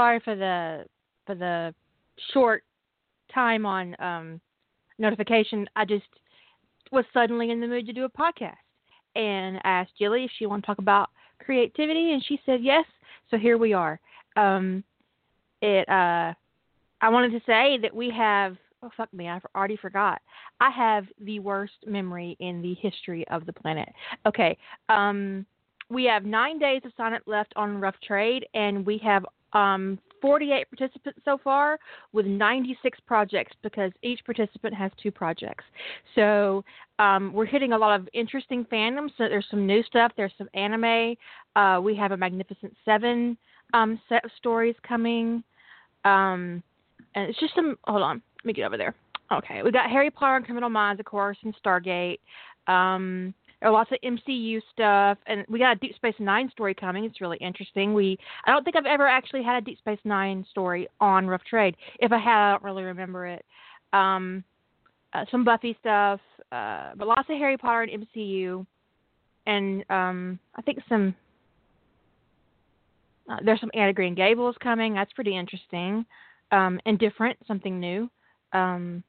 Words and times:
Sorry 0.00 0.20
for 0.20 0.34
the 0.34 0.86
for 1.26 1.34
the 1.34 1.74
short 2.32 2.64
time 3.32 3.66
on 3.66 3.94
um, 4.00 4.40
notification. 4.98 5.68
I 5.76 5.84
just 5.84 6.06
was 6.90 7.04
suddenly 7.12 7.50
in 7.50 7.60
the 7.60 7.66
mood 7.66 7.86
to 7.86 7.92
do 7.92 8.06
a 8.06 8.08
podcast, 8.08 8.54
and 9.14 9.60
asked 9.64 9.92
Jilly 9.98 10.24
if 10.24 10.30
she 10.38 10.46
wanted 10.46 10.62
to 10.62 10.66
talk 10.66 10.78
about 10.78 11.10
creativity, 11.44 12.12
and 12.12 12.24
she 12.24 12.40
said 12.46 12.60
yes. 12.62 12.86
So 13.30 13.36
here 13.36 13.58
we 13.58 13.74
are. 13.74 14.00
Um, 14.36 14.82
it. 15.60 15.86
Uh, 15.88 16.32
I 17.02 17.08
wanted 17.08 17.32
to 17.32 17.40
say 17.44 17.78
that 17.82 17.94
we 17.94 18.10
have. 18.16 18.56
Oh 18.82 18.90
fuck 18.96 19.12
me! 19.12 19.28
I 19.28 19.38
already 19.54 19.76
forgot. 19.76 20.22
I 20.60 20.70
have 20.70 21.04
the 21.20 21.40
worst 21.40 21.74
memory 21.86 22.38
in 22.40 22.62
the 22.62 22.74
history 22.80 23.28
of 23.28 23.44
the 23.44 23.52
planet. 23.52 23.90
Okay. 24.26 24.56
Um, 24.88 25.44
we 25.90 26.04
have 26.04 26.24
nine 26.24 26.58
days 26.58 26.80
of 26.84 26.92
up 26.98 27.22
left 27.26 27.52
on 27.56 27.80
Rough 27.80 27.96
Trade, 28.00 28.46
and 28.54 28.86
we 28.86 28.96
have 29.04 29.26
um, 29.52 29.98
48 30.20 30.66
participants 30.70 31.20
so 31.24 31.38
far 31.42 31.78
with 32.12 32.26
96 32.26 32.98
projects 33.06 33.52
because 33.62 33.92
each 34.02 34.20
participant 34.24 34.74
has 34.74 34.90
two 35.02 35.10
projects. 35.10 35.64
So 36.14 36.64
um, 36.98 37.32
we're 37.32 37.46
hitting 37.46 37.72
a 37.72 37.78
lot 37.78 37.98
of 37.98 38.08
interesting 38.12 38.64
fandoms. 38.66 39.10
So 39.16 39.28
there's 39.28 39.46
some 39.50 39.66
new 39.66 39.82
stuff. 39.82 40.12
There's 40.16 40.32
some 40.36 40.48
anime. 40.54 41.16
Uh, 41.56 41.80
we 41.82 41.96
have 41.96 42.12
a 42.12 42.16
Magnificent 42.16 42.74
Seven 42.84 43.36
um, 43.72 44.00
set 44.08 44.24
of 44.24 44.30
stories 44.36 44.74
coming. 44.86 45.42
Um, 46.04 46.62
and 47.14 47.28
it's 47.28 47.40
just 47.40 47.54
some. 47.54 47.76
Hold 47.84 48.02
on. 48.02 48.22
Let 48.38 48.44
me 48.44 48.52
get 48.52 48.66
over 48.66 48.76
there. 48.76 48.94
Okay. 49.32 49.62
We 49.62 49.70
got 49.70 49.90
Harry 49.90 50.10
Potter 50.10 50.36
and 50.36 50.44
Criminal 50.44 50.70
Minds, 50.70 51.00
of 51.00 51.06
course, 51.06 51.36
and 51.44 51.54
Stargate. 51.64 52.18
Um, 52.66 53.34
are 53.62 53.70
lots 53.70 53.90
of 53.92 53.98
MCU 54.02 54.60
stuff, 54.72 55.18
and 55.26 55.44
we 55.48 55.58
got 55.58 55.76
a 55.76 55.80
Deep 55.80 55.94
Space 55.94 56.14
Nine 56.18 56.50
story 56.50 56.74
coming. 56.74 57.04
It's 57.04 57.20
really 57.20 57.36
interesting. 57.38 57.92
We 57.92 58.18
I 58.44 58.52
don't 58.52 58.64
think 58.64 58.76
I've 58.76 58.86
ever 58.86 59.06
actually 59.06 59.42
had 59.42 59.62
a 59.62 59.64
Deep 59.64 59.78
Space 59.78 59.98
Nine 60.04 60.46
story 60.50 60.88
on 61.00 61.26
Rough 61.26 61.44
Trade. 61.44 61.76
If 61.98 62.12
I 62.12 62.18
had, 62.18 62.48
I 62.48 62.50
don't 62.52 62.62
really 62.62 62.84
remember 62.84 63.26
it. 63.26 63.44
Um, 63.92 64.44
uh, 65.12 65.24
some 65.30 65.44
Buffy 65.44 65.76
stuff, 65.80 66.20
uh, 66.52 66.90
but 66.96 67.08
lots 67.08 67.28
of 67.28 67.36
Harry 67.36 67.58
Potter 67.58 67.82
and 67.82 68.06
MCU, 68.06 68.64
and 69.46 69.84
um, 69.90 70.38
I 70.56 70.62
think 70.62 70.78
some. 70.88 71.14
Uh, 73.30 73.36
there's 73.44 73.60
some 73.60 73.70
Anne 73.74 73.90
of 73.90 73.94
Green 73.94 74.14
Gables 74.14 74.56
coming. 74.60 74.94
That's 74.94 75.12
pretty 75.12 75.36
interesting, 75.36 76.04
um, 76.50 76.80
and 76.86 76.98
different, 76.98 77.38
something 77.46 77.78
new. 77.78 78.10
Um, 78.52 79.04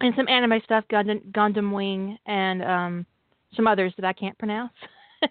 and 0.00 0.14
some 0.16 0.28
anime 0.28 0.60
stuff, 0.64 0.84
Gundam, 0.90 1.22
Gundam 1.32 1.72
Wing, 1.72 2.18
and 2.26 2.62
um, 2.62 3.06
some 3.54 3.66
others 3.66 3.92
that 3.96 4.04
I 4.04 4.12
can't 4.12 4.38
pronounce. 4.38 4.72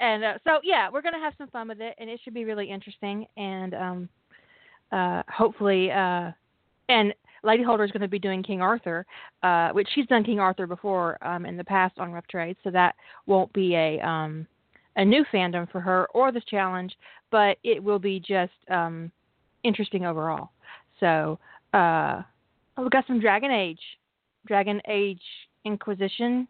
and 0.00 0.24
uh, 0.24 0.34
so, 0.44 0.60
yeah, 0.62 0.88
we're 0.90 1.02
going 1.02 1.14
to 1.14 1.20
have 1.20 1.34
some 1.38 1.48
fun 1.48 1.68
with 1.68 1.80
it, 1.80 1.94
and 1.98 2.08
it 2.08 2.20
should 2.22 2.34
be 2.34 2.44
really 2.44 2.70
interesting. 2.70 3.26
And 3.36 3.74
um, 3.74 4.08
uh, 4.92 5.22
hopefully, 5.28 5.90
uh, 5.90 6.32
and 6.88 7.14
Lady 7.42 7.62
Holder 7.62 7.84
is 7.84 7.90
going 7.90 8.02
to 8.02 8.08
be 8.08 8.18
doing 8.18 8.42
King 8.42 8.62
Arthur, 8.62 9.06
uh, 9.42 9.70
which 9.70 9.88
she's 9.94 10.06
done 10.06 10.24
King 10.24 10.40
Arthur 10.40 10.66
before 10.66 11.18
um, 11.26 11.46
in 11.46 11.56
the 11.56 11.64
past 11.64 11.98
on 11.98 12.12
Rough 12.12 12.26
Trade, 12.26 12.56
so 12.64 12.70
that 12.70 12.94
won't 13.26 13.52
be 13.52 13.74
a 13.74 14.00
um, 14.00 14.46
a 14.96 15.04
new 15.04 15.24
fandom 15.32 15.70
for 15.70 15.80
her 15.80 16.06
or 16.14 16.30
this 16.30 16.44
challenge, 16.44 16.96
but 17.30 17.58
it 17.64 17.82
will 17.82 17.98
be 17.98 18.20
just 18.20 18.52
um, 18.70 19.10
interesting 19.64 20.06
overall. 20.06 20.50
So, 21.00 21.38
uh, 21.72 22.22
oh, 22.76 22.84
we 22.84 22.88
got 22.90 23.06
some 23.06 23.20
Dragon 23.20 23.50
Age 23.50 23.80
Dragon 24.46 24.80
Age 24.88 25.22
Inquisition. 25.64 26.48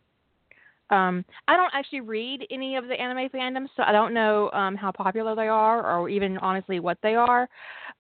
Um, 0.91 1.25
I 1.49 1.57
don't 1.57 1.73
actually 1.73 2.01
read 2.01 2.47
any 2.51 2.77
of 2.77 2.87
the 2.89 2.95
anime 3.01 3.29
fandoms, 3.31 3.69
so 3.77 3.83
I 3.85 3.93
don't 3.93 4.13
know 4.13 4.51
um, 4.51 4.77
how 4.77 4.93
popular 4.93 5.35
they 5.35 5.49
are, 5.49 5.99
or 5.99 6.09
even 6.09 6.37
honestly 6.39 6.79
what 6.79 6.99
they 7.03 7.15
are. 7.15 7.49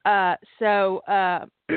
Uh, 0.05 0.37
so 0.59 0.99
uh, 1.09 1.47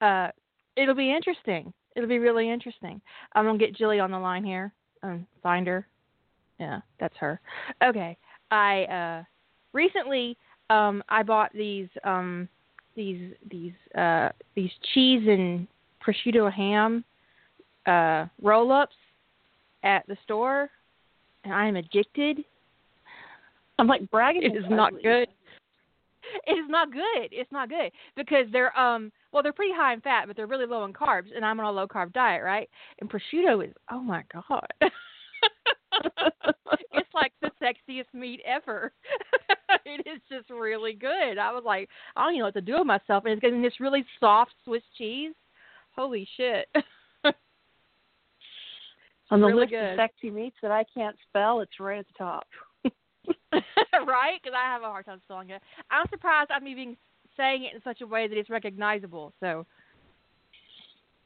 uh, 0.00 0.28
it'll 0.76 0.94
be 0.94 1.14
interesting. 1.14 1.72
It'll 1.94 2.08
be 2.08 2.18
really 2.18 2.50
interesting. 2.50 3.00
I'm 3.34 3.44
gonna 3.44 3.58
get 3.58 3.74
Jilly 3.74 4.00
on 4.00 4.10
the 4.10 4.18
line 4.18 4.44
here. 4.44 4.72
Um, 5.02 5.26
find 5.42 5.66
her. 5.66 5.86
Yeah, 6.58 6.80
that's 6.98 7.16
her. 7.18 7.40
Okay. 7.84 8.16
I 8.50 8.84
uh, 8.84 9.24
recently 9.72 10.38
um, 10.70 11.02
I 11.08 11.22
bought 11.22 11.52
these 11.52 11.88
um, 12.04 12.48
these 12.94 13.32
these 13.50 13.72
uh, 13.96 14.30
these 14.54 14.70
cheese 14.94 15.26
and 15.28 15.66
prosciutto 16.06 16.52
ham 16.52 17.04
uh, 17.86 18.26
roll 18.42 18.72
ups 18.72 18.96
at 19.82 20.06
the 20.08 20.16
store, 20.24 20.70
and 21.44 21.52
I 21.52 21.66
am 21.66 21.76
addicted. 21.76 22.44
I'm 23.78 23.86
like 23.86 24.10
bragging. 24.10 24.42
It 24.42 24.56
is 24.56 24.64
not 24.68 24.92
good. 25.02 25.28
It 26.44 26.54
is 26.54 26.68
not 26.68 26.92
good. 26.92 27.28
It's 27.30 27.52
not 27.52 27.68
good 27.68 27.92
because 28.16 28.46
they're 28.50 28.76
um 28.76 29.12
well 29.32 29.44
they're 29.44 29.52
pretty 29.52 29.72
high 29.72 29.92
in 29.92 30.00
fat, 30.00 30.24
but 30.26 30.34
they're 30.34 30.48
really 30.48 30.66
low 30.66 30.84
in 30.84 30.92
carbs, 30.92 31.28
and 31.34 31.44
I'm 31.44 31.60
on 31.60 31.66
a 31.66 31.70
low 31.70 31.86
carb 31.86 32.12
diet, 32.12 32.42
right? 32.42 32.68
And 33.00 33.08
prosciutto 33.08 33.64
is 33.64 33.72
oh 33.92 34.00
my 34.00 34.24
god. 34.32 34.66
it's 36.92 37.14
like 37.14 37.32
the 37.40 37.52
sexiest 37.62 38.12
meat 38.12 38.40
ever. 38.44 38.92
it 39.86 40.04
is 40.04 40.20
just 40.28 40.50
really 40.50 40.94
good. 40.94 41.38
I 41.38 41.52
was 41.52 41.62
like, 41.64 41.88
I 42.16 42.24
don't 42.24 42.32
even 42.32 42.40
know 42.40 42.46
what 42.46 42.54
to 42.54 42.60
do 42.60 42.78
with 42.78 42.88
myself, 42.88 43.24
and 43.24 43.32
it's 43.32 43.40
getting 43.40 43.62
this 43.62 43.78
really 43.78 44.04
soft 44.18 44.50
Swiss 44.64 44.82
cheese. 44.98 45.32
Holy 45.96 46.28
shit! 46.36 46.68
On 49.30 49.40
the 49.40 49.46
really 49.46 49.60
list 49.60 49.70
good. 49.70 49.92
of 49.92 49.96
sexy 49.96 50.30
meats 50.30 50.56
that 50.62 50.70
I 50.70 50.84
can't 50.94 51.16
spell, 51.28 51.60
it's 51.60 51.80
right 51.80 51.98
at 51.98 52.06
the 52.06 52.12
top. 52.16 52.46
right? 54.06 54.40
Because 54.42 54.56
I 54.56 54.64
have 54.72 54.82
a 54.82 54.86
hard 54.86 55.06
time 55.06 55.20
spelling 55.24 55.50
it. 55.50 55.60
I'm 55.90 56.06
surprised 56.10 56.50
I'm 56.52 56.68
even 56.68 56.96
saying 57.36 57.64
it 57.64 57.74
in 57.74 57.82
such 57.82 58.00
a 58.02 58.06
way 58.06 58.28
that 58.28 58.38
it's 58.38 58.50
recognizable. 58.50 59.32
So 59.40 59.66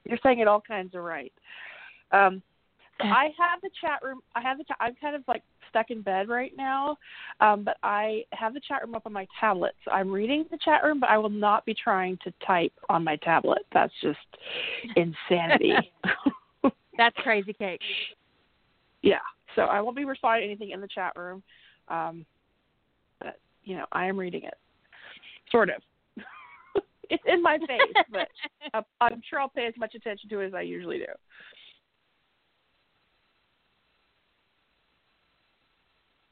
You're 0.05 0.19
saying 0.23 0.39
it 0.39 0.49
all 0.49 0.63
kinds 0.63 0.95
of 0.95 1.03
right. 1.03 1.33
Um, 2.13 2.43
so 3.01 3.09
I 3.09 3.31
have 3.39 3.61
the 3.63 3.71
chat 3.81 4.01
room. 4.03 4.21
I 4.35 4.41
have 4.41 4.59
the. 4.59 4.65
I'm 4.81 4.95
kind 5.01 5.15
of 5.15 5.23
like 5.29 5.43
stuck 5.71 5.91
in 5.91 6.03
bed 6.03 6.29
right 6.29 6.53
now, 6.57 6.97
um, 7.41 7.65
but 7.65 7.79
I 7.83 8.25
have 8.33 8.55
the 8.55 8.61
chat 8.61 8.83
room 8.83 8.95
up 8.95 9.07
on 9.07 9.13
my 9.13 9.27
tablet. 9.39 9.75
So 9.85 9.91
I'm 9.91 10.11
reading 10.11 10.45
the 10.51 10.59
chat 10.63 10.83
room, 10.85 11.01
but 11.01 11.09
I 11.09 11.19
will 11.19 11.31
not 11.31 11.65
be 11.65 11.75
trying 11.75 12.19
to 12.25 12.33
type 12.47 12.73
on 12.89 13.03
my 13.03 13.17
tablet. 13.17 13.63
That's 13.73 13.93
just 14.03 14.19
insanity. 14.97 15.93
that's 16.99 17.17
crazy 17.19 17.53
cake. 17.55 17.81
yeah. 19.03 19.19
So 19.57 19.63
I 19.63 19.81
won't 19.81 19.97
be 19.97 20.05
responding 20.05 20.43
to 20.43 20.51
anything 20.53 20.71
in 20.71 20.81
the 20.81 20.89
chat 20.89 21.13
room, 21.17 21.43
um, 21.89 22.25
but 23.21 23.39
you 23.65 23.77
know 23.77 23.87
I 23.91 24.07
am 24.07 24.19
reading 24.19 24.45
it, 24.45 24.55
sort 25.51 25.71
of. 25.71 25.83
it's 27.11 27.23
in 27.27 27.43
my 27.43 27.59
face, 27.59 28.05
but 28.13 28.29
I'm, 28.75 28.85
I'm 29.01 29.23
sure 29.29 29.41
I'll 29.41 29.49
pay 29.49 29.67
as 29.67 29.75
much 29.77 29.95
attention 29.95 30.29
to 30.31 30.41
it 30.41 30.49
as 30.49 30.55
I 30.55 30.61
usually 30.61 30.99
do. 30.99 31.07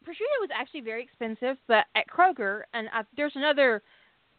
Prosciutto 0.08 0.40
was 0.40 0.50
actually 0.54 0.80
very 0.80 1.02
expensive, 1.02 1.56
but 1.66 1.84
at 1.94 2.06
Kroger, 2.08 2.62
and 2.72 2.88
I, 2.92 3.02
there's 3.16 3.32
another 3.34 3.82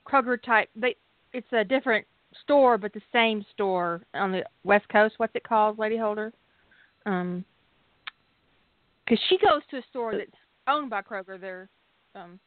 Kroger 0.08 0.42
type. 0.42 0.70
They, 0.76 0.96
it's 1.34 1.52
a 1.54 1.64
different 1.64 2.06
store, 2.44 2.78
but 2.78 2.94
the 2.94 3.02
same 3.14 3.46
store 3.54 4.02
on 4.14 4.32
the 4.32 4.44
West 4.64 4.88
Coast. 4.90 5.16
What's 5.18 5.36
it 5.36 5.44
called, 5.44 5.78
Lady 5.78 5.98
Holder? 5.98 6.34
Um, 7.06 7.46
because 9.06 9.24
she 9.30 9.38
goes 9.38 9.62
to 9.72 9.78
a 9.78 9.84
store 9.90 10.16
that's 10.16 10.32
owned 10.68 10.90
by 10.90 11.02
Kroger. 11.02 11.40
They're 11.40 11.70
um, 12.16 12.40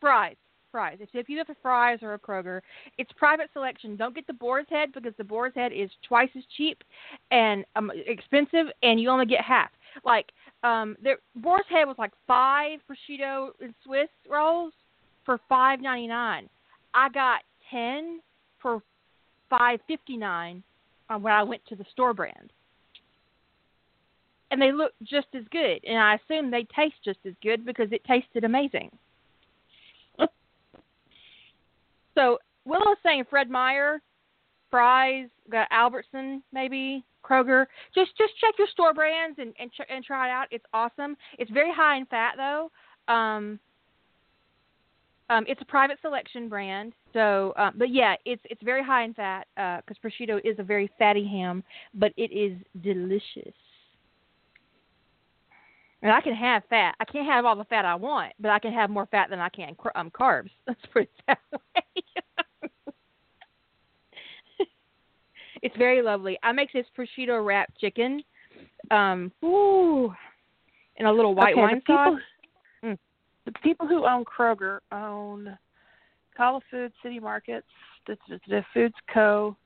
Fry's. 0.00 0.36
Fry's. 0.70 0.98
If, 1.00 1.08
if 1.14 1.28
you 1.28 1.38
have 1.38 1.48
a 1.48 1.56
Fry's 1.62 1.98
or 2.02 2.14
a 2.14 2.18
Kroger, 2.18 2.60
it's 2.98 3.10
private 3.16 3.48
selection. 3.52 3.96
Don't 3.96 4.14
get 4.14 4.26
the 4.26 4.32
Boar's 4.32 4.66
Head 4.68 4.90
because 4.92 5.14
the 5.18 5.24
Boar's 5.24 5.54
Head 5.54 5.72
is 5.72 5.90
twice 6.06 6.28
as 6.36 6.44
cheap 6.56 6.82
and 7.30 7.64
um, 7.76 7.90
expensive, 8.06 8.66
and 8.82 9.00
you 9.00 9.08
only 9.08 9.26
get 9.26 9.40
half. 9.40 9.70
Like 10.04 10.26
um, 10.62 10.96
there, 11.02 11.18
Boar's 11.36 11.64
Head 11.68 11.84
was 11.84 11.96
like 11.98 12.12
five 12.26 12.80
prosciutto 12.88 13.50
and 13.60 13.74
Swiss 13.84 14.08
rolls 14.28 14.72
for 15.24 15.38
five 15.48 15.80
ninety 15.80 16.06
nine. 16.06 16.48
I 16.94 17.08
got 17.08 17.42
ten 17.70 18.20
for 18.60 18.82
five 19.50 19.80
fifty 19.86 20.16
nine 20.16 20.62
uh, 21.08 21.18
when 21.18 21.32
I 21.32 21.42
went 21.42 21.64
to 21.68 21.76
the 21.76 21.84
store 21.92 22.14
brand. 22.14 22.52
And 24.50 24.62
they 24.62 24.70
look 24.70 24.92
just 25.02 25.26
as 25.34 25.42
good, 25.50 25.80
and 25.84 25.98
I 25.98 26.14
assume 26.14 26.50
they 26.50 26.66
taste 26.74 26.94
just 27.04 27.18
as 27.26 27.34
good 27.42 27.66
because 27.66 27.88
it 27.90 28.04
tasted 28.04 28.44
amazing. 28.44 28.90
so 32.14 32.38
Willow's 32.64 32.96
saying 33.02 33.24
Fred 33.28 33.50
Meyer, 33.50 34.00
Fry's, 34.70 35.28
got 35.50 35.66
Albertson, 35.72 36.44
maybe 36.52 37.04
Kroger. 37.26 37.66
Just 37.94 38.16
just 38.16 38.36
check 38.38 38.54
your 38.58 38.68
store 38.68 38.94
brands 38.94 39.38
and 39.38 39.52
and, 39.58 39.70
ch- 39.72 39.88
and 39.88 40.04
try 40.04 40.28
it 40.28 40.32
out. 40.32 40.46
It's 40.50 40.64
awesome. 40.72 41.16
It's 41.38 41.50
very 41.50 41.72
high 41.72 41.96
in 41.96 42.06
fat 42.06 42.34
though. 42.36 42.70
Um, 43.12 43.58
um, 45.28 45.44
it's 45.48 45.60
a 45.60 45.64
private 45.64 45.98
selection 46.02 46.48
brand, 46.48 46.92
so 47.12 47.52
um, 47.56 47.74
but 47.76 47.90
yeah, 47.90 48.14
it's 48.24 48.42
it's 48.44 48.62
very 48.62 48.84
high 48.84 49.04
in 49.04 49.14
fat 49.14 49.46
because 49.56 49.96
prosciutto 50.02 50.40
is 50.44 50.58
a 50.58 50.62
very 50.62 50.90
fatty 50.98 51.26
ham, 51.26 51.64
but 51.94 52.12
it 52.16 52.30
is 52.32 52.56
delicious. 52.82 53.54
And 56.02 56.12
I 56.12 56.20
can 56.20 56.34
have 56.34 56.62
fat. 56.70 56.94
I 57.00 57.04
can't 57.04 57.26
have 57.26 57.44
all 57.44 57.56
the 57.56 57.64
fat 57.64 57.84
I 57.84 57.96
want, 57.96 58.34
but 58.38 58.50
I 58.50 58.60
can 58.60 58.72
have 58.72 58.90
more 58.90 59.06
fat 59.06 59.28
than 59.30 59.40
I 59.40 59.48
can 59.48 59.74
um, 59.96 60.10
carbs. 60.10 60.50
Let's 60.68 60.80
put 60.92 61.02
it 61.02 61.10
that 61.26 61.38
way. 61.52 62.02
It's 65.62 65.76
very 65.76 66.02
lovely. 66.02 66.38
I 66.42 66.52
make 66.52 66.72
this 66.72 66.86
prosciutto 66.96 67.44
wrapped 67.44 67.78
chicken. 67.78 68.22
Um, 68.90 69.32
ooh, 69.44 70.14
in 70.96 71.06
a 71.06 71.12
little 71.12 71.34
white 71.34 71.52
okay, 71.52 71.60
wine 71.60 71.82
the 71.86 71.92
sauce. 71.92 72.08
people, 72.08 72.92
Mm. 72.92 72.98
The 73.46 73.52
people 73.62 73.86
who 73.86 74.06
own 74.06 74.24
Kroger 74.24 74.80
own 74.92 75.56
Kala 76.36 76.60
Foods, 76.70 76.94
City 77.02 77.18
Markets, 77.18 77.66
the, 78.06 78.16
the, 78.28 78.40
the 78.48 78.64
Foods 78.74 78.94
Co., 79.12 79.56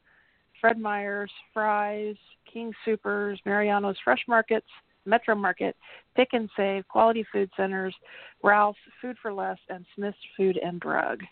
Fred 0.60 0.78
Meyer's, 0.78 1.30
Fry's, 1.52 2.16
King 2.50 2.72
Soopers, 2.86 3.38
Mariano's 3.46 3.96
Fresh 4.04 4.24
Markets, 4.28 4.66
Metro 5.06 5.34
Market, 5.34 5.74
Pick 6.14 6.28
and 6.32 6.50
Save, 6.56 6.86
Quality 6.88 7.24
Food 7.32 7.50
Centers, 7.56 7.94
Ralph's, 8.42 8.78
Food 9.00 9.16
for 9.22 9.32
Less, 9.32 9.58
and 9.70 9.86
Smith's 9.94 10.18
Food 10.36 10.58
and 10.62 10.78
Drug. 10.78 11.22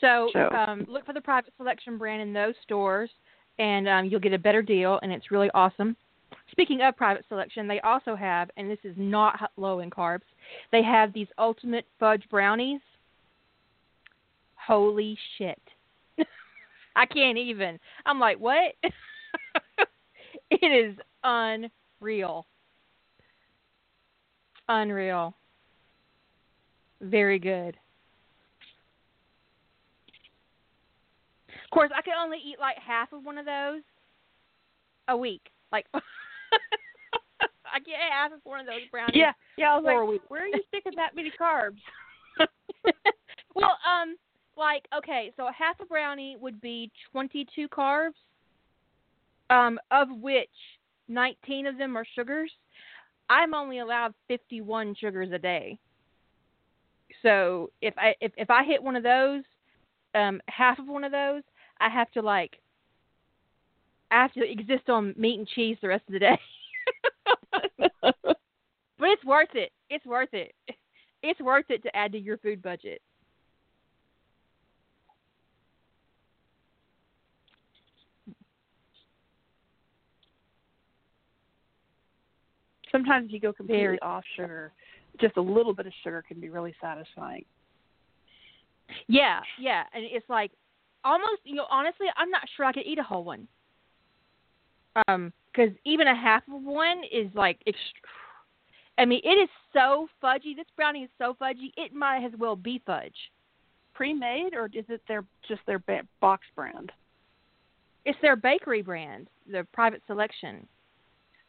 So, 0.00 0.30
So- 0.32 0.50
um, 0.50 0.86
look 0.88 1.04
for 1.04 1.12
the 1.12 1.20
private 1.20 1.52
selection 1.56 1.98
brand 1.98 2.22
in 2.22 2.32
those 2.32 2.54
stores, 2.62 3.10
and 3.58 3.88
um, 3.88 4.04
you'll 4.06 4.20
get 4.20 4.32
a 4.32 4.38
better 4.38 4.62
deal, 4.62 4.98
and 5.02 5.12
it's 5.12 5.30
really 5.30 5.50
awesome. 5.54 5.96
Speaking 6.50 6.82
of 6.82 6.96
private 6.96 7.24
selection, 7.28 7.66
they 7.66 7.80
also 7.80 8.14
have, 8.14 8.50
and 8.56 8.70
this 8.70 8.78
is 8.84 8.94
not 8.96 9.36
h- 9.42 9.48
low 9.56 9.80
in 9.80 9.90
carbs, 9.90 10.22
they 10.72 10.82
have 10.82 11.12
these 11.12 11.28
ultimate 11.38 11.86
fudge 11.98 12.22
brownies. 12.30 12.80
Holy 14.56 15.16
shit. 15.36 15.60
I 16.96 17.06
can't 17.06 17.38
even. 17.38 17.78
I'm 18.04 18.20
like, 18.20 18.38
what? 18.38 18.74
it 20.50 20.62
is 20.62 20.96
unreal. 21.24 22.46
Unreal. 24.68 25.34
Very 27.00 27.38
good. 27.38 27.76
Of 31.68 31.74
course, 31.74 31.90
I 31.94 32.00
can 32.00 32.14
only 32.18 32.38
eat 32.38 32.58
like 32.58 32.76
half 32.78 33.12
of 33.12 33.24
one 33.24 33.36
of 33.36 33.44
those 33.44 33.82
a 35.06 35.14
week. 35.16 35.50
Like, 35.70 35.86
I 35.94 37.78
can't 37.84 38.10
half 38.10 38.32
of 38.32 38.40
one 38.44 38.60
of 38.60 38.66
those 38.66 38.88
brownies. 38.90 39.14
Yeah, 39.14 39.32
yeah. 39.58 39.72
I 39.72 39.76
was 39.76 39.84
like, 39.84 40.08
week. 40.08 40.22
where 40.28 40.44
are 40.44 40.46
you 40.46 40.62
sticking 40.68 40.94
that 40.96 41.14
many 41.14 41.30
carbs? 41.38 41.76
well, 43.54 43.76
um, 43.86 44.16
like 44.56 44.86
okay, 44.96 45.30
so 45.36 45.50
half 45.56 45.78
a 45.80 45.84
brownie 45.84 46.38
would 46.40 46.58
be 46.62 46.90
twenty-two 47.12 47.68
carbs, 47.68 48.16
um, 49.50 49.78
of 49.90 50.08
which 50.22 50.48
nineteen 51.06 51.66
of 51.66 51.76
them 51.76 51.98
are 51.98 52.06
sugars. 52.14 52.50
I'm 53.28 53.52
only 53.52 53.80
allowed 53.80 54.14
fifty-one 54.26 54.94
sugars 54.98 55.28
a 55.34 55.38
day. 55.38 55.78
So 57.22 57.70
if 57.82 57.92
I 57.98 58.14
if 58.22 58.32
if 58.38 58.48
I 58.48 58.64
hit 58.64 58.82
one 58.82 58.96
of 58.96 59.02
those, 59.02 59.42
um, 60.14 60.40
half 60.48 60.78
of 60.78 60.86
one 60.88 61.04
of 61.04 61.12
those, 61.12 61.42
I 61.80 61.88
have 61.88 62.10
to 62.12 62.22
like, 62.22 62.58
I 64.10 64.22
have 64.22 64.32
to 64.32 64.50
exist 64.50 64.88
on 64.88 65.14
meat 65.16 65.38
and 65.38 65.48
cheese 65.48 65.76
the 65.80 65.88
rest 65.88 66.04
of 66.08 66.12
the 66.12 66.18
day. 66.18 66.38
but 68.02 68.26
it's 69.00 69.24
worth 69.24 69.54
it. 69.54 69.70
It's 69.90 70.06
worth 70.06 70.32
it. 70.32 70.54
It's 71.22 71.40
worth 71.40 71.66
it 71.68 71.82
to 71.82 71.96
add 71.96 72.12
to 72.12 72.18
your 72.18 72.38
food 72.38 72.62
budget. 72.62 73.02
Sometimes 82.90 83.30
you 83.30 83.40
go 83.40 83.52
completely 83.52 83.82
Very. 83.82 83.98
off 84.00 84.24
sugar. 84.36 84.72
Just 85.20 85.36
a 85.36 85.40
little 85.40 85.74
bit 85.74 85.86
of 85.86 85.92
sugar 86.02 86.24
can 86.26 86.40
be 86.40 86.48
really 86.48 86.74
satisfying. 86.80 87.44
Yeah, 89.06 89.40
yeah, 89.60 89.82
and 89.92 90.04
it's 90.04 90.28
like 90.30 90.50
almost 91.04 91.40
you 91.44 91.54
know 91.54 91.66
honestly, 91.70 92.06
I'm 92.16 92.30
not 92.30 92.42
sure 92.56 92.66
I 92.66 92.72
could 92.72 92.86
eat 92.86 92.98
a 92.98 93.02
whole 93.02 93.24
one. 93.24 93.46
Um, 95.06 95.32
because 95.52 95.74
even 95.84 96.06
a 96.06 96.14
half 96.14 96.42
of 96.52 96.62
one 96.62 97.02
is 97.10 97.28
like, 97.34 97.58
ext- 97.66 97.74
I 98.96 99.04
mean, 99.04 99.20
it 99.24 99.28
is 99.28 99.48
so 99.72 100.08
fudgy. 100.22 100.54
This 100.56 100.66
brownie 100.76 101.04
is 101.04 101.10
so 101.18 101.36
fudgy. 101.40 101.72
It 101.76 101.92
might 101.92 102.24
as 102.24 102.32
well 102.38 102.56
be 102.56 102.80
fudge. 102.86 103.14
Pre-made, 103.94 104.54
or 104.54 104.66
is 104.66 104.84
it 104.88 105.02
their 105.08 105.24
just 105.48 105.60
their 105.66 105.80
ba- 105.80 106.06
box 106.20 106.44
brand? 106.54 106.92
It's 108.04 108.18
their 108.22 108.36
bakery 108.36 108.82
brand, 108.82 109.28
their 109.50 109.64
private 109.64 110.02
selection. 110.06 110.66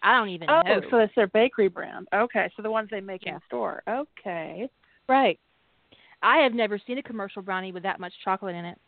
I 0.01 0.18
don't 0.18 0.30
even 0.30 0.48
know. 0.48 0.62
Oh, 0.66 0.80
know. 0.80 0.81
so 0.90 0.98
it's 0.98 1.13
their 1.16 1.28
bakery 1.28 1.68
brand. 1.68 2.07
Okay, 2.13 2.50
so 2.56 2.63
the 2.63 2.72
ones 2.72 2.90
they 2.90 3.01
make 3.01 3.24
in 3.24 3.34
Yeah. 3.34 3.40
the 3.40 3.46
store. 3.46 3.84
Okay. 3.88 4.69
Right. 5.07 5.40
I 6.22 6.38
have 6.38 6.54
never 6.54 6.80
seen 6.80 6.98
a 6.98 7.04
commercial 7.04 7.42
brownie 7.42 7.72
with 7.72 7.84
that 7.84 8.00
much 8.00 8.13
chocolate 8.24 8.56
in 8.56 8.66
it. 8.66 8.80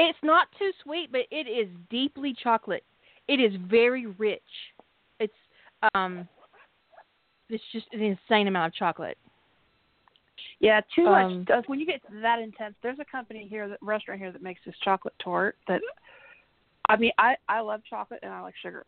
It's 0.00 0.18
not 0.22 0.46
too 0.58 0.70
sweet, 0.84 1.10
but 1.10 1.22
it 1.32 1.48
is 1.48 1.68
deeply 1.90 2.34
chocolate. 2.40 2.84
It 3.26 3.40
is 3.40 3.52
very 3.68 4.06
rich. 4.06 4.40
It's 5.18 5.32
um 5.94 6.28
it's 7.48 7.64
just 7.72 7.86
an 7.92 8.02
insane 8.02 8.46
amount 8.46 8.68
of 8.72 8.74
chocolate. 8.74 9.18
Yeah, 10.60 10.80
too 10.94 11.06
Um, 11.06 11.38
much. 11.38 11.46
Does 11.46 11.64
when 11.66 11.80
you 11.80 11.86
get 11.86 12.00
that 12.22 12.38
intense? 12.38 12.76
There's 12.82 12.98
a 13.00 13.04
company 13.04 13.46
here, 13.48 13.68
that 13.68 13.78
restaurant 13.82 14.20
here 14.20 14.30
that 14.30 14.42
makes 14.42 14.60
this 14.64 14.74
chocolate 14.84 15.14
tort. 15.18 15.56
That, 15.66 15.80
I 16.88 16.96
mean, 16.96 17.12
I 17.18 17.36
I 17.48 17.60
love 17.60 17.80
chocolate 17.88 18.20
and 18.22 18.32
I 18.32 18.40
like 18.40 18.54
sugar, 18.62 18.84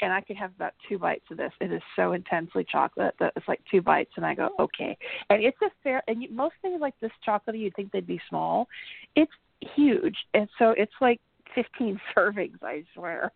and 0.00 0.12
I 0.12 0.22
could 0.22 0.36
have 0.36 0.52
about 0.56 0.72
two 0.88 0.98
bites 0.98 1.24
of 1.30 1.36
this. 1.36 1.52
It 1.60 1.72
is 1.72 1.82
so 1.94 2.12
intensely 2.12 2.64
chocolate 2.64 3.14
that 3.18 3.32
it's 3.36 3.48
like 3.48 3.60
two 3.70 3.82
bites, 3.82 4.12
and 4.16 4.24
I 4.24 4.34
go 4.34 4.50
okay. 4.58 4.96
And 5.28 5.42
it's 5.42 5.60
a 5.62 5.70
fair. 5.82 6.02
And 6.08 6.22
you, 6.22 6.30
most 6.30 6.54
things 6.62 6.80
like 6.80 6.94
this 7.00 7.12
chocolate, 7.22 7.56
you'd 7.56 7.74
think 7.74 7.92
they'd 7.92 8.06
be 8.06 8.20
small. 8.28 8.66
It's 9.14 9.32
huge, 9.74 10.16
and 10.34 10.48
so 10.58 10.74
it's 10.76 10.92
like 11.00 11.20
15 11.54 12.00
servings. 12.16 12.62
I 12.62 12.84
swear. 12.94 13.32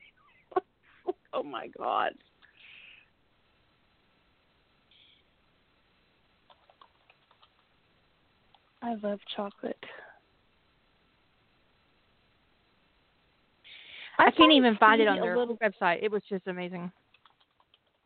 oh 1.32 1.42
my 1.42 1.68
god. 1.78 2.12
I 8.80 8.94
love 9.02 9.18
chocolate. 9.36 9.76
I, 14.18 14.30
can't 14.30 14.52
even 14.52 14.76
find 14.76 15.00
it 15.00 15.08
on 15.08 15.20
their 15.20 15.36
little- 15.36 15.56
website. 15.58 16.02
It 16.02 16.10
was 16.10 16.22
just 16.28 16.46
amazing. 16.46 16.90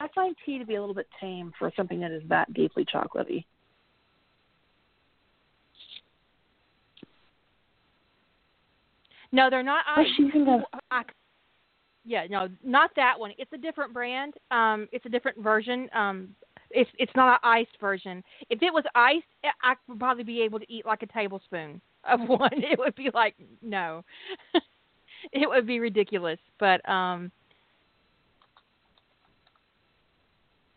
I 0.01 0.09
find 0.15 0.35
tea 0.45 0.59
to 0.59 0.67
be 0.67 0.75
a 0.75 0.81
little 0.81 0.95
bit 0.95 1.07
tame 1.21 1.53
for 1.59 1.71
something 1.77 2.01
that 2.01 2.11
is 2.11 2.23
that 2.29 2.53
deeply 2.53 2.85
chocolatey. 2.85 3.45
No, 9.33 9.49
they're 9.51 9.63
not 9.63 9.85
ice. 9.89 10.07
she 10.17 10.25
even 10.25 10.45
got- 10.45 10.83
I, 10.91 11.03
yeah, 12.05 12.27
no, 12.29 12.49
not 12.63 12.91
that 12.97 13.19
one. 13.19 13.33
It's 13.39 13.53
a 13.53 13.59
different 13.59 13.93
brand. 13.93 14.35
Um, 14.51 14.89
it's 14.93 15.07
a 15.07 15.09
different 15.09 15.39
version. 15.39 15.89
Um, 15.95 16.35
it's 16.71 16.91
it's 16.99 17.13
not 17.15 17.35
an 17.35 17.39
iced 17.43 17.79
version. 17.81 18.23
If 18.51 18.63
it 18.63 18.73
was 18.73 18.85
iced, 18.95 19.27
I 19.63 19.75
would 19.89 19.99
probably 19.99 20.25
be 20.25 20.43
able 20.43 20.59
to 20.59 20.73
eat 20.73 20.87
like 20.87 21.03
a 21.03 21.07
tablespoon 21.07 21.81
of 22.05 22.21
one. 22.29 22.51
It 22.53 22.79
would 22.79 22.95
be 22.95 23.11
like 23.15 23.35
no, 23.63 24.05
it 25.33 25.49
would 25.49 25.67
be 25.67 25.81
ridiculous. 25.81 26.39
But 26.59 26.87
um, 26.89 27.31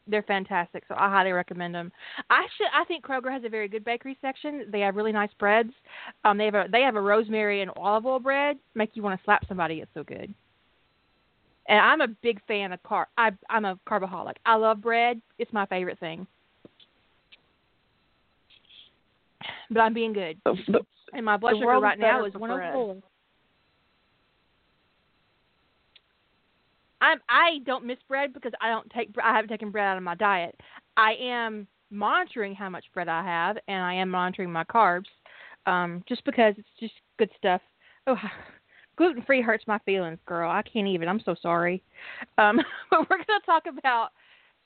they're 0.08 0.24
fantastic, 0.24 0.84
so 0.88 0.96
I 0.98 1.10
highly 1.10 1.32
recommend 1.32 1.74
them. 1.74 1.92
I 2.30 2.46
should. 2.58 2.68
I 2.74 2.86
think 2.86 3.06
Kroger 3.06 3.32
has 3.32 3.44
a 3.44 3.50
very 3.50 3.68
good 3.68 3.84
bakery 3.84 4.18
section. 4.22 4.66
They 4.72 4.82
have 4.82 4.96
really 4.96 5.12
nice 5.12 5.32
breads. 5.40 5.72
Um, 6.24 6.38
they 6.38 6.46
have 6.46 6.56
a 6.56 6.66
they 6.72 6.82
have 6.82 6.96
a 6.96 7.02
rosemary 7.02 7.62
and 7.62 7.72
olive 7.76 8.06
oil 8.06 8.20
bread. 8.20 8.58
Make 8.76 8.92
you 8.94 9.04
want 9.04 9.20
to 9.20 9.24
slap 9.26 9.48
somebody. 9.48 9.76
It's 9.76 9.92
so 9.94 10.04
good. 10.04 10.34
And 11.68 11.80
I'm 11.80 12.02
a 12.02 12.08
big 12.08 12.40
fan 12.46 12.72
of 12.72 12.84
car. 12.84 13.08
I, 13.18 13.32
I'm 13.50 13.66
a 13.66 13.80
carbaholic. 13.88 14.36
I 14.46 14.56
love 14.56 14.82
bread. 14.82 15.20
It's 15.40 15.52
my 15.52 15.66
favorite 15.66 16.00
thing. 16.00 16.28
But 19.72 19.80
I'm 19.80 19.94
being 19.94 20.14
good. 20.14 20.38
The, 20.46 20.56
the, 20.68 20.80
And 21.14 21.26
my 21.26 21.38
blood 21.38 21.56
sugar 21.56 21.80
right 21.80 21.98
now 21.98 22.26
is 22.26 22.34
for 22.34 22.40
104. 22.40 22.98
I'm 27.02 27.20
I 27.30 27.60
don't 27.66 27.86
miss 27.86 27.98
bread 28.08 28.34
because 28.34 28.54
I 28.62 28.70
don't 28.70 28.90
take 28.92 29.10
I 29.24 29.34
haven't 29.34 29.50
taken 29.50 29.72
bread 29.72 29.88
out 29.88 29.98
of 29.98 30.04
my 30.04 30.16
diet. 30.16 30.60
I 30.98 31.14
am 31.20 31.68
monitoring 31.92 32.56
how 32.56 32.70
much 32.70 32.86
bread 32.94 33.08
I 33.08 33.24
have, 33.24 33.58
and 33.68 33.84
I 33.84 33.94
am 33.94 34.10
monitoring 34.10 34.52
my 34.52 34.64
carbs, 34.64 35.10
um, 35.66 36.04
just 36.08 36.24
because 36.26 36.56
it's 36.58 36.68
just 36.80 36.94
good 37.18 37.30
stuff. 37.38 37.62
Oh, 38.08 38.18
gluten 38.98 39.24
free 39.24 39.42
hurts 39.42 39.66
my 39.68 39.80
feelings, 39.80 40.20
girl. 40.26 40.50
I 40.50 40.62
can't 40.62 40.88
even. 40.88 41.08
I'm 41.08 41.22
so 41.26 41.36
sorry. 41.42 41.84
Um, 42.38 42.60
but 42.90 43.02
we're 43.10 43.18
going 43.18 43.40
to 43.40 43.46
talk 43.46 43.64
about 43.68 44.10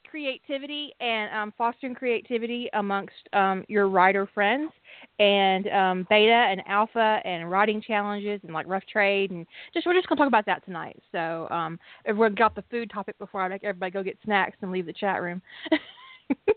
creativity 0.09 0.91
and 0.99 1.33
um, 1.33 1.53
fostering 1.57 1.93
creativity 1.93 2.69
amongst 2.73 3.15
um, 3.33 3.63
your 3.67 3.87
writer 3.87 4.27
friends 4.33 4.71
and 5.19 5.67
um, 5.67 6.07
beta 6.09 6.31
and 6.49 6.61
alpha 6.67 7.19
and 7.25 7.49
writing 7.49 7.81
challenges 7.81 8.39
and 8.43 8.53
like 8.53 8.67
rough 8.67 8.85
trade 8.91 9.31
and 9.31 9.45
just 9.73 9.85
we're 9.85 9.93
just 9.93 10.07
gonna 10.07 10.19
talk 10.19 10.27
about 10.27 10.45
that 10.45 10.63
tonight. 10.65 10.97
So 11.11 11.47
um, 11.49 11.79
everyone 12.05 12.35
got 12.35 12.55
the 12.55 12.63
food 12.71 12.89
topic 12.89 13.17
before 13.19 13.41
I 13.41 13.47
make 13.47 13.63
everybody 13.63 13.91
go 13.91 14.03
get 14.03 14.17
snacks 14.23 14.57
and 14.61 14.71
leave 14.71 14.85
the 14.85 14.93
chat 14.93 15.21
room. 15.21 15.41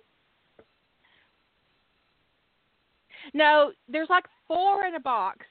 no, 3.35 3.73
there's 3.88 4.11
like 4.11 4.25
four 4.47 4.87
in 4.87 4.94
a 4.94 5.00
box 5.00 5.47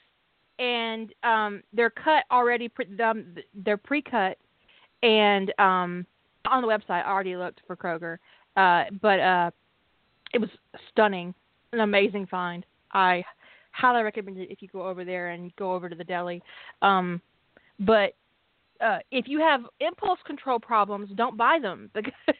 and 0.59 1.13
um, 1.23 1.63
they're 1.73 1.89
cut 1.89 2.23
already. 2.31 2.69
Pre- 2.69 2.99
um, 3.03 3.35
they're 3.53 3.77
pre-cut, 3.77 4.37
and 5.01 5.51
um, 5.59 6.05
on 6.45 6.61
the 6.61 6.67
website 6.67 7.05
I 7.05 7.09
already 7.09 7.35
looked 7.35 7.61
for 7.67 7.75
Kroger, 7.75 8.17
uh, 8.57 8.89
but 9.01 9.19
uh, 9.19 9.51
it 10.33 10.39
was 10.39 10.49
stunning, 10.89 11.33
an 11.73 11.81
amazing 11.81 12.27
find. 12.27 12.65
I 12.93 13.23
highly 13.71 14.03
recommend 14.03 14.37
it 14.37 14.51
if 14.51 14.61
you 14.61 14.67
go 14.67 14.87
over 14.87 15.05
there 15.05 15.29
and 15.29 15.55
go 15.55 15.73
over 15.73 15.89
to 15.89 15.95
the 15.95 16.03
deli. 16.03 16.41
Um, 16.81 17.21
but 17.79 18.15
uh, 18.83 18.99
if 19.11 19.27
you 19.27 19.39
have 19.39 19.61
impulse 19.79 20.19
control 20.25 20.59
problems, 20.59 21.09
don't 21.15 21.37
buy 21.37 21.59
them 21.61 21.89
because. 21.93 22.13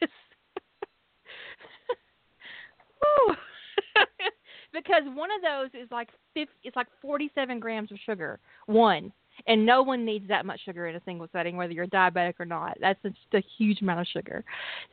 because 4.72 5.02
one 5.14 5.30
of 5.32 5.42
those 5.42 5.80
is 5.80 5.90
like 5.90 6.08
50, 6.34 6.52
it's 6.64 6.76
like 6.76 6.86
47 7.00 7.60
grams 7.60 7.92
of 7.92 7.98
sugar, 8.04 8.38
one, 8.66 9.12
and 9.46 9.64
no 9.64 9.82
one 9.82 10.04
needs 10.04 10.28
that 10.28 10.46
much 10.46 10.60
sugar 10.64 10.86
in 10.88 10.96
a 10.96 11.02
single 11.04 11.28
setting, 11.32 11.56
whether 11.56 11.72
you're 11.72 11.86
diabetic 11.86 12.34
or 12.38 12.44
not. 12.44 12.76
That's 12.80 13.00
just 13.02 13.16
a 13.34 13.42
huge 13.58 13.82
amount 13.82 14.00
of 14.00 14.06
sugar. 14.08 14.44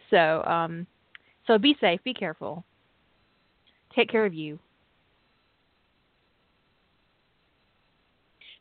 So, 0.09 0.43
um, 0.45 0.87
so 1.47 1.57
be 1.57 1.75
safe, 1.81 2.03
be 2.03 2.13
careful, 2.13 2.63
take 3.95 4.09
care 4.09 4.25
of 4.25 4.33
you. 4.33 4.59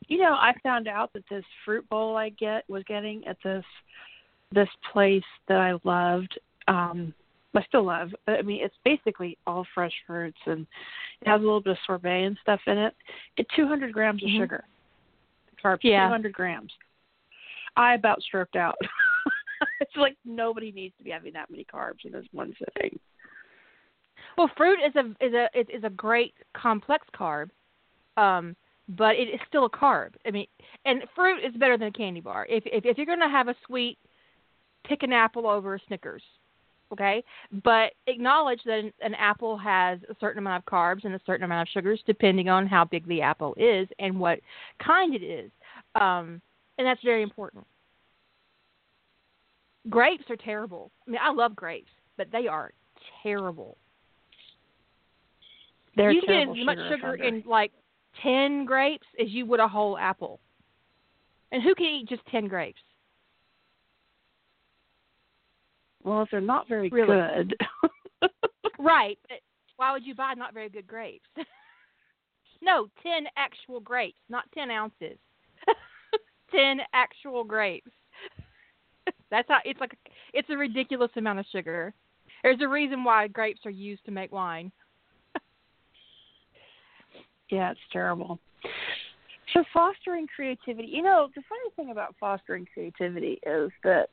You 0.07 0.17
know, 0.17 0.33
I 0.33 0.53
found 0.63 0.87
out 0.87 1.13
that 1.13 1.23
this 1.29 1.45
fruit 1.63 1.87
bowl 1.89 2.17
I 2.17 2.29
get 2.29 2.67
was 2.67 2.83
getting 2.87 3.25
at 3.27 3.37
this 3.43 3.63
this 4.51 4.69
place 4.91 5.23
that 5.47 5.57
I 5.57 5.77
loved. 5.83 6.39
Um, 6.67 7.13
I 7.55 7.63
still 7.67 7.85
love. 7.85 8.09
But, 8.25 8.39
I 8.39 8.41
mean, 8.41 8.63
it's 8.63 8.75
basically 8.83 9.37
all 9.47 9.65
fresh 9.73 9.91
fruits 10.05 10.37
and 10.45 10.65
it 11.21 11.27
has 11.27 11.41
a 11.41 11.43
little 11.43 11.61
bit 11.61 11.71
of 11.71 11.77
sorbet 11.85 12.23
and 12.23 12.37
stuff 12.41 12.59
in 12.67 12.77
it. 12.77 12.95
It's 13.37 13.49
200 13.55 13.91
grams 13.91 14.21
mm-hmm. 14.21 14.35
of 14.35 14.41
sugar, 14.41 14.63
carbs, 15.63 15.79
yeah. 15.83 16.05
200 16.07 16.33
grams. 16.33 16.71
I 17.75 17.93
about 17.93 18.21
stroked 18.21 18.55
out. 18.55 18.75
it's 19.79 19.95
like 19.95 20.17
nobody 20.25 20.71
needs 20.71 20.95
to 20.97 21.03
be 21.03 21.11
having 21.11 21.33
that 21.33 21.49
many 21.49 21.65
carbs 21.71 22.05
in 22.05 22.11
this 22.11 22.25
one 22.31 22.53
sitting. 22.59 22.99
Well, 24.37 24.49
fruit 24.55 24.79
is 24.85 24.95
a 24.95 25.25
is 25.25 25.33
a 25.33 25.75
is 25.75 25.83
a 25.83 25.89
great 25.89 26.33
complex 26.55 27.05
carb, 27.17 27.49
um, 28.17 28.55
but 28.89 29.15
it 29.15 29.29
is 29.29 29.39
still 29.47 29.65
a 29.65 29.69
carb. 29.69 30.13
I 30.25 30.31
mean, 30.31 30.47
and 30.85 31.03
fruit 31.15 31.43
is 31.43 31.53
better 31.55 31.77
than 31.77 31.89
a 31.89 31.91
candy 31.91 32.21
bar. 32.21 32.45
If 32.49 32.63
if, 32.65 32.85
if 32.85 32.97
you're 32.97 33.05
going 33.05 33.19
to 33.19 33.29
have 33.29 33.47
a 33.47 33.55
sweet, 33.65 33.97
pick 34.85 35.03
an 35.03 35.13
apple 35.13 35.47
over 35.47 35.75
a 35.75 35.79
Snickers 35.87 36.23
okay? 36.91 37.23
But 37.63 37.93
acknowledge 38.07 38.61
that 38.65 38.79
an, 38.79 38.93
an, 39.01 39.13
apple 39.15 39.57
has 39.57 39.99
a 40.09 40.15
certain 40.19 40.39
amount 40.39 40.63
of 40.65 40.71
carbs 40.71 41.05
and 41.05 41.15
a 41.15 41.21
certain 41.25 41.43
amount 41.43 41.67
of 41.67 41.71
sugars 41.71 42.01
depending 42.05 42.49
on 42.49 42.67
how 42.67 42.85
big 42.85 43.07
the 43.07 43.21
apple 43.21 43.55
is 43.57 43.87
and 43.99 44.19
what 44.19 44.39
kind 44.83 45.15
it 45.15 45.23
is. 45.23 45.51
Um, 45.95 46.41
and 46.77 46.87
that's 46.87 47.01
very 47.03 47.23
important. 47.23 47.65
Grapes 49.89 50.25
are 50.29 50.35
terrible. 50.35 50.91
I 51.07 51.11
mean, 51.11 51.19
I 51.21 51.31
love 51.31 51.55
grapes, 51.55 51.91
but 52.17 52.27
they 52.31 52.47
are 52.47 52.71
terrible. 53.23 53.77
They're 55.95 56.11
you 56.11 56.21
get 56.21 56.49
as 56.49 56.65
much 56.65 56.77
sugar 56.89 57.15
in 57.15 57.43
like 57.45 57.71
10 58.23 58.65
grapes 58.65 59.07
as 59.19 59.29
you 59.29 59.45
would 59.45 59.59
a 59.59 59.67
whole 59.67 59.97
apple. 59.97 60.39
And 61.51 61.63
who 61.63 61.73
can 61.75 61.85
eat 61.85 62.09
just 62.09 62.21
10 62.31 62.47
grapes? 62.47 62.79
Well, 66.09 66.23
if 66.23 66.31
they're 66.31 66.41
not 66.41 66.67
very 66.67 66.89
really? 66.89 67.15
good. 67.15 67.55
right, 68.79 69.19
but 69.29 69.37
why 69.75 69.93
would 69.93 70.03
you 70.03 70.15
buy 70.15 70.33
not 70.33 70.55
very 70.55 70.67
good 70.67 70.87
grapes? 70.87 71.29
no, 72.63 72.87
10 73.03 73.27
actual 73.37 73.79
grapes, 73.79 74.17
not 74.27 74.45
10 74.55 74.71
ounces. 74.71 75.19
10 76.51 76.79
actual 76.93 77.43
grapes. 77.43 77.91
That's 79.29 79.47
how 79.47 79.59
it's 79.63 79.79
like 79.79 79.95
it's 80.33 80.49
a 80.49 80.57
ridiculous 80.57 81.11
amount 81.15 81.37
of 81.37 81.45
sugar. 81.51 81.93
There's 82.41 82.61
a 82.61 82.67
reason 82.67 83.03
why 83.03 83.27
grapes 83.27 83.59
are 83.67 83.69
used 83.69 84.03
to 84.05 84.11
make 84.11 84.31
wine. 84.31 84.71
yeah, 87.51 87.69
it's 87.69 87.79
terrible. 87.93 88.39
So 89.53 89.63
fostering 89.71 90.25
creativity, 90.35 90.87
you 90.87 91.03
know, 91.03 91.29
the 91.35 91.43
funny 91.47 91.69
thing 91.75 91.91
about 91.91 92.15
fostering 92.19 92.65
creativity 92.73 93.39
is 93.45 93.69
that 93.83 94.09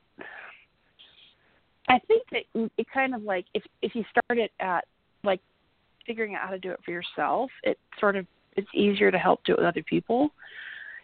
I 1.88 1.98
think 2.00 2.24
that 2.32 2.68
it 2.76 2.86
kind 2.92 3.14
of 3.14 3.22
like 3.22 3.46
if 3.54 3.62
if 3.82 3.94
you 3.94 4.04
start 4.10 4.38
it 4.38 4.50
at 4.60 4.84
like 5.22 5.40
figuring 6.06 6.34
out 6.34 6.42
how 6.42 6.50
to 6.50 6.58
do 6.58 6.70
it 6.70 6.80
for 6.84 6.90
yourself, 6.90 7.50
it 7.62 7.78
sort 8.00 8.16
of 8.16 8.26
it's 8.56 8.68
easier 8.74 9.10
to 9.10 9.18
help 9.18 9.44
do 9.44 9.52
it 9.52 9.58
with 9.58 9.66
other 9.66 9.82
people. 9.82 10.30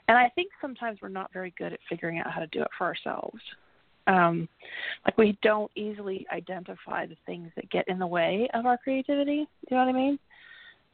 And 0.09 0.19
I 0.19 0.29
think 0.35 0.51
sometimes 0.61 0.99
we're 1.01 1.09
not 1.09 1.33
very 1.33 1.55
good 1.57 1.73
at 1.73 1.79
figuring 1.89 2.19
out 2.19 2.31
how 2.31 2.41
to 2.41 2.47
do 2.49 2.63
it 2.63 2.69
for 2.77 2.87
ourselves. 2.87 3.41
Um, 4.09 4.49
like 5.05 5.17
we 5.17 5.39
don't 5.43 5.71
easily 5.77 6.27
identify 6.33 7.07
the 7.07 7.17
things 7.25 7.51
that 7.55 7.71
get 7.71 7.87
in 7.87 8.01
the 8.01 8.07
way 8.07 8.49
of 8.53 8.67
our 8.67 8.77
creativity. 8.79 9.47
Do 9.69 9.75
you 9.75 9.77
know 9.77 9.85
what 9.85 9.95
I 9.95 9.99
mean? 9.99 10.19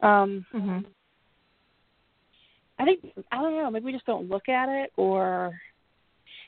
Um, 0.01 0.47
mm-hmm. 0.55 0.79
I 2.79 2.85
think 2.85 3.01
I 3.33 3.37
don't 3.37 3.57
know. 3.57 3.71
Maybe 3.71 3.87
we 3.87 3.93
just 3.93 4.07
don't 4.07 4.29
look 4.29 4.49
at 4.49 4.69
it, 4.69 4.93
or 4.97 5.59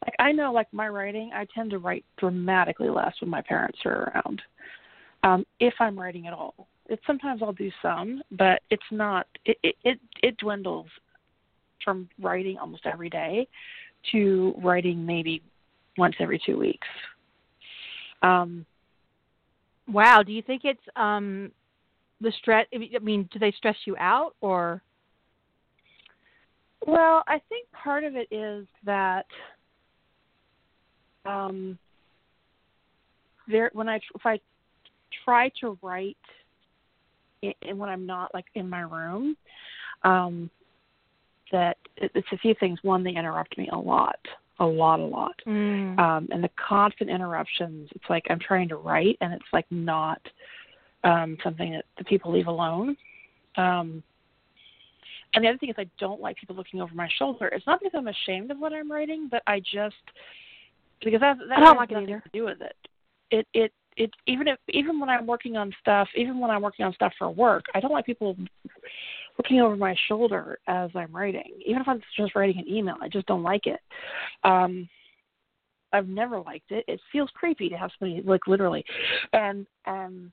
like 0.04 0.14
I 0.18 0.32
know 0.32 0.52
like 0.52 0.72
my 0.72 0.88
writing, 0.88 1.30
I 1.34 1.46
tend 1.54 1.70
to 1.70 1.78
write 1.78 2.04
dramatically 2.18 2.88
less 2.88 3.14
when 3.20 3.30
my 3.30 3.42
parents 3.42 3.78
are 3.84 4.12
around. 4.14 4.42
Um, 5.22 5.46
if 5.58 5.74
I'm 5.80 5.98
writing 5.98 6.26
at 6.26 6.32
all. 6.32 6.66
It's 6.88 7.02
sometimes 7.06 7.42
I'll 7.42 7.52
do 7.52 7.70
some, 7.82 8.22
but 8.32 8.62
it's 8.70 8.82
not 8.90 9.26
it 9.44 9.58
it 9.62 9.76
it, 9.84 10.00
it 10.22 10.36
dwindles 10.38 10.86
from 11.84 12.08
writing 12.20 12.58
almost 12.58 12.84
every 12.84 13.08
day 13.08 13.46
to 14.12 14.54
writing 14.62 15.04
maybe 15.04 15.42
once 15.96 16.16
every 16.18 16.40
two 16.44 16.58
weeks. 16.58 16.88
Um 18.22 18.66
wow, 19.86 20.22
do 20.22 20.32
you 20.32 20.42
think 20.42 20.62
it's 20.64 20.80
um 20.96 21.52
the 22.20 22.32
stress 22.38 22.66
I 22.74 22.98
mean, 22.98 23.28
do 23.32 23.38
they 23.38 23.52
stress 23.52 23.76
you 23.84 23.96
out 23.98 24.34
or 24.40 24.82
well, 26.86 27.22
I 27.28 27.40
think 27.48 27.70
part 27.72 28.04
of 28.04 28.16
it 28.16 28.26
is 28.30 28.66
that 28.84 29.26
um, 31.24 31.78
there 33.48 33.70
when 33.72 33.88
I 33.88 33.96
if 33.96 34.24
I 34.24 34.40
try 35.24 35.50
to 35.60 35.78
write 35.82 36.16
and 37.62 37.78
when 37.78 37.88
I'm 37.88 38.06
not 38.06 38.32
like 38.34 38.46
in 38.54 38.68
my 38.68 38.80
room, 38.80 39.36
um, 40.04 40.50
that 41.52 41.76
it's 41.96 42.28
a 42.32 42.38
few 42.38 42.54
things. 42.60 42.78
One, 42.82 43.02
they 43.02 43.10
interrupt 43.10 43.56
me 43.58 43.68
a 43.72 43.78
lot, 43.78 44.18
a 44.58 44.64
lot, 44.64 45.00
a 45.00 45.04
lot, 45.04 45.34
mm. 45.46 45.98
um, 45.98 46.28
and 46.30 46.44
the 46.44 46.50
constant 46.56 47.10
interruptions. 47.10 47.88
It's 47.94 48.04
like 48.08 48.24
I'm 48.30 48.38
trying 48.38 48.68
to 48.68 48.76
write, 48.76 49.16
and 49.20 49.32
it's 49.32 49.44
like 49.52 49.66
not 49.70 50.20
um, 51.04 51.36
something 51.42 51.72
that 51.72 51.84
the 51.98 52.04
people 52.04 52.32
leave 52.32 52.46
alone. 52.46 52.96
Um, 53.56 54.02
and 55.34 55.44
the 55.44 55.48
other 55.48 55.58
thing 55.58 55.70
is, 55.70 55.76
I 55.78 55.88
don't 55.98 56.20
like 56.20 56.36
people 56.36 56.56
looking 56.56 56.80
over 56.80 56.94
my 56.94 57.08
shoulder. 57.18 57.46
It's 57.48 57.66
not 57.66 57.80
because 57.80 57.92
I'm 57.96 58.08
ashamed 58.08 58.50
of 58.50 58.58
what 58.58 58.72
I'm 58.72 58.90
writing, 58.90 59.28
but 59.30 59.42
I 59.46 59.60
just 59.60 59.94
because 61.04 61.20
that 61.20 61.36
that 61.48 61.58
I 61.58 61.60
don't 61.60 61.68
has 61.68 61.76
like 61.76 61.90
nothing 61.90 62.08
it 62.08 62.10
either. 62.10 62.20
to 62.20 62.30
do 62.32 62.44
with 62.44 62.60
it. 62.60 62.76
It 63.30 63.46
it 63.54 63.72
it 63.96 64.10
even 64.26 64.48
if 64.48 64.58
even 64.70 64.98
when 64.98 65.08
I'm 65.08 65.26
working 65.26 65.56
on 65.56 65.72
stuff, 65.80 66.08
even 66.16 66.38
when 66.40 66.50
I'm 66.50 66.62
working 66.62 66.84
on 66.84 66.92
stuff 66.94 67.12
for 67.18 67.30
work, 67.30 67.64
I 67.74 67.80
don't 67.80 67.92
like 67.92 68.06
people 68.06 68.36
looking 69.38 69.60
over 69.60 69.76
my 69.76 69.94
shoulder 70.08 70.58
as 70.66 70.90
I'm 70.94 71.14
writing. 71.14 71.60
Even 71.66 71.82
if 71.82 71.88
I'm 71.88 72.00
just 72.16 72.34
writing 72.34 72.58
an 72.58 72.68
email, 72.68 72.96
I 73.00 73.08
just 73.08 73.26
don't 73.26 73.42
like 73.42 73.66
it. 73.66 73.80
Um 74.44 74.88
I've 75.92 76.08
never 76.08 76.40
liked 76.40 76.70
it. 76.70 76.84
It 76.86 77.00
feels 77.10 77.30
creepy 77.34 77.68
to 77.68 77.76
have 77.76 77.90
somebody 77.98 78.22
like 78.22 78.46
literally. 78.46 78.84
And 79.32 79.66
um 79.86 80.32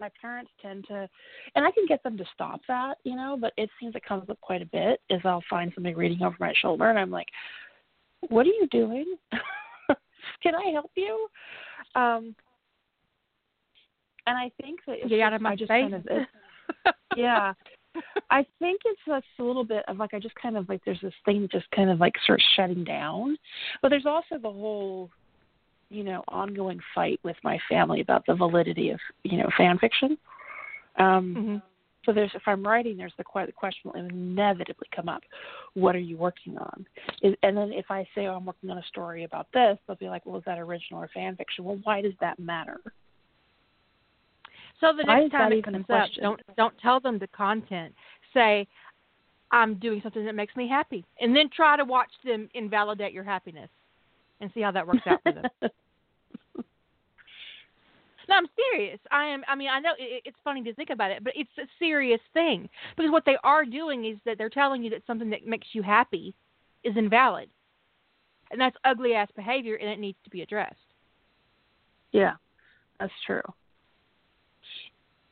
my 0.00 0.10
parents 0.20 0.50
tend 0.60 0.84
to 0.88 1.08
and 1.54 1.64
I 1.64 1.70
can 1.70 1.86
get 1.86 2.02
them 2.02 2.16
to 2.16 2.24
stop 2.34 2.60
that, 2.68 2.98
you 3.04 3.14
know, 3.16 3.36
but 3.40 3.52
it 3.56 3.70
seems 3.80 3.94
it 3.94 4.04
comes 4.04 4.28
up 4.28 4.40
quite 4.40 4.62
a 4.62 4.66
bit 4.66 5.00
is 5.10 5.20
I'll 5.24 5.44
find 5.48 5.70
somebody 5.74 5.94
reading 5.94 6.22
over 6.22 6.36
my 6.40 6.52
shoulder 6.60 6.90
and 6.90 6.98
I'm 6.98 7.10
like, 7.10 7.28
What 8.28 8.46
are 8.46 8.50
you 8.50 8.68
doing? 8.70 9.16
can 10.42 10.54
I 10.54 10.70
help 10.72 10.90
you? 10.96 11.28
Um, 11.94 12.34
and 14.26 14.38
I 14.38 14.50
think 14.60 14.80
that 14.86 14.96
it's 15.00 15.08
Get 15.08 15.20
out 15.20 15.30
just- 15.30 15.36
of 15.36 15.42
my 15.42 15.56
just 15.56 15.68
face. 15.68 15.82
kind 15.82 15.94
of 15.94 16.94
yeah. 17.16 17.52
I 18.30 18.44
think 18.58 18.80
it's 18.84 19.00
just 19.06 19.24
a 19.38 19.42
little 19.44 19.64
bit 19.64 19.84
of 19.86 19.98
like 19.98 20.14
I 20.14 20.18
just 20.18 20.34
kind 20.34 20.56
of 20.56 20.68
like 20.68 20.80
there's 20.84 21.00
this 21.00 21.14
thing 21.24 21.48
just 21.52 21.70
kind 21.70 21.90
of 21.90 22.00
like 22.00 22.14
starts 22.24 22.44
shutting 22.56 22.82
down, 22.82 23.36
but 23.82 23.90
there's 23.90 24.06
also 24.06 24.36
the 24.42 24.50
whole, 24.50 25.10
you 25.90 26.02
know, 26.02 26.24
ongoing 26.28 26.80
fight 26.94 27.20
with 27.22 27.36
my 27.44 27.56
family 27.68 28.00
about 28.00 28.24
the 28.26 28.34
validity 28.34 28.90
of 28.90 28.98
you 29.22 29.38
know 29.38 29.48
fan 29.56 29.78
fiction. 29.78 30.18
Um, 30.98 31.34
Mhm. 31.36 31.62
So 32.04 32.12
there's 32.12 32.30
if 32.34 32.42
I'm 32.46 32.62
writing, 32.62 32.96
there's 32.96 33.12
the, 33.16 33.24
que- 33.24 33.46
the 33.46 33.52
question 33.52 33.90
will 33.90 34.00
inevitably 34.00 34.88
come 34.94 35.08
up: 35.08 35.22
What 35.74 35.94
are 35.94 36.00
you 36.00 36.16
working 36.16 36.58
on? 36.58 36.86
Is, 37.22 37.34
and 37.42 37.56
then 37.56 37.72
if 37.72 37.86
I 37.90 38.06
say, 38.14 38.26
oh, 38.26 38.34
I'm 38.34 38.44
working 38.44 38.70
on 38.70 38.78
a 38.78 38.84
story 38.88 39.24
about 39.24 39.46
this, 39.52 39.78
they'll 39.86 39.96
be 39.96 40.08
like, 40.08 40.24
Well, 40.26 40.38
is 40.38 40.44
that 40.46 40.58
original 40.58 41.02
or 41.02 41.08
fan 41.14 41.36
fiction? 41.36 41.64
Well, 41.64 41.78
why 41.84 42.02
does 42.02 42.14
that 42.20 42.38
matter? 42.38 42.80
So 44.80 44.92
the 44.96 45.04
Why 45.04 45.20
next 45.20 45.32
time 45.32 45.52
it 45.52 45.64
comes 45.64 45.86
up, 45.90 46.08
don't 46.20 46.40
don't 46.56 46.74
tell 46.80 47.00
them 47.00 47.18
the 47.18 47.28
content. 47.28 47.94
Say, 48.32 48.66
I'm 49.50 49.76
doing 49.76 50.00
something 50.02 50.24
that 50.24 50.34
makes 50.34 50.56
me 50.56 50.68
happy, 50.68 51.04
and 51.20 51.34
then 51.34 51.48
try 51.54 51.76
to 51.76 51.84
watch 51.84 52.10
them 52.24 52.48
invalidate 52.54 53.12
your 53.12 53.24
happiness, 53.24 53.70
and 54.40 54.50
see 54.52 54.60
how 54.60 54.72
that 54.72 54.86
works 54.86 55.06
out 55.06 55.22
for 55.22 55.32
them. 55.32 55.44
No, 58.34 58.38
I'm 58.38 58.48
serious. 58.72 58.98
I 59.10 59.26
am. 59.26 59.42
I 59.48 59.54
mean, 59.54 59.68
I 59.68 59.80
know 59.80 59.92
it, 59.98 60.22
it's 60.24 60.36
funny 60.42 60.62
to 60.64 60.74
think 60.74 60.90
about 60.90 61.10
it, 61.10 61.22
but 61.22 61.32
it's 61.36 61.50
a 61.58 61.66
serious 61.78 62.20
thing 62.32 62.68
because 62.96 63.12
what 63.12 63.24
they 63.24 63.36
are 63.44 63.64
doing 63.64 64.06
is 64.06 64.16
that 64.24 64.38
they're 64.38 64.50
telling 64.50 64.82
you 64.82 64.90
that 64.90 65.02
something 65.06 65.30
that 65.30 65.46
makes 65.46 65.68
you 65.72 65.82
happy 65.82 66.34
is 66.82 66.96
invalid, 66.96 67.48
and 68.50 68.60
that's 68.60 68.76
ugly 68.84 69.14
ass 69.14 69.28
behavior, 69.36 69.76
and 69.76 69.88
it 69.88 69.98
needs 69.98 70.18
to 70.24 70.30
be 70.30 70.42
addressed. 70.42 70.74
Yeah, 72.12 72.34
that's 72.98 73.12
true. 73.26 73.42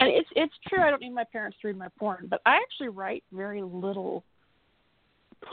And 0.00 0.11
it's 0.11 0.28
it's 0.37 0.54
true. 0.68 0.82
I 0.82 0.90
don't 0.90 1.02
need 1.02 1.14
my 1.14 1.25
parents 1.25 1.56
to 1.62 1.68
read 1.68 1.78
my 1.78 1.88
porn, 1.99 2.26
but 2.28 2.40
I 2.47 2.56
actually 2.56 2.88
write 2.88 3.25
very 3.32 3.62
little 3.62 4.25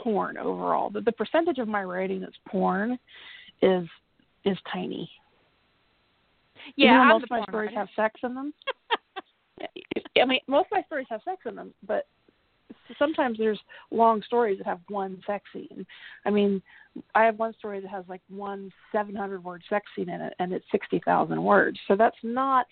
porn 0.02 0.38
overall. 0.38 0.90
The 0.90 1.00
the 1.00 1.12
percentage 1.12 1.58
of 1.58 1.68
my 1.68 1.82
writing 1.82 2.20
that's 2.20 2.38
porn 2.48 2.98
is 3.62 3.88
is 4.44 4.56
tiny. 4.72 5.10
Yeah, 6.76 6.94
though 6.94 7.00
I'm 7.00 7.08
most 7.08 7.24
of 7.24 7.30
my 7.30 7.42
stories 7.48 7.70
have 7.74 7.88
sex 7.96 8.20
in 8.22 8.34
them. 8.34 8.52
I 10.20 10.24
mean, 10.24 10.40
most 10.46 10.66
of 10.66 10.72
my 10.72 10.82
stories 10.82 11.06
have 11.10 11.20
sex 11.24 11.42
in 11.46 11.54
them, 11.54 11.72
but 11.86 12.06
sometimes 12.98 13.38
there's 13.38 13.60
long 13.90 14.22
stories 14.22 14.58
that 14.58 14.66
have 14.66 14.80
one 14.88 15.20
sex 15.26 15.44
scene. 15.52 15.86
I 16.24 16.30
mean, 16.30 16.62
I 17.14 17.24
have 17.24 17.38
one 17.38 17.54
story 17.58 17.80
that 17.80 17.90
has 17.90 18.04
like 18.08 18.22
one 18.28 18.72
700 18.92 19.42
word 19.42 19.62
sex 19.68 19.86
scene 19.94 20.08
in 20.08 20.20
it, 20.20 20.34
and 20.38 20.52
it's 20.52 20.64
60,000 20.72 21.42
words. 21.42 21.78
So 21.88 21.96
that's 21.96 22.16
not 22.22 22.66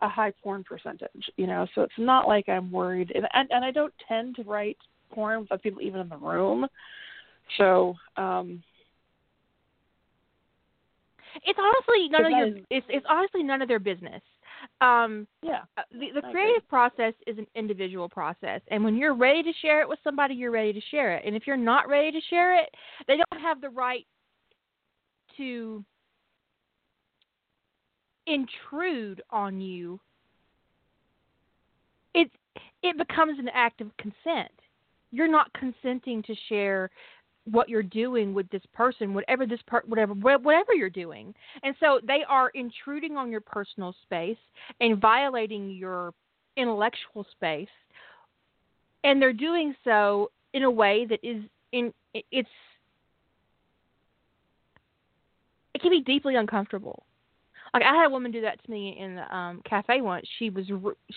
a 0.00 0.08
high 0.08 0.32
porn 0.42 0.64
percentage, 0.64 1.30
you 1.36 1.46
know. 1.46 1.66
So 1.74 1.82
it's 1.82 1.92
not 1.98 2.28
like 2.28 2.48
I'm 2.48 2.70
worried, 2.70 3.12
and 3.14 3.26
and, 3.32 3.48
and 3.50 3.64
I 3.64 3.70
don't 3.70 3.94
tend 4.06 4.36
to 4.36 4.42
write 4.42 4.78
porn 5.12 5.40
without 5.40 5.62
people 5.62 5.80
even 5.80 6.00
in 6.00 6.08
the 6.08 6.16
room. 6.16 6.66
So 7.58 7.94
um 8.16 8.62
It's 11.44 11.58
honestly 11.58 12.08
none 12.08 12.24
of 12.26 12.30
your. 12.30 12.46
is- 12.58 12.64
It's 12.70 12.86
it's 12.88 13.06
honestly 13.08 13.42
none 13.42 13.62
of 13.62 13.68
their 13.68 13.78
business. 13.78 14.22
Um, 14.80 15.26
yeah, 15.42 15.62
uh, 15.76 15.82
the, 15.92 16.08
the 16.14 16.22
creative 16.30 16.66
process 16.68 17.12
is 17.26 17.36
an 17.38 17.46
individual 17.54 18.08
process, 18.08 18.60
and 18.68 18.82
when 18.84 18.96
you're 18.96 19.14
ready 19.14 19.42
to 19.42 19.52
share 19.60 19.80
it 19.82 19.88
with 19.88 19.98
somebody, 20.04 20.34
you're 20.34 20.50
ready 20.50 20.72
to 20.72 20.80
share 20.90 21.14
it. 21.16 21.24
And 21.26 21.34
if 21.36 21.46
you're 21.46 21.56
not 21.56 21.88
ready 21.88 22.10
to 22.12 22.20
share 22.30 22.58
it, 22.58 22.70
they 23.06 23.16
don't 23.16 23.42
have 23.42 23.60
the 23.60 23.68
right 23.70 24.06
to 25.36 25.84
intrude 28.26 29.22
on 29.30 29.60
you. 29.60 30.00
It 32.14 32.30
it 32.82 32.96
becomes 32.96 33.38
an 33.38 33.48
act 33.52 33.80
of 33.80 33.94
consent. 33.96 34.52
You're 35.10 35.28
not 35.28 35.52
consenting 35.52 36.22
to 36.24 36.34
share 36.48 36.90
what 37.50 37.68
you're 37.68 37.82
doing 37.82 38.32
with 38.32 38.48
this 38.50 38.62
person, 38.72 39.14
whatever 39.14 39.46
this 39.46 39.60
per- 39.66 39.82
whatever 39.86 40.14
whatever 40.14 40.72
you're 40.74 40.90
doing. 40.90 41.34
And 41.62 41.74
so 41.78 42.00
they 42.06 42.22
are 42.28 42.50
intruding 42.50 43.16
on 43.16 43.30
your 43.30 43.40
personal 43.40 43.94
space 44.02 44.38
and 44.80 45.00
violating 45.00 45.70
your 45.70 46.14
intellectual 46.56 47.26
space. 47.32 47.68
And 49.02 49.20
they're 49.20 49.32
doing 49.34 49.74
so 49.84 50.30
in 50.54 50.62
a 50.62 50.70
way 50.70 51.06
that 51.08 51.20
is 51.22 51.42
in 51.72 51.92
it's 52.14 52.48
it 55.74 55.82
can 55.82 55.90
be 55.90 56.00
deeply 56.00 56.36
uncomfortable. 56.36 57.04
Like 57.74 57.82
I 57.82 57.94
had 57.94 58.06
a 58.06 58.10
woman 58.10 58.30
do 58.30 58.40
that 58.42 58.62
to 58.64 58.70
me 58.70 58.96
in 58.98 59.16
the 59.16 59.36
um 59.36 59.60
cafe 59.68 60.00
once. 60.00 60.26
She 60.38 60.48
was 60.48 60.64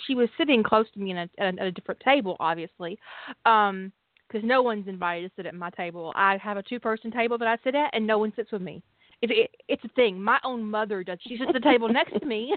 she 0.05 0.15
was 0.15 0.27
sitting 0.37 0.63
close 0.63 0.87
to 0.93 0.99
me 0.99 1.11
in 1.11 1.17
a, 1.17 1.29
at 1.37 1.59
a 1.59 1.71
different 1.71 2.01
table, 2.01 2.35
obviously, 2.39 2.99
um, 3.45 3.93
because 4.27 4.45
no 4.45 4.61
one's 4.61 4.87
invited 4.87 5.29
to 5.29 5.35
sit 5.35 5.45
at 5.45 5.55
my 5.55 5.69
table. 5.71 6.11
I 6.15 6.37
have 6.37 6.57
a 6.57 6.63
two 6.63 6.79
person 6.79 7.11
table 7.11 7.37
that 7.37 7.47
I 7.47 7.57
sit 7.63 7.75
at, 7.75 7.91
and 7.93 8.05
no 8.05 8.17
one 8.17 8.33
sits 8.35 8.51
with 8.51 8.61
me. 8.61 8.83
It, 9.21 9.31
it, 9.31 9.51
it's 9.67 9.83
a 9.83 9.89
thing. 9.89 10.21
My 10.21 10.39
own 10.43 10.63
mother 10.63 11.03
does. 11.03 11.17
She 11.21 11.37
sits 11.37 11.49
at 11.49 11.53
the 11.53 11.59
table 11.59 11.89
next 11.89 12.19
to 12.19 12.25
me. 12.25 12.55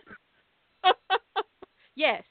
yes, 1.95 2.23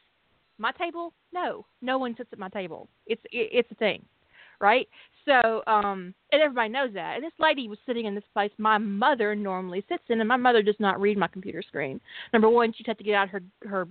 my 0.58 0.72
table. 0.74 1.14
No, 1.34 1.66
no 1.82 1.98
one 1.98 2.16
sits 2.16 2.30
at 2.32 2.40
my 2.40 2.50
table. 2.50 2.90
It's 3.08 3.22
it, 3.32 3.50
it's 3.52 3.72
a 3.72 3.76
thing, 3.76 4.06
right? 4.60 4.88
So, 5.26 5.62
um, 5.68 6.14
and 6.32 6.42
everybody 6.42 6.70
knows 6.70 6.94
that. 6.94 7.16
And 7.16 7.24
this 7.24 7.32
lady 7.40 7.68
was 7.68 7.78
sitting 7.86 8.06
in 8.06 8.16
this 8.16 8.24
place 8.34 8.52
my 8.58 8.78
mother 8.78 9.36
normally 9.36 9.84
sits 9.90 10.04
in, 10.10 10.20
and 10.20 10.28
my 10.28 10.38
mother 10.38 10.62
does 10.62 10.80
not 10.80 11.00
read 11.00 11.18
my 11.18 11.28
computer 11.28 11.62
screen. 11.62 12.00
Number 12.34 12.50
one, 12.50 12.74
she'd 12.74 12.88
have 12.88 12.98
to 12.98 13.04
get 13.04 13.16
out 13.16 13.30
her 13.30 13.42
her 13.64 13.88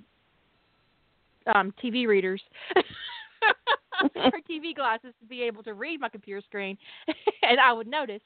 um, 1.55 1.73
TV 1.83 2.07
readers, 2.07 2.43
her 4.15 4.41
TV 4.49 4.75
glasses 4.75 5.15
to 5.21 5.27
be 5.27 5.43
able 5.43 5.63
to 5.65 5.75
read 5.75 6.01
my 6.01 6.09
computer 6.09 6.41
screen, 6.41 6.77
and 7.43 7.61
I 7.61 7.73
would 7.73 7.87
notice. 7.87 8.23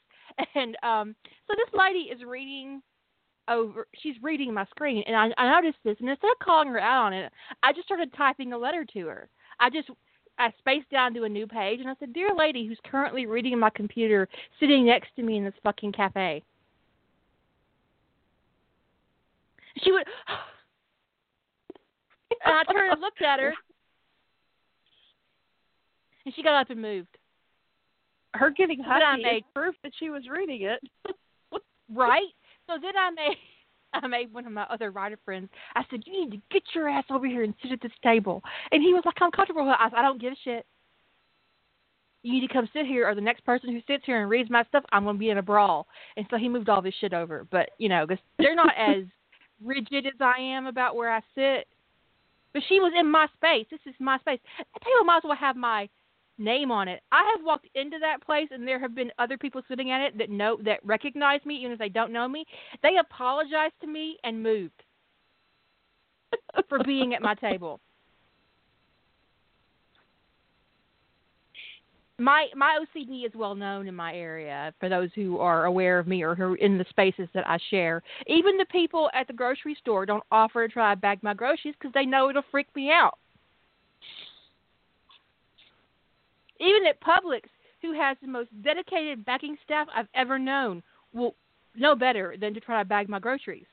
And 0.55 0.75
um, 0.83 1.15
so 1.47 1.53
this 1.55 1.79
lady 1.79 2.09
is 2.11 2.23
reading 2.25 2.81
over. 3.47 3.87
She's 4.01 4.15
reading 4.21 4.53
my 4.53 4.65
screen, 4.65 5.03
and 5.07 5.15
I, 5.15 5.29
I 5.41 5.61
noticed 5.61 5.79
this. 5.83 5.97
And 5.99 6.09
instead 6.09 6.31
of 6.31 6.39
calling 6.39 6.69
her 6.69 6.79
out 6.79 7.05
on 7.05 7.13
it, 7.13 7.31
I 7.61 7.73
just 7.73 7.85
started 7.85 8.13
typing 8.13 8.53
a 8.53 8.57
letter 8.57 8.85
to 8.93 9.07
her. 9.07 9.29
I 9.59 9.69
just 9.69 9.89
I 10.39 10.51
spaced 10.59 10.89
down 10.89 11.13
to 11.15 11.23
a 11.23 11.29
new 11.29 11.47
page, 11.47 11.79
and 11.79 11.89
I 11.89 11.93
said, 11.99 12.13
"Dear 12.13 12.29
lady, 12.37 12.67
who's 12.67 12.79
currently 12.89 13.25
reading 13.25 13.57
my 13.59 13.69
computer, 13.69 14.27
sitting 14.59 14.85
next 14.85 15.15
to 15.15 15.23
me 15.23 15.37
in 15.37 15.43
this 15.43 15.53
fucking 15.63 15.91
cafe." 15.91 16.43
She 19.83 19.91
would. 19.91 20.05
And 22.45 22.55
I 22.57 22.73
turned 22.73 22.91
and 22.91 22.99
looked 22.99 23.21
at 23.21 23.39
her, 23.39 23.53
and 26.25 26.33
she 26.35 26.43
got 26.43 26.59
up 26.59 26.69
and 26.69 26.81
moved. 26.81 27.17
her 28.33 28.49
getting 28.49 28.79
huffy 28.79 29.21
is 29.21 29.23
made- 29.23 29.53
proof 29.53 29.75
that 29.83 29.91
she 29.99 30.09
was 30.09 30.23
reading 30.29 30.61
it. 30.63 30.81
Right? 31.93 32.31
So 32.65 32.73
then 32.81 32.93
I 32.97 33.11
made 33.11 33.37
I 33.93 34.07
made 34.07 34.33
one 34.33 34.47
of 34.47 34.53
my 34.53 34.63
other 34.63 34.89
writer 34.89 35.19
friends. 35.23 35.49
I 35.75 35.83
said, 35.91 36.01
"You 36.07 36.13
need 36.13 36.31
to 36.31 36.41
get 36.49 36.63
your 36.73 36.89
ass 36.89 37.03
over 37.11 37.27
here 37.27 37.43
and 37.43 37.53
sit 37.61 37.71
at 37.71 37.81
this 37.81 37.91
table." 38.01 38.41
And 38.71 38.81
he 38.81 38.93
was 38.93 39.03
like, 39.05 39.15
"I'm 39.21 39.29
comfortable." 39.29 39.65
with 39.65 39.73
it." 39.73 39.79
I 39.79 39.89
said, 39.89 39.99
"I 39.99 40.01
don't 40.01 40.19
give 40.19 40.33
a 40.33 40.35
shit. 40.43 40.65
You 42.23 42.33
need 42.33 42.47
to 42.47 42.53
come 42.53 42.67
sit 42.73 42.85
here, 42.87 43.07
or 43.07 43.13
the 43.13 43.21
next 43.21 43.45
person 43.45 43.69
who 43.69 43.81
sits 43.85 44.03
here 44.05 44.21
and 44.21 44.29
reads 44.29 44.49
my 44.49 44.63
stuff, 44.63 44.83
I'm 44.91 45.03
going 45.03 45.17
to 45.17 45.19
be 45.19 45.29
in 45.29 45.37
a 45.37 45.43
brawl." 45.43 45.85
And 46.17 46.25
so 46.31 46.37
he 46.37 46.49
moved 46.49 46.69
all 46.69 46.81
this 46.81 46.95
shit 46.99 47.13
over. 47.13 47.45
But 47.51 47.71
you 47.77 47.89
know, 47.89 48.07
because 48.07 48.23
they're 48.39 48.55
not 48.55 48.73
as 48.77 49.03
rigid 49.63 50.07
as 50.07 50.19
I 50.19 50.39
am 50.39 50.65
about 50.65 50.95
where 50.95 51.13
I 51.13 51.19
sit. 51.35 51.67
But 52.53 52.63
she 52.69 52.79
was 52.79 52.93
in 52.97 53.11
my 53.11 53.27
space. 53.35 53.67
This 53.69 53.79
is 53.85 53.93
my 53.99 54.17
space. 54.19 54.39
That 54.57 54.81
table 54.81 55.03
might 55.03 55.17
as 55.17 55.23
well 55.25 55.37
have 55.37 55.55
my 55.55 55.87
name 56.37 56.71
on 56.71 56.87
it. 56.87 57.01
I 57.11 57.23
have 57.35 57.45
walked 57.45 57.67
into 57.75 57.97
that 57.99 58.25
place 58.25 58.47
and 58.51 58.67
there 58.67 58.79
have 58.79 58.95
been 58.95 59.11
other 59.19 59.37
people 59.37 59.61
sitting 59.67 59.91
at 59.91 60.01
it 60.01 60.17
that 60.17 60.29
know 60.29 60.57
that 60.63 60.79
recognize 60.83 61.41
me 61.45 61.55
even 61.55 61.71
if 61.71 61.79
they 61.79 61.89
don't 61.89 62.13
know 62.13 62.27
me. 62.27 62.45
They 62.81 62.97
apologized 62.97 63.75
to 63.81 63.87
me 63.87 64.17
and 64.23 64.41
moved 64.41 64.83
for 66.69 66.83
being 66.83 67.13
at 67.13 67.21
my 67.21 67.35
table. 67.35 67.79
My 72.19 72.47
my 72.55 72.79
OCD 72.79 73.25
is 73.25 73.31
well 73.33 73.55
known 73.55 73.87
in 73.87 73.95
my 73.95 74.13
area 74.13 74.71
for 74.79 74.87
those 74.87 75.09
who 75.15 75.39
are 75.39 75.65
aware 75.65 75.97
of 75.97 76.07
me 76.07 76.21
or 76.21 76.35
who 76.35 76.53
are 76.53 76.55
in 76.57 76.77
the 76.77 76.85
spaces 76.89 77.27
that 77.33 77.47
I 77.47 77.57
share. 77.71 78.03
Even 78.27 78.55
the 78.55 78.65
people 78.65 79.09
at 79.15 79.25
the 79.25 79.33
grocery 79.33 79.75
store 79.79 80.05
don't 80.05 80.23
offer 80.31 80.67
to 80.67 80.71
try 80.71 80.93
to 80.93 80.99
bag 80.99 81.23
my 81.23 81.33
groceries 81.33 81.73
because 81.77 81.91
they 81.93 82.05
know 82.05 82.29
it'll 82.29 82.43
freak 82.51 82.67
me 82.75 82.91
out. 82.91 83.17
Even 86.59 86.85
at 86.87 87.01
Publix, 87.01 87.43
who 87.81 87.93
has 87.93 88.17
the 88.21 88.27
most 88.27 88.49
dedicated 88.63 89.25
bagging 89.25 89.57
staff 89.63 89.87
I've 89.95 90.07
ever 90.15 90.39
known, 90.39 90.81
will 91.13 91.35
know 91.75 91.95
better 91.95 92.35
than 92.39 92.53
to 92.53 92.59
try 92.59 92.81
to 92.81 92.87
bag 92.87 93.09
my 93.09 93.19
groceries. 93.19 93.65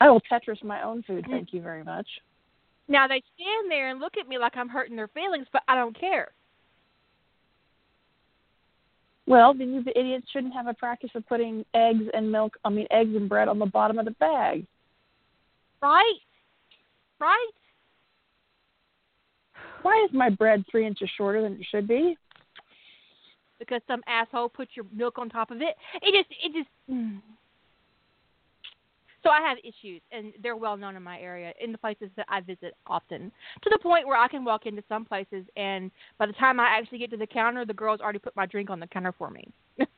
I 0.00 0.10
will 0.10 0.20
Tetris 0.20 0.62
my 0.62 0.82
own 0.82 1.02
food, 1.02 1.24
mm-hmm. 1.24 1.32
thank 1.32 1.52
you 1.52 1.60
very 1.60 1.84
much. 1.84 2.06
Now 2.88 3.06
they 3.06 3.22
stand 3.34 3.70
there 3.70 3.90
and 3.90 4.00
look 4.00 4.14
at 4.18 4.28
me 4.28 4.38
like 4.38 4.56
I'm 4.56 4.68
hurting 4.68 4.96
their 4.96 5.08
feelings, 5.08 5.46
but 5.52 5.62
I 5.68 5.74
don't 5.74 5.98
care. 5.98 6.28
Well, 9.26 9.54
then 9.54 9.72
you 9.72 9.82
the 9.82 9.98
idiots 9.98 10.26
shouldn't 10.30 10.52
have 10.52 10.66
a 10.66 10.74
practice 10.74 11.10
of 11.14 11.26
putting 11.26 11.64
eggs 11.74 12.04
and 12.12 12.30
milk, 12.30 12.56
I 12.64 12.68
mean, 12.68 12.86
eggs 12.90 13.14
and 13.14 13.28
bread 13.28 13.48
on 13.48 13.58
the 13.58 13.66
bottom 13.66 13.98
of 13.98 14.04
the 14.04 14.10
bag. 14.12 14.66
Right? 15.80 16.18
Right? 17.18 17.50
Why 19.84 20.02
is 20.02 20.14
my 20.14 20.30
bread 20.30 20.64
three 20.70 20.86
inches 20.86 21.10
shorter 21.14 21.42
than 21.42 21.60
it 21.60 21.66
should 21.70 21.86
be? 21.86 22.16
Because 23.58 23.82
some 23.86 24.00
asshole 24.06 24.48
put 24.48 24.68
your 24.74 24.86
milk 24.90 25.18
on 25.18 25.28
top 25.28 25.50
of 25.50 25.58
it. 25.58 25.76
It 26.00 26.24
just, 26.24 26.30
it 26.42 26.52
just. 26.54 26.70
Mm. 26.90 27.20
So 29.22 29.28
I 29.28 29.42
have 29.46 29.58
issues, 29.58 30.00
and 30.10 30.32
they're 30.42 30.56
well 30.56 30.78
known 30.78 30.96
in 30.96 31.02
my 31.02 31.20
area, 31.20 31.52
in 31.62 31.70
the 31.70 31.76
places 31.76 32.08
that 32.16 32.24
I 32.30 32.40
visit 32.40 32.74
often, 32.86 33.30
to 33.62 33.70
the 33.70 33.78
point 33.78 34.06
where 34.06 34.16
I 34.16 34.26
can 34.26 34.42
walk 34.42 34.64
into 34.64 34.82
some 34.88 35.04
places, 35.04 35.44
and 35.54 35.90
by 36.18 36.24
the 36.26 36.32
time 36.32 36.58
I 36.60 36.68
actually 36.78 36.98
get 36.98 37.10
to 37.10 37.18
the 37.18 37.26
counter, 37.26 37.66
the 37.66 37.74
girls 37.74 38.00
already 38.00 38.18
put 38.18 38.34
my 38.36 38.46
drink 38.46 38.70
on 38.70 38.80
the 38.80 38.86
counter 38.86 39.12
for 39.16 39.30
me. 39.30 39.46
this 39.78 39.88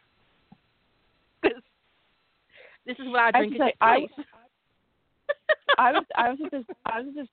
is 2.89 3.07
what 3.07 3.21
I 3.21 3.31
drink 3.39 3.57
I, 3.81 3.95
at 3.95 4.01
this 4.17 4.27
I. 5.79 5.79
I 5.89 5.93
was 5.93 6.05
I 6.17 6.31
was 6.31 6.39
at 6.45 6.51
this 6.51 6.65
I 6.87 7.01
was 7.01 7.15
just 7.15 7.31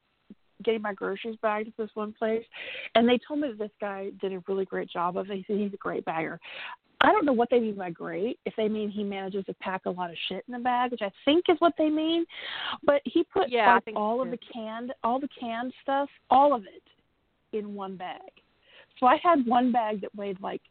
getting 0.64 0.82
my 0.82 0.94
groceries 0.94 1.38
bagged 1.42 1.68
at 1.68 1.78
this 1.78 1.90
one 1.94 2.14
place, 2.14 2.44
and 2.96 3.08
they 3.08 3.20
told 3.26 3.42
me 3.42 3.50
that 3.50 3.58
this 3.58 3.72
guy 3.80 4.10
did 4.22 4.34
a 4.34 4.44
really 4.48 4.66
great 4.66 4.90
job 4.90 5.18
of 5.18 5.30
it. 5.30 5.38
He 5.38 5.46
said 5.48 5.58
he's 5.58 5.74
a 5.74 5.78
great 5.78 6.06
bagger. 6.06 6.40
I 7.02 7.12
don't 7.12 7.26
know 7.26 7.34
what 7.34 7.50
they 7.50 7.60
mean 7.60 7.76
by 7.76 7.90
great. 7.90 8.40
If 8.46 8.54
they 8.56 8.70
mean 8.70 8.90
he 8.90 9.04
manages 9.04 9.46
to 9.46 9.54
pack 9.56 9.82
a 9.86 9.90
lot 9.90 10.10
of 10.10 10.16
shit 10.30 10.46
in 10.48 10.54
a 10.54 10.60
bag, 10.60 10.92
which 10.92 11.02
I 11.02 11.12
think 11.26 11.46
is 11.50 11.58
what 11.60 11.74
they 11.78 11.90
mean, 11.90 12.26
but 12.86 13.02
he 13.04 13.24
put 13.24 13.50
Yeah, 13.50 13.74
like 13.86 13.96
all 13.96 14.22
of 14.22 14.32
the 14.32 14.40
canned 14.54 14.94
all 15.04 15.20
the 15.20 15.28
canned 15.38 15.74
stuff, 15.82 16.10
all 16.30 16.56
of 16.56 16.64
it, 16.64 17.58
in 17.58 17.76
one 17.76 17.98
bag. 17.98 18.22
So 19.00 19.06
I 19.06 19.18
had 19.22 19.46
one 19.46 19.72
bag 19.72 20.00
that 20.02 20.16
weighed 20.16 20.40
like 20.42 20.62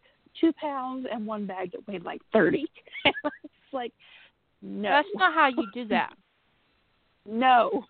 two 0.41 0.53
pounds 0.55 1.07
and 1.13 1.27
one 1.27 1.47
bag 1.47 1.73
that 1.73 1.87
weighed 1.87 2.05
like 2.05 2.23
thirty. 2.33 2.65
it's 3.05 3.73
like 3.73 3.93
no, 4.63 4.89
That's 4.89 5.09
not 5.15 5.35
how 5.35 5.49
you 5.49 5.67
do 5.75 5.85
that. 5.89 6.15
no. 7.27 7.85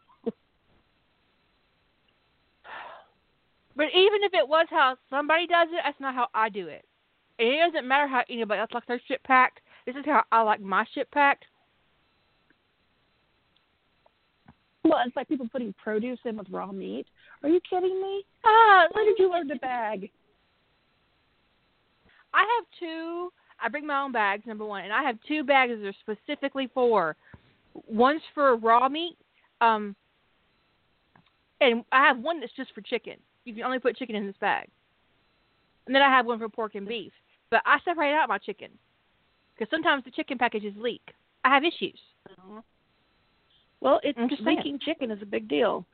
But 3.76 3.86
even 3.94 4.22
if 4.22 4.34
it 4.34 4.46
was 4.46 4.66
how 4.70 4.96
somebody 5.08 5.46
does 5.46 5.68
it, 5.70 5.80
that's 5.84 6.00
not 6.00 6.14
how 6.14 6.28
I 6.34 6.48
do 6.48 6.68
it. 6.68 6.84
And 7.38 7.48
it 7.48 7.72
doesn't 7.72 7.88
matter 7.88 8.06
how 8.06 8.22
anybody 8.28 8.60
else 8.60 8.70
likes 8.72 8.86
their 8.86 9.00
shit 9.08 9.22
packed. 9.24 9.60
This 9.86 9.96
is 9.96 10.04
how 10.04 10.24
I 10.30 10.42
like 10.42 10.60
my 10.60 10.84
shit 10.94 11.10
packed. 11.10 11.44
Well, 14.84 14.98
it's 15.06 15.16
like 15.16 15.28
people 15.28 15.48
putting 15.50 15.74
produce 15.82 16.18
in 16.24 16.36
with 16.36 16.48
raw 16.50 16.72
meat. 16.72 17.06
Are 17.42 17.48
you 17.48 17.60
kidding 17.68 18.00
me? 18.02 18.24
Ah, 18.44 18.86
Where 18.92 19.04
did 19.04 19.18
you 19.18 19.30
learn 19.30 19.48
to 19.48 19.56
bag? 19.56 20.10
I 22.34 22.40
have 22.40 22.66
two. 22.78 23.32
I 23.62 23.68
bring 23.68 23.86
my 23.86 24.00
own 24.02 24.12
bags, 24.12 24.44
number 24.44 24.64
one, 24.64 24.84
and 24.84 24.92
I 24.92 25.02
have 25.02 25.16
two 25.26 25.44
bags 25.44 25.72
that 25.72 25.86
are 25.86 26.14
specifically 26.16 26.68
for. 26.74 27.16
One's 27.88 28.22
for 28.34 28.56
raw 28.56 28.88
meat, 28.88 29.16
um, 29.60 29.94
and 31.60 31.84
I 31.92 32.04
have 32.04 32.18
one 32.18 32.40
that's 32.40 32.52
just 32.54 32.74
for 32.74 32.80
chicken. 32.80 33.14
You 33.44 33.54
can 33.54 33.64
only 33.64 33.78
put 33.78 33.96
chicken 33.96 34.16
in 34.16 34.26
this 34.26 34.36
bag. 34.40 34.68
And 35.86 35.94
then 35.94 36.02
I 36.02 36.08
have 36.08 36.26
one 36.26 36.38
for 36.38 36.48
pork 36.48 36.74
and 36.74 36.86
beef. 36.86 37.12
But 37.50 37.62
I 37.66 37.78
separate 37.84 38.14
out 38.14 38.28
my 38.28 38.38
chicken 38.38 38.70
because 39.54 39.70
sometimes 39.70 40.04
the 40.04 40.10
chicken 40.10 40.38
packages 40.38 40.74
leak. 40.76 41.02
I 41.44 41.50
have 41.50 41.64
issues. 41.64 41.98
Uh-huh. 42.30 42.60
Well, 43.80 44.00
it's 44.02 44.18
I'm 44.18 44.28
just 44.28 44.42
leaking 44.42 44.78
chicken 44.78 45.10
is 45.10 45.20
a 45.22 45.26
big 45.26 45.48
deal. 45.48 45.84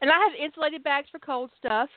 And 0.00 0.10
I 0.10 0.18
have 0.18 0.32
insulated 0.42 0.82
bags 0.82 1.08
for 1.10 1.18
cold 1.18 1.50
stuff, 1.58 1.88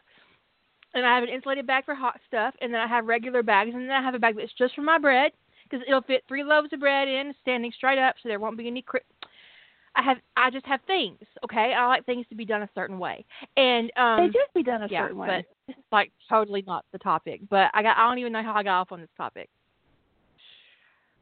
and 0.94 1.06
I 1.06 1.16
have 1.16 1.24
an 1.24 1.30
insulated 1.30 1.68
bag 1.68 1.86
for 1.86 1.96
hot 1.96 2.20
stuff, 2.28 2.54
and 2.62 2.74
then 2.74 2.80
I 2.80 2.88
have 2.88 3.06
regular 3.06 3.44
bags, 3.44 3.72
and 3.74 3.84
then 3.84 3.92
I 3.92 4.02
have 4.02 4.14
a 4.14 4.20
bag 4.20 4.36
that's 4.38 4.54
just 4.58 4.76
for 4.76 4.82
my 4.82 4.98
bread 4.98 5.32
because 5.64 5.86
it'll 5.88 6.02
fit 6.02 6.24
three 6.28 6.44
loaves 6.44 6.72
of 6.72 6.80
bread 6.80 7.08
in, 7.08 7.34
standing 7.42 7.72
straight 7.76 7.98
up, 8.00 8.16
so 8.22 8.30
there 8.30 8.40
won't 8.40 8.58
be 8.58 8.68
any. 8.68 8.82
Cri- 8.82 9.02
I 9.98 10.04
have, 10.04 10.18
I 10.38 10.52
just 10.52 10.66
have 10.68 10.80
things. 10.86 11.18
Okay, 11.44 11.74
I 11.74 11.88
like 11.88 12.06
things 12.06 12.26
to 12.30 12.36
be 12.36 12.46
done 12.46 12.62
a 12.62 12.70
certain 12.76 13.00
way, 13.00 13.26
and 13.58 13.92
um, 13.98 14.20
they 14.20 14.28
just 14.28 14.54
be 14.54 14.64
done 14.64 14.84
a 14.84 14.88
yeah, 14.90 15.06
certain 15.06 15.18
way. 15.18 15.46
but 15.68 15.74
it's 15.74 15.80
like 15.92 16.12
totally 16.30 16.64
not 16.66 16.86
the 16.92 17.00
topic. 17.00 17.42
But 17.50 17.72
I 17.74 17.82
got, 17.82 17.98
I 17.98 18.08
don't 18.08 18.20
even 18.20 18.32
know 18.32 18.44
how 18.44 18.54
I 18.54 18.64
got 18.64 18.82
off 18.82 18.92
on 18.92 19.02
this 19.02 19.10
topic. 19.18 19.50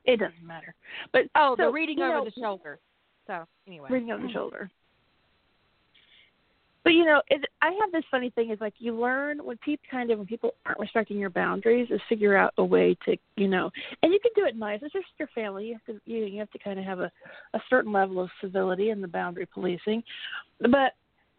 It 0.04 0.18
doesn't 0.18 0.46
matter. 0.46 0.76
But 1.14 1.24
Oh, 1.36 1.56
so, 1.58 1.68
the 1.68 1.72
reading 1.72 2.00
over 2.02 2.20
know, 2.20 2.26
the 2.26 2.32
shoulder. 2.40 2.80
So 3.28 3.46
anyway, 3.66 3.90
reading 3.92 4.12
over 4.12 4.28
the 4.28 4.34
shoulder. 4.34 4.70
But 6.86 6.93
you 6.93 7.04
know, 7.04 7.19
it, 7.30 7.43
I 7.63 7.71
have 7.82 7.91
this 7.91 8.04
funny 8.12 8.30
thing 8.30 8.52
is 8.52 8.62
like 8.62 8.76
you 8.78 8.95
learn 8.98 9.39
when 9.43 9.58
people 9.58 9.84
kind 9.89 10.12
of 10.12 10.19
when 10.19 10.28
people 10.28 10.52
aren't 10.67 10.80
respecting 10.80 11.17
your 11.17 11.32
boundaries 11.32 11.88
is 11.89 12.00
figure 12.08 12.38
out 12.38 12.54
a 12.60 12.63
way 12.63 12.95
to 13.06 13.17
you 13.36 13.48
know, 13.48 13.71
and 14.04 14.13
you 14.13 14.19
can 14.21 14.32
do 14.36 14.48
it 14.48 14.56
nice. 14.56 14.80
It's 14.84 14.93
just 14.93 15.08
your 15.17 15.28
family. 15.34 15.65
You 15.65 15.74
have 15.74 15.95
to 15.95 16.02
you 16.06 16.26
you 16.26 16.39
have 16.39 16.52
to 16.52 16.60
kind 16.60 16.78
of 16.78 16.86
have 16.86 17.00
a 17.00 17.12
a 17.56 17.60
certain 17.71 17.91
level 17.91 18.21
of 18.21 18.30
civility 18.39 18.91
in 18.91 19.02
the 19.02 19.08
boundary 19.08 19.48
policing. 19.52 20.04
But 20.62 20.93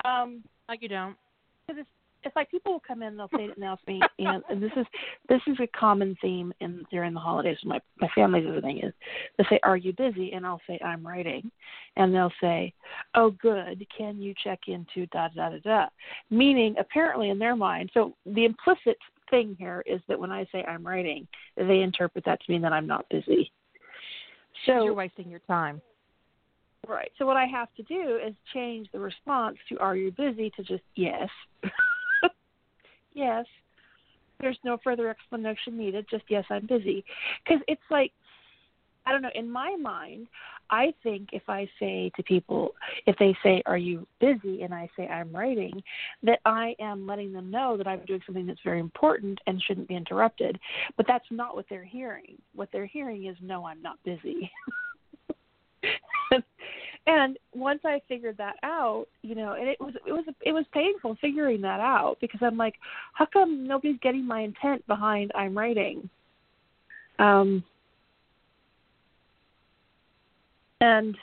um 0.04 0.42
like 0.68 0.82
you 0.82 0.88
don't. 0.88 1.16
because 1.64 1.80
it's 1.80 1.95
it's 2.26 2.34
like 2.34 2.50
people 2.50 2.72
will 2.72 2.82
come 2.86 3.02
in 3.02 3.08
and 3.08 3.18
they'll 3.18 3.30
say 3.36 3.44
it 3.44 3.56
now 3.56 3.76
to 3.76 3.92
me 3.92 4.00
and 4.18 4.42
this 4.60 4.72
is 4.76 4.84
this 5.28 5.40
is 5.46 5.56
a 5.60 5.66
common 5.78 6.16
theme 6.20 6.52
in 6.60 6.84
during 6.90 7.14
the 7.14 7.20
holidays 7.20 7.56
my 7.64 7.80
my 8.00 8.08
family's 8.14 8.62
thing 8.62 8.80
is 8.82 8.92
they 9.38 9.44
say 9.48 9.60
are 9.62 9.76
you 9.76 9.92
busy 9.92 10.32
and 10.32 10.44
i'll 10.44 10.60
say 10.66 10.78
i'm 10.84 11.06
writing 11.06 11.50
and 11.96 12.12
they'll 12.12 12.32
say 12.40 12.72
oh 13.14 13.30
good 13.30 13.86
can 13.96 14.20
you 14.20 14.34
check 14.42 14.58
into 14.66 15.06
da 15.06 15.28
da 15.28 15.50
da 15.50 15.58
da 15.58 15.86
meaning 16.30 16.74
apparently 16.78 17.30
in 17.30 17.38
their 17.38 17.56
mind 17.56 17.88
so 17.94 18.14
the 18.26 18.44
implicit 18.44 18.98
thing 19.30 19.56
here 19.58 19.82
is 19.86 20.00
that 20.08 20.18
when 20.18 20.32
i 20.32 20.44
say 20.50 20.64
i'm 20.64 20.86
writing 20.86 21.26
they 21.56 21.80
interpret 21.80 22.24
that 22.24 22.40
to 22.40 22.50
mean 22.52 22.60
that 22.60 22.72
i'm 22.72 22.86
not 22.86 23.08
busy. 23.08 23.50
so 24.66 24.84
you're 24.84 24.94
wasting 24.94 25.30
your 25.30 25.40
time. 25.40 25.80
Right. 26.88 27.10
So 27.18 27.26
what 27.26 27.36
I 27.36 27.46
have 27.46 27.68
to 27.74 27.82
do 27.82 28.20
is 28.24 28.32
change 28.54 28.88
the 28.92 29.00
response 29.00 29.56
to 29.68 29.78
"Are 29.78 29.96
you 29.96 30.12
busy?" 30.12 30.52
to 30.56 30.62
just 30.62 30.84
"Yes." 30.94 31.28
yes. 33.16 33.46
There's 34.38 34.58
no 34.64 34.78
further 34.84 35.08
explanation 35.08 35.76
needed. 35.78 36.06
Just 36.10 36.24
yes, 36.28 36.44
I'm 36.50 36.66
busy. 36.66 37.04
Because 37.42 37.62
it's 37.66 37.80
like, 37.90 38.12
I 39.06 39.12
don't 39.12 39.22
know. 39.22 39.30
In 39.34 39.50
my 39.50 39.76
mind, 39.80 40.26
I 40.68 40.92
think 41.02 41.28
if 41.32 41.48
I 41.48 41.68
say 41.78 42.10
to 42.16 42.22
people, 42.24 42.74
if 43.06 43.16
they 43.18 43.36
say, 43.42 43.62
"Are 43.64 43.78
you 43.78 44.06
busy?" 44.20 44.62
and 44.62 44.74
I 44.74 44.88
say, 44.96 45.06
"I'm 45.06 45.34
writing," 45.34 45.82
that 46.24 46.40
I 46.44 46.74
am 46.80 47.06
letting 47.06 47.32
them 47.32 47.50
know 47.50 47.76
that 47.76 47.86
I'm 47.86 48.04
doing 48.04 48.20
something 48.26 48.46
that's 48.46 48.60
very 48.64 48.80
important 48.80 49.38
and 49.46 49.62
shouldn't 49.62 49.88
be 49.88 49.94
interrupted. 49.94 50.58
But 50.96 51.06
that's 51.06 51.30
not 51.30 51.54
what 51.54 51.66
they're 51.70 51.84
hearing. 51.84 52.36
What 52.54 52.68
they're 52.72 52.84
hearing 52.84 53.26
is, 53.26 53.36
"No, 53.40 53.64
I'm 53.64 53.80
not 53.80 54.02
busy." 54.04 54.50
and 57.06 57.38
once 57.54 57.80
I 57.84 58.00
figured 58.08 58.36
that 58.38 58.56
out, 58.62 59.06
you 59.22 59.34
know, 59.34 59.52
and 59.52 59.68
it 59.68 59.80
was 59.80 59.94
it 60.06 60.12
was 60.12 60.24
it 60.44 60.52
was 60.52 60.64
painful 60.72 61.16
figuring 61.20 61.60
that 61.62 61.80
out 61.80 62.16
because 62.20 62.40
I'm 62.42 62.56
like, 62.56 62.74
how 63.12 63.26
come 63.32 63.66
nobody's 63.66 64.00
getting 64.02 64.26
my 64.26 64.40
intent 64.40 64.86
behind 64.86 65.30
I'm 65.34 65.56
writing? 65.56 66.08
Um, 67.18 67.62
and 70.80 71.16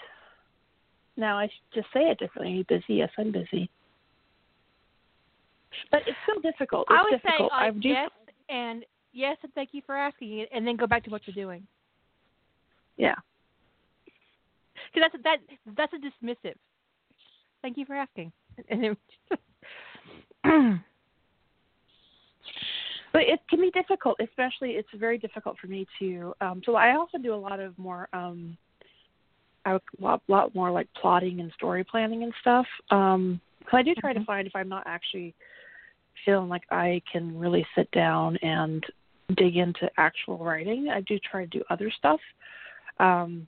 now 1.17 1.37
I 1.37 1.45
should 1.47 1.81
just 1.81 1.93
say 1.93 2.01
it 2.01 2.17
differently. 2.17 2.53
Are 2.53 2.57
you 2.57 2.65
busy? 2.67 2.99
Yes, 2.99 3.09
I'm 3.17 3.31
busy. 3.31 3.69
But 5.91 6.01
it's 6.07 6.17
so 6.27 6.41
difficult. 6.41 6.87
It's 6.89 6.97
I 6.97 7.03
would 7.03 7.21
difficult. 7.21 7.51
say 7.51 7.67
uh, 7.67 7.71
yes 7.81 8.09
and 8.47 8.85
yes 9.11 9.37
and 9.43 9.53
thank 9.53 9.69
you 9.73 9.81
for 9.85 9.95
asking, 9.95 10.39
it, 10.39 10.49
and 10.53 10.65
then 10.65 10.77
go 10.77 10.87
back 10.87 11.03
to 11.03 11.09
what 11.09 11.21
you're 11.25 11.45
doing. 11.45 11.67
Yeah. 12.95 13.15
Because 14.93 15.09
that's 15.23 15.23
that 15.23 15.37
that's 15.75 15.93
a 15.93 15.97
dismissive. 15.97 16.55
Thank 17.61 17.77
you 17.77 17.85
for 17.85 17.95
asking. 17.95 18.31
But 23.13 23.21
it 23.23 23.39
can 23.47 23.61
be 23.61 23.69
difficult 23.71 24.17
especially 24.19 24.71
it's 24.71 24.89
very 24.95 25.17
difficult 25.19 25.57
for 25.59 25.67
me 25.67 25.85
to 25.99 26.33
um 26.41 26.61
so 26.65 26.75
i 26.75 26.95
also 26.95 27.17
do 27.19 27.33
a 27.33 27.35
lot 27.35 27.59
of 27.59 27.77
more 27.77 28.09
um 28.11 28.57
a 29.65 29.79
lot, 29.99 30.21
lot 30.27 30.53
more 30.53 30.71
like 30.71 30.87
plotting 30.99 31.39
and 31.39 31.51
story 31.53 31.83
planning 31.83 32.23
and 32.23 32.33
stuff 32.41 32.65
um 32.89 33.39
so 33.69 33.77
i 33.77 33.83
do 33.83 33.93
try 33.95 34.13
to 34.13 34.19
Mhm. 34.19 34.25
find 34.25 34.47
if 34.47 34.55
i'm 34.55 34.67
not 34.67 34.83
actually 34.87 35.33
feeling 36.25 36.49
like 36.49 36.63
i 36.71 37.01
can 37.11 37.37
really 37.37 37.65
sit 37.75 37.89
down 37.91 38.35
and 38.37 38.83
dig 39.35 39.57
into 39.57 39.89
actual 39.97 40.39
writing 40.39 40.89
i 40.89 41.01
do 41.01 41.17
try 41.19 41.45
to 41.45 41.59
do 41.59 41.63
other 41.69 41.91
stuff 41.91 42.19
um 42.99 43.47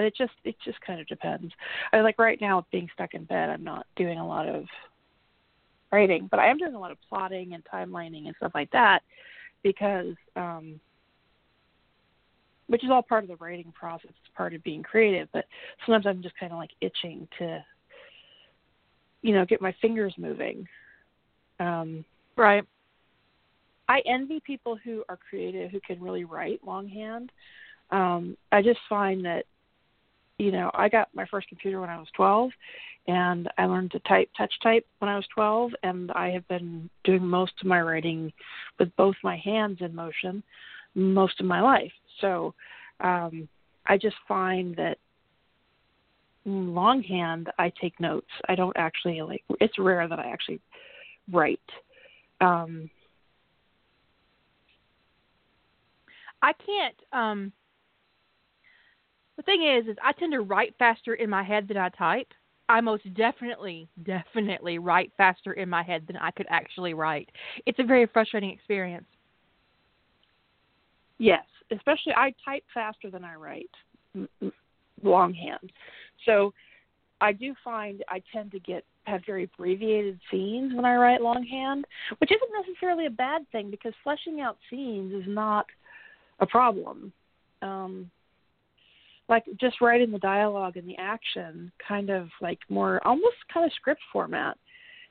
but 0.00 0.06
it 0.06 0.16
just 0.16 0.32
it 0.44 0.56
just 0.64 0.80
kind 0.80 0.98
of 0.98 1.06
depends 1.08 1.52
I 1.92 2.00
like 2.00 2.18
right 2.18 2.40
now 2.40 2.64
being 2.72 2.88
stuck 2.94 3.12
in 3.12 3.24
bed 3.24 3.50
i'm 3.50 3.62
not 3.62 3.84
doing 3.96 4.18
a 4.18 4.26
lot 4.26 4.48
of 4.48 4.64
writing, 5.92 6.26
but 6.30 6.40
I 6.40 6.48
am 6.48 6.56
doing 6.56 6.74
a 6.74 6.78
lot 6.78 6.90
of 6.90 6.96
plotting 7.06 7.52
and 7.52 7.62
timelining 7.64 8.26
and 8.26 8.34
stuff 8.36 8.52
like 8.54 8.70
that 8.70 9.02
because 9.62 10.14
um 10.36 10.80
which 12.68 12.82
is 12.82 12.90
all 12.90 13.02
part 13.02 13.24
of 13.24 13.28
the 13.28 13.36
writing 13.36 13.72
process, 13.74 14.10
it's 14.10 14.34
part 14.34 14.54
of 14.54 14.62
being 14.62 14.82
creative, 14.82 15.28
but 15.32 15.44
sometimes 15.84 16.06
I'm 16.06 16.22
just 16.22 16.38
kind 16.38 16.52
of 16.52 16.58
like 16.58 16.70
itching 16.80 17.28
to 17.38 17.62
you 19.20 19.34
know, 19.34 19.44
get 19.44 19.60
my 19.60 19.74
fingers 19.82 20.14
moving. 20.16 20.66
Um, 21.58 22.06
Right. 22.36 22.64
I 23.86 24.00
envy 24.06 24.40
people 24.40 24.78
who 24.82 25.04
are 25.10 25.18
creative 25.28 25.72
who 25.72 25.80
can 25.80 26.00
really 26.00 26.24
write 26.24 26.60
longhand. 26.64 27.32
Um, 27.90 28.36
I 28.52 28.62
just 28.62 28.78
find 28.88 29.24
that, 29.24 29.44
you 30.40 30.52
know, 30.52 30.70
I 30.72 30.88
got 30.88 31.08
my 31.14 31.26
first 31.26 31.48
computer 31.48 31.82
when 31.82 31.90
I 31.90 31.98
was 31.98 32.08
12, 32.16 32.50
and 33.08 33.46
I 33.58 33.66
learned 33.66 33.90
to 33.90 33.98
type 34.00 34.30
touch 34.36 34.52
type 34.62 34.86
when 34.98 35.10
I 35.10 35.16
was 35.16 35.26
12, 35.34 35.72
and 35.82 36.10
I 36.12 36.30
have 36.30 36.48
been 36.48 36.88
doing 37.04 37.26
most 37.26 37.52
of 37.60 37.66
my 37.66 37.82
writing 37.82 38.32
with 38.78 38.88
both 38.96 39.16
my 39.22 39.36
hands 39.36 39.78
in 39.80 39.94
motion 39.94 40.42
most 40.94 41.40
of 41.40 41.46
my 41.46 41.60
life. 41.60 41.92
So 42.22 42.54
um, 43.00 43.48
I 43.86 43.98
just 43.98 44.16
find 44.26 44.74
that 44.76 44.96
longhand 46.46 47.52
I 47.58 47.70
take 47.78 48.00
notes. 48.00 48.30
I 48.48 48.54
don't 48.54 48.76
actually 48.78 49.20
like. 49.20 49.44
It's 49.60 49.78
rare 49.78 50.08
that 50.08 50.18
I 50.18 50.30
actually 50.30 50.60
write. 51.30 51.60
Um, 52.40 52.88
I 56.40 56.54
can't. 56.54 56.96
Um, 57.12 57.52
the 59.40 59.44
thing 59.44 59.62
is, 59.66 59.88
is 59.88 59.96
I 60.04 60.12
tend 60.12 60.32
to 60.32 60.40
write 60.40 60.74
faster 60.78 61.14
in 61.14 61.30
my 61.30 61.42
head 61.42 61.66
than 61.66 61.78
I 61.78 61.88
type. 61.90 62.28
I 62.68 62.80
most 62.82 63.02
definitely, 63.14 63.88
definitely 64.02 64.78
write 64.78 65.12
faster 65.16 65.54
in 65.54 65.68
my 65.68 65.82
head 65.82 66.04
than 66.06 66.16
I 66.18 66.30
could 66.30 66.46
actually 66.50 66.92
write. 66.92 67.30
It's 67.64 67.78
a 67.78 67.84
very 67.84 68.06
frustrating 68.06 68.50
experience. 68.50 69.06
Yes, 71.18 71.44
especially 71.72 72.12
I 72.14 72.34
type 72.44 72.64
faster 72.72 73.10
than 73.10 73.24
I 73.24 73.34
write 73.34 73.70
longhand. 75.02 75.72
So 76.26 76.52
I 77.22 77.32
do 77.32 77.54
find 77.64 78.04
I 78.08 78.22
tend 78.32 78.52
to 78.52 78.60
get 78.60 78.84
have 79.04 79.22
very 79.26 79.44
abbreviated 79.44 80.20
scenes 80.30 80.74
when 80.74 80.84
I 80.84 80.96
write 80.96 81.22
longhand, 81.22 81.86
which 82.18 82.30
isn't 82.30 82.66
necessarily 82.66 83.06
a 83.06 83.10
bad 83.10 83.50
thing 83.52 83.70
because 83.70 83.94
fleshing 84.04 84.40
out 84.40 84.58
scenes 84.68 85.14
is 85.14 85.24
not 85.26 85.66
a 86.40 86.46
problem. 86.46 87.12
Um, 87.62 88.10
like 89.30 89.44
just 89.58 89.80
writing 89.80 90.10
the 90.10 90.18
dialogue 90.18 90.76
and 90.76 90.86
the 90.86 90.96
action, 90.98 91.70
kind 91.86 92.10
of 92.10 92.28
like 92.42 92.58
more 92.68 93.00
almost 93.06 93.36
kind 93.52 93.64
of 93.64 93.72
script 93.72 94.00
format, 94.12 94.58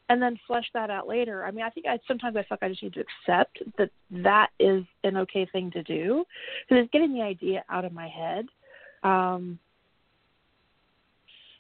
and 0.10 0.22
then 0.22 0.38
flesh 0.46 0.66
that 0.74 0.90
out 0.90 1.08
later. 1.08 1.46
I 1.46 1.52
mean, 1.52 1.64
I 1.64 1.70
think 1.70 1.88
I 1.88 1.98
sometimes 2.08 2.36
I 2.36 2.42
feel 2.42 2.48
like 2.52 2.64
I 2.64 2.70
just 2.70 2.84
need 2.84 2.94
to 2.94 3.02
accept 3.02 3.60
that 3.78 3.90
that 4.12 4.50
is 4.60 4.84
an 5.06 5.18
okay 5.18 5.48
thing 5.52 5.72
to 5.72 5.82
do 5.84 6.26
because 6.68 6.84
it's 6.84 6.92
getting 6.92 7.14
the 7.14 7.22
idea 7.22 7.64
out 7.70 7.86
of 7.86 7.94
my 7.94 8.10
head. 8.10 8.46
Um, 9.04 9.58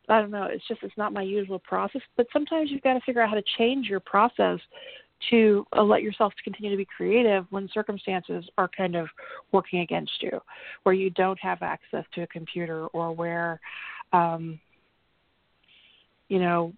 I 0.10 0.20
don't 0.20 0.32
know. 0.32 0.44
It's 0.44 0.68
just 0.68 0.84
it's 0.84 0.98
not 0.98 1.14
my 1.14 1.22
usual 1.22 1.60
process. 1.60 2.02
But 2.18 2.28
sometimes 2.34 2.72
you've 2.72 2.84
got 2.84 2.96
to 2.96 3.02
figure 3.06 3.22
out 3.22 3.30
how 3.30 3.36
to 3.36 3.44
change 3.58 3.88
your 3.88 4.02
process 4.02 4.60
to 5.30 5.66
uh, 5.76 5.84
let 5.84 6.02
yourself 6.02 6.34
continue 6.44 6.72
to 6.72 6.78
be 6.78 6.86
creative 6.86 7.46
when 7.50 7.70
circumstances 7.74 8.46
are 8.58 8.70
kind 8.76 8.96
of 8.96 9.08
working 9.52 9.82
against 9.82 10.22
you, 10.22 10.40
where 10.84 10.96
you 10.96 11.10
don't 11.12 11.40
have 11.40 11.62
access 11.62 12.06
to 12.14 12.24
a 12.24 12.28
computer 12.28 12.88
or 12.88 13.12
where, 13.12 13.60
um, 14.14 14.60
you 16.30 16.40
know, 16.40 16.74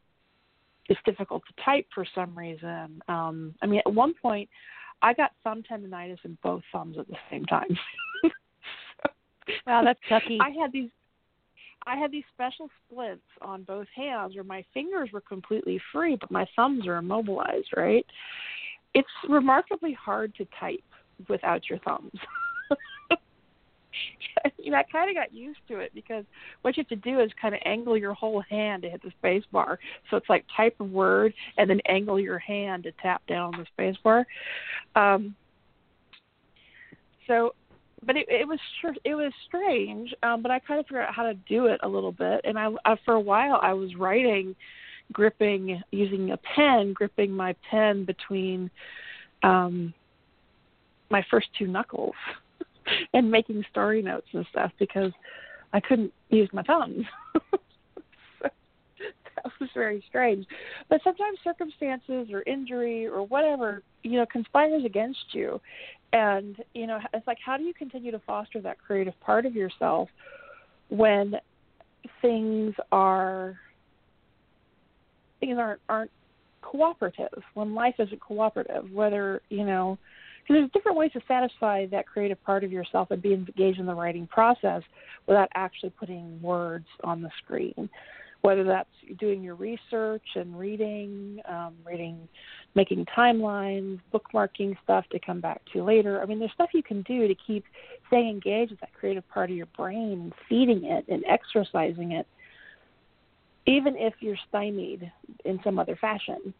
it's 0.89 0.99
difficult 1.05 1.43
to 1.47 1.63
type 1.63 1.85
for 1.93 2.05
some 2.15 2.37
reason. 2.37 3.01
Um, 3.07 3.55
I 3.61 3.67
mean, 3.67 3.81
at 3.85 3.93
one 3.93 4.13
point, 4.21 4.49
I 5.01 5.13
got 5.13 5.31
thumb 5.43 5.63
tendonitis 5.69 6.17
in 6.25 6.37
both 6.43 6.63
thumbs 6.71 6.97
at 6.99 7.07
the 7.07 7.15
same 7.29 7.45
time. 7.45 7.67
wow, 9.67 9.83
that's 9.83 9.99
lucky. 10.09 10.39
I 10.41 10.49
had 10.49 10.71
these 10.71 10.89
I 11.87 11.95
had 11.95 12.11
these 12.11 12.23
special 12.33 12.69
splints 12.85 13.23
on 13.41 13.63
both 13.63 13.87
hands 13.95 14.35
where 14.35 14.43
my 14.43 14.63
fingers 14.73 15.09
were 15.11 15.21
completely 15.21 15.79
free, 15.91 16.15
but 16.19 16.31
my 16.31 16.45
thumbs 16.55 16.85
are 16.87 16.97
immobilized, 16.97 17.69
right? 17.75 18.05
It's 18.93 19.07
remarkably 19.27 19.93
hard 19.93 20.35
to 20.35 20.47
type 20.59 20.83
without 21.27 21.69
your 21.69 21.79
thumbs. 21.79 22.11
you 24.57 24.71
know, 24.71 24.77
I 24.77 24.83
kind 24.83 25.09
of 25.09 25.15
got 25.15 25.33
used 25.33 25.59
to 25.69 25.79
it 25.79 25.91
because 25.95 26.25
what 26.61 26.77
you 26.77 26.83
have 26.83 26.89
to 26.89 26.95
do 26.97 27.19
is 27.19 27.31
kind 27.41 27.55
of 27.55 27.61
angle 27.65 27.97
your 27.97 28.13
whole 28.13 28.41
hand 28.41 28.83
to 28.83 28.89
hit 28.89 29.01
the 29.01 29.11
space 29.17 29.43
bar. 29.51 29.79
So 30.09 30.17
it's 30.17 30.29
like 30.29 30.45
type 30.55 30.75
a 30.79 30.83
word 30.83 31.33
and 31.57 31.69
then 31.69 31.79
angle 31.87 32.19
your 32.19 32.39
hand 32.39 32.83
to 32.83 32.91
tap 33.01 33.25
down 33.27 33.55
on 33.55 33.59
the 33.59 33.65
space 33.73 33.97
bar. 34.03 34.25
Um, 34.95 35.35
so 37.27 37.55
but 38.05 38.17
it, 38.17 38.27
it 38.29 38.47
was 38.47 38.59
it 39.03 39.15
was 39.15 39.31
strange. 39.47 40.13
Um, 40.23 40.41
but 40.41 40.51
I 40.51 40.59
kind 40.59 40.79
of 40.79 40.85
figured 40.87 41.03
out 41.03 41.13
how 41.13 41.23
to 41.23 41.33
do 41.33 41.67
it 41.67 41.79
a 41.83 41.87
little 41.87 42.11
bit, 42.11 42.41
and 42.43 42.57
I, 42.57 42.69
I 42.85 42.95
for 43.05 43.13
a 43.13 43.19
while 43.19 43.59
I 43.61 43.73
was 43.73 43.95
writing, 43.95 44.55
gripping 45.11 45.81
using 45.91 46.31
a 46.31 46.37
pen, 46.37 46.93
gripping 46.93 47.31
my 47.31 47.55
pen 47.69 48.05
between 48.05 48.69
um, 49.43 49.93
my 51.09 51.23
first 51.29 51.47
two 51.57 51.67
knuckles, 51.67 52.15
and 53.13 53.29
making 53.29 53.63
story 53.69 54.01
notes 54.01 54.27
and 54.33 54.45
stuff 54.49 54.71
because 54.79 55.11
I 55.73 55.79
couldn't 55.79 56.13
use 56.29 56.49
my 56.53 56.63
thumbs. 56.63 57.05
that 59.43 59.51
was 59.59 59.69
very 59.73 60.03
strange. 60.07 60.45
But 60.89 61.01
sometimes 61.03 61.37
circumstances 61.43 62.29
or 62.31 62.43
injury 62.43 63.07
or 63.07 63.23
whatever, 63.23 63.83
you 64.03 64.17
know, 64.17 64.25
conspires 64.31 64.83
against 64.85 65.33
you. 65.33 65.59
And, 66.13 66.57
you 66.73 66.87
know, 66.87 66.99
it's 67.13 67.27
like 67.27 67.37
how 67.43 67.57
do 67.57 67.63
you 67.63 67.73
continue 67.73 68.11
to 68.11 68.19
foster 68.19 68.59
that 68.61 68.77
creative 68.79 69.19
part 69.21 69.45
of 69.45 69.55
yourself 69.55 70.09
when 70.89 71.35
things 72.21 72.73
are 72.91 73.57
things 75.39 75.57
aren't 75.57 75.81
aren't 75.87 76.11
cooperative, 76.61 77.41
when 77.53 77.73
life 77.73 77.95
isn't 77.97 78.21
cooperative, 78.21 78.91
whether, 78.91 79.41
you 79.49 79.65
know, 79.65 79.97
because 80.41 80.55
there's 80.55 80.71
different 80.71 80.97
ways 80.97 81.11
to 81.13 81.21
satisfy 81.27 81.85
that 81.87 82.07
creative 82.07 82.41
part 82.43 82.63
of 82.63 82.71
yourself 82.71 83.11
and 83.11 83.21
be 83.21 83.33
engaged 83.33 83.79
in 83.79 83.85
the 83.85 83.93
writing 83.93 84.27
process 84.27 84.81
without 85.27 85.49
actually 85.55 85.91
putting 85.91 86.41
words 86.41 86.85
on 87.03 87.21
the 87.21 87.29
screen 87.43 87.89
whether 88.41 88.63
that's 88.63 88.89
doing 89.19 89.43
your 89.43 89.55
research 89.55 90.25
and 90.35 90.57
reading, 90.57 91.39
um, 91.47 91.75
reading, 91.85 92.27
making 92.75 93.05
timelines, 93.05 93.99
bookmarking 94.13 94.75
stuff 94.83 95.05
to 95.11 95.19
come 95.19 95.39
back 95.39 95.61
to 95.73 95.83
later. 95.83 96.21
I 96.21 96.25
mean, 96.25 96.39
there's 96.39 96.51
stuff 96.53 96.69
you 96.73 96.83
can 96.83 97.03
do 97.03 97.27
to 97.27 97.35
keep 97.45 97.63
staying 98.07 98.29
engaged 98.29 98.71
with 98.71 98.79
that 98.79 98.93
creative 98.93 99.27
part 99.29 99.51
of 99.51 99.55
your 99.55 99.67
brain 99.77 100.13
and 100.13 100.33
feeding 100.49 100.85
it 100.85 101.05
and 101.07 101.23
exercising 101.29 102.13
it, 102.13 102.27
even 103.67 103.95
if 103.95 104.13
you're 104.19 104.37
stymied 104.49 105.11
in 105.45 105.59
some 105.63 105.77
other 105.77 105.95
fashion. 105.95 106.53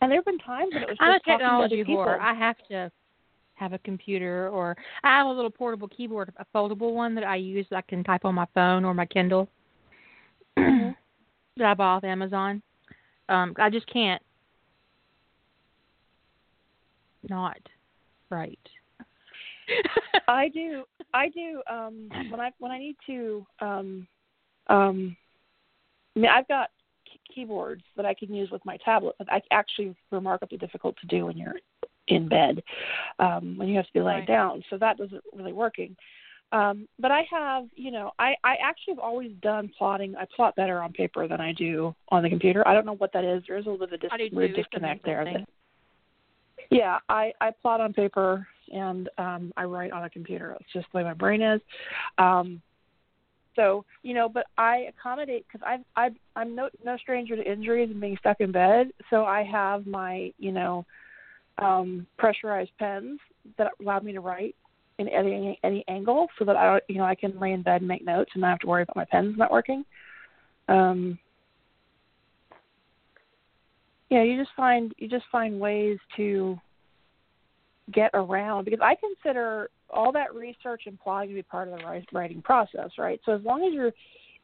And 0.00 0.10
there 0.10 0.18
have 0.18 0.24
been 0.24 0.38
times 0.38 0.72
when 0.72 0.82
it 0.82 0.88
was 0.88 0.98
just 0.98 1.02
I'm 1.02 1.14
a 1.14 1.18
talking 1.20 1.38
to 1.38 1.44
other 1.44 1.68
technology 1.68 1.84
whore. 1.84 2.20
I 2.20 2.34
have 2.34 2.56
to 2.68 2.90
have 3.56 3.72
a 3.72 3.78
computer 3.78 4.48
or 4.50 4.76
I 5.02 5.18
have 5.18 5.26
a 5.26 5.30
little 5.30 5.50
portable 5.50 5.88
keyboard, 5.88 6.32
a 6.36 6.46
foldable 6.54 6.92
one 6.92 7.14
that 7.14 7.24
I 7.24 7.36
use 7.36 7.66
that 7.70 7.76
I 7.76 7.82
can 7.82 8.04
type 8.04 8.24
on 8.24 8.34
my 8.34 8.46
phone 8.54 8.84
or 8.84 8.94
my 8.94 9.06
Kindle 9.06 9.48
that 10.56 10.94
I 11.60 11.74
bought 11.74 11.96
off 11.96 12.04
Amazon. 12.04 12.62
Um, 13.28 13.54
I 13.58 13.70
just 13.70 13.90
can't 13.92 14.22
not 17.28 17.58
right. 18.30 18.58
I 20.28 20.48
do. 20.48 20.84
I 21.12 21.28
do. 21.28 21.62
Um, 21.68 22.08
when 22.30 22.40
I 22.40 22.52
when 22.58 22.70
I 22.70 22.78
need 22.78 22.96
to. 23.06 23.46
Um, 23.60 24.06
um, 24.68 25.16
I 26.14 26.20
mean, 26.20 26.30
I've 26.30 26.48
got 26.48 26.70
key- 27.04 27.20
keyboards 27.34 27.82
that 27.96 28.06
I 28.06 28.14
can 28.14 28.32
use 28.32 28.50
with 28.50 28.64
my 28.64 28.78
tablet, 28.84 29.16
but 29.18 29.30
I 29.30 29.40
actually 29.50 29.94
remarkably 30.10 30.58
difficult 30.58 30.96
to 31.00 31.06
do 31.06 31.26
when 31.26 31.36
you're 31.36 31.54
in 32.08 32.28
bed, 32.28 32.62
um, 33.18 33.56
when 33.56 33.68
you 33.68 33.76
have 33.76 33.86
to 33.86 33.92
be 33.92 34.00
lying 34.00 34.20
Right. 34.20 34.28
down. 34.28 34.62
So 34.70 34.78
that 34.78 34.96
doesn't 34.98 35.22
really 35.32 35.52
working. 35.52 35.96
Um, 36.52 36.86
but 36.98 37.10
I 37.10 37.22
have, 37.30 37.66
you 37.74 37.90
know, 37.90 38.12
I, 38.18 38.36
I 38.44 38.54
actually 38.62 38.94
have 38.94 39.00
always 39.00 39.32
done 39.42 39.70
plotting. 39.76 40.14
I 40.16 40.26
plot 40.34 40.54
better 40.54 40.80
on 40.80 40.92
paper 40.92 41.26
than 41.26 41.40
I 41.40 41.52
do 41.52 41.94
on 42.10 42.22
the 42.22 42.30
computer. 42.30 42.66
I 42.68 42.72
don't 42.72 42.86
know 42.86 42.94
what 42.94 43.12
that 43.14 43.24
is. 43.24 43.42
There 43.48 43.58
is 43.58 43.66
a 43.66 43.70
little 43.70 43.86
bit 43.86 43.94
of 44.04 44.10
dis- 44.18 44.32
weird 44.32 44.52
a 44.52 44.54
disconnect 44.54 45.04
there. 45.04 45.44
Yeah, 46.70 46.98
I 47.08 47.32
I 47.40 47.50
plot 47.50 47.80
on 47.80 47.92
paper 47.92 48.46
and 48.72 49.08
um 49.18 49.52
I 49.56 49.64
write 49.64 49.92
on 49.92 50.04
a 50.04 50.10
computer. 50.10 50.56
It's 50.60 50.72
just 50.72 50.86
the 50.92 50.98
way 50.98 51.04
my 51.04 51.14
brain 51.14 51.42
is. 51.42 51.60
Um 52.18 52.60
so, 53.54 53.84
you 54.02 54.12
know, 54.14 54.28
but 54.28 54.46
I 54.58 54.88
accommodate 54.88 55.46
cuz 55.50 55.60
I 55.64 55.78
I 55.96 56.10
I'm 56.34 56.54
no 56.54 56.68
no 56.84 56.96
stranger 56.96 57.36
to 57.36 57.50
injuries 57.50 57.90
and 57.90 58.00
being 58.00 58.16
stuck 58.18 58.40
in 58.40 58.52
bed, 58.52 58.92
so 59.10 59.24
I 59.24 59.42
have 59.42 59.86
my, 59.86 60.32
you 60.38 60.52
know, 60.52 60.84
um 61.58 62.06
pressurized 62.18 62.70
pens 62.78 63.18
that 63.58 63.72
allow 63.80 63.98
me 64.00 64.12
to 64.12 64.20
write 64.20 64.54
in 64.98 65.08
any 65.08 65.58
any 65.64 65.84
angle 65.88 66.28
so 66.38 66.44
that 66.44 66.56
I 66.56 66.80
you 66.88 66.96
know, 66.96 67.04
I 67.04 67.14
can 67.14 67.38
lay 67.38 67.52
in 67.52 67.62
bed 67.62 67.80
and 67.80 67.88
make 67.88 68.04
notes 68.04 68.30
and 68.34 68.42
not 68.42 68.50
have 68.50 68.58
to 68.60 68.66
worry 68.66 68.82
about 68.82 68.96
my 68.96 69.04
pens 69.04 69.36
not 69.36 69.52
working. 69.52 69.84
Um 70.68 71.18
yeah, 74.10 74.22
you 74.22 74.38
just 74.38 74.54
find 74.56 74.94
you 74.98 75.08
just 75.08 75.24
find 75.32 75.58
ways 75.58 75.98
to 76.16 76.58
get 77.92 78.10
around 78.14 78.64
because 78.64 78.80
I 78.82 78.96
consider 78.96 79.70
all 79.90 80.12
that 80.12 80.34
research 80.34 80.82
and 80.86 80.98
plotting 80.98 81.30
to 81.30 81.34
be 81.34 81.42
part 81.42 81.68
of 81.68 81.78
the 81.78 82.02
writing 82.12 82.42
process, 82.42 82.90
right? 82.98 83.20
So 83.24 83.32
as 83.32 83.42
long 83.42 83.64
as 83.64 83.72
you're 83.72 83.92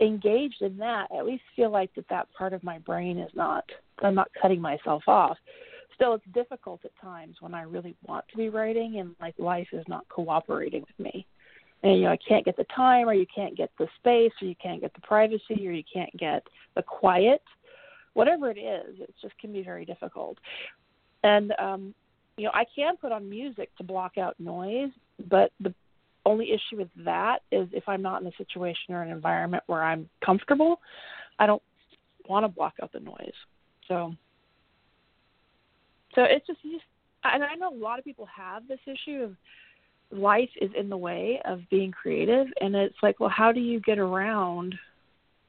engaged 0.00 0.62
in 0.62 0.76
that, 0.78 1.08
I 1.12 1.18
at 1.18 1.26
least 1.26 1.42
feel 1.56 1.70
like 1.70 1.94
that 1.94 2.08
that 2.08 2.28
part 2.36 2.52
of 2.52 2.62
my 2.62 2.78
brain 2.78 3.18
is 3.18 3.30
not. 3.34 3.64
I'm 4.02 4.14
not 4.14 4.30
cutting 4.40 4.60
myself 4.60 5.02
off. 5.06 5.36
Still, 6.02 6.14
it's 6.14 6.24
difficult 6.34 6.80
at 6.84 6.90
times 7.00 7.36
when 7.38 7.54
I 7.54 7.62
really 7.62 7.94
want 8.04 8.24
to 8.32 8.36
be 8.36 8.48
writing 8.48 8.98
and 8.98 9.14
like 9.20 9.34
life 9.38 9.68
is 9.72 9.84
not 9.86 10.08
cooperating 10.08 10.80
with 10.80 10.98
me. 10.98 11.24
And 11.84 11.98
you 11.98 12.02
know, 12.02 12.10
I 12.10 12.18
can't 12.28 12.44
get 12.44 12.56
the 12.56 12.66
time, 12.74 13.08
or 13.08 13.14
you 13.14 13.26
can't 13.32 13.56
get 13.56 13.70
the 13.78 13.86
space, 14.00 14.32
or 14.42 14.48
you 14.48 14.56
can't 14.60 14.80
get 14.80 14.92
the 14.94 15.00
privacy, 15.00 15.64
or 15.64 15.70
you 15.70 15.84
can't 15.92 16.10
get 16.16 16.42
the 16.74 16.82
quiet. 16.82 17.40
Whatever 18.14 18.50
it 18.50 18.58
is, 18.58 18.98
it 18.98 19.14
just 19.22 19.38
can 19.38 19.52
be 19.52 19.62
very 19.62 19.84
difficult. 19.84 20.38
And 21.22 21.52
um, 21.60 21.94
you 22.36 22.46
know, 22.46 22.50
I 22.52 22.64
can 22.74 22.96
put 22.96 23.12
on 23.12 23.30
music 23.30 23.70
to 23.76 23.84
block 23.84 24.18
out 24.18 24.34
noise, 24.40 24.90
but 25.28 25.52
the 25.60 25.72
only 26.26 26.50
issue 26.50 26.78
with 26.78 26.90
that 27.04 27.42
is 27.52 27.68
if 27.70 27.84
I'm 27.88 28.02
not 28.02 28.22
in 28.22 28.26
a 28.26 28.36
situation 28.38 28.94
or 28.94 29.02
an 29.02 29.10
environment 29.12 29.62
where 29.68 29.84
I'm 29.84 30.08
comfortable, 30.24 30.80
I 31.38 31.46
don't 31.46 31.62
want 32.28 32.42
to 32.42 32.48
block 32.48 32.74
out 32.82 32.90
the 32.92 32.98
noise. 32.98 33.34
So, 33.86 34.14
so 36.14 36.22
it's 36.24 36.46
just, 36.46 36.62
just 36.62 36.84
and 37.24 37.42
I 37.42 37.54
know 37.54 37.72
a 37.72 37.74
lot 37.74 37.98
of 37.98 38.04
people 38.04 38.26
have 38.34 38.66
this 38.68 38.80
issue 38.86 39.22
of 39.22 39.36
life 40.10 40.50
is 40.60 40.70
in 40.78 40.88
the 40.88 40.96
way 40.96 41.40
of 41.44 41.60
being 41.70 41.90
creative, 41.90 42.46
and 42.60 42.74
it's 42.74 42.96
like, 43.02 43.20
well, 43.20 43.30
how 43.30 43.52
do 43.52 43.60
you 43.60 43.80
get 43.80 43.98
around 43.98 44.74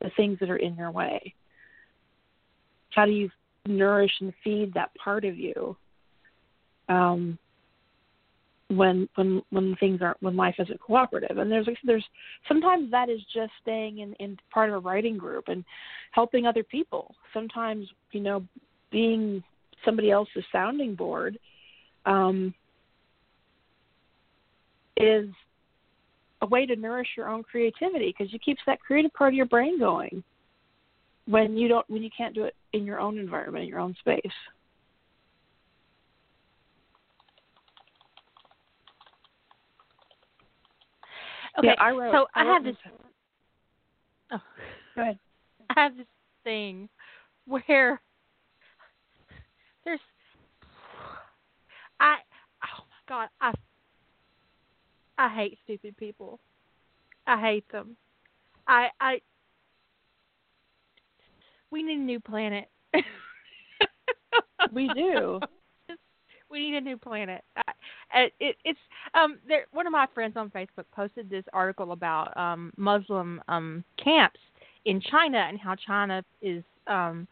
the 0.02 0.12
things 0.16 0.38
that 0.40 0.50
are 0.50 0.58
in 0.58 0.76
your 0.76 0.92
way? 0.92 1.34
How 2.92 3.06
do 3.06 3.12
you 3.12 3.30
nourish 3.66 4.12
and 4.22 4.34
feed 4.44 4.74
that 4.74 4.94
part 4.96 5.26
of 5.26 5.38
you? 5.38 5.76
Um, 6.90 7.40
when 8.70 9.08
when 9.16 9.42
when 9.50 9.76
things 9.80 10.02
aren't 10.02 10.22
when 10.22 10.36
life 10.36 10.56
isn't 10.60 10.80
cooperative 10.80 11.38
and 11.38 11.52
there's 11.52 11.68
there's 11.84 12.06
sometimes 12.48 12.90
that 12.92 13.10
is 13.10 13.20
just 13.34 13.52
staying 13.62 14.00
in 14.00 14.14
in 14.14 14.38
part 14.52 14.70
of 14.70 14.76
a 14.76 14.80
writing 14.80 15.18
group 15.18 15.46
and 15.48 15.64
helping 16.12 16.46
other 16.46 16.64
people 16.64 17.14
sometimes 17.34 17.88
you 18.12 18.20
know 18.20 18.44
being 18.92 19.44
somebody 19.86 20.12
else's 20.12 20.44
sounding 20.52 20.96
board 20.96 21.38
um 22.06 22.54
is 24.98 25.30
a 26.42 26.46
way 26.46 26.66
to 26.66 26.76
nourish 26.76 27.08
your 27.16 27.30
own 27.30 27.44
creativity 27.44 28.14
because 28.16 28.32
you 28.34 28.40
keeps 28.40 28.62
that 28.66 28.80
creative 28.80 29.14
part 29.14 29.34
of 29.34 29.36
your 29.36 29.46
brain 29.46 29.80
going 29.80 30.24
when 31.26 31.56
you 31.58 31.68
don't 31.68 31.90
when 31.90 32.04
you 32.04 32.10
can't 32.16 32.36
do 32.36 32.44
it 32.44 32.56
in 32.74 32.86
your 32.86 33.00
own 33.00 33.18
environment 33.18 33.64
in 33.64 33.70
your 33.70 33.80
own 33.80 33.96
space 34.00 34.32
Okay, 41.58 41.68
yeah, 41.68 41.76
I 41.78 41.92
wrote, 41.92 42.12
so 42.12 42.28
I, 42.34 42.42
I, 42.42 42.46
have 42.46 42.64
this. 42.64 42.76
Oh, 44.32 44.40
go 44.96 45.02
ahead. 45.04 45.20
I 45.70 45.80
have 45.80 45.96
this 45.96 46.08
thing 46.44 46.90
where 47.46 48.02
there's 49.86 50.00
I 52.00 52.18
oh 52.64 52.84
my 52.90 53.02
god 53.08 53.30
I 53.42 53.54
I 55.18 55.30
hate 55.34 55.58
stupid 55.64 55.96
people. 55.98 56.40
I 57.28 57.40
hate 57.40 57.70
them. 57.72 57.96
I 58.68 58.90
I 59.00 59.22
we 61.72 61.84
need 61.84 62.00
a 62.00 62.04
new 62.04 62.20
planet. 62.20 62.70
we 64.72 64.90
do. 64.94 65.40
we 66.50 66.60
need 66.60 66.78
a 66.78 66.82
new 66.82 66.98
planet. 66.98 67.44
I, 67.58 68.30
it, 68.40 68.58
it's 68.64 68.80
um 69.14 69.40
there. 69.48 69.66
One 69.72 69.88
of 69.88 69.92
my 69.92 70.08
friends 70.14 70.38
on 70.38 70.50
Facebook 70.50 70.86
posted 70.94 71.30
this 71.30 71.46
article 71.54 71.92
about 71.92 72.36
um 72.38 72.72
Muslim 72.78 73.42
um 73.48 73.84
camps 74.04 74.40
in 74.86 75.02
China 75.02 75.38
and 75.38 75.60
how 75.60 75.76
China 75.76 76.24
is 76.42 76.64
um 76.88 77.28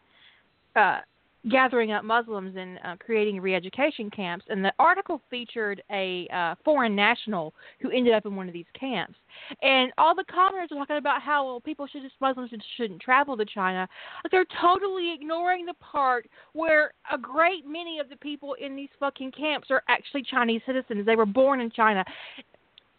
uh 0.76 1.00
gathering 1.50 1.92
up 1.92 2.04
Muslims 2.04 2.54
and 2.56 2.78
uh, 2.84 2.96
creating 3.04 3.40
re-education 3.40 4.10
camps. 4.10 4.44
And 4.48 4.64
the 4.64 4.72
article 4.78 5.20
featured 5.28 5.82
a 5.90 6.28
uh, 6.32 6.54
foreign 6.64 6.94
national 6.94 7.54
who 7.80 7.90
ended 7.90 8.14
up 8.14 8.26
in 8.26 8.36
one 8.36 8.46
of 8.46 8.52
these 8.52 8.66
camps. 8.78 9.14
And 9.62 9.92
all 9.98 10.14
the 10.14 10.24
commenters 10.24 10.70
are 10.70 10.78
talking 10.78 10.96
about 10.96 11.22
how 11.22 11.44
well, 11.46 11.60
people 11.60 11.86
should 11.86 12.02
just 12.02 12.14
Muslims 12.20 12.50
shouldn't 12.76 13.00
travel 13.00 13.36
to 13.36 13.44
China. 13.44 13.88
They're 14.30 14.46
totally 14.60 15.12
ignoring 15.12 15.66
the 15.66 15.74
part 15.74 16.28
where 16.52 16.92
a 17.12 17.18
great 17.18 17.66
many 17.66 17.98
of 17.98 18.08
the 18.08 18.16
people 18.16 18.54
in 18.54 18.76
these 18.76 18.90
fucking 19.00 19.32
camps 19.32 19.68
are 19.70 19.82
actually 19.88 20.22
Chinese 20.22 20.62
citizens. 20.66 21.06
They 21.06 21.16
were 21.16 21.26
born 21.26 21.60
in 21.60 21.70
China. 21.70 22.04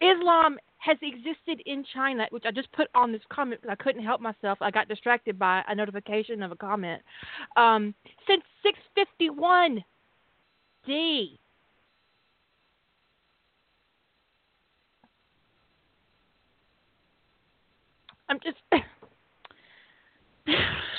Islam 0.04 0.58
has 0.80 0.98
existed 1.02 1.62
in 1.66 1.86
China, 1.94 2.28
which 2.32 2.44
I 2.46 2.52
just 2.52 2.72
put 2.74 2.90
on 2.94 3.14
this 3.14 3.22
comment 3.30 3.62
because 3.62 3.78
I 3.80 3.82
couldn't 3.82 4.04
help 4.04 4.20
myself. 4.20 4.58
I 4.62 4.70
got 4.70 4.90
distracted 4.90 5.40
by 5.40 5.64
a 5.68 5.76
notification 5.76 6.44
of 6.44 6.52
a 6.52 6.58
comment. 6.58 7.02
Um, 7.56 7.96
since 8.28 8.44
651 8.64 9.84
D. 10.86 11.40
I'm 18.28 18.40
just. 18.44 18.58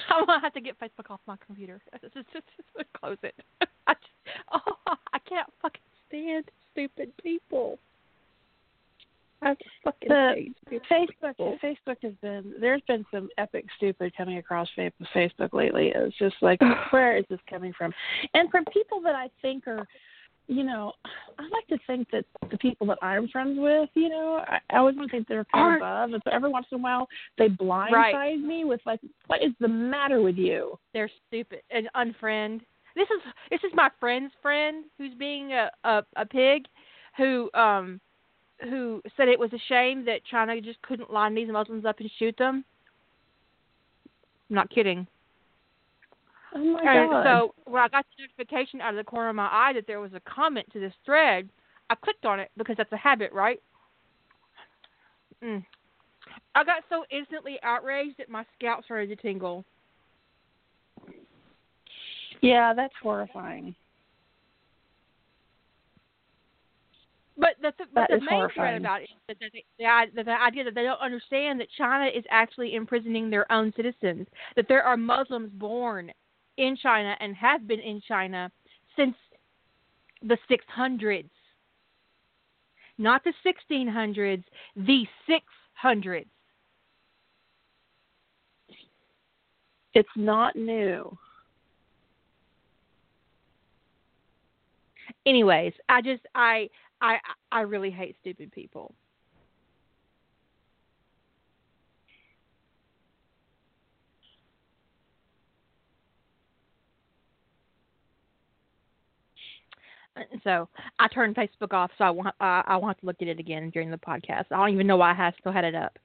I'm 0.09 0.27
gonna 0.27 0.41
have 0.41 0.55
to 0.55 0.61
get 0.61 0.79
Facebook 0.79 1.11
off 1.11 1.21
my 1.27 1.37
computer. 1.45 1.81
Just, 2.01 2.15
just, 2.33 2.47
just 2.77 2.93
close 2.95 3.17
it. 3.23 3.35
I 3.87 3.95
just, 3.95 4.07
oh, 4.53 4.95
I 5.13 5.19
can't 5.19 5.49
fucking 5.61 5.83
stand 6.09 6.51
stupid 6.73 7.13
people. 7.23 7.79
Fucking 9.85 10.09
the 10.09 10.81
Facebook 10.91 11.59
Facebook 11.63 11.97
has 12.03 12.13
been 12.23 12.55
there's 12.61 12.83
been 12.89 13.05
some 13.13 13.29
epic 13.39 13.67
stupid 13.77 14.17
coming 14.17 14.39
across 14.39 14.69
Facebook 14.79 15.53
lately. 15.53 15.93
It's 15.95 16.17
just 16.19 16.37
like 16.41 16.61
where 16.91 17.17
is 17.17 17.25
this 17.29 17.41
coming 17.49 17.73
from? 17.77 17.93
And 18.33 18.51
from 18.51 18.65
people 18.73 19.01
that 19.03 19.15
I 19.15 19.29
think 19.43 19.67
are 19.67 19.87
you 20.47 20.63
know, 20.63 20.93
I 21.39 21.43
like 21.43 21.67
to 21.69 21.79
think 21.87 22.09
that 22.13 22.25
the 22.51 22.59
people 22.59 22.87
that 22.89 22.99
I'm 23.01 23.29
friends 23.29 23.59
with, 23.59 23.89
you 23.95 24.11
know, 24.11 24.45
I, 24.47 24.59
I 24.71 24.79
always 24.79 24.95
want 24.97 25.11
to 25.11 25.17
think 25.17 25.27
they're 25.27 25.47
kind 25.53 25.77
above, 25.77 26.13
and 26.13 26.23
so 26.23 26.31
every 26.31 26.51
once 26.51 26.67
in 26.71 26.81
a 26.81 26.83
while 26.83 27.09
they 27.39 27.49
blindside 27.49 27.93
right. 27.93 28.39
me 28.39 28.65
with 28.65 28.81
like, 28.85 29.01
"What 29.27 29.43
is 29.43 29.53
the 29.61 29.69
matter 29.69 30.21
with 30.21 30.37
you?" 30.37 30.79
They're 30.93 31.11
stupid 31.29 31.61
and 31.71 31.89
unfriend. 31.97 32.61
This 32.95 33.09
is 33.09 33.33
this 33.51 33.61
is 33.65 33.73
my 33.75 33.89
friend's 33.99 34.33
friend 34.43 34.85
who's 34.99 35.15
being 35.15 35.53
a 35.53 35.71
a, 35.85 36.03
a 36.17 36.27
pig, 36.27 36.67
who 37.17 37.51
um 37.55 38.01
who 38.69 39.03
said 39.17 39.29
it 39.29 39.39
was 39.39 39.53
a 39.53 39.59
shame 39.69 40.05
that 40.07 40.25
China 40.31 40.61
just 40.61 40.81
couldn't 40.83 41.13
line 41.13 41.35
these 41.35 41.49
Muslims 41.49 41.85
up 41.85 42.01
and 42.01 42.11
shoot 42.19 42.37
them. 42.37 42.65
I'm 44.51 44.57
not 44.57 44.71
kidding. 44.71 45.07
Oh 46.55 46.59
my 46.59 46.81
and 46.81 47.11
god! 47.11 47.25
So 47.25 47.55
when 47.65 47.83
I 47.83 47.89
got 47.89 48.05
the 48.17 48.25
notification 48.25 48.81
out 48.81 48.91
of 48.91 48.97
the 48.97 49.05
corner 49.05 49.31
of 49.31 49.37
my 49.37 49.49
eye 49.51 49.73
that 49.75 49.87
there 49.87 50.01
was 50.01 50.13
a 50.15 50.21
comment 50.21 50.67
to 50.73 50.81
this 50.81 50.93
thread, 51.05 51.49
I 51.91 51.95
clicked 51.97 52.25
on 52.25 52.39
it 52.39 52.51
because 52.57 52.77
that's 52.77 52.93
a 52.93 52.97
habit, 52.97 53.33
right? 53.33 53.61
Mm. 55.43 55.65
I 56.55 56.65
got 56.65 56.85
so 56.89 57.05
instantly 57.11 57.59
outraged 57.63 58.19
that 58.19 58.29
my 58.29 58.45
scalp 58.57 58.85
started 58.85 59.09
to 59.09 59.17
tingle. 59.17 59.65
Yeah, 62.41 62.73
that's 62.75 62.95
horrifying. 63.03 63.75
But 67.37 67.57
the, 67.61 67.73
th- 67.73 67.91
but 67.93 68.09
the 68.11 68.21
main 68.21 68.29
horrifying. 68.29 68.53
threat 68.55 68.77
about 68.77 69.03
it 69.03 69.09
is 69.29 69.37
that 69.41 69.51
they, 69.53 69.65
the, 70.15 70.23
the 70.23 70.41
idea 70.41 70.63
that 70.65 70.75
they 70.75 70.85
don't 70.85 71.01
understand 71.01 71.61
that 71.61 71.69
China 71.77 72.07
is 72.07 72.25
actually 72.31 72.75
imprisoning 72.75 73.29
their 73.29 73.51
own 73.51 73.73
citizens, 73.77 74.29
that 74.55 74.67
there 74.69 74.85
are 74.85 74.97
Muslims 74.97 75.51
born 75.55 76.13
in 76.59 76.77
China 76.77 77.17
and 77.19 77.35
have 77.35 77.67
been 77.67 77.81
in 77.81 78.01
China 78.07 78.51
since 78.97 79.17
the 80.23 80.39
600s. 80.49 81.29
Not 82.99 83.23
the 83.25 83.33
1600s, 83.45 84.45
the 84.77 85.05
600s. 85.29 86.27
It's 89.95 90.09
not 90.17 90.55
new. 90.55 91.17
Anyways, 95.27 95.73
I 95.89 96.03
just 96.03 96.23
I 96.35 96.69
I 97.01 97.19
I 97.53 97.61
really 97.63 97.91
hate 97.91 98.17
stupid 98.21 98.53
people. 98.53 98.95
So 110.45 110.69
I 110.99 111.09
turned 111.09 111.35
Facebook 111.35 111.73
off, 111.73 111.91
so 111.99 112.05
I 112.05 112.11
want 112.11 112.29
uh, 112.41 112.63
I 112.67 112.77
want 112.77 112.99
to 113.01 113.07
look 113.07 113.17
at 113.21 113.27
it 113.29 113.41
again 113.41 113.71
during 113.71 113.91
the 113.91 113.99
podcast. 113.99 114.45
I 114.53 114.57
don't 114.57 114.71
even 114.71 114.87
know 114.87 114.97
why 114.97 115.11
I 115.11 115.15
have, 115.15 115.35
still 115.41 115.53
had 115.53 115.65
it 115.65 115.75
up. 115.75 115.99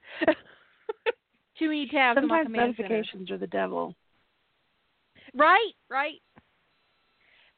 Too 1.58 1.68
many 1.68 1.86
tabs. 1.86 2.18
Sometimes 2.20 2.48
notifications 2.50 3.30
are 3.30 3.38
the 3.38 3.46
devil. 3.46 3.94
Right, 5.34 5.72
right. 5.88 6.20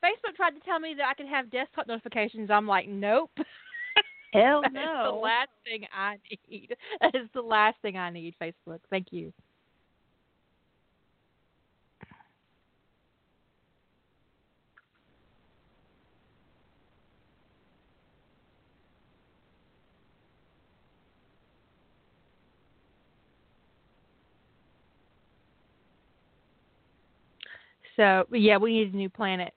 Facebook 0.03 0.35
tried 0.35 0.51
to 0.51 0.61
tell 0.61 0.81
me 0.81 0.95
that 0.97 1.07
I 1.07 1.15
could 1.15 1.29
have 1.29 1.51
desktop 1.51 1.87
notifications. 1.87 2.51
I'm 2.51 2.67
like, 2.67 2.89
nope. 2.89 3.31
Hell 4.33 4.63
that 4.63 4.73
no. 4.73 5.11
The 5.13 5.17
last 5.17 5.51
thing 5.65 5.87
I 5.93 6.17
need. 6.49 6.75
That 7.01 7.15
is 7.15 7.29
the 7.35 7.43
last 7.43 7.77
thing 7.83 7.97
I 7.97 8.11
need, 8.11 8.35
Facebook. 8.41 8.81
Thank 8.91 9.09
you. 9.11 9.33
So 27.97 28.25
yeah, 28.33 28.57
we 28.57 28.73
need 28.73 28.95
a 28.95 28.97
new 28.97 29.11
planet. 29.11 29.53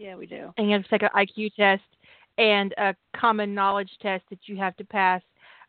Yeah, 0.00 0.16
we 0.16 0.24
do. 0.24 0.50
and 0.56 0.66
you 0.66 0.72
have 0.72 0.82
to 0.84 0.88
take 0.88 1.02
an 1.02 1.10
IQ 1.14 1.52
test 1.56 1.82
and 2.38 2.72
a 2.78 2.94
common 3.14 3.54
knowledge 3.54 3.90
test 4.00 4.24
that 4.30 4.38
you 4.46 4.56
have 4.56 4.74
to 4.78 4.84
pass 4.84 5.20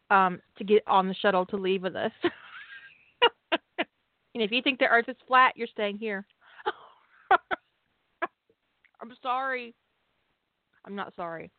um, 0.09 0.39
to 0.57 0.63
get 0.63 0.83
on 0.87 1.09
the 1.09 1.13
shuttle 1.15 1.45
to 1.47 1.57
leave 1.57 1.83
with 1.83 1.97
us. 1.97 2.13
and 3.51 4.41
if 4.41 4.49
you 4.49 4.61
think 4.61 4.79
the 4.79 4.87
Earth 4.87 5.09
is 5.09 5.17
flat, 5.27 5.51
you're 5.57 5.67
staying 5.67 5.97
here. 5.97 6.25
I'm 9.01 9.11
sorry. 9.21 9.75
I'm 10.85 10.95
not 10.95 11.13
sorry. 11.17 11.51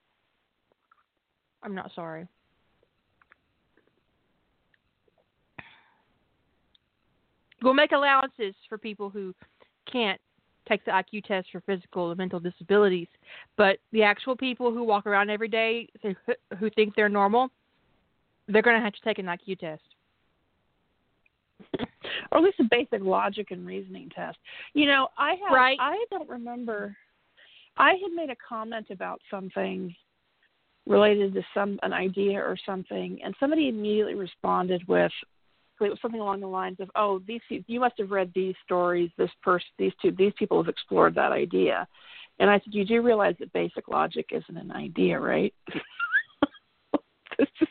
I'm 1.62 1.74
not 1.74 1.90
sorry. 1.94 2.26
We'll 7.62 7.74
make 7.74 7.92
allowances 7.92 8.54
for 8.66 8.78
people 8.78 9.10
who 9.10 9.34
can't 9.92 10.20
take 10.68 10.84
the 10.84 10.90
IQ 10.90 11.24
test 11.24 11.48
for 11.50 11.60
physical 11.60 12.10
and 12.10 12.18
mental 12.18 12.40
disabilities, 12.40 13.08
but 13.56 13.78
the 13.92 14.02
actual 14.02 14.36
people 14.36 14.72
who 14.72 14.84
walk 14.84 15.06
around 15.06 15.30
every 15.30 15.48
day 15.48 15.88
who, 16.02 16.70
think 16.70 16.94
they're 16.94 17.08
normal, 17.08 17.50
they're 18.48 18.62
going 18.62 18.76
to 18.76 18.84
have 18.84 18.92
to 18.92 19.00
take 19.04 19.18
an 19.18 19.26
IQ 19.26 19.58
test. 19.58 19.82
or 22.30 22.38
at 22.38 22.44
least 22.44 22.60
a 22.60 22.64
basic 22.70 23.02
logic 23.02 23.50
and 23.50 23.66
reasoning 23.66 24.10
test. 24.14 24.38
You 24.74 24.86
know, 24.86 25.08
I 25.16 25.30
have 25.30 25.52
Right. 25.52 25.78
I 25.80 26.04
don't 26.10 26.28
remember 26.28 26.96
I 27.76 27.92
had 27.92 28.12
made 28.14 28.30
a 28.30 28.36
comment 28.36 28.88
about 28.90 29.20
something 29.30 29.94
related 30.86 31.32
to 31.34 31.42
some 31.54 31.78
an 31.82 31.92
idea 31.92 32.38
or 32.38 32.56
something 32.66 33.20
and 33.24 33.34
somebody 33.38 33.68
immediately 33.68 34.14
responded 34.14 34.86
with 34.88 35.12
it 35.86 35.90
was 35.90 36.00
something 36.00 36.20
along 36.20 36.40
the 36.40 36.46
lines 36.46 36.80
of, 36.80 36.90
"Oh, 36.94 37.20
these 37.20 37.40
you 37.48 37.80
must 37.80 37.98
have 37.98 38.10
read 38.10 38.32
these 38.34 38.54
stories. 38.64 39.10
This 39.16 39.30
person, 39.42 39.68
these 39.78 39.92
two, 40.00 40.10
these 40.10 40.32
people 40.38 40.62
have 40.62 40.68
explored 40.68 41.14
that 41.14 41.32
idea." 41.32 41.86
And 42.38 42.50
I 42.50 42.58
said, 42.60 42.74
"You 42.74 42.84
do 42.84 43.02
realize 43.02 43.36
that 43.38 43.52
basic 43.52 43.88
logic 43.88 44.26
isn't 44.32 44.56
an 44.56 44.72
idea, 44.72 45.18
right?" 45.18 45.54
this 47.38 47.48
is 47.60 47.68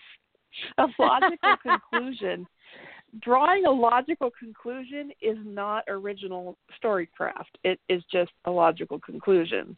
a 0.77 0.87
logical 0.99 1.57
conclusion 1.61 2.47
drawing 3.19 3.65
a 3.65 3.71
logical 3.71 4.31
conclusion 4.31 5.11
is 5.21 5.37
not 5.43 5.83
original 5.87 6.57
storycraft. 6.81 7.51
It 7.63 7.79
is 7.89 8.03
just 8.11 8.31
a 8.45 8.51
logical 8.51 8.99
conclusion. 8.99 9.75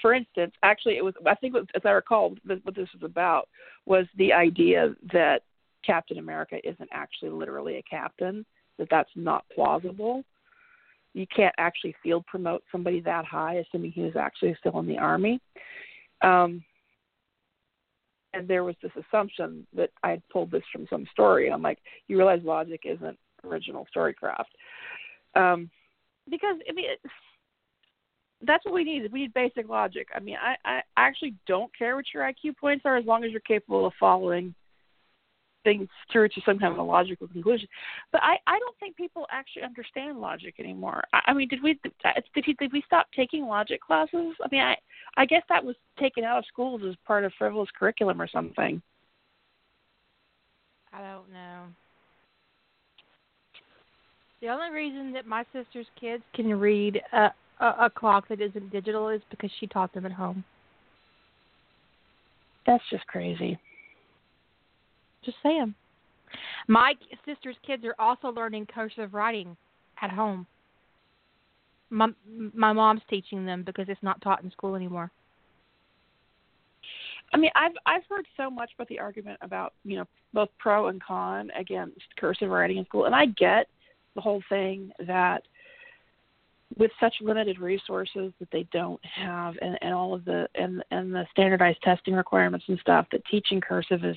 For 0.00 0.14
instance, 0.14 0.52
actually, 0.62 0.96
it 0.96 1.04
was 1.04 1.14
I 1.26 1.34
think 1.36 1.54
as 1.56 1.82
I 1.84 1.90
recall, 1.90 2.34
what 2.44 2.74
this 2.74 2.88
was 2.94 3.02
about 3.02 3.48
was 3.86 4.06
the 4.16 4.32
idea 4.32 4.94
that 5.12 5.42
Captain 5.84 6.18
America 6.18 6.56
isn't 6.64 6.88
actually 6.92 7.30
literally 7.30 7.76
a 7.76 7.82
captain. 7.82 8.44
That 8.78 8.88
that's 8.90 9.10
not 9.14 9.44
plausible 9.54 10.24
you 11.12 11.26
can't 11.34 11.54
actually 11.58 11.94
field 12.02 12.24
promote 12.26 12.62
somebody 12.70 13.00
that 13.00 13.24
high, 13.24 13.54
assuming 13.54 13.92
he 13.92 14.02
was 14.02 14.16
actually 14.16 14.56
still 14.58 14.78
in 14.78 14.86
the 14.86 14.98
army. 14.98 15.40
Um, 16.22 16.62
and 18.32 18.46
there 18.46 18.62
was 18.62 18.76
this 18.80 18.92
assumption 18.96 19.66
that 19.74 19.90
I 20.04 20.10
had 20.10 20.28
pulled 20.28 20.52
this 20.52 20.62
from 20.72 20.86
some 20.88 21.06
story. 21.10 21.50
I'm 21.50 21.62
like, 21.62 21.78
you 22.06 22.16
realize 22.16 22.40
logic 22.44 22.82
isn't 22.84 23.18
original 23.44 23.86
storycraft, 23.94 24.44
um, 25.34 25.68
because 26.28 26.56
I 26.68 26.72
mean, 26.72 26.86
that's 28.46 28.64
what 28.64 28.74
we 28.74 28.84
need. 28.84 29.10
We 29.12 29.22
need 29.22 29.34
basic 29.34 29.68
logic. 29.68 30.08
I 30.14 30.20
mean, 30.20 30.36
I, 30.40 30.56
I 30.64 30.80
actually 30.96 31.34
don't 31.46 31.70
care 31.76 31.96
what 31.96 32.06
your 32.12 32.22
IQ 32.22 32.56
points 32.56 32.82
are 32.84 32.96
as 32.96 33.04
long 33.04 33.24
as 33.24 33.30
you're 33.30 33.40
capable 33.40 33.86
of 33.86 33.92
following 34.00 34.54
things 35.62 35.88
through 36.10 36.28
to 36.28 36.40
some 36.46 36.58
kind 36.58 36.72
of 36.72 36.78
a 36.78 36.82
logical 36.82 37.28
conclusion. 37.28 37.68
But 38.12 38.22
I, 38.22 38.36
I 38.46 38.58
don't 38.58 38.76
think 38.78 38.96
people 38.96 39.26
actually 39.30 39.62
understand 39.62 40.18
logic 40.18 40.54
anymore. 40.58 41.02
I, 41.12 41.20
I 41.26 41.32
mean, 41.34 41.48
did 41.48 41.62
we 41.62 41.78
did, 41.82 42.44
he, 42.44 42.54
did 42.54 42.72
we 42.72 42.82
stop 42.86 43.08
taking 43.14 43.44
logic 43.46 43.80
classes? 43.82 44.34
I 44.42 44.48
mean, 44.50 44.62
I 44.62 44.76
I 45.16 45.26
guess 45.26 45.42
that 45.48 45.64
was 45.64 45.76
taken 45.98 46.24
out 46.24 46.38
of 46.38 46.44
schools 46.46 46.82
as 46.88 46.94
part 47.06 47.24
of 47.24 47.32
frivolous 47.36 47.68
curriculum 47.78 48.20
or 48.20 48.28
something. 48.28 48.80
I 50.92 50.98
don't 50.98 51.30
know. 51.32 51.64
The 54.40 54.48
only 54.48 54.70
reason 54.70 55.12
that 55.12 55.26
my 55.26 55.44
sister's 55.52 55.86
kids 56.00 56.22
can 56.34 56.58
read 56.58 57.00
a, 57.12 57.30
a, 57.60 57.86
a 57.86 57.90
clock 57.90 58.28
that 58.28 58.40
isn't 58.40 58.72
digital 58.72 59.08
is 59.08 59.20
because 59.30 59.50
she 59.60 59.66
taught 59.66 59.92
them 59.92 60.06
at 60.06 60.12
home. 60.12 60.42
That's 62.66 62.84
just 62.90 63.06
crazy. 63.06 63.58
Just 65.24 65.36
saying. 65.42 65.74
My 66.68 66.94
sister's 67.26 67.56
kids 67.66 67.84
are 67.84 67.94
also 67.98 68.28
learning 68.28 68.66
cursive 68.72 69.14
writing 69.14 69.56
at 70.02 70.10
home. 70.10 70.46
My 71.90 72.08
my 72.54 72.72
mom's 72.72 73.02
teaching 73.10 73.44
them 73.44 73.64
because 73.64 73.86
it's 73.88 74.02
not 74.02 74.20
taught 74.22 74.44
in 74.44 74.50
school 74.52 74.76
anymore. 74.76 75.10
I 77.32 77.36
mean, 77.36 77.50
I've 77.56 77.72
I've 77.84 78.02
heard 78.08 78.26
so 78.36 78.48
much 78.48 78.70
about 78.74 78.88
the 78.88 79.00
argument 79.00 79.38
about 79.42 79.72
you 79.84 79.96
know 79.96 80.04
both 80.32 80.50
pro 80.58 80.88
and 80.88 81.02
con 81.02 81.50
against 81.58 82.00
cursive 82.16 82.48
writing 82.48 82.76
in 82.76 82.84
school, 82.84 83.06
and 83.06 83.14
I 83.14 83.26
get 83.26 83.66
the 84.14 84.20
whole 84.20 84.42
thing 84.48 84.92
that 85.06 85.42
with 86.76 86.90
such 87.00 87.14
limited 87.20 87.58
resources 87.58 88.32
that 88.38 88.48
they 88.52 88.66
don't 88.72 89.00
have, 89.04 89.54
and, 89.60 89.78
and 89.82 89.92
all 89.92 90.14
of 90.14 90.24
the 90.24 90.48
and 90.54 90.82
and 90.90 91.12
the 91.14 91.26
standardized 91.30 91.82
testing 91.82 92.14
requirements 92.14 92.66
and 92.68 92.78
stuff, 92.80 93.06
that 93.12 93.24
teaching 93.30 93.60
cursive 93.60 94.04
is 94.04 94.16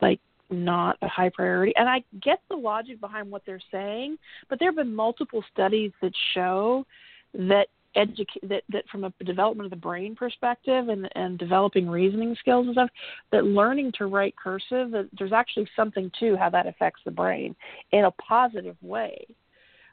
like 0.00 0.20
not 0.50 0.96
a 1.02 1.08
high 1.08 1.28
priority. 1.28 1.74
And 1.76 1.88
I 1.88 2.02
get 2.22 2.40
the 2.48 2.56
logic 2.56 3.00
behind 3.00 3.30
what 3.30 3.42
they're 3.44 3.60
saying, 3.70 4.16
but 4.48 4.58
there 4.58 4.68
have 4.68 4.76
been 4.76 4.94
multiple 4.94 5.44
studies 5.52 5.92
that 6.00 6.12
show 6.34 6.86
that 7.34 7.68
educate 7.94 8.48
that 8.48 8.62
that 8.70 8.84
from 8.90 9.04
a 9.04 9.12
development 9.24 9.66
of 9.66 9.70
the 9.70 9.76
brain 9.76 10.14
perspective 10.14 10.88
and 10.88 11.08
and 11.14 11.38
developing 11.38 11.88
reasoning 11.88 12.36
skills 12.38 12.66
and 12.66 12.74
stuff 12.74 12.90
that 13.32 13.44
learning 13.44 13.90
to 13.96 14.06
write 14.06 14.34
cursive 14.36 14.90
that 14.90 15.08
there's 15.18 15.32
actually 15.32 15.68
something 15.74 16.10
to 16.20 16.36
how 16.36 16.50
that 16.50 16.66
affects 16.66 17.00
the 17.04 17.10
brain 17.10 17.56
in 17.92 18.04
a 18.04 18.10
positive 18.12 18.76
way 18.82 19.26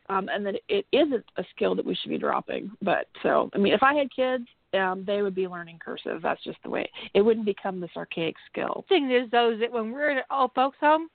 um 0.10 0.30
and 0.30 0.45
that 0.45 0.56
it 0.70 0.86
isn't 0.91 1.26
a 1.38 1.43
skill 1.56 1.76
that 1.76 1.86
we 1.86 1.95
should 1.95 2.10
be 2.10 2.18
dropping 2.18 2.72
but 2.82 3.08
so 3.24 3.49
i 3.53 3.58
mean 3.58 3.74
if 3.74 3.84
i 3.84 3.93
had 3.93 4.08
kids 4.14 4.45
um 4.74 5.03
they 5.06 5.22
would 5.22 5.36
be 5.36 5.47
learning 5.47 5.80
cursive 5.84 6.22
that's 6.22 6.43
just 6.43 6.58
the 6.64 6.70
way 6.70 6.89
it 7.14 7.22
wouldn't 7.22 7.45
become 7.45 7.80
this 7.80 7.91
archaic 7.95 8.36
skill 8.51 8.86
The 8.89 8.95
thing 8.95 9.12
is 9.12 9.30
though 9.32 9.53
is 9.53 9.60
that 9.60 9.72
when 9.72 9.91
we're 9.91 10.18
at 10.20 10.26
old 10.32 10.51
folks 10.53 10.78
home, 10.80 11.08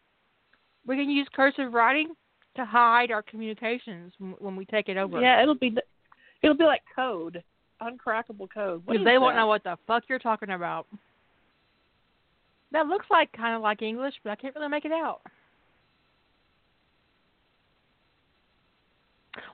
we 0.86 0.96
can 0.96 1.10
use 1.10 1.28
cursive 1.34 1.72
writing 1.72 2.14
to 2.56 2.64
hide 2.64 3.10
our 3.10 3.22
communications 3.22 4.12
when, 4.18 4.56
we 4.56 4.64
take 4.64 4.88
it 4.88 4.96
over. 4.96 5.20
yeah 5.20 5.42
it'll 5.42 5.54
be 5.54 5.70
the, 5.70 5.82
it'll 6.42 6.56
be 6.56 6.64
like 6.64 6.82
code 6.94 7.42
uncrackable 7.82 8.48
code 8.52 8.84
Because 8.86 9.04
they 9.04 9.18
won't 9.18 9.36
know 9.36 9.46
what 9.46 9.64
the 9.64 9.76
fuck 9.86 10.04
you're 10.08 10.18
talking 10.18 10.50
about. 10.50 10.86
That 12.72 12.86
looks 12.86 13.06
like 13.10 13.32
kind 13.32 13.56
of 13.56 13.62
like 13.62 13.82
English, 13.82 14.14
but 14.22 14.30
I 14.30 14.36
can't 14.36 14.54
really 14.54 14.68
make 14.68 14.84
it 14.84 14.92
out. 14.92 15.22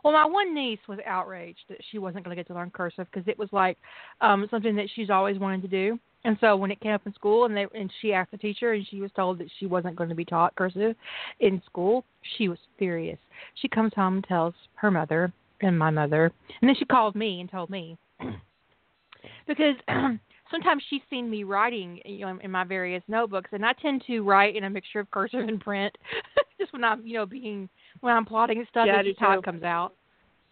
Well, 0.03 0.13
my 0.13 0.25
one 0.25 0.55
niece 0.55 0.79
was 0.89 0.99
outraged 1.07 1.61
that 1.69 1.79
she 1.91 1.99
wasn't 1.99 2.25
going 2.25 2.37
to 2.37 2.41
get 2.41 2.47
to 2.49 2.55
learn 2.55 2.71
cursive 2.71 3.07
because 3.13 3.29
it 3.29 3.39
was 3.39 3.49
like 3.53 3.79
um 4.21 4.47
something 4.51 4.77
that 4.77 4.89
she's 4.95 5.11
always 5.11 5.39
wanted 5.39 5.63
to 5.63 5.69
do. 5.69 5.99
And 6.25 6.37
so 6.41 6.57
when 6.57 6.71
it 6.73 6.81
came 6.81 6.93
up 6.93 7.07
in 7.07 7.15
school 7.15 7.45
and 7.45 7.57
they 7.57 7.67
and 7.75 7.91
she 8.01 8.13
asked 8.13 8.33
the 8.33 8.39
teacher 8.39 8.73
and 8.73 8.87
she 8.89 9.01
was 9.01 9.11
told 9.15 9.39
that 9.39 9.49
she 9.59 9.67
wasn't 9.67 9.97
going 9.97 10.11
to 10.11 10.17
be 10.17 10.25
taught 10.25 10.55
cursive 10.57 10.97
in 11.41 11.63
school, 11.67 12.05
she 12.37 12.49
was 12.49 12.59
furious. 12.79 13.19
She 13.55 13.69
comes 13.69 13.93
home 13.95 14.15
and 14.15 14.25
tells 14.25 14.55
her 14.75 14.91
mother 14.91 15.33
and 15.63 15.79
my 15.79 15.91
mother, 15.91 16.33
and 16.61 16.69
then 16.69 16.77
she 16.77 16.85
called 16.85 17.15
me 17.15 17.41
and 17.41 17.51
told 17.51 17.71
me 17.71 17.97
because 19.47 19.77
sometimes 20.51 20.83
she's 20.89 21.01
seen 21.11 21.31
me 21.31 21.45
writing 21.45 22.01
you 22.05 22.21
know 22.21 22.39
in 22.43 22.51
my 22.51 22.65
various 22.65 23.03
notebooks 23.09 23.51
and 23.53 23.65
I 23.65 23.73
tend 23.75 24.03
to 24.07 24.21
write 24.21 24.57
in 24.57 24.65
a 24.65 24.71
mixture 24.71 25.01
of 25.01 25.11
cursive 25.11 25.41
and 25.41 25.61
print 25.61 25.97
just 26.61 26.73
when 26.73 26.85
I'm 26.85 27.07
you 27.07 27.15
know 27.15 27.27
being 27.27 27.69
when 28.01 28.15
I'm 28.15 28.25
plotting 28.25 28.65
stuff 28.71 28.87
Yeah, 28.87 28.95
I 28.95 28.97
that's 28.97 29.07
do 29.07 29.11
just 29.13 29.21
how 29.21 29.39
it 29.39 29.45
comes 29.45 29.63
out 29.63 29.95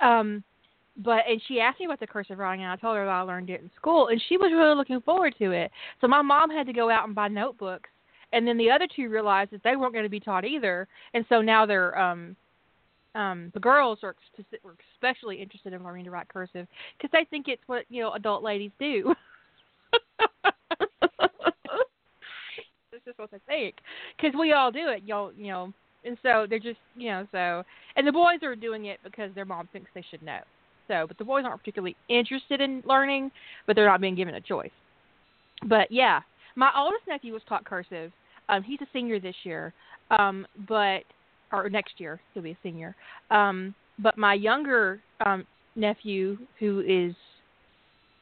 um 0.01 0.42
but 0.97 1.22
and 1.28 1.40
she 1.49 1.61
asked 1.61 1.80
me 1.80 1.86
about 1.86 2.01
the 2.01 2.07
cursive 2.07 2.38
writing 2.38 2.62
and 2.62 2.72
I 2.72 2.76
told 2.76 2.97
her 2.97 3.05
that 3.05 3.11
I 3.11 3.20
learned 3.22 3.51
it 3.51 3.61
in 3.61 3.70
school 3.76 4.09
and 4.09 4.22
she 4.28 4.36
was 4.36 4.53
really 4.53 4.76
looking 4.76 5.01
forward 5.01 5.34
to 5.38 5.51
it 5.51 5.70
so 6.01 6.09
my 6.09 6.22
mom 6.22 6.51
had 6.51 6.66
to 6.66 6.72
go 6.72 6.90
out 6.90 7.07
and 7.07 7.14
buy 7.14 7.28
notebooks 7.28 7.90
and 8.32 8.47
then 8.47 8.59
the 8.59 8.70
other 8.70 8.86
two 8.95 9.09
realized 9.09 9.51
that 9.53 9.62
they 9.62 9.76
weren't 9.76 9.92
going 9.92 10.05
to 10.05 10.11
be 10.11 10.20
taught 10.20 10.45
either 10.45 10.88
and 11.14 11.24
so 11.28 11.40
now 11.40 11.66
they're 11.66 11.99
um 11.99 12.36
um 13.14 13.51
the 13.55 13.61
girls 13.61 14.01
are 14.03 14.16
were 14.62 14.76
especially 14.95 15.40
interested 15.40 15.72
in 15.72 15.84
learning 15.84 16.05
to 16.05 16.11
write 16.11 16.28
cursive 16.28 16.66
because 16.97 17.11
they 17.12 17.24
think 17.30 17.49
it's 17.49 17.62
what 17.66 17.84
you 17.88 18.03
know 18.03 18.12
adult 18.12 18.42
ladies 18.42 18.72
do. 18.78 19.14
this 22.90 23.01
is 23.07 23.14
what 23.16 23.30
they 23.30 23.38
think 23.47 23.76
because 24.16 24.38
we 24.38 24.53
all 24.53 24.72
do 24.72 24.88
it, 24.88 25.03
y'all. 25.05 25.32
You 25.32 25.49
know, 25.49 25.72
and 26.05 26.18
so 26.22 26.46
they're 26.48 26.59
just 26.59 26.78
you 26.96 27.09
know 27.11 27.26
so 27.32 27.62
and 27.96 28.07
the 28.07 28.12
boys 28.12 28.42
are 28.42 28.55
doing 28.57 28.86
it 28.86 28.98
because 29.05 29.30
their 29.34 29.44
mom 29.44 29.68
thinks 29.72 29.90
they 29.94 30.05
should 30.11 30.22
know. 30.22 30.40
So, 30.86 31.07
but 31.09 31.16
the 31.16 31.24
boys 31.24 31.44
aren't 31.46 31.61
particularly 31.61 31.96
interested 32.11 32.61
in 32.61 32.82
learning, 32.86 33.30
but 33.66 33.74
they're 33.74 33.86
not 33.86 34.02
being 34.02 34.14
given 34.14 34.34
a 34.34 34.40
choice. 34.40 34.70
But 35.66 35.90
yeah, 35.90 36.20
My 36.57 36.70
oldest 36.76 37.02
nephew 37.09 37.32
was 37.32 37.42
taught 37.48 37.64
cursive. 37.64 38.12
Um, 38.48 38.62
he's 38.62 38.80
a 38.80 38.86
senior 38.92 39.18
this 39.18 39.34
year, 39.44 39.72
um, 40.11 40.46
but 40.68 41.02
or 41.52 41.68
next 41.68 41.94
year 41.98 42.20
he'll 42.32 42.42
be 42.42 42.52
a 42.52 42.59
senior. 42.62 42.94
Um, 43.30 43.74
but 43.98 44.18
my 44.18 44.34
younger 44.34 45.00
um, 45.24 45.46
nephew, 45.76 46.36
who 46.59 46.80
is 46.86 47.14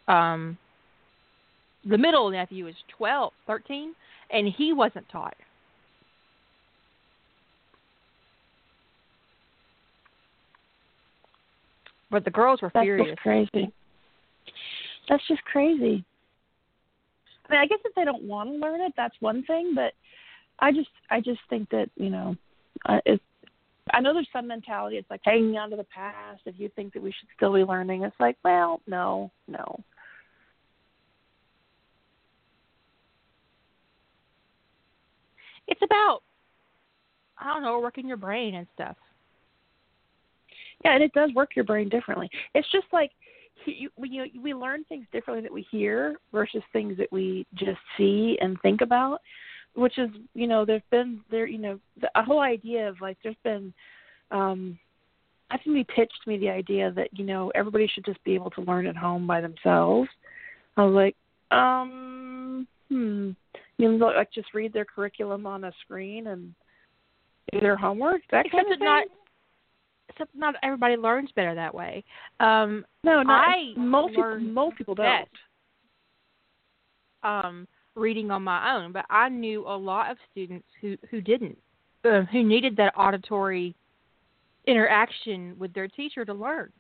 um, 0.09 0.57
the 1.89 1.99
middle 1.99 2.31
nephew, 2.31 2.69
is 2.69 2.75
twelve, 2.97 3.33
thirteen, 3.47 3.95
and 4.31 4.47
he 4.57 4.73
wasn't 4.73 5.09
taught. 5.11 5.35
But 12.13 12.25
the 12.27 12.31
girls 12.31 12.61
were 12.61 12.71
That's 12.73 12.85
furious. 12.85 13.09
just 13.09 13.21
crazy. 13.21 13.73
That's 15.09 15.27
just 15.27 15.43
crazy. 15.45 16.05
I 17.49 17.53
mean, 17.53 17.61
I 17.61 17.67
guess 17.67 17.79
if 17.85 17.95
they 17.95 18.05
don't 18.05 18.23
want 18.23 18.51
to 18.51 18.57
learn 18.57 18.83
it, 18.83 18.93
that's 18.97 19.15
one 19.21 19.43
thing. 19.45 19.73
But 19.75 19.95
I 20.61 20.71
just, 20.73 20.91
I 21.11 21.21
just 21.21 21.41
think 21.51 21.71
that 21.71 21.91
you 21.97 22.11
know, 22.11 22.37
uh, 22.87 23.01
it's. 23.07 23.23
I 23.93 24.01
know 24.01 24.13
there's 24.15 24.29
some 24.33 24.47
mentality. 24.47 24.97
It's 24.97 25.11
like 25.11 25.23
hanging 25.25 25.57
on 25.57 25.71
to 25.71 25.77
the 25.77 25.85
past. 25.85 26.43
If 26.47 26.55
you 26.59 26.71
think 26.77 26.93
that 26.93 27.03
we 27.03 27.11
should 27.11 27.29
still 27.35 27.53
be 27.53 27.65
learning, 27.65 28.05
it's 28.05 28.15
like, 28.21 28.37
well, 28.45 28.81
no, 28.87 29.33
no. 29.49 29.83
It's 35.67 35.81
about 35.83 36.21
I 37.39 37.53
don't 37.53 37.63
know, 37.63 37.81
working 37.81 38.07
your 38.07 38.19
brain 38.19 38.55
and 38.55 38.67
stuff. 38.75 38.97
Yeah, 40.85 40.95
and 40.95 41.03
it 41.03 41.13
does 41.13 41.33
work 41.35 41.55
your 41.55 41.65
brain 41.65 41.89
differently. 41.89 42.29
It's 42.55 42.71
just 42.73 42.87
like 42.93 43.11
you, 43.67 43.91
we 43.97 44.09
you, 44.09 44.43
we 44.43 44.55
learn 44.55 44.85
things 44.85 45.07
differently 45.13 45.43
that 45.43 45.53
we 45.53 45.67
hear 45.71 46.17
versus 46.33 46.63
things 46.73 46.97
that 46.99 47.11
we 47.13 47.47
just 47.55 47.81
see 47.97 48.39
and 48.41 48.61
think 48.63 48.81
about. 48.81 49.21
Which 49.75 49.97
is, 49.97 50.11
you 50.35 50.47
know, 50.47 50.67
there's 50.67 50.83
been 50.91 51.21
there, 51.31 51.47
you 51.47 51.59
know, 51.59 51.81
the 52.01 52.11
a 52.15 52.23
whole 52.23 52.41
idea 52.41 52.89
of 52.89 53.01
like 53.01 53.17
there's 53.23 53.37
been, 53.43 53.73
um, 54.31 54.79
I 55.51 55.57
think 55.57 55.77
he 55.77 55.85
pitched 55.85 56.27
me 56.27 56.37
the 56.37 56.51
idea 56.51 56.91
that 56.93 57.09
you 57.19 57.25
know 57.25 57.51
everybody 57.55 57.87
should 57.87 58.05
just 58.05 58.23
be 58.23 58.35
able 58.35 58.51
to 58.51 58.61
learn 58.63 58.87
at 58.87 58.97
home 58.97 59.27
by 59.27 59.41
themselves. 59.41 60.11
I 60.77 60.85
was 60.85 60.95
like, 60.95 61.17
um, 61.59 62.67
hmm, 62.89 63.31
you 63.79 63.93
know, 63.93 64.07
like 64.07 64.33
just 64.33 64.53
read 64.53 64.73
their 64.73 64.85
curriculum 64.85 65.47
on 65.47 65.65
a 65.65 65.73
screen 65.85 66.27
and 66.29 66.55
do 67.51 67.61
their 67.61 67.77
homework. 67.77 68.21
That 68.31 68.47
Except 68.47 68.65
kind 68.65 68.73
of 68.73 68.79
that 68.79 68.85
not 68.85 69.05
thing? 69.05 69.17
Except 70.13 70.35
not 70.35 70.55
everybody 70.63 70.97
learns 70.97 71.31
better 71.35 71.55
that 71.55 71.75
way. 71.75 72.05
Um 72.41 72.85
No, 73.05 73.23
no. 73.23 73.33
I 73.33 73.73
most 73.77 74.15
people, 74.15 74.41
most 74.41 74.77
people 74.77 74.95
don't. 74.95 75.29
um 77.23 77.67
reading 77.95 78.31
on 78.31 78.43
my 78.43 78.75
own, 78.75 78.93
but 78.93 79.05
I 79.11 79.29
knew 79.29 79.67
a 79.67 79.77
lot 79.77 80.11
of 80.11 80.17
students 80.31 80.67
who 80.81 80.97
who 81.11 81.21
didn't, 81.21 81.59
uh, 82.05 82.23
who 82.33 82.43
needed 82.43 82.77
that 82.77 82.95
auditory 82.97 83.75
interaction 84.67 85.57
with 85.59 85.73
their 85.75 85.89
teacher 85.89 86.25
to 86.25 86.33
learn. 86.33 86.73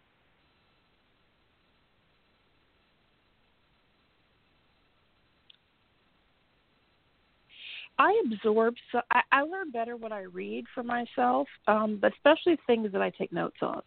I 8.03 8.20
absorb 8.26 8.74
so 8.90 9.00
I, 9.12 9.22
I 9.30 9.42
learn 9.42 9.70
better 9.70 9.96
when 9.96 10.12
I 10.12 10.22
read 10.22 10.64
for 10.74 10.82
myself, 10.82 11.46
um, 11.68 12.03
especially 12.03 12.59
things 12.66 12.90
that 12.90 13.00
I 13.00 13.11
take 13.11 13.32
notes 13.32 13.59
on. 13.62 13.80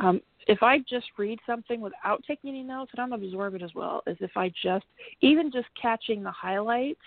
Um, 0.00 0.20
if 0.48 0.60
I 0.62 0.78
just 0.78 1.06
read 1.16 1.38
something 1.46 1.80
without 1.80 2.24
taking 2.26 2.50
any 2.50 2.64
notes, 2.64 2.90
I 2.94 2.96
don't 2.96 3.12
absorb 3.12 3.54
it 3.54 3.62
as 3.62 3.70
well 3.76 4.02
as 4.08 4.16
if 4.18 4.32
I 4.36 4.52
just 4.60 4.86
even 5.20 5.52
just 5.52 5.68
catching 5.80 6.24
the 6.24 6.32
highlights. 6.32 7.00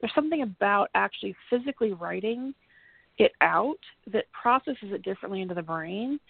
There's 0.00 0.14
something 0.14 0.42
about 0.42 0.90
actually 0.94 1.34
physically 1.48 1.94
writing 1.94 2.52
it 3.16 3.32
out 3.40 3.78
that 4.12 4.26
processes 4.32 4.92
it 4.92 5.02
differently 5.02 5.40
into 5.40 5.54
the 5.54 5.62
brain, 5.62 6.20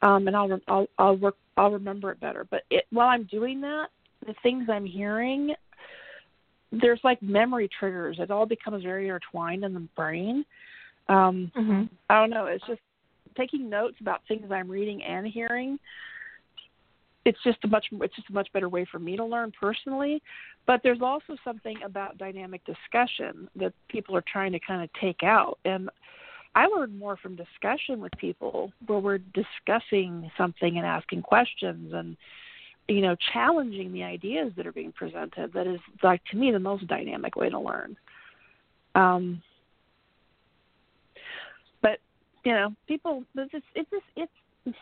um, 0.00 0.26
and 0.26 0.34
I'll 0.34 0.58
I'll 0.68 0.86
I'll 0.98 1.16
work 1.16 1.36
I'll 1.58 1.70
remember 1.70 2.12
it 2.12 2.20
better. 2.20 2.46
But 2.50 2.62
it, 2.70 2.86
while 2.90 3.08
I'm 3.08 3.24
doing 3.24 3.60
that, 3.60 3.88
the 4.26 4.34
things 4.42 4.68
I'm 4.70 4.86
hearing 4.86 5.54
there's 6.72 7.00
like 7.04 7.22
memory 7.22 7.68
triggers. 7.78 8.16
It 8.18 8.30
all 8.30 8.46
becomes 8.46 8.82
very 8.82 9.04
intertwined 9.08 9.64
in 9.64 9.74
the 9.74 9.86
brain. 9.94 10.44
Um, 11.08 11.52
Mm-hmm. 11.56 11.82
I 12.08 12.20
don't 12.20 12.30
know. 12.30 12.46
It's 12.46 12.66
just 12.66 12.80
taking 13.36 13.68
notes 13.68 13.96
about 14.00 14.20
things 14.28 14.50
I'm 14.50 14.70
reading 14.70 15.02
and 15.02 15.26
hearing. 15.26 15.78
It's 17.24 17.38
just 17.44 17.58
a 17.64 17.68
much 17.68 17.86
it's 17.92 18.16
just 18.16 18.30
a 18.30 18.32
much 18.32 18.52
better 18.52 18.68
way 18.68 18.86
for 18.90 18.98
me 18.98 19.16
to 19.16 19.24
learn 19.24 19.52
personally. 19.60 20.22
But 20.66 20.80
there's 20.82 21.02
also 21.02 21.36
something 21.44 21.76
about 21.84 22.18
dynamic 22.18 22.62
discussion 22.64 23.48
that 23.56 23.72
people 23.88 24.16
are 24.16 24.24
trying 24.32 24.52
to 24.52 24.60
kind 24.60 24.82
of 24.82 24.90
take 25.00 25.22
out. 25.22 25.58
And 25.64 25.90
I 26.54 26.66
learn 26.66 26.98
more 26.98 27.16
from 27.16 27.36
discussion 27.36 28.00
with 28.00 28.12
people 28.18 28.72
where 28.86 28.98
we're 28.98 29.18
discussing 29.18 30.30
something 30.36 30.76
and 30.76 30.86
asking 30.86 31.22
questions 31.22 31.92
and 31.94 32.16
you 32.88 33.00
know, 33.00 33.16
challenging 33.32 33.92
the 33.92 34.02
ideas 34.02 34.52
that 34.56 34.66
are 34.66 34.72
being 34.72 34.92
presented. 34.92 35.52
That 35.52 35.66
is, 35.66 35.80
like 36.02 36.22
to 36.30 36.36
me, 36.36 36.50
the 36.50 36.58
most 36.58 36.86
dynamic 36.86 37.36
way 37.36 37.48
to 37.48 37.58
learn. 37.58 37.96
Um, 38.94 39.42
but 41.80 41.98
you 42.44 42.52
know, 42.52 42.74
people, 42.86 43.24
it's 43.34 43.52
just, 43.52 43.64
it's 43.74 43.90
just, 43.90 44.04
it's. 44.16 44.76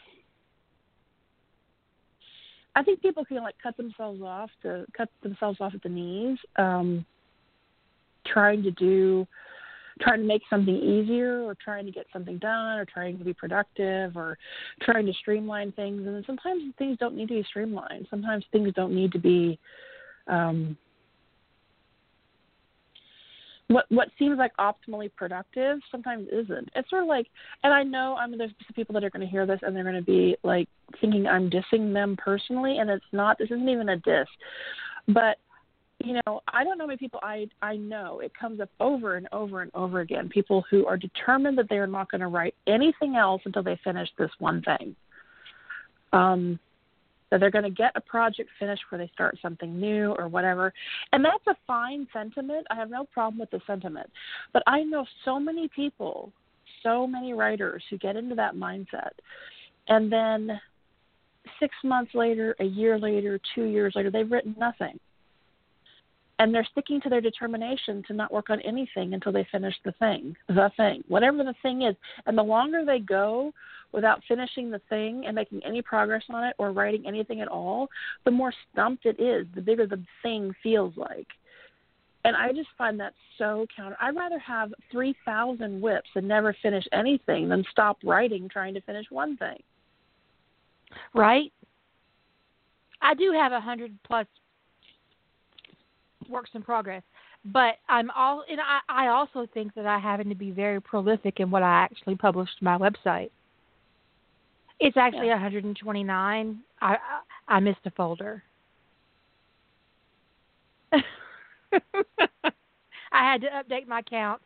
I 2.77 2.83
think 2.85 3.03
people 3.03 3.25
can 3.25 3.39
like 3.39 3.57
cut 3.63 3.77
themselves 3.77 4.23
off 4.23 4.51
to 4.63 4.87
cut 4.97 5.09
themselves 5.23 5.59
off 5.61 5.75
at 5.75 5.83
the 5.83 5.89
knees, 5.89 6.39
um, 6.57 7.05
trying 8.27 8.63
to 8.63 8.71
do, 8.71 9.27
trying 10.01 10.21
to 10.21 10.27
make 10.27 10.43
something 10.49 10.75
easier, 10.75 11.43
or 11.43 11.55
trying 11.55 11.87
to 11.87 11.93
get 11.93 12.07
something 12.13 12.39
done, 12.39 12.79
or 12.79 12.85
trying 12.85 13.19
to 13.19 13.25
be 13.25 13.35
productive, 13.35 14.17
or 14.17 14.39
trying 14.83 15.07
to 15.07 15.13
streamline 15.15 15.73
things. 15.73 16.07
And 16.07 16.25
sometimes 16.27 16.75
things 16.79 16.97
don't 16.99 17.17
need 17.17 17.29
to 17.29 17.35
be 17.35 17.45
streamlined. 17.49 18.07
Sometimes 18.11 18.45
things 18.53 18.73
don't 18.75 18.95
need 18.95 19.13
to 19.13 19.19
be. 19.19 19.59
Um, 20.27 20.77
what 23.71 23.87
what 23.89 24.09
seems 24.19 24.37
like 24.37 24.51
optimally 24.57 25.11
productive 25.15 25.79
sometimes 25.93 26.27
isn't. 26.33 26.69
It's 26.75 26.91
sort 26.91 27.03
of 27.03 27.09
like, 27.09 27.29
and 27.63 27.73
I 27.73 27.85
know 27.85 28.17
I 28.19 28.27
mean 28.27 28.37
there's 28.37 28.51
some 28.67 28.75
people 28.75 28.93
that 28.95 29.05
are 29.05 29.11
going 29.11 29.25
to 29.25 29.31
hear 29.31 29.47
this 29.47 29.61
and 29.63 29.75
they're 29.75 29.85
going 29.85 29.95
to 29.95 30.03
be 30.03 30.37
like 30.43 30.69
thinking 31.01 31.27
I'm 31.27 31.49
dissing 31.49 31.93
them 31.93 32.17
personally, 32.17 32.79
and 32.79 32.91
it's 32.91 33.05
not. 33.13 33.39
This 33.39 33.47
isn't 33.53 33.69
even 33.69 33.91
a 33.91 33.97
diss, 33.97 34.27
but 35.09 35.39
you 36.05 36.15
know 36.15 36.41
I 36.49 36.65
don't 36.65 36.79
know 36.79 36.87
many 36.87 36.99
people 36.99 37.21
I 37.23 37.49
I 37.63 37.77
know 37.77 38.21
it 38.21 38.33
comes 38.39 38.61
up 38.61 38.71
over 38.81 39.17
and 39.17 39.29
over 39.33 39.63
and 39.63 39.71
over 39.75 40.01
again. 40.01 40.29
People 40.29 40.65
who 40.71 40.87
are 40.87 40.97
determined 40.97 41.59
that 41.59 41.69
they 41.69 41.77
are 41.77 41.87
not 41.87 42.11
going 42.11 42.21
to 42.21 42.29
write 42.29 42.55
anything 42.67 43.17
else 43.17 43.43
until 43.45 43.63
they 43.63 43.79
finish 43.85 44.09
this 44.19 44.31
one 44.39 44.63
thing. 44.63 44.97
Um, 46.13 46.59
that 47.31 47.39
they're 47.39 47.51
going 47.51 47.65
to 47.65 47.71
get 47.71 47.93
a 47.95 48.01
project 48.01 48.51
finished 48.59 48.83
before 48.85 48.99
they 48.99 49.11
start 49.13 49.39
something 49.41 49.79
new 49.79 50.13
or 50.19 50.29
whatever. 50.29 50.73
And 51.13 51.25
that's 51.25 51.47
a 51.47 51.55
fine 51.67 52.09
sentiment. 52.13 52.67
I 52.71 52.75
have 52.75 52.91
no 52.91 53.05
problem 53.05 53.39
with 53.39 53.51
the 53.51 53.61
sentiment. 53.67 54.11
But 54.53 54.65
I 54.67 54.83
know 54.83 55.07
so 55.25 55.39
many 55.39 55.69
people, 55.69 56.33
so 56.83 57.07
many 57.07 57.33
writers 57.33 57.85
who 57.89 57.99
get 57.99 58.17
into 58.17 58.35
that 58.35 58.57
mindset. 58.57 59.13
And 59.87 60.11
then 60.11 60.61
six 61.61 61.75
months 61.85 62.15
later, 62.15 62.57
a 62.59 62.65
year 62.65 62.99
later, 62.99 63.41
two 63.55 63.65
years 63.65 63.93
later, 63.95 64.11
they've 64.11 64.31
written 64.31 64.57
nothing. 64.59 64.99
And 66.41 66.55
they're 66.55 66.67
sticking 66.73 67.03
to 67.03 67.11
their 67.11 67.21
determination 67.21 68.03
to 68.09 68.15
not 68.15 68.33
work 68.33 68.49
on 68.49 68.63
anything 68.63 69.13
until 69.13 69.31
they 69.31 69.47
finish 69.53 69.75
the 69.85 69.93
thing, 69.93 70.35
the 70.49 70.71
thing, 70.75 71.05
whatever 71.07 71.45
the 71.45 71.55
thing 71.63 71.83
is. 71.83 71.95
And 72.25 72.37
the 72.37 72.43
longer 72.43 72.83
they 72.83 72.99
go 72.99 73.53
without 73.93 74.23
finishing 74.27 74.71
the 74.71 74.81
thing 74.89 75.25
and 75.27 75.35
making 75.35 75.61
any 75.67 75.83
progress 75.83 76.23
on 76.31 76.45
it 76.45 76.55
or 76.57 76.73
writing 76.73 77.07
anything 77.07 77.43
at 77.43 77.49
all, 77.49 77.89
the 78.25 78.31
more 78.31 78.55
stumped 78.73 79.05
it 79.05 79.21
is, 79.21 79.47
the 79.55 79.61
bigger 79.61 79.87
the 79.87 80.03
thing 80.23 80.55
feels 80.63 80.95
like. 80.97 81.27
And 82.25 82.35
I 82.35 82.53
just 82.53 82.71
find 82.79 82.99
that 83.01 83.13
so 83.37 83.67
counter. 83.77 83.99
I'd 84.01 84.17
rather 84.17 84.39
have 84.39 84.73
3,000 84.91 85.83
WIPs 85.83 86.09
and 86.15 86.27
never 86.27 86.57
finish 86.63 86.87
anything 86.91 87.51
than 87.51 87.67
stop 87.71 87.99
writing 88.03 88.49
trying 88.49 88.73
to 88.73 88.81
finish 88.81 89.05
one 89.11 89.37
thing. 89.37 89.63
Right? 91.15 91.53
I 93.03 93.13
do 93.13 93.31
have 93.33 93.53
a 93.53 93.61
hundred 93.61 93.99
plus 94.07 94.27
works 96.31 96.51
in 96.55 96.63
progress, 96.63 97.03
but 97.45 97.77
I'm 97.89 98.11
all 98.13 98.45
and 98.51 98.61
I, 98.61 98.81
I 98.89 99.09
also 99.09 99.47
think 99.53 99.75
that 99.75 99.87
I 99.87 99.99
happen 99.99 100.29
to 100.29 100.35
be 100.35 100.51
very 100.51 100.81
prolific 100.81 101.41
in 101.41 101.51
what 101.51 101.63
I 101.63 101.83
actually 101.83 102.17
published 102.17 102.63
my 102.63 102.79
website. 102.79 103.31
It's 104.79 104.97
actually 104.97 105.27
Yeah. 105.27 105.35
129. 105.35 106.59
I, 106.81 106.95
I 106.95 106.97
I 107.49 107.61
missed 107.61 107.81
a 107.85 107.91
folder. 107.91 108.43
I 110.93 111.03
had 113.13 113.41
to 113.43 113.49
update 113.49 113.87
my 113.87 114.03
counts 114.03 114.45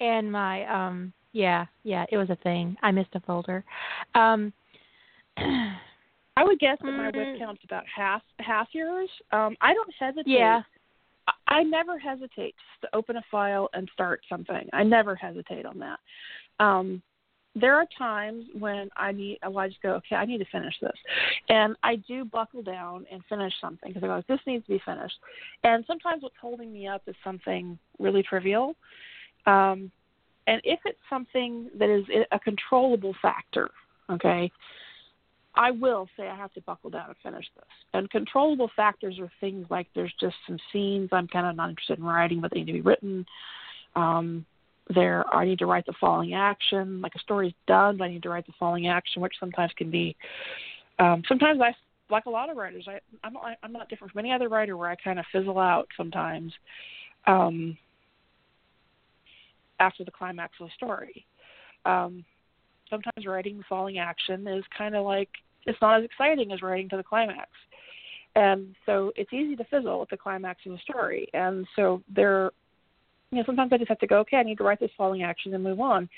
and 0.00 0.30
my 0.30 0.64
um 0.66 1.12
yeah 1.32 1.66
yeah 1.84 2.04
it 2.10 2.16
was 2.16 2.30
a 2.30 2.36
thing. 2.36 2.76
I 2.82 2.90
missed 2.90 3.14
a 3.14 3.20
folder. 3.20 3.64
Um, 4.14 4.52
I 5.36 6.44
would 6.44 6.58
guess 6.60 6.78
that 6.82 6.90
my 6.92 7.06
WIP 7.06 7.14
Mm. 7.14 7.38
count's 7.38 7.64
about 7.64 7.84
half 7.94 8.22
half 8.38 8.68
yours. 8.72 9.10
Um, 9.32 9.56
I 9.60 9.74
don't 9.74 9.92
hesitate. 9.98 10.28
yeah. 10.30 10.62
I- 11.48 11.62
never 11.62 11.98
hesitate 11.98 12.54
to 12.82 12.88
open 12.94 13.16
a 13.16 13.22
file 13.30 13.68
and 13.72 13.88
start 13.92 14.20
something. 14.28 14.68
I 14.72 14.82
never 14.82 15.14
hesitate 15.14 15.66
on 15.66 15.78
that. 15.78 15.98
Um, 16.60 17.02
there 17.54 17.74
are 17.74 17.86
times 17.96 18.44
when 18.56 18.88
I 18.96 19.12
need, 19.12 19.38
well, 19.42 19.58
I 19.58 19.68
just 19.68 19.82
go, 19.82 19.94
okay, 19.94 20.16
I 20.16 20.24
need 20.24 20.38
to 20.38 20.44
finish 20.46 20.74
this, 20.80 20.96
and 21.48 21.76
I 21.82 21.96
do 21.96 22.24
buckle 22.24 22.62
down 22.62 23.06
and 23.10 23.22
finish 23.28 23.52
something 23.60 23.92
because 23.92 24.04
I 24.04 24.06
go, 24.06 24.22
this 24.28 24.40
needs 24.46 24.64
to 24.66 24.72
be 24.72 24.82
finished. 24.84 25.16
And 25.64 25.84
sometimes 25.86 26.22
what's 26.22 26.36
holding 26.40 26.72
me 26.72 26.86
up 26.86 27.02
is 27.06 27.16
something 27.24 27.78
really 27.98 28.22
trivial, 28.22 28.76
um, 29.46 29.90
and 30.46 30.60
if 30.64 30.80
it's 30.84 30.98
something 31.10 31.70
that 31.78 31.90
is 31.90 32.04
a 32.32 32.38
controllable 32.38 33.14
factor, 33.20 33.70
okay, 34.10 34.50
I 35.58 35.72
will 35.72 36.08
say 36.16 36.28
I 36.28 36.36
have 36.36 36.52
to 36.54 36.60
buckle 36.60 36.88
down 36.88 37.08
and 37.08 37.16
finish 37.20 37.44
this. 37.56 37.64
And 37.92 38.08
controllable 38.10 38.70
factors 38.76 39.18
are 39.18 39.30
things 39.40 39.66
like 39.70 39.88
there's 39.92 40.14
just 40.20 40.36
some 40.46 40.56
scenes 40.72 41.08
I'm 41.10 41.26
kind 41.26 41.48
of 41.48 41.56
not 41.56 41.70
interested 41.70 41.98
in 41.98 42.04
writing, 42.04 42.40
but 42.40 42.52
they 42.52 42.60
need 42.60 42.66
to 42.66 42.72
be 42.74 42.80
written. 42.80 43.26
Um, 43.96 44.46
there, 44.94 45.24
I 45.34 45.44
need 45.44 45.58
to 45.58 45.66
write 45.66 45.84
the 45.84 45.94
following 46.00 46.32
action. 46.32 47.02
Like 47.02 47.16
a 47.16 47.18
story's 47.18 47.54
done, 47.66 47.96
but 47.96 48.04
I 48.04 48.08
need 48.08 48.22
to 48.22 48.30
write 48.30 48.46
the 48.46 48.52
following 48.58 48.86
action, 48.86 49.20
which 49.20 49.34
sometimes 49.40 49.72
can 49.76 49.90
be. 49.90 50.16
Um, 51.00 51.24
sometimes 51.26 51.60
I, 51.60 51.74
like 52.08 52.26
a 52.26 52.30
lot 52.30 52.50
of 52.50 52.56
writers, 52.56 52.86
I, 52.86 53.00
I'm 53.24 53.32
not, 53.32 53.56
I'm 53.64 53.72
not 53.72 53.88
different 53.88 54.12
from 54.12 54.20
any 54.20 54.32
other 54.32 54.48
writer 54.48 54.76
where 54.76 54.88
I 54.88 54.94
kind 54.94 55.18
of 55.18 55.24
fizzle 55.32 55.58
out 55.58 55.88
sometimes. 55.96 56.52
Um, 57.26 57.76
after 59.80 60.04
the 60.04 60.10
climax 60.10 60.54
of 60.60 60.68
a 60.68 60.70
story. 60.72 61.26
Um, 61.84 62.24
sometimes 62.90 63.26
writing 63.26 63.58
the 63.58 63.64
falling 63.68 63.98
action 63.98 64.46
is 64.46 64.64
kind 64.76 64.94
of 64.94 65.04
like 65.04 65.28
it's 65.66 65.80
not 65.80 65.98
as 65.98 66.04
exciting 66.04 66.52
as 66.52 66.62
writing 66.62 66.88
to 66.90 66.96
the 66.96 67.02
climax. 67.02 67.48
And 68.34 68.74
so 68.86 69.12
it's 69.16 69.32
easy 69.32 69.56
to 69.56 69.64
fizzle 69.64 70.00
with 70.00 70.10
the 70.10 70.16
climax 70.16 70.60
of 70.66 70.72
the 70.72 70.78
story. 70.78 71.28
And 71.34 71.66
so 71.74 72.02
there, 72.14 72.50
you 73.30 73.38
know, 73.38 73.44
sometimes 73.44 73.72
I 73.72 73.78
just 73.78 73.88
have 73.88 73.98
to 73.98 74.06
go, 74.06 74.18
okay, 74.20 74.36
I 74.36 74.42
need 74.42 74.58
to 74.58 74.64
write 74.64 74.80
this 74.80 74.90
falling 74.96 75.22
action 75.22 75.54
and 75.54 75.64
move 75.64 75.80
on. 75.80 76.08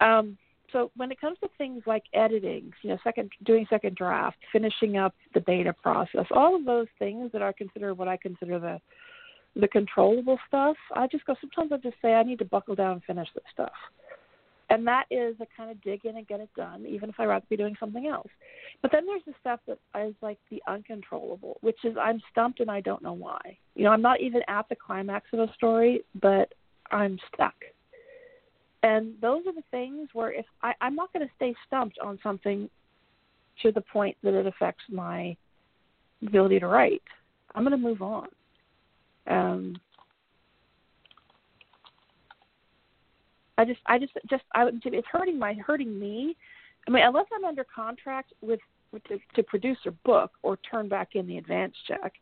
Um, 0.00 0.36
so 0.72 0.90
when 0.96 1.10
it 1.10 1.20
comes 1.20 1.38
to 1.40 1.48
things 1.56 1.82
like 1.86 2.04
editing, 2.12 2.72
you 2.82 2.90
know, 2.90 2.98
second 3.02 3.30
doing 3.44 3.66
second 3.70 3.96
draft, 3.96 4.36
finishing 4.52 4.98
up 4.98 5.14
the 5.34 5.40
beta 5.40 5.72
process, 5.72 6.26
all 6.30 6.54
of 6.54 6.64
those 6.64 6.88
things 6.98 7.32
that 7.32 7.42
are 7.42 7.52
considered 7.52 7.94
what 7.94 8.08
I 8.08 8.16
consider 8.16 8.58
the 8.58 8.80
the 9.56 9.68
controllable 9.68 10.38
stuff, 10.46 10.76
I 10.94 11.06
just 11.06 11.24
go. 11.24 11.34
Sometimes 11.40 11.72
I 11.72 11.78
just 11.78 11.96
say 12.02 12.12
I 12.12 12.22
need 12.22 12.38
to 12.40 12.44
buckle 12.44 12.74
down 12.74 12.92
and 12.92 13.04
finish 13.04 13.28
this 13.34 13.44
stuff, 13.52 13.72
and 14.70 14.86
that 14.86 15.04
is 15.10 15.34
a 15.40 15.46
kind 15.56 15.70
of 15.70 15.80
dig 15.82 16.04
in 16.04 16.16
and 16.16 16.26
get 16.26 16.40
it 16.40 16.50
done, 16.54 16.84
even 16.86 17.08
if 17.08 17.14
I'd 17.18 17.26
rather 17.26 17.46
be 17.48 17.56
doing 17.56 17.76
something 17.80 18.06
else. 18.06 18.28
But 18.82 18.92
then 18.92 19.06
there's 19.06 19.22
the 19.26 19.34
stuff 19.40 19.60
that 19.66 19.78
is 20.06 20.14
like 20.20 20.38
the 20.50 20.62
uncontrollable, 20.68 21.56
which 21.62 21.78
is 21.84 21.96
I'm 22.00 22.20
stumped 22.30 22.60
and 22.60 22.70
I 22.70 22.80
don't 22.80 23.02
know 23.02 23.14
why. 23.14 23.56
You 23.74 23.84
know, 23.84 23.90
I'm 23.90 24.02
not 24.02 24.20
even 24.20 24.42
at 24.46 24.68
the 24.68 24.76
climax 24.76 25.26
of 25.32 25.40
a 25.40 25.52
story, 25.54 26.02
but 26.20 26.52
I'm 26.90 27.18
stuck. 27.34 27.54
And 28.82 29.14
those 29.20 29.46
are 29.46 29.54
the 29.54 29.64
things 29.70 30.08
where 30.12 30.32
if 30.32 30.46
I, 30.62 30.74
I'm 30.80 30.94
not 30.94 31.12
going 31.12 31.26
to 31.26 31.32
stay 31.36 31.54
stumped 31.66 31.98
on 31.98 32.18
something 32.22 32.68
to 33.62 33.72
the 33.72 33.80
point 33.80 34.16
that 34.22 34.34
it 34.34 34.46
affects 34.46 34.84
my 34.90 35.36
ability 36.24 36.60
to 36.60 36.66
write. 36.66 37.02
I'm 37.54 37.64
going 37.64 37.72
to 37.72 37.78
move 37.78 38.02
on. 38.02 38.28
Um, 39.26 39.76
I 43.58 43.64
just, 43.64 43.80
I 43.86 43.98
just, 43.98 44.12
just, 44.30 44.44
I, 44.54 44.70
it's 44.84 45.06
hurting 45.10 45.38
my, 45.38 45.54
hurting 45.54 45.98
me. 45.98 46.36
I 46.86 46.90
mean, 46.90 47.02
unless 47.04 47.26
I'm 47.34 47.44
under 47.44 47.64
contract 47.64 48.32
with, 48.40 48.60
with 48.92 49.02
to, 49.04 49.18
to 49.34 49.42
produce 49.42 49.78
a 49.86 49.90
book 49.90 50.30
or 50.42 50.56
turn 50.58 50.88
back 50.88 51.10
in 51.14 51.26
the 51.26 51.38
advance 51.38 51.74
check. 51.86 52.14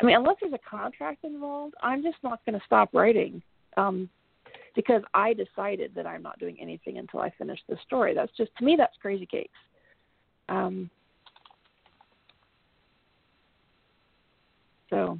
I 0.00 0.04
mean, 0.04 0.16
unless 0.16 0.36
there's 0.40 0.54
a 0.54 0.68
contract 0.68 1.24
involved, 1.24 1.74
I'm 1.82 2.02
just 2.02 2.16
not 2.24 2.44
going 2.44 2.58
to 2.58 2.64
stop 2.64 2.88
writing 2.94 3.42
um, 3.76 4.08
because 4.74 5.02
I 5.12 5.34
decided 5.34 5.92
that 5.94 6.06
I'm 6.06 6.22
not 6.22 6.38
doing 6.38 6.56
anything 6.60 6.98
until 6.98 7.20
I 7.20 7.30
finish 7.36 7.60
the 7.68 7.76
story. 7.86 8.14
That's 8.14 8.32
just 8.36 8.50
to 8.56 8.64
me, 8.64 8.74
that's 8.76 8.96
crazy 9.00 9.26
cakes. 9.26 9.50
Um, 10.48 10.90
so 14.88 15.18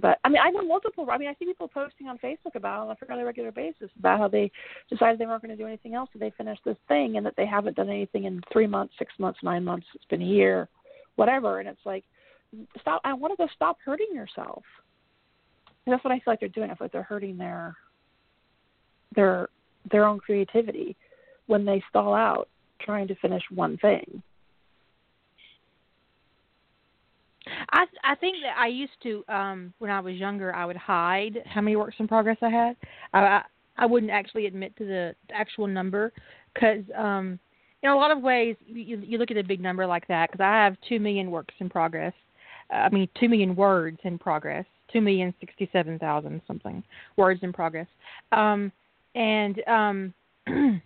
but 0.00 0.18
I 0.24 0.28
mean, 0.28 0.40
I 0.42 0.50
know 0.50 0.62
multiple. 0.62 1.06
I 1.10 1.18
mean, 1.18 1.28
I 1.28 1.34
see 1.34 1.44
people 1.44 1.68
posting 1.68 2.06
on 2.06 2.18
Facebook 2.18 2.54
about 2.54 2.80
oh, 2.80 2.90
on 2.90 2.90
a 2.90 3.06
fairly 3.06 3.24
regular 3.24 3.50
basis 3.50 3.90
about 3.98 4.18
how 4.18 4.28
they 4.28 4.50
decided 4.88 5.18
they 5.18 5.26
weren't 5.26 5.42
going 5.42 5.56
to 5.56 5.62
do 5.62 5.66
anything 5.66 5.94
else, 5.94 6.08
so 6.12 6.18
they 6.18 6.32
finished 6.36 6.62
this 6.64 6.76
thing, 6.86 7.16
and 7.16 7.26
that 7.26 7.34
they 7.36 7.46
haven't 7.46 7.76
done 7.76 7.88
anything 7.88 8.24
in 8.24 8.40
three 8.52 8.66
months, 8.66 8.94
six 8.98 9.12
months, 9.18 9.40
nine 9.42 9.64
months. 9.64 9.86
It's 9.94 10.04
been 10.04 10.22
a 10.22 10.26
year, 10.26 10.68
whatever. 11.16 11.58
And 11.58 11.68
it's 11.68 11.84
like, 11.84 12.04
stop. 12.80 13.00
I 13.04 13.12
want 13.12 13.32
to 13.32 13.36
go. 13.36 13.48
Stop 13.54 13.78
hurting 13.84 14.08
yourself. 14.12 14.62
And 15.84 15.92
that's 15.92 16.04
what 16.04 16.12
I 16.12 16.16
feel 16.16 16.32
like 16.32 16.40
they're 16.40 16.48
doing. 16.48 16.70
I 16.70 16.74
feel 16.74 16.84
like 16.84 16.92
they're 16.92 17.02
hurting 17.02 17.36
their 17.36 17.74
their 19.16 19.48
their 19.90 20.04
own 20.04 20.20
creativity 20.20 20.96
when 21.46 21.64
they 21.64 21.82
stall 21.88 22.14
out 22.14 22.48
trying 22.80 23.08
to 23.08 23.14
finish 23.16 23.42
one 23.52 23.76
thing. 23.78 24.22
I 27.70 27.84
I 28.04 28.14
think 28.14 28.36
that 28.42 28.56
I 28.58 28.68
used 28.68 28.92
to 29.02 29.24
um 29.28 29.72
when 29.78 29.90
I 29.90 30.00
was 30.00 30.14
younger 30.14 30.54
I 30.54 30.64
would 30.64 30.76
hide 30.76 31.42
how 31.46 31.60
many 31.60 31.76
works 31.76 31.96
in 31.98 32.08
progress 32.08 32.38
I 32.42 32.48
had. 32.50 32.76
I 33.12 33.18
I, 33.18 33.42
I 33.78 33.86
wouldn't 33.86 34.12
actually 34.12 34.46
admit 34.46 34.76
to 34.76 34.84
the 34.84 35.14
actual 35.32 35.66
number 35.66 36.12
because 36.54 36.84
um 36.96 37.38
in 37.82 37.90
a 37.90 37.96
lot 37.96 38.10
of 38.10 38.22
ways 38.22 38.56
you 38.66 38.98
you 38.98 39.18
look 39.18 39.30
at 39.30 39.36
a 39.36 39.44
big 39.44 39.60
number 39.60 39.86
like 39.86 40.06
that 40.08 40.30
because 40.30 40.42
I 40.42 40.64
have 40.64 40.76
two 40.88 40.98
million 41.00 41.30
works 41.30 41.54
in 41.58 41.68
progress. 41.68 42.14
Uh, 42.72 42.76
I 42.76 42.88
mean 42.90 43.08
two 43.18 43.28
million 43.28 43.54
words 43.54 43.98
in 44.04 44.18
progress. 44.18 44.64
Two 44.92 45.00
million 45.00 45.34
sixty 45.40 45.68
seven 45.72 45.98
thousand 45.98 46.40
something 46.46 46.82
words 47.16 47.40
in 47.42 47.52
progress. 47.52 47.88
Um 48.32 48.72
and 49.14 49.62
um 49.68 50.14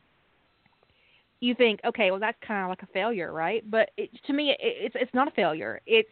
you 1.41 1.55
think, 1.55 1.80
okay, 1.85 2.11
well 2.11 2.20
that's 2.20 2.39
kind 2.47 2.62
of 2.64 2.68
like 2.68 2.83
a 2.83 2.93
failure, 2.93 3.33
right? 3.33 3.68
But 3.70 3.91
it, 3.97 4.11
to 4.26 4.33
me, 4.33 4.51
it, 4.51 4.59
it's 4.61 4.97
it's 4.99 5.14
not 5.14 5.28
a 5.28 5.33
failure. 5.33 5.80
It's 5.87 6.09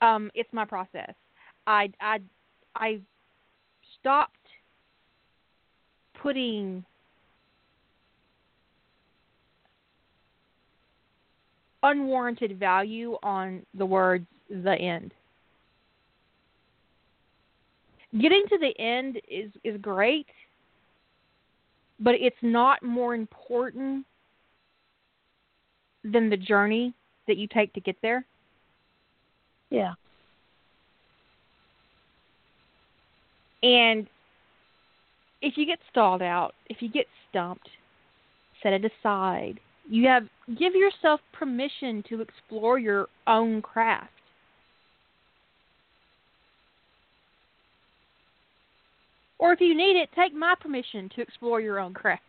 um, 0.00 0.30
it's 0.34 0.52
my 0.52 0.64
process. 0.64 1.14
I 1.66 1.90
I 2.00 2.20
I 2.74 3.00
stopped 3.98 4.34
putting 6.22 6.84
unwarranted 11.82 12.58
value 12.58 13.16
on 13.22 13.62
the 13.74 13.86
words 13.86 14.26
the 14.50 14.74
end. 14.74 15.12
Getting 18.20 18.44
to 18.48 18.58
the 18.58 18.80
end 18.80 19.20
is 19.28 19.50
is 19.64 19.80
great, 19.80 20.26
but 22.00 22.14
it's 22.14 22.36
not 22.42 22.82
more 22.82 23.14
important 23.14 24.06
than 26.04 26.30
the 26.30 26.36
journey 26.36 26.94
that 27.26 27.36
you 27.36 27.48
take 27.48 27.72
to 27.74 27.80
get 27.80 27.96
there. 28.02 28.24
Yeah. 29.70 29.94
And 33.62 34.06
if 35.42 35.56
you 35.56 35.66
get 35.66 35.78
stalled 35.90 36.22
out, 36.22 36.54
if 36.68 36.80
you 36.80 36.90
get 36.90 37.06
stumped, 37.28 37.68
set 38.62 38.72
it 38.72 38.84
aside. 38.84 39.60
You 39.88 40.08
have 40.08 40.24
give 40.58 40.74
yourself 40.74 41.20
permission 41.32 42.02
to 42.08 42.20
explore 42.20 42.78
your 42.78 43.06
own 43.26 43.62
craft. 43.62 44.10
Or 49.38 49.52
if 49.52 49.60
you 49.60 49.76
need 49.76 50.00
it, 50.00 50.08
take 50.14 50.34
my 50.34 50.54
permission 50.58 51.10
to 51.14 51.20
explore 51.20 51.60
your 51.60 51.78
own 51.78 51.92
craft. 51.92 52.22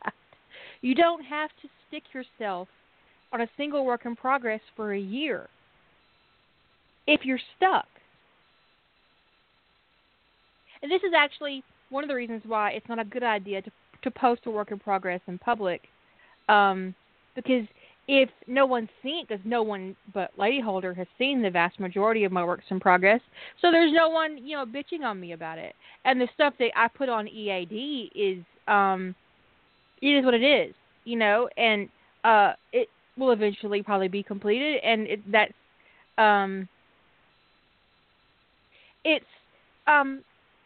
You 0.82 0.94
don't 0.94 1.24
have 1.24 1.50
to 1.62 1.70
stick 1.88 2.04
yourself 2.14 2.68
on 3.32 3.42
a 3.42 3.48
single 3.58 3.86
work 3.86 4.06
in 4.06 4.16
progress 4.16 4.62
for 4.76 4.94
a 4.94 5.00
year 5.00 5.48
if 7.08 7.22
you're 7.24 7.40
stuck. 7.56 7.88
And 10.82 10.92
this 10.92 11.02
is 11.04 11.14
actually 11.16 11.64
one 11.90 12.04
of 12.04 12.08
the 12.08 12.16
reasons 12.16 12.44
why 12.46 12.72
it's 12.72 12.88
not 12.88 13.00
a 13.00 13.06
good 13.06 13.24
idea 13.24 13.62
to 13.62 13.72
to 14.04 14.12
post 14.12 14.42
a 14.46 14.52
work 14.52 14.72
in 14.72 14.78
progress 14.78 15.20
in 15.28 15.40
public, 15.40 15.82
um, 16.50 16.94
because 17.36 17.66
if 18.08 18.30
no 18.46 18.66
one's 18.66 18.90
seen, 19.02 19.22
it, 19.22 19.28
because 19.28 19.44
no 19.44 19.64
one 19.64 19.96
but 20.14 20.32
Lady 20.38 20.62
Holder 20.62 20.94
has 20.94 21.08
seen 21.18 21.42
the 21.42 21.50
vast 21.50 21.80
majority 21.80 22.24
of 22.24 22.32
my 22.32 22.44
works 22.44 22.66
in 22.70 22.80
progress, 22.80 23.22
so 23.60 23.72
there's 23.72 23.92
no 23.92 24.10
one 24.10 24.38
you 24.46 24.56
know 24.56 24.66
bitching 24.66 25.04
on 25.04 25.20
me 25.20 25.32
about 25.32 25.58
it. 25.58 25.74
And 26.06 26.22
the 26.22 26.28
stuff 26.36 26.54
that 26.60 26.70
I 26.76 26.88
put 26.90 27.10
on 27.10 27.28
EAD 27.28 28.12
is 28.16 28.44
um, 28.68 29.16
it 30.02 30.10
is 30.10 30.24
what 30.24 30.36
it 30.36 30.44
is, 30.44 30.76
you 31.06 31.18
know, 31.18 31.50
and 31.58 31.90
uh, 32.24 32.54
it 32.72 32.88
will 33.18 33.32
eventually 33.32 33.82
probably 33.82 34.10
be 34.10 34.22
completed, 34.22 34.80
and 34.84 35.08
it, 35.08 35.32
that's 35.32 35.54
um, 36.20 36.70
it's 39.08 39.26
um 39.88 40.22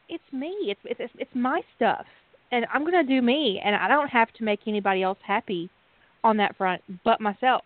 it's 0.10 0.24
me. 0.34 0.54
It's 0.68 0.82
it's 0.86 1.14
it's 1.18 1.36
my 1.36 1.62
stuff, 1.76 2.06
and 2.52 2.66
I'm 2.74 2.84
gonna 2.84 3.04
do 3.04 3.22
me, 3.22 3.62
and 3.64 3.76
I 3.76 3.88
don't 3.88 4.10
have 4.10 4.34
to 4.34 4.44
make 4.44 4.62
anybody 4.68 5.04
else 5.04 5.20
happy 5.26 5.70
on 6.24 6.38
that 6.38 6.58
front 6.58 6.82
but 7.06 7.22
myself. 7.22 7.64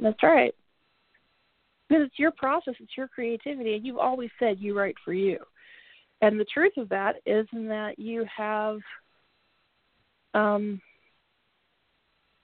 That's 0.00 0.22
right. 0.22 0.54
because 1.88 2.04
it's 2.06 2.18
your 2.18 2.30
process, 2.30 2.74
it's 2.78 2.96
your 2.96 3.08
creativity, 3.08 3.74
and 3.74 3.84
you've 3.86 3.98
always 3.98 4.30
said 4.38 4.58
you 4.60 4.78
write 4.78 4.94
for 5.04 5.12
you. 5.12 5.38
And 6.20 6.38
the 6.38 6.46
truth 6.52 6.74
of 6.76 6.88
that 6.90 7.16
is 7.26 7.46
in 7.52 7.66
that 7.68 7.98
you 7.98 8.24
have 8.36 8.78
um, 10.34 10.80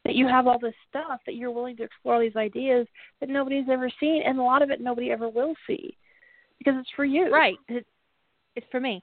that 0.04 0.14
you 0.14 0.26
have 0.26 0.46
all 0.46 0.58
this 0.58 0.74
stuff 0.88 1.20
that 1.26 1.34
you're 1.36 1.50
willing 1.50 1.76
to 1.76 1.84
explore 1.84 2.20
these 2.20 2.36
ideas 2.36 2.86
that 3.20 3.28
nobody's 3.28 3.68
ever 3.70 3.90
seen, 4.00 4.22
and 4.26 4.38
a 4.38 4.42
lot 4.42 4.62
of 4.62 4.70
it 4.70 4.80
nobody 4.80 5.10
ever 5.10 5.28
will 5.28 5.54
see 5.66 5.96
because 6.58 6.74
it's 6.78 6.90
for 6.96 7.04
you. 7.04 7.32
Right. 7.32 7.56
It's 7.68 8.66
for 8.70 8.80
me. 8.80 9.02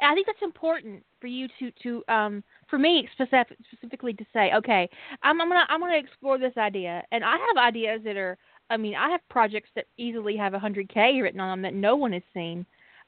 And 0.00 0.10
I 0.10 0.14
think 0.14 0.26
that's 0.26 0.42
important 0.42 1.04
for 1.20 1.26
you 1.26 1.48
to 1.58 1.70
to 1.82 2.12
um 2.12 2.42
for 2.68 2.78
me 2.78 3.08
specific, 3.12 3.58
specifically 3.70 4.14
to 4.14 4.24
say, 4.32 4.50
okay, 4.54 4.88
I'm, 5.22 5.40
I'm 5.40 5.48
gonna 5.48 5.66
I'm 5.68 5.80
gonna 5.80 5.96
explore 5.98 6.38
this 6.38 6.56
idea, 6.56 7.02
and 7.12 7.24
I 7.24 7.32
have 7.32 7.56
ideas 7.58 8.00
that 8.04 8.16
are. 8.16 8.38
I 8.70 8.78
mean, 8.78 8.94
I 8.94 9.10
have 9.10 9.20
projects 9.28 9.68
that 9.76 9.84
easily 9.98 10.38
have 10.38 10.54
100k 10.54 11.20
written 11.20 11.38
on 11.38 11.50
them 11.50 11.62
that 11.62 11.78
no 11.78 11.96
one 11.96 12.14
has 12.14 12.22
seen, 12.32 12.64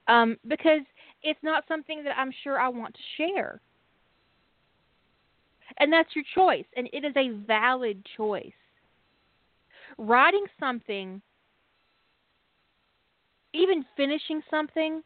um, 0.06 0.36
because 0.46 0.82
it's 1.22 1.42
not 1.42 1.64
something 1.66 2.04
that 2.04 2.18
I'm 2.18 2.30
sure 2.44 2.60
I 2.60 2.68
want 2.68 2.94
to 2.94 3.00
share. 3.16 3.60
And 5.78 5.90
that's 5.90 6.14
your 6.14 6.24
choice, 6.34 6.66
and 6.76 6.88
it 6.92 7.04
is 7.06 7.14
a 7.16 7.30
valid 7.46 8.06
choice. 8.16 8.52
Writing 9.96 10.44
something, 10.60 11.22
even 13.56 13.84
finishing 13.96 14.42
something, 14.50 15.02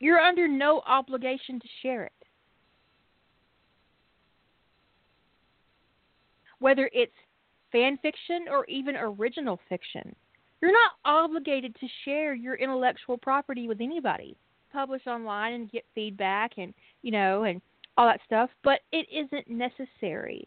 you're 0.00 0.18
under 0.18 0.48
no 0.48 0.82
obligation 0.86 1.60
to 1.60 1.66
share 1.82 2.04
it. 2.04 2.12
Whether 6.58 6.90
it's 6.92 7.12
fan 7.72 7.98
fiction 8.02 8.46
or 8.50 8.64
even 8.66 8.96
original 8.96 9.60
fiction, 9.68 10.14
you're 10.60 10.72
not 10.72 10.92
obligated 11.04 11.76
to 11.80 11.86
share 12.04 12.34
your 12.34 12.54
intellectual 12.54 13.18
property 13.18 13.68
with 13.68 13.80
anybody. 13.80 14.36
Publish 14.72 15.06
online 15.06 15.52
and 15.52 15.70
get 15.70 15.84
feedback 15.94 16.52
and, 16.58 16.74
you 17.02 17.10
know, 17.10 17.44
and 17.44 17.60
all 17.96 18.06
that 18.06 18.20
stuff, 18.26 18.50
but 18.62 18.80
it 18.92 19.06
isn't 19.12 19.48
necessary 19.48 20.46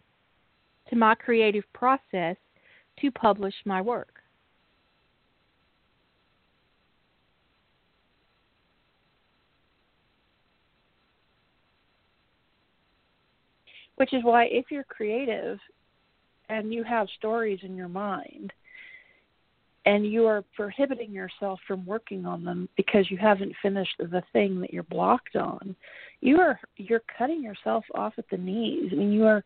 to 0.90 0.96
my 0.96 1.16
creative 1.16 1.64
process 1.74 2.36
to 3.00 3.12
publish 3.12 3.54
my 3.66 3.82
work. 3.82 4.22
Which 14.00 14.14
is 14.14 14.24
why, 14.24 14.46
if 14.46 14.66
you're 14.72 14.86
creative 14.86 15.60
and 16.48 16.74
you 16.74 16.86
have 16.86 17.08
stories 17.18 17.60
in 17.64 17.76
your 17.76 17.90
mind, 17.90 18.54
and 19.86 20.10
you 20.10 20.26
are 20.26 20.44
prohibiting 20.56 21.12
yourself 21.12 21.60
from 21.68 21.86
working 21.86 22.26
on 22.26 22.46
them 22.46 22.70
because 22.78 23.12
you 23.12 23.18
haven't 23.18 23.54
finished 23.62 23.96
the 23.98 24.24
thing 24.32 24.62
that 24.62 24.72
you're 24.72 24.84
blocked 24.84 25.36
on, 25.36 25.76
you 26.22 26.40
are 26.40 26.60
you're 26.78 27.02
cutting 27.18 27.44
yourself 27.44 27.84
off 27.94 28.14
at 28.18 28.30
the 28.32 28.38
knees. 28.38 28.90
I 28.94 28.96
mean, 28.96 29.12
you 29.12 29.26
are 29.26 29.44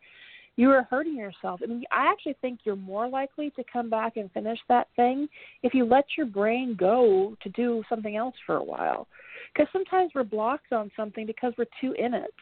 you 0.54 0.70
are 0.70 0.86
hurting 0.88 1.16
yourself. 1.16 1.60
I 1.62 1.66
mean, 1.66 1.82
I 1.90 2.06
actually 2.06 2.36
think 2.40 2.60
you're 2.62 2.76
more 2.76 3.08
likely 3.08 3.50
to 3.50 3.64
come 3.72 3.90
back 3.90 4.16
and 4.18 4.30
finish 4.30 4.58
that 4.68 4.86
thing 4.94 5.28
if 5.64 5.74
you 5.74 5.84
let 5.84 6.04
your 6.16 6.26
brain 6.26 6.76
go 6.78 7.36
to 7.42 7.48
do 7.48 7.82
something 7.88 8.14
else 8.14 8.36
for 8.46 8.56
a 8.56 8.62
while. 8.62 9.08
Because 9.52 9.66
sometimes 9.72 10.12
we're 10.14 10.22
blocked 10.22 10.72
on 10.72 10.92
something 10.96 11.26
because 11.26 11.52
we're 11.58 11.66
too 11.80 11.92
in 11.98 12.14
it 12.14 12.34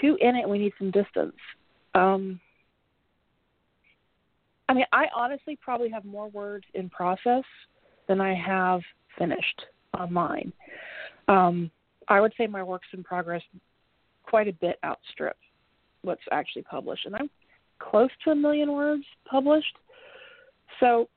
too 0.00 0.16
in 0.20 0.36
it. 0.36 0.48
We 0.48 0.58
need 0.58 0.72
some 0.78 0.90
distance. 0.90 1.36
Um, 1.94 2.40
I 4.68 4.74
mean, 4.74 4.84
I 4.92 5.06
honestly 5.14 5.58
probably 5.60 5.88
have 5.90 6.04
more 6.04 6.28
words 6.28 6.64
in 6.74 6.90
process 6.90 7.44
than 8.06 8.20
I 8.20 8.34
have 8.34 8.80
finished 9.18 9.64
on 9.94 10.12
mine. 10.12 10.52
Um, 11.26 11.70
I 12.08 12.20
would 12.20 12.32
say 12.38 12.46
my 12.46 12.62
works 12.62 12.86
in 12.92 13.02
progress 13.02 13.42
quite 14.24 14.48
a 14.48 14.52
bit 14.52 14.78
outstrip 14.84 15.36
what's 16.02 16.22
actually 16.30 16.62
published, 16.62 17.06
and 17.06 17.16
I'm 17.16 17.30
close 17.78 18.10
to 18.24 18.30
a 18.30 18.34
million 18.34 18.72
words 18.72 19.04
published. 19.28 19.76
So, 20.80 21.08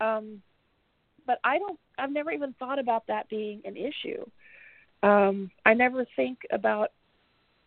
um, 0.00 0.42
but 1.26 1.38
I 1.44 1.58
don't. 1.58 1.78
I've 1.98 2.12
never 2.12 2.30
even 2.32 2.54
thought 2.58 2.78
about 2.78 3.06
that 3.08 3.28
being 3.28 3.60
an 3.64 3.76
issue. 3.76 4.24
Um, 5.02 5.50
I 5.64 5.74
never 5.74 6.04
think 6.16 6.38
about. 6.52 6.92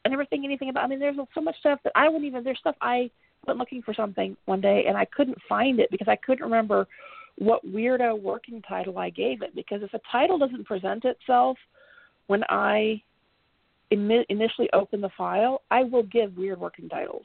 I 0.05 0.09
never 0.09 0.25
think 0.25 0.43
anything 0.43 0.69
about. 0.69 0.83
I 0.83 0.87
mean, 0.87 0.99
there's 0.99 1.15
so 1.33 1.41
much 1.41 1.57
stuff 1.59 1.79
that 1.83 1.93
I 1.95 2.07
wouldn't 2.07 2.25
even. 2.25 2.43
There's 2.43 2.59
stuff 2.59 2.75
I 2.81 3.09
went 3.47 3.59
looking 3.59 3.81
for 3.81 3.93
something 3.93 4.35
one 4.45 4.61
day 4.61 4.85
and 4.87 4.97
I 4.97 5.05
couldn't 5.05 5.37
find 5.47 5.79
it 5.79 5.91
because 5.91 6.07
I 6.07 6.15
couldn't 6.17 6.43
remember 6.43 6.87
what 7.37 7.65
weirdo 7.65 8.21
working 8.21 8.61
title 8.61 8.97
I 8.97 9.09
gave 9.09 9.41
it. 9.41 9.55
Because 9.55 9.81
if 9.81 9.93
a 9.93 9.99
title 10.11 10.37
doesn't 10.37 10.65
present 10.65 11.05
itself 11.05 11.57
when 12.27 12.43
I 12.49 13.01
in- 13.91 14.25
initially 14.29 14.69
open 14.73 15.01
the 15.01 15.09
file, 15.17 15.61
I 15.71 15.83
will 15.83 16.03
give 16.03 16.37
weird 16.37 16.59
working 16.59 16.89
titles. 16.89 17.23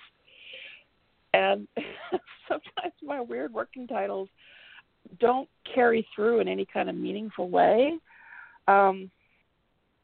And 1.34 1.66
sometimes 2.48 2.94
my 3.02 3.20
weird 3.20 3.52
working 3.52 3.86
titles 3.86 4.28
don't 5.20 5.48
carry 5.74 6.06
through 6.14 6.40
in 6.40 6.48
any 6.48 6.66
kind 6.66 6.88
of 6.88 6.94
meaningful 6.94 7.48
way. 7.48 7.98
Um, 8.66 9.10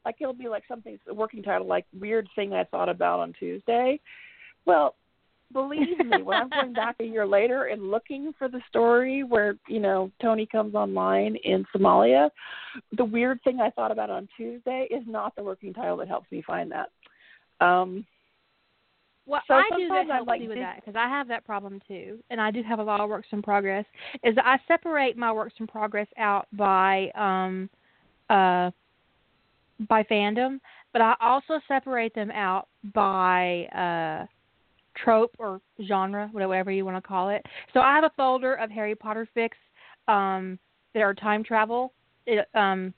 like 0.05 0.17
it'll 0.19 0.33
be 0.33 0.47
like 0.47 0.63
something 0.67 0.97
a 1.09 1.13
working 1.13 1.43
title 1.43 1.67
like 1.67 1.85
weird 1.99 2.27
thing 2.35 2.53
I 2.53 2.63
thought 2.65 2.89
about 2.89 3.19
on 3.19 3.33
Tuesday. 3.39 3.99
Well, 4.65 4.95
believe 5.51 5.97
me, 5.99 6.21
when 6.23 6.37
I'm 6.37 6.49
going 6.49 6.73
back 6.73 6.95
a 6.99 7.03
year 7.03 7.25
later 7.25 7.65
and 7.65 7.91
looking 7.91 8.33
for 8.37 8.47
the 8.47 8.61
story 8.69 9.23
where, 9.23 9.55
you 9.67 9.79
know, 9.79 10.11
Tony 10.21 10.45
comes 10.45 10.75
online 10.75 11.35
in 11.43 11.65
Somalia, 11.75 12.29
the 12.97 13.05
weird 13.05 13.39
thing 13.43 13.59
I 13.61 13.69
thought 13.71 13.91
about 13.91 14.09
on 14.09 14.27
Tuesday 14.37 14.87
is 14.89 15.03
not 15.07 15.35
the 15.35 15.43
working 15.43 15.73
title 15.73 15.97
that 15.97 16.07
helps 16.07 16.31
me 16.31 16.43
find 16.45 16.71
that. 16.71 16.89
Um 17.65 18.05
well, 19.27 19.41
so 19.47 19.55
I 19.55 19.63
do 19.75 19.87
that 19.87 20.05
helps 20.05 20.27
like, 20.27 20.41
me 20.41 20.47
with 20.47 20.59
that 20.59 20.75
because 20.75 20.95
I 20.95 21.07
have 21.09 21.27
that 21.29 21.43
problem 21.45 21.81
too, 21.87 22.19
and 22.29 22.39
I 22.39 22.51
do 22.51 22.61
have 22.61 22.77
a 22.77 22.83
lot 22.83 23.01
of 23.01 23.09
works 23.09 23.27
in 23.31 23.41
progress. 23.41 23.83
Is 24.23 24.35
I 24.37 24.59
separate 24.67 25.17
my 25.17 25.31
works 25.31 25.55
in 25.59 25.65
progress 25.65 26.07
out 26.19 26.47
by 26.53 27.09
um, 27.15 27.67
uh, 28.29 28.69
by 29.87 30.03
fandom, 30.03 30.59
but 30.93 31.01
I 31.01 31.15
also 31.19 31.59
separate 31.67 32.13
them 32.15 32.31
out 32.31 32.67
by 32.93 33.65
uh, 33.65 34.25
trope 34.95 35.35
or 35.37 35.61
genre, 35.87 36.29
whatever 36.31 36.71
you 36.71 36.85
want 36.85 36.97
to 36.97 37.07
call 37.07 37.29
it. 37.29 37.45
So 37.73 37.81
I 37.81 37.95
have 37.95 38.05
a 38.05 38.11
folder 38.15 38.55
of 38.55 38.71
Harry 38.71 38.95
Potter 38.95 39.27
fics 39.35 39.51
um, 40.07 40.57
that 40.93 41.01
are 41.01 41.13
time 41.13 41.43
travel, 41.43 41.93
it, 42.25 42.47
um, 42.55 42.93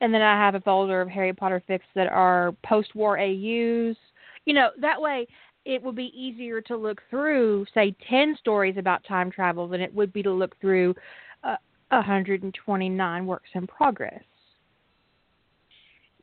and 0.00 0.12
then 0.12 0.22
I 0.22 0.34
have 0.34 0.54
a 0.54 0.60
folder 0.60 1.00
of 1.00 1.08
Harry 1.08 1.32
Potter 1.32 1.62
fics 1.68 1.80
that 1.94 2.08
are 2.08 2.52
post-war 2.64 3.18
AUs. 3.18 3.96
You 4.44 4.54
know, 4.54 4.70
that 4.80 5.00
way 5.00 5.26
it 5.64 5.82
would 5.82 5.96
be 5.96 6.12
easier 6.14 6.60
to 6.62 6.76
look 6.76 7.00
through, 7.10 7.66
say, 7.74 7.94
10 8.08 8.36
stories 8.38 8.76
about 8.76 9.04
time 9.04 9.30
travel 9.30 9.66
than 9.66 9.80
it 9.80 9.92
would 9.94 10.12
be 10.12 10.22
to 10.22 10.30
look 10.30 10.58
through 10.60 10.94
uh, 11.42 11.56
129 11.88 13.26
works 13.26 13.48
in 13.54 13.66
progress. 13.66 14.22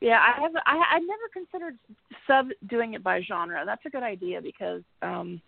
Yeah, 0.03 0.19
I 0.19 0.41
have. 0.41 0.51
I 0.65 0.95
I 0.95 0.99
never 0.99 1.29
considered 1.31 1.77
sub 2.27 2.47
doing 2.67 2.93
it 2.93 3.01
by 3.01 3.21
genre. 3.25 3.63
That's 3.65 3.85
a 3.85 3.89
good 3.89 4.03
idea 4.03 4.41
because 4.41 4.81
um, 5.01 5.41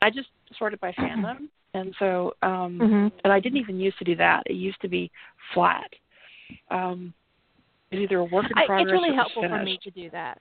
I 0.00 0.08
just 0.08 0.28
sort 0.56 0.72
it 0.72 0.80
by 0.80 0.92
fandom, 0.92 1.48
and 1.74 1.92
so 1.98 2.32
um, 2.42 2.78
Mm-hmm. 2.80 3.08
and 3.24 3.32
I 3.32 3.40
didn't 3.40 3.58
even 3.58 3.80
used 3.80 3.98
to 3.98 4.04
do 4.04 4.14
that. 4.16 4.44
It 4.46 4.52
used 4.54 4.80
to 4.82 4.88
be 4.88 5.10
flat. 5.52 5.90
Um, 6.70 7.12
it's 7.90 8.00
either 8.02 8.18
a 8.20 8.24
work 8.24 8.46
in 8.48 8.56
I, 8.56 8.66
progress 8.66 8.82
it's 8.86 8.92
really 8.92 9.16
helpful 9.16 9.42
finished. 9.42 9.58
for 9.58 9.64
me 9.64 9.80
to 9.82 9.90
do 9.90 10.08
that, 10.10 10.38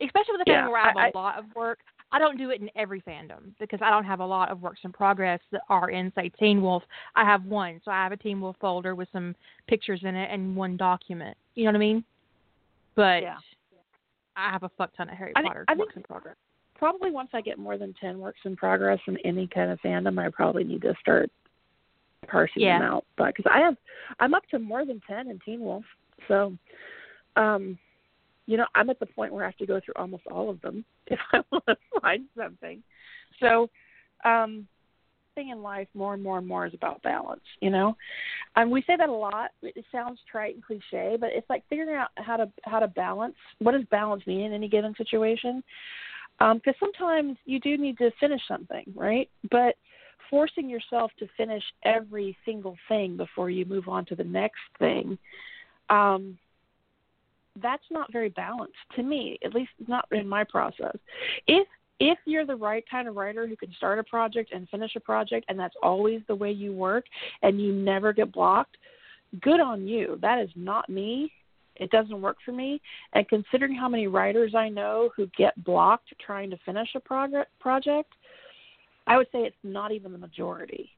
especially 0.00 0.34
with 0.38 0.46
a 0.46 0.50
Yeah, 0.52 0.66
fandom 0.66 0.70
where 0.70 0.80
I 0.80 0.86
have 0.86 0.96
I- 0.96 1.08
a 1.08 1.18
lot 1.18 1.38
of 1.40 1.44
work. 1.56 1.80
I 2.12 2.20
don't 2.20 2.38
do 2.38 2.50
it 2.50 2.60
in 2.60 2.70
every 2.76 3.00
fandom 3.02 3.54
because 3.58 3.80
I 3.82 3.90
don't 3.90 4.04
have 4.04 4.20
a 4.20 4.24
lot 4.26 4.50
of 4.52 4.62
works 4.62 4.78
in 4.84 4.92
progress 4.92 5.40
that 5.50 5.62
are 5.68 5.90
in, 5.90 6.12
say, 6.14 6.28
Teen 6.38 6.62
Wolf. 6.62 6.84
I 7.16 7.24
have 7.24 7.44
one, 7.44 7.80
so 7.84 7.90
I 7.90 8.04
have 8.04 8.12
a 8.12 8.16
Teen 8.16 8.40
Wolf 8.40 8.54
folder 8.60 8.94
with 8.94 9.08
some 9.12 9.34
pictures 9.66 10.00
in 10.04 10.14
it 10.14 10.30
and 10.32 10.54
one 10.54 10.76
document. 10.76 11.36
You 11.56 11.64
know 11.64 11.70
what 11.70 11.76
I 11.76 11.78
mean? 11.80 12.04
But 12.96 13.22
Yeah. 13.22 13.38
I 14.34 14.50
have 14.50 14.64
a 14.64 14.68
fuck 14.70 14.92
ton 14.96 15.08
of 15.08 15.16
Harry 15.16 15.32
I 15.36 15.40
think- 15.42 15.52
Potter 15.52 15.64
I 15.68 15.74
works 15.74 15.94
think- 15.94 15.96
in 15.98 16.02
progress. 16.02 16.36
Probably 16.74 17.10
once 17.10 17.30
I 17.32 17.40
get 17.40 17.58
more 17.58 17.78
than 17.78 17.94
ten 17.94 18.18
works 18.18 18.40
in 18.44 18.56
progress 18.56 19.00
in 19.06 19.16
any 19.18 19.46
kind 19.46 19.70
of 19.70 19.80
fandom, 19.80 20.18
I 20.22 20.28
probably 20.30 20.64
need 20.64 20.82
to 20.82 20.94
start 21.00 21.30
parsing 22.26 22.62
Yeah. 22.62 22.78
them 22.80 22.92
out. 22.92 23.06
But 23.16 23.34
because 23.34 23.50
I 23.50 23.60
have, 23.60 23.76
I'm 24.18 24.34
up 24.34 24.46
to 24.48 24.58
more 24.58 24.84
than 24.84 25.00
ten 25.06 25.30
in 25.30 25.38
Teen 25.40 25.60
Wolf, 25.60 25.84
so 26.28 26.56
um, 27.36 27.78
you 28.46 28.56
know, 28.56 28.66
I'm 28.74 28.88
at 28.90 28.98
the 29.00 29.06
point 29.06 29.32
where 29.32 29.44
I 29.44 29.48
have 29.48 29.56
to 29.58 29.66
go 29.66 29.80
through 29.80 29.94
almost 29.96 30.26
all 30.28 30.48
of 30.50 30.60
them 30.62 30.84
if 31.06 31.18
I 31.32 31.42
want 31.50 31.64
to 31.66 31.76
find 32.00 32.26
something. 32.36 32.82
So, 33.40 33.68
um, 34.24 34.66
thing 35.36 35.50
in 35.50 35.62
life 35.62 35.86
more 35.94 36.14
and 36.14 36.22
more 36.22 36.38
and 36.38 36.48
more 36.48 36.66
is 36.66 36.74
about 36.74 37.00
balance. 37.02 37.44
You 37.60 37.70
know, 37.70 37.96
and 38.56 38.68
we 38.68 38.82
say 38.82 38.96
that 38.96 39.08
a 39.08 39.12
lot. 39.12 39.50
It 39.62 39.84
sounds 39.92 40.18
trite 40.30 40.54
and 40.54 40.64
cliche, 40.64 41.16
but 41.20 41.30
it's 41.32 41.48
like 41.48 41.62
figuring 41.68 41.94
out 41.94 42.08
how 42.16 42.36
to 42.36 42.50
how 42.64 42.80
to 42.80 42.88
balance. 42.88 43.36
What 43.60 43.72
does 43.72 43.84
balance 43.90 44.26
mean 44.26 44.40
in 44.40 44.52
any 44.52 44.68
given 44.68 44.94
situation? 44.96 45.62
Because 46.40 46.74
sometimes 46.80 47.36
you 47.44 47.60
do 47.60 47.78
need 47.78 47.96
to 47.98 48.10
finish 48.18 48.42
something, 48.48 48.84
right? 48.96 49.30
But 49.50 49.76
forcing 50.30 50.68
yourself 50.68 51.10
to 51.18 51.26
finish 51.36 51.62
every 51.84 52.36
single 52.44 52.76
thing 52.88 53.16
before 53.16 53.50
you 53.50 53.64
move 53.64 53.88
on 53.88 54.04
to 54.06 54.16
the 54.16 54.24
next 54.24 54.60
thing 54.78 55.16
um 55.90 56.36
that's 57.62 57.84
not 57.90 58.12
very 58.12 58.28
balanced 58.30 58.74
to 58.94 59.02
me 59.02 59.38
at 59.44 59.54
least 59.54 59.70
not 59.86 60.06
in 60.10 60.28
my 60.28 60.44
process 60.44 60.96
if 61.46 61.66
if 61.98 62.18
you're 62.26 62.46
the 62.46 62.56
right 62.56 62.84
kind 62.90 63.08
of 63.08 63.16
writer 63.16 63.46
who 63.46 63.56
can 63.56 63.72
start 63.76 63.98
a 63.98 64.04
project 64.04 64.52
and 64.52 64.68
finish 64.68 64.96
a 64.96 65.00
project 65.00 65.46
and 65.48 65.58
that's 65.58 65.74
always 65.82 66.20
the 66.28 66.34
way 66.34 66.50
you 66.50 66.72
work 66.72 67.04
and 67.42 67.60
you 67.60 67.72
never 67.72 68.12
get 68.12 68.32
blocked 68.32 68.76
good 69.40 69.60
on 69.60 69.86
you. 69.86 70.18
That 70.22 70.38
is 70.38 70.50
not 70.54 70.88
me. 70.88 71.32
It 71.76 71.90
doesn't 71.90 72.22
work 72.22 72.38
for 72.44 72.52
me. 72.52 72.80
And 73.12 73.28
considering 73.28 73.74
how 73.74 73.88
many 73.88 74.06
writers 74.06 74.54
i 74.54 74.68
know 74.68 75.10
who 75.16 75.26
get 75.36 75.62
blocked 75.64 76.12
trying 76.24 76.50
to 76.50 76.58
finish 76.64 76.88
a 76.94 77.00
project 77.00 77.50
project 77.60 78.12
i 79.06 79.16
would 79.16 79.26
say 79.32 79.40
it's 79.40 79.56
not 79.62 79.92
even 79.92 80.12
the 80.12 80.18
majority. 80.18 80.90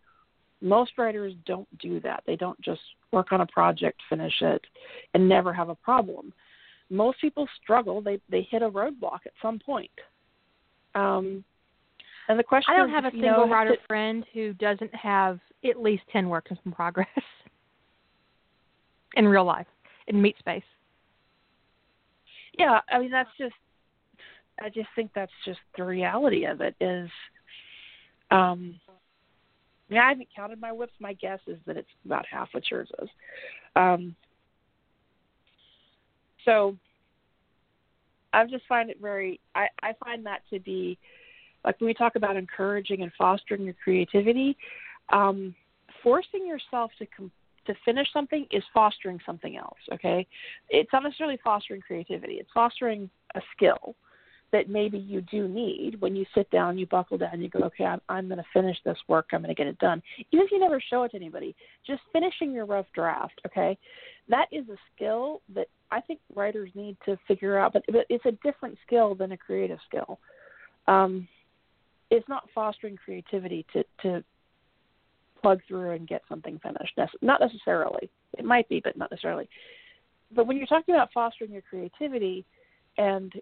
Most 0.60 0.92
writers 0.98 1.34
don't 1.46 1.68
do 1.78 2.00
that. 2.00 2.24
They 2.26 2.34
don't 2.34 2.60
just 2.60 2.80
work 3.12 3.30
on 3.30 3.42
a 3.42 3.46
project 3.46 4.00
finish 4.08 4.34
it 4.40 4.64
and 5.14 5.28
never 5.28 5.52
have 5.52 5.68
a 5.68 5.76
problem. 5.76 6.32
Most 6.90 7.20
people 7.20 7.48
struggle. 7.62 8.00
They 8.00 8.20
they 8.28 8.42
hit 8.50 8.62
a 8.62 8.70
roadblock 8.70 9.20
at 9.26 9.32
some 9.40 9.58
point 9.58 9.90
um, 10.94 11.44
and 12.28 12.38
the 12.38 12.44
question 12.44 12.74
I 12.74 12.76
don't 12.76 12.90
have 12.90 13.04
a 13.04 13.10
single 13.10 13.46
know, 13.46 13.48
writer 13.48 13.76
friend 13.86 14.24
who 14.32 14.52
doesn't 14.54 14.94
have 14.94 15.38
at 15.68 15.80
least 15.80 16.02
ten 16.12 16.28
works 16.28 16.50
in 16.64 16.72
progress 16.72 17.06
in 19.14 19.26
real 19.26 19.44
life 19.44 19.66
in 20.06 20.20
meat 20.20 20.36
space. 20.38 20.62
yeah 22.58 22.80
i 22.90 22.98
mean 22.98 23.10
that's 23.10 23.30
just 23.38 23.54
i 24.60 24.68
just 24.68 24.88
think 24.96 25.10
that's 25.14 25.32
just 25.44 25.60
the 25.76 25.84
reality 25.84 26.44
of 26.44 26.60
it 26.60 26.74
is 26.80 27.10
um 28.30 28.78
I 29.88 29.94
mean, 29.94 30.02
I 30.02 30.08
haven't 30.10 30.28
counted 30.34 30.60
my 30.60 30.70
WIPs. 30.70 30.92
My 31.00 31.14
guess 31.14 31.40
is 31.46 31.56
that 31.66 31.76
it's 31.78 31.88
about 32.04 32.26
half 32.30 32.48
what 32.52 32.70
yours 32.70 32.90
is. 33.02 33.08
Um, 33.74 34.14
so 36.44 36.76
I 38.32 38.44
just 38.46 38.66
find 38.68 38.90
it 38.90 38.98
very. 39.00 39.40
I, 39.54 39.68
I 39.82 39.94
find 40.04 40.24
that 40.26 40.42
to 40.50 40.60
be 40.60 40.98
like 41.64 41.80
when 41.80 41.86
we 41.86 41.94
talk 41.94 42.16
about 42.16 42.36
encouraging 42.36 43.02
and 43.02 43.12
fostering 43.16 43.64
your 43.64 43.74
creativity. 43.82 44.56
Um, 45.10 45.54
forcing 46.02 46.46
yourself 46.46 46.90
to 46.98 47.06
com- 47.06 47.32
to 47.66 47.74
finish 47.84 48.08
something 48.12 48.46
is 48.50 48.62
fostering 48.72 49.20
something 49.24 49.56
else. 49.56 49.78
Okay, 49.92 50.26
it's 50.68 50.92
not 50.92 51.02
necessarily 51.02 51.38
fostering 51.42 51.80
creativity. 51.80 52.34
It's 52.34 52.50
fostering 52.52 53.10
a 53.34 53.40
skill 53.56 53.94
that 54.52 54.68
maybe 54.68 54.98
you 54.98 55.20
do 55.20 55.46
need 55.46 56.00
when 56.00 56.16
you 56.16 56.24
sit 56.34 56.50
down, 56.50 56.78
you 56.78 56.86
buckle 56.86 57.18
down, 57.18 57.40
you 57.40 57.48
go, 57.50 57.60
okay, 57.60 57.84
I'm, 57.84 58.00
I'm 58.08 58.28
going 58.28 58.38
to 58.38 58.44
finish 58.52 58.76
this 58.84 58.96
work, 59.06 59.26
I'm 59.32 59.42
going 59.42 59.54
to 59.54 59.54
get 59.54 59.66
it 59.66 59.78
done. 59.78 60.02
Even 60.32 60.46
if 60.46 60.52
you 60.52 60.58
never 60.58 60.80
show 60.80 61.02
it 61.02 61.10
to 61.10 61.16
anybody, 61.16 61.54
just 61.86 62.00
finishing 62.12 62.52
your 62.52 62.64
rough 62.64 62.86
draft, 62.94 63.40
okay, 63.46 63.76
that 64.28 64.46
is 64.50 64.64
a 64.70 64.76
skill 64.94 65.42
that 65.54 65.68
I 65.90 66.00
think 66.00 66.20
writers 66.34 66.70
need 66.74 66.96
to 67.06 67.18
figure 67.26 67.58
out, 67.58 67.72
but, 67.72 67.82
but 67.90 68.06
it's 68.08 68.26
a 68.26 68.32
different 68.44 68.76
skill 68.86 69.14
than 69.14 69.32
a 69.32 69.36
creative 69.36 69.78
skill. 69.88 70.18
Um, 70.86 71.28
it's 72.10 72.28
not 72.28 72.48
fostering 72.54 72.96
creativity 72.96 73.66
to, 73.72 73.84
to 74.02 74.24
plug 75.40 75.60
through 75.68 75.92
and 75.92 76.08
get 76.08 76.22
something 76.28 76.58
finished. 76.62 76.98
Not 77.22 77.40
necessarily. 77.40 78.10
It 78.36 78.44
might 78.44 78.68
be, 78.68 78.80
but 78.82 78.96
not 78.96 79.10
necessarily. 79.10 79.48
But 80.34 80.46
when 80.46 80.56
you're 80.56 80.66
talking 80.66 80.94
about 80.94 81.12
fostering 81.12 81.52
your 81.52 81.62
creativity 81.62 82.44
and 82.96 83.32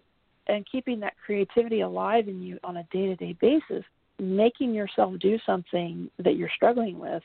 and 0.49 0.65
keeping 0.71 1.01
that 1.01 1.13
creativity 1.25 1.81
alive 1.81 2.29
in 2.29 2.41
you 2.41 2.57
on 2.63 2.77
a 2.77 2.87
day-to-day 2.91 3.35
basis, 3.41 3.83
making 4.17 4.73
yourself 4.73 5.13
do 5.19 5.37
something 5.45 6.09
that 6.23 6.37
you're 6.37 6.49
struggling 6.55 6.97
with 6.97 7.21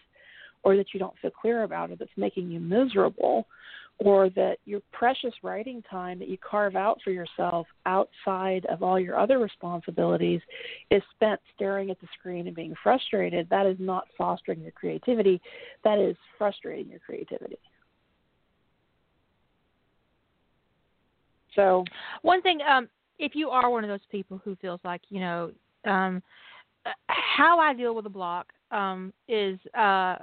or 0.65 0.77
that 0.77 0.87
you 0.93 0.99
don't 0.99 1.17
feel 1.23 1.31
clear 1.31 1.63
about 1.63 1.93
or 1.93 1.97
that's 1.97 2.11
making 2.17 2.51
you 2.51 2.59
miserable 2.59 3.47
or 4.03 4.29
that 4.31 4.59
your 4.65 4.81
precious 4.93 5.33
writing 5.43 5.83
time 5.91 6.19
that 6.19 6.29
you 6.29 6.37
carve 6.39 6.77
out 6.77 7.01
for 7.03 7.11
yourself 7.11 7.67
outside 7.87 8.67
of 8.67 8.83
all 8.83 8.99
your 8.99 9.19
other 9.19 9.39
responsibilities 9.39 10.41
is 10.91 11.03
spent 11.15 11.41
staring 11.55 11.91
at 11.91 12.01
the 12.01 12.09
screen 12.19 12.47
and 12.47 12.57
being 12.57 12.75
frustrated, 12.83 13.49
that 13.51 13.67
is 13.67 13.77
not 13.79 14.07
fostering 14.19 14.61
your 14.61 14.73
creativity. 14.73 15.41
That 15.85 15.99
is 15.99 16.17
frustrating 16.39 16.89
your 16.89 17.01
creativity. 17.01 17.59
So, 21.55 21.85
One 22.23 22.41
thing, 22.43 22.61
um, 22.63 22.89
if 23.19 23.35
you 23.35 23.51
are 23.51 23.71
one 23.71 23.85
of 23.85 23.89
those 23.89 24.01
people 24.11 24.41
who 24.43 24.57
feels 24.57 24.81
like 24.85 25.03
you 25.11 25.21
know, 25.21 25.51
um, 25.85 26.23
uh, 26.87 26.91
how 27.09 27.61
I 27.61 27.75
deal 27.75 27.95
with 27.95 28.07
a 28.07 28.11
block 28.11 28.53
um, 28.71 29.13
is 29.29 29.59
uh, 29.79 30.17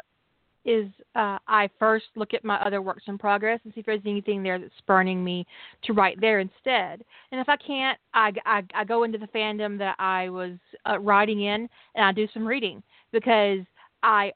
is 0.66 0.88
uh, 1.16 1.38
I 1.48 1.70
first 1.80 2.06
look 2.16 2.34
at 2.34 2.44
my 2.44 2.60
other 2.62 2.82
works 2.82 3.04
in 3.08 3.18
progress 3.18 3.60
and 3.64 3.74
see 3.74 3.80
if 3.80 3.86
there's 3.86 4.02
anything 4.06 4.44
there 4.44 4.60
that's 4.60 4.74
spurning 4.78 5.24
me 5.24 5.46
to 5.84 5.94
write 5.94 6.20
there 6.20 6.40
instead. 6.40 7.04
And 7.32 7.40
if 7.40 7.48
I 7.48 7.58
can't, 7.58 7.98
I, 8.14 8.32
I, 8.46 8.64
I 8.74 8.84
go 8.84 9.04
into 9.04 9.18
the 9.18 9.28
fandom 9.28 9.78
that 9.80 9.96
I 10.00 10.30
was 10.30 10.58
uh, 10.90 11.00
writing 11.00 11.42
in 11.42 11.70
and 11.96 12.06
I 12.06 12.12
do 12.12 12.28
some 12.34 12.46
reading 12.46 12.84
because 13.12 13.60
I 14.04 14.32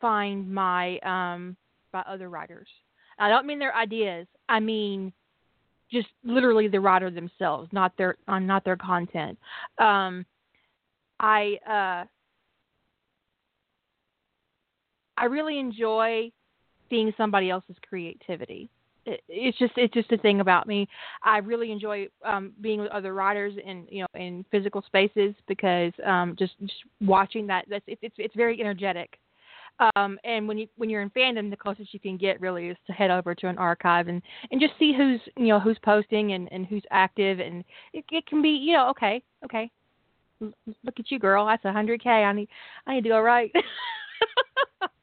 find 0.00 0.52
my 0.52 0.98
um, 0.98 1.56
by 1.92 2.00
other 2.00 2.28
writers. 2.28 2.68
I 3.18 3.28
don't 3.28 3.46
mean 3.46 3.58
their 3.58 3.74
ideas. 3.74 4.26
I 4.48 4.60
mean 4.60 5.12
just 5.90 6.08
literally 6.24 6.68
the 6.68 6.80
writer 6.80 7.10
themselves, 7.10 7.68
not 7.72 7.96
their 7.96 8.16
uh, 8.28 8.38
not 8.38 8.64
their 8.64 8.76
content. 8.76 9.38
Um, 9.78 10.24
I 11.20 11.58
uh, 11.68 12.06
I 15.16 15.26
really 15.26 15.58
enjoy 15.58 16.30
seeing 16.90 17.12
somebody 17.16 17.50
else's 17.50 17.76
creativity. 17.88 18.68
It, 19.04 19.20
it's 19.28 19.58
just 19.58 19.72
it's 19.76 19.94
just 19.94 20.12
a 20.12 20.18
thing 20.18 20.40
about 20.40 20.66
me. 20.66 20.88
I 21.22 21.38
really 21.38 21.72
enjoy 21.72 22.08
um, 22.24 22.52
being 22.60 22.80
with 22.80 22.90
other 22.90 23.14
writers 23.14 23.54
in 23.64 23.86
you 23.90 24.02
know 24.02 24.20
in 24.20 24.44
physical 24.50 24.82
spaces 24.86 25.34
because 25.48 25.92
um, 26.06 26.36
just 26.38 26.52
just 26.60 26.84
watching 27.00 27.46
that 27.48 27.64
that's 27.68 27.84
it's 27.86 28.00
it's, 28.02 28.14
it's 28.18 28.36
very 28.36 28.60
energetic. 28.60 29.18
Um, 29.96 30.18
and 30.22 30.46
when 30.46 30.58
you 30.58 30.68
when 30.76 30.90
you're 30.90 31.02
in 31.02 31.10
fandom, 31.10 31.50
the 31.50 31.56
closest 31.56 31.92
you 31.92 32.00
can 32.00 32.16
get 32.16 32.40
really 32.40 32.68
is 32.68 32.76
to 32.86 32.92
head 32.92 33.10
over 33.10 33.34
to 33.34 33.48
an 33.48 33.58
archive 33.58 34.08
and 34.08 34.22
and 34.50 34.60
just 34.60 34.74
see 34.78 34.94
who's 34.96 35.20
you 35.36 35.48
know 35.48 35.58
who's 35.58 35.78
posting 35.84 36.32
and 36.32 36.48
and 36.52 36.66
who's 36.66 36.84
active, 36.90 37.40
and 37.40 37.64
it, 37.92 38.04
it 38.10 38.26
can 38.26 38.42
be 38.42 38.50
you 38.50 38.74
know 38.74 38.88
okay 38.90 39.22
okay, 39.44 39.70
look 40.40 40.98
at 40.98 41.10
you 41.10 41.18
girl, 41.18 41.46
that's 41.46 41.64
a 41.64 41.72
hundred 41.72 42.02
k. 42.02 42.10
I 42.10 42.32
need 42.32 42.48
I 42.86 42.94
need 42.94 43.02
to 43.04 43.08
go 43.08 43.20
right. 43.20 43.50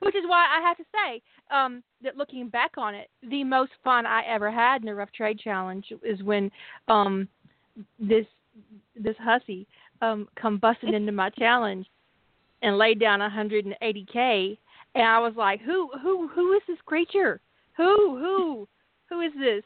Which 0.00 0.14
is 0.14 0.24
why 0.26 0.46
I 0.50 0.66
have 0.66 0.76
to 0.78 0.84
say 0.94 1.22
um, 1.50 1.82
that 2.02 2.16
looking 2.16 2.48
back 2.48 2.72
on 2.78 2.94
it, 2.94 3.08
the 3.28 3.44
most 3.44 3.72
fun 3.84 4.06
I 4.06 4.22
ever 4.26 4.50
had 4.50 4.82
in 4.82 4.88
a 4.88 4.94
rough 4.94 5.12
trade 5.12 5.38
challenge 5.38 5.92
is 6.02 6.22
when 6.22 6.50
um, 6.88 7.28
this 7.98 8.26
this 8.96 9.16
hussy 9.20 9.66
um, 10.02 10.28
come 10.40 10.58
busting 10.58 10.94
into 10.94 11.12
my 11.12 11.30
challenge 11.30 11.86
and 12.62 12.78
laid 12.78 13.00
down 13.00 13.20
180k, 13.20 14.58
and 14.94 15.04
I 15.04 15.18
was 15.18 15.34
like, 15.36 15.60
who 15.60 15.90
who 16.02 16.28
who 16.28 16.52
is 16.54 16.62
this 16.66 16.78
creature? 16.86 17.40
Who 17.76 18.18
who 18.18 18.68
who 19.08 19.20
is 19.20 19.32
this? 19.38 19.64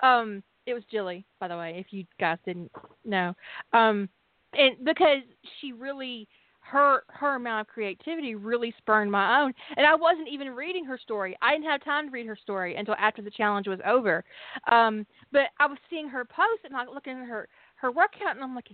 Um, 0.00 0.42
it 0.66 0.74
was 0.74 0.82
Jilly, 0.90 1.24
by 1.40 1.48
the 1.48 1.56
way, 1.56 1.76
if 1.78 1.92
you 1.92 2.04
guys 2.18 2.38
didn't 2.44 2.70
know. 3.04 3.34
Um, 3.72 4.08
and 4.54 4.76
because 4.84 5.22
she 5.60 5.72
really 5.72 6.28
her 6.74 7.04
her 7.08 7.36
amount 7.36 7.60
of 7.60 7.72
creativity 7.72 8.34
really 8.34 8.74
spurned 8.78 9.10
my 9.10 9.40
own. 9.40 9.52
And 9.76 9.86
i 9.86 9.94
wasn't 9.94 10.28
even 10.28 10.50
reading 10.50 10.84
her 10.84 10.98
story. 10.98 11.36
I 11.40 11.52
didn't 11.52 11.70
have 11.70 11.84
time 11.84 12.06
to 12.06 12.10
read 12.10 12.26
her 12.26 12.36
story 12.36 12.74
until 12.74 12.96
after 12.98 13.22
the 13.22 13.30
challenge 13.30 13.68
was 13.68 13.78
over. 13.86 14.24
Um 14.70 15.06
but 15.30 15.42
i 15.60 15.66
was 15.66 15.78
seeing 15.88 16.08
her 16.08 16.24
post 16.24 16.64
and 16.64 16.74
like 16.74 16.88
looking 16.92 17.12
at 17.12 17.28
her 17.28 17.48
her 17.76 17.92
work 17.92 18.10
count 18.18 18.36
and 18.36 18.44
i'm 18.44 18.54
like 18.54 18.68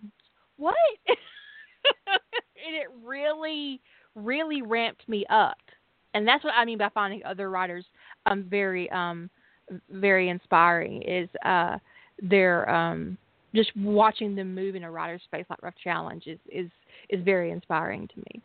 what? 0.57 0.75
And 2.67 2.77
it 2.77 2.89
really 3.05 3.81
really 4.15 4.61
ramped 4.63 5.09
me 5.09 5.25
up. 5.31 5.59
And 6.15 6.27
that's 6.27 6.43
what 6.43 6.55
i 6.57 6.65
mean 6.65 6.79
by 6.79 6.89
finding 6.95 7.23
other 7.25 7.51
writers 7.51 7.85
um 8.25 8.45
very 8.49 8.91
um 8.91 9.29
very 9.91 10.31
inspiring 10.31 11.03
is 11.03 11.29
uh 11.45 11.77
their 12.23 12.69
um 12.71 13.19
just 13.55 13.77
watching 13.77 14.35
them 14.35 14.55
move 14.55 14.75
in 14.75 14.85
a 14.85 14.91
writer's 14.91 15.23
space 15.23 15.45
like 15.51 15.63
rough 15.63 15.75
challenge 15.83 16.27
is 16.27 16.39
is 16.51 16.71
is 17.11 17.25
very 17.25 17.51
inspiring 17.51 18.09
to 18.09 18.19
me 18.19 18.43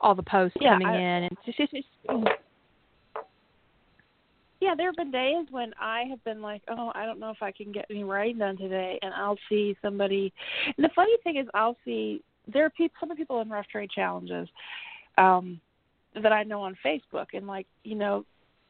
all 0.00 0.14
the 0.14 0.22
posts 0.22 0.56
Yeah, 0.60 0.70
coming 0.72 0.88
I- 0.88 0.96
in 0.96 1.22
and 1.24 1.32
it's 1.32 1.56
just, 1.56 1.58
it's 1.60 1.72
just 1.72 2.38
yeah, 4.60 4.74
there 4.74 4.86
have 4.86 4.96
been 4.96 5.10
days 5.10 5.46
when 5.50 5.72
I 5.78 6.04
have 6.08 6.24
been 6.24 6.40
like, 6.40 6.62
oh, 6.68 6.90
I 6.94 7.04
don't 7.04 7.20
know 7.20 7.30
if 7.30 7.42
I 7.42 7.52
can 7.52 7.70
get 7.70 7.84
any 7.90 8.02
writing 8.02 8.38
done 8.38 8.56
today, 8.56 8.98
and 9.02 9.12
I'll 9.12 9.36
see 9.50 9.76
somebody. 9.82 10.32
And 10.78 10.82
the 10.82 10.88
funny 10.96 11.12
thing 11.22 11.36
is, 11.36 11.46
I'll 11.52 11.76
see 11.84 12.22
there 12.50 12.64
are 12.64 12.70
people, 12.70 12.94
some 12.98 13.14
people 13.14 13.42
in 13.42 13.50
rough 13.50 13.66
trade 13.68 13.90
challenges 13.90 14.48
um, 15.18 15.60
that 16.14 16.32
I 16.32 16.44
know 16.44 16.62
on 16.62 16.76
Facebook, 16.84 17.26
and 17.34 17.46
like 17.46 17.66
you 17.82 17.94
know, 17.94 18.24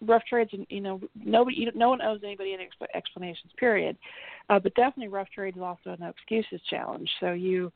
rough 0.06 0.24
trades, 0.28 0.50
and 0.52 0.66
you 0.70 0.80
know, 0.80 1.00
nobody, 1.14 1.68
no 1.74 1.90
one 1.90 2.02
owes 2.02 2.20
anybody 2.24 2.54
any 2.54 2.64
exp- 2.64 2.94
explanations. 2.94 3.52
Period. 3.58 3.96
Uh, 4.50 4.58
but 4.58 4.74
definitely, 4.74 5.08
rough 5.08 5.28
trades 5.34 5.56
is 5.56 5.62
also 5.62 5.90
a 5.90 5.96
no 5.96 6.08
excuses 6.08 6.60
challenge. 6.68 7.10
So 7.20 7.32
you 7.32 7.72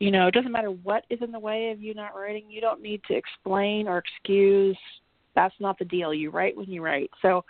You 0.00 0.10
know, 0.10 0.28
it 0.28 0.34
doesn't 0.34 0.52
matter 0.52 0.70
what 0.70 1.04
is 1.10 1.20
in 1.20 1.30
the 1.30 1.38
way 1.38 1.70
of 1.70 1.82
you 1.82 1.92
not 1.92 2.14
writing. 2.14 2.44
You 2.48 2.62
don't 2.62 2.80
need 2.80 3.02
to 3.08 3.14
explain 3.14 3.86
or 3.86 3.98
excuse. 3.98 4.78
That's 5.34 5.54
not 5.60 5.78
the 5.78 5.84
deal. 5.84 6.14
You 6.14 6.30
write 6.30 6.56
when 6.56 6.70
you 6.70 6.82
write. 6.82 7.10
So, 7.20 7.44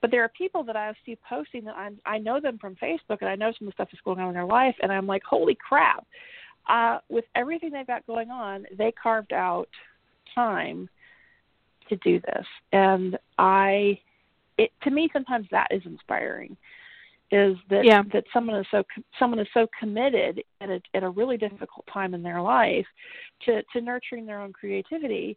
but 0.00 0.10
there 0.10 0.24
are 0.24 0.32
people 0.36 0.64
that 0.64 0.76
I 0.76 0.92
see 1.06 1.16
posting 1.28 1.64
that 1.64 1.76
I 1.76 1.90
I 2.04 2.18
know 2.18 2.40
them 2.40 2.58
from 2.58 2.74
Facebook 2.76 3.18
and 3.20 3.30
I 3.30 3.36
know 3.36 3.52
some 3.56 3.68
of 3.68 3.72
the 3.72 3.76
stuff 3.76 3.88
that's 3.92 4.02
going 4.04 4.18
on 4.18 4.28
in 4.28 4.34
their 4.34 4.44
life, 4.44 4.74
and 4.82 4.90
I'm 4.92 5.06
like, 5.06 5.22
holy 5.22 5.56
crap! 5.56 6.04
Uh, 6.68 6.98
with 7.08 7.24
everything 7.34 7.70
they've 7.70 7.86
got 7.86 8.06
going 8.06 8.30
on, 8.30 8.66
they 8.76 8.92
carved 8.92 9.32
out 9.32 9.68
time 10.34 10.88
to 11.88 11.96
do 11.96 12.20
this, 12.20 12.46
and 12.72 13.18
I, 13.38 13.98
it 14.56 14.70
to 14.82 14.90
me 14.90 15.08
sometimes 15.12 15.46
that 15.50 15.68
is 15.70 15.82
inspiring 15.84 16.56
is 17.30 17.56
that 17.68 17.84
Yeah. 17.84 18.02
that 18.12 18.24
someone 18.32 18.56
is 18.56 18.66
so 18.70 18.82
someone 19.18 19.38
is 19.38 19.48
so 19.52 19.66
committed 19.78 20.42
at 20.60 20.70
a 20.70 20.80
at 20.94 21.02
a 21.02 21.10
really 21.10 21.36
difficult 21.36 21.86
time 21.92 22.14
in 22.14 22.22
their 22.22 22.40
life 22.40 22.86
to 23.44 23.62
to 23.64 23.80
nurturing 23.80 24.26
their 24.26 24.40
own 24.40 24.52
creativity. 24.52 25.36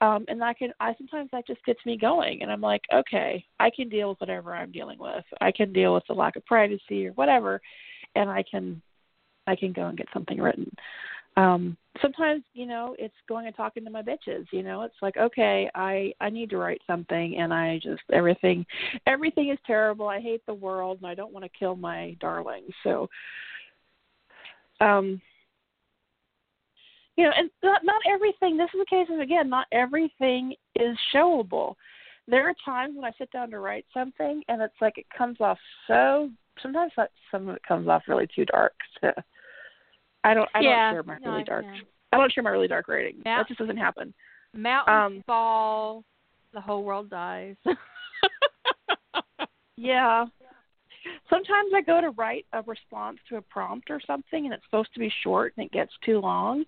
Um 0.00 0.24
and 0.28 0.42
i 0.42 0.52
can 0.52 0.72
i 0.80 0.94
sometimes 0.96 1.30
that 1.30 1.46
just 1.46 1.64
gets 1.64 1.84
me 1.86 1.96
going 1.96 2.42
and 2.42 2.50
i'm 2.50 2.60
like 2.60 2.82
okay 2.92 3.44
i 3.60 3.70
can 3.70 3.88
deal 3.88 4.08
with 4.10 4.20
whatever 4.20 4.54
i'm 4.54 4.72
dealing 4.72 4.98
with. 4.98 5.24
I 5.40 5.52
can 5.52 5.72
deal 5.72 5.94
with 5.94 6.04
the 6.08 6.14
lack 6.14 6.36
of 6.36 6.44
privacy 6.44 7.06
or 7.06 7.12
whatever 7.12 7.60
and 8.16 8.28
i 8.28 8.42
can 8.48 8.82
i 9.46 9.54
can 9.54 9.72
go 9.72 9.86
and 9.86 9.96
get 9.98 10.08
something 10.12 10.40
written 10.40 10.70
um 11.36 11.76
sometimes 12.00 12.42
you 12.54 12.66
know 12.66 12.94
it's 12.98 13.14
going 13.28 13.46
and 13.46 13.56
talking 13.56 13.84
to 13.84 13.90
my 13.90 14.02
bitches 14.02 14.46
you 14.52 14.62
know 14.62 14.82
it's 14.82 14.94
like 15.02 15.16
okay 15.16 15.68
i 15.74 16.12
i 16.20 16.30
need 16.30 16.50
to 16.50 16.56
write 16.56 16.80
something 16.86 17.36
and 17.38 17.52
i 17.52 17.78
just 17.82 18.02
everything 18.12 18.64
everything 19.06 19.50
is 19.50 19.58
terrible. 19.66 20.08
I 20.08 20.20
hate 20.20 20.44
the 20.46 20.54
world 20.54 20.98
and 20.98 21.06
i 21.10 21.14
don't 21.14 21.32
want 21.32 21.44
to 21.44 21.58
kill 21.58 21.76
my 21.76 22.16
darling 22.20 22.64
so 22.82 23.08
um 24.80 25.20
you 27.16 27.24
know 27.24 27.32
and 27.36 27.50
not 27.62 27.82
not 27.84 28.00
everything 28.08 28.56
this 28.56 28.70
is 28.74 28.80
a 28.80 28.90
case 28.90 29.08
of 29.12 29.20
again 29.20 29.48
not 29.48 29.66
everything 29.72 30.54
is 30.76 30.96
showable. 31.14 31.74
There 32.26 32.48
are 32.48 32.54
times 32.64 32.94
when 32.94 33.04
i 33.04 33.12
sit 33.18 33.30
down 33.32 33.50
to 33.50 33.58
write 33.58 33.86
something 33.92 34.42
and 34.48 34.62
it's 34.62 34.80
like 34.80 34.98
it 34.98 35.06
comes 35.16 35.40
off 35.40 35.58
so 35.86 36.30
sometimes 36.62 36.92
that 36.96 37.10
some 37.30 37.48
of 37.48 37.56
it 37.56 37.62
comes 37.66 37.88
off 37.88 38.02
really 38.06 38.28
too 38.34 38.44
dark 38.44 38.74
to 39.02 39.12
i 40.24 40.34
don't 40.34 40.48
i 40.54 40.60
yeah. 40.60 40.90
don't 40.90 40.94
share 40.94 41.02
my 41.02 41.18
no, 41.24 41.32
really 41.32 41.44
dark 41.44 41.64
i 42.12 42.16
don't 42.16 42.32
share 42.32 42.42
my 42.42 42.50
really 42.50 42.68
dark 42.68 42.88
writing 42.88 43.16
Yeah. 43.24 43.38
that 43.38 43.48
just 43.48 43.58
doesn't 43.58 43.76
happen 43.76 44.14
Mountains 44.54 45.18
Um, 45.18 45.22
fall, 45.26 46.04
the 46.54 46.60
whole 46.60 46.82
world 46.82 47.10
dies. 47.10 47.56
Yeah. 49.78 50.26
Sometimes 51.30 51.70
I 51.74 51.82
go 51.82 52.00
to 52.00 52.10
write 52.10 52.46
a 52.52 52.62
response 52.62 53.18
to 53.28 53.36
a 53.36 53.42
prompt 53.42 53.90
or 53.90 54.00
something 54.04 54.44
and 54.44 54.52
it's 54.52 54.64
supposed 54.64 54.92
to 54.94 54.98
be 54.98 55.10
short 55.22 55.54
and 55.56 55.64
it 55.64 55.72
gets 55.72 55.92
too 56.04 56.18
long. 56.18 56.64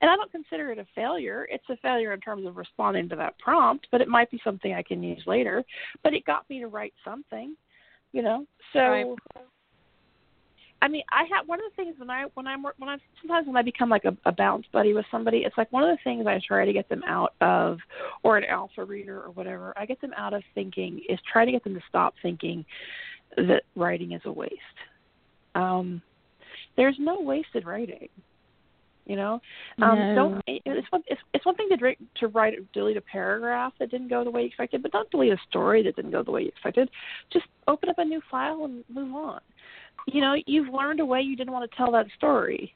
And 0.00 0.10
I 0.10 0.16
don't 0.16 0.32
consider 0.32 0.72
it 0.72 0.78
a 0.78 0.86
failure. 0.94 1.46
It's 1.50 1.68
a 1.68 1.76
failure 1.76 2.12
in 2.12 2.20
terms 2.20 2.46
of 2.46 2.56
responding 2.56 3.08
to 3.10 3.16
that 3.16 3.38
prompt, 3.38 3.88
but 3.92 4.00
it 4.00 4.08
might 4.08 4.30
be 4.30 4.40
something 4.42 4.72
I 4.72 4.82
can 4.82 5.02
use 5.02 5.22
later. 5.26 5.64
But 6.02 6.14
it 6.14 6.24
got 6.24 6.48
me 6.48 6.58
to 6.60 6.68
write 6.68 6.94
something, 7.04 7.56
you 8.12 8.22
know. 8.22 8.46
So 8.72 8.78
Right. 8.80 9.06
I 10.86 10.88
mean, 10.88 11.02
I 11.10 11.24
have 11.36 11.48
one 11.48 11.58
of 11.58 11.64
the 11.68 11.82
things 11.82 11.96
when 11.98 12.10
I 12.10 12.26
when 12.34 12.46
I'm 12.46 12.62
when 12.62 12.88
I 12.88 12.96
sometimes 13.20 13.48
when 13.48 13.56
I 13.56 13.62
become 13.62 13.88
like 13.88 14.04
a, 14.04 14.16
a 14.24 14.30
bounce 14.30 14.66
buddy 14.72 14.92
with 14.94 15.04
somebody, 15.10 15.38
it's 15.38 15.58
like 15.58 15.72
one 15.72 15.82
of 15.82 15.88
the 15.88 15.98
things 16.04 16.28
I 16.28 16.40
try 16.46 16.64
to 16.64 16.72
get 16.72 16.88
them 16.88 17.02
out 17.08 17.34
of, 17.40 17.78
or 18.22 18.36
an 18.36 18.44
alpha 18.44 18.84
reader 18.84 19.20
or 19.20 19.32
whatever. 19.32 19.74
I 19.76 19.84
get 19.84 20.00
them 20.00 20.12
out 20.16 20.32
of 20.32 20.44
thinking 20.54 21.02
is 21.08 21.18
try 21.32 21.44
to 21.44 21.50
get 21.50 21.64
them 21.64 21.74
to 21.74 21.80
stop 21.88 22.14
thinking 22.22 22.64
that 23.36 23.62
writing 23.74 24.12
is 24.12 24.20
a 24.26 24.32
waste. 24.32 24.54
Um, 25.56 26.00
there's 26.76 26.94
no 27.00 27.20
wasted 27.20 27.66
writing. 27.66 28.08
You 29.06 29.16
know, 29.16 29.40
um, 29.82 30.14
No. 30.14 30.14
don't. 30.14 30.42
It's 30.46 30.92
one. 30.92 31.02
It's, 31.08 31.20
it's 31.34 31.44
one 31.46 31.56
thing 31.56 31.68
to 31.70 31.76
dra- 31.76 31.96
to 32.20 32.28
write 32.28 32.54
delete 32.72 32.96
a 32.96 33.00
paragraph 33.00 33.72
that 33.80 33.90
didn't 33.90 34.08
go 34.08 34.22
the 34.22 34.30
way 34.30 34.42
you 34.42 34.46
expected, 34.46 34.84
but 34.84 34.92
don't 34.92 35.10
delete 35.10 35.32
a 35.32 35.38
story 35.48 35.82
that 35.82 35.96
didn't 35.96 36.12
go 36.12 36.22
the 36.22 36.30
way 36.30 36.42
you 36.42 36.48
expected. 36.48 36.88
Just 37.32 37.46
open 37.66 37.88
up 37.88 37.98
a 37.98 38.04
new 38.04 38.20
file 38.30 38.64
and 38.66 38.84
move 38.88 39.12
on. 39.16 39.40
You 40.06 40.20
know, 40.20 40.36
you've 40.46 40.72
learned 40.72 41.00
a 41.00 41.06
way 41.06 41.20
you 41.20 41.36
didn't 41.36 41.52
want 41.52 41.68
to 41.70 41.76
tell 41.76 41.90
that 41.92 42.06
story, 42.16 42.74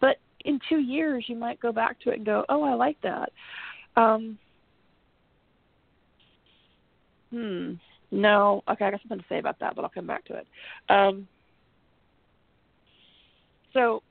but 0.00 0.16
in 0.44 0.58
two 0.68 0.80
years 0.80 1.24
you 1.28 1.36
might 1.36 1.60
go 1.60 1.72
back 1.72 2.00
to 2.00 2.10
it 2.10 2.16
and 2.16 2.26
go, 2.26 2.44
"Oh, 2.48 2.62
I 2.62 2.74
like 2.74 3.00
that." 3.02 3.32
Um, 3.96 4.38
hmm. 7.30 7.74
No. 8.10 8.62
Okay, 8.68 8.84
I 8.84 8.90
got 8.90 9.00
something 9.00 9.18
to 9.18 9.24
say 9.28 9.38
about 9.38 9.58
that, 9.60 9.74
but 9.74 9.82
I'll 9.82 9.90
come 9.90 10.06
back 10.06 10.24
to 10.26 10.36
it. 10.36 10.46
Um, 10.88 11.26
so 13.72 14.02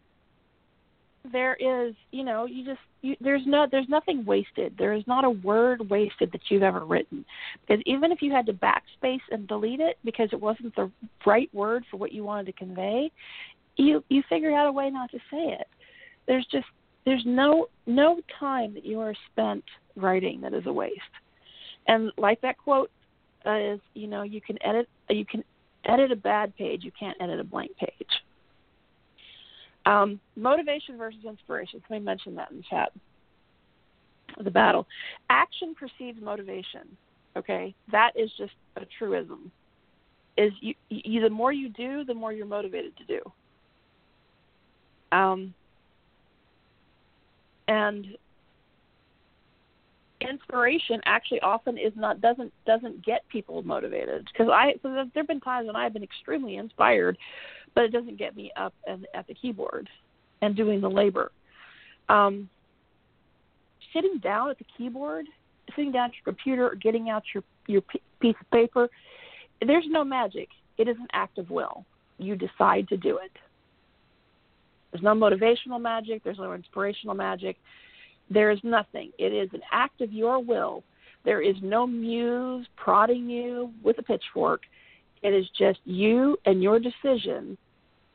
there 1.32 1.56
is, 1.56 1.94
you 2.12 2.24
know, 2.24 2.46
you 2.46 2.66
just 2.66 2.80
you, 3.02 3.16
there's 3.22 3.44
no 3.46 3.68
there's 3.70 3.90
nothing 3.90 4.26
wasted. 4.26 4.76
There 4.78 4.94
is 4.94 5.04
not 5.08 5.24
a 5.24 5.30
word 5.30 5.90
wasted 5.90 6.32
that 6.32 6.42
you've 6.50 6.64
ever 6.64 6.86
written. 6.86 7.26
Because 7.62 7.82
even 7.86 8.12
if 8.12 8.22
you 8.22 8.32
had 8.32 8.46
to 8.48 8.54
backspace 8.54 9.22
and 9.32 9.48
delete 9.48 9.80
it 9.80 9.98
because 10.04 10.30
it 10.32 10.40
wasn't 10.40 10.76
the 10.76 10.92
right 11.26 11.50
word 11.54 11.84
for 11.90 11.98
what 11.98 12.12
you 12.12 12.24
wanted 12.24 12.48
to 12.48 12.54
convey, 12.54 13.12
you 13.78 14.04
you 14.10 14.24
figured 14.30 14.54
out 14.54 14.68
a 14.68 14.72
way 14.72 14.90
not 14.90 15.12
to 15.12 15.18
say 15.30 15.58
it. 15.60 15.68
There's 16.28 16.46
just 16.52 16.68
there's 17.06 17.24
no 17.26 17.68
no 17.86 18.20
time 18.40 18.74
that 18.74 18.86
you 18.86 19.00
are 19.00 19.14
spent 19.32 19.64
writing 19.96 20.42
that 20.42 20.54
is 20.54 20.66
a 20.66 20.74
waste. 20.74 21.00
And 21.88 22.12
like 22.18 22.42
that 22.42 22.58
quote 22.58 22.92
uh, 23.46 23.58
is, 23.58 23.80
you 23.94 24.08
know, 24.08 24.24
you 24.24 24.42
can 24.42 24.58
edit 24.64 24.88
you 25.10 25.26
can 25.26 25.44
edit 25.86 26.12
a 26.12 26.16
bad 26.16 26.56
page, 26.56 26.84
you 26.84 26.92
can't 26.98 27.18
edit 27.22 27.40
a 27.40 27.44
blank 27.44 27.72
page. 27.78 28.10
Um, 29.86 30.20
motivation 30.36 30.98
versus 30.98 31.22
inspiration. 31.28 31.82
Somebody 31.88 32.06
mentioned 32.06 32.38
that 32.38 32.52
in 32.52 32.58
the 32.58 32.64
chat. 32.70 32.92
The 34.44 34.52
battle. 34.52 34.88
Action 35.30 35.76
precedes 35.76 36.20
motivation. 36.22 36.82
Okay, 37.36 37.74
that 37.92 38.12
is 38.16 38.30
just 38.38 38.54
a 38.78 38.82
truism. 39.00 39.52
Is 40.38 40.52
you, 40.62 40.74
you 40.90 41.22
the 41.22 41.30
more 41.30 41.52
you 41.52 41.70
do, 41.70 42.04
the 42.04 42.14
more 42.14 42.32
you're 42.32 42.46
motivated 42.46 42.96
to 42.98 43.06
do. 43.06 43.20
Um, 45.12 45.54
and 47.68 48.08
inspiration 50.22 51.02
actually 51.06 51.40
often 51.42 51.78
is 51.78 51.94
not 51.96 52.22
doesn't 52.22 52.54
doesn't 52.66 53.04
get 53.06 53.28
people 53.30 53.62
motivated 53.64 54.28
because 54.32 54.50
I 54.52 54.74
so 54.82 54.90
there 54.90 55.06
have 55.16 55.28
been 55.28 55.40
times 55.40 55.68
when 55.68 55.76
I've 55.76 55.94
been 55.94 56.04
extremely 56.04 56.58
inspired, 56.58 57.18
but 57.76 57.84
it 57.84 57.92
doesn't 57.92 58.18
get 58.18 58.36
me 58.36 58.52
up 58.56 58.74
and 58.86 59.06
at 59.14 59.28
the 59.28 59.34
keyboard 59.34 59.90
and 60.42 60.56
doing 60.56 60.82
the 60.82 60.90
labor. 60.90 61.32
Um, 62.10 62.50
sitting 63.94 64.20
down 64.22 64.50
at 64.50 64.58
the 64.58 64.66
keyboard, 64.78 65.26
sitting 65.76 65.92
down 65.92 66.10
at 66.10 66.16
your 66.16 66.34
computer, 66.34 66.68
or 66.68 66.76
getting 66.76 67.10
out 67.10 67.24
your 67.34 67.44
your 67.68 67.82
piece 68.20 68.36
of 68.40 68.52
paper, 68.52 68.90
there's 69.66 69.86
no 69.88 70.04
magic. 70.04 70.50
It 70.78 70.88
is 70.88 70.98
an 70.98 71.08
act 71.14 71.38
of 71.38 71.50
will. 71.50 71.86
You 72.18 72.36
decide 72.36 72.88
to 72.90 72.98
do 72.98 73.18
it. 73.18 73.32
There's 74.92 75.04
no 75.04 75.14
motivational 75.14 75.80
magic. 75.80 76.24
There's 76.24 76.38
no 76.38 76.54
inspirational 76.54 77.16
magic. 77.16 77.58
There 78.30 78.52
is 78.52 78.60
nothing. 78.64 79.12
It 79.18 79.34
is 79.34 79.50
an 79.54 79.62
act 79.72 80.02
of 80.02 80.12
your 80.12 80.40
will. 80.40 80.84
There 81.24 81.42
is 81.42 81.56
no 81.62 81.86
muse 81.86 82.68
prodding 82.76 83.30
you 83.30 83.72
with 83.84 84.00
a 84.00 84.04
pitchfork. 84.04 84.62
It 85.22 85.34
is 85.34 85.46
just 85.58 85.80
you 85.86 86.38
and 86.46 86.64
your 86.64 86.80
decision 86.80 87.58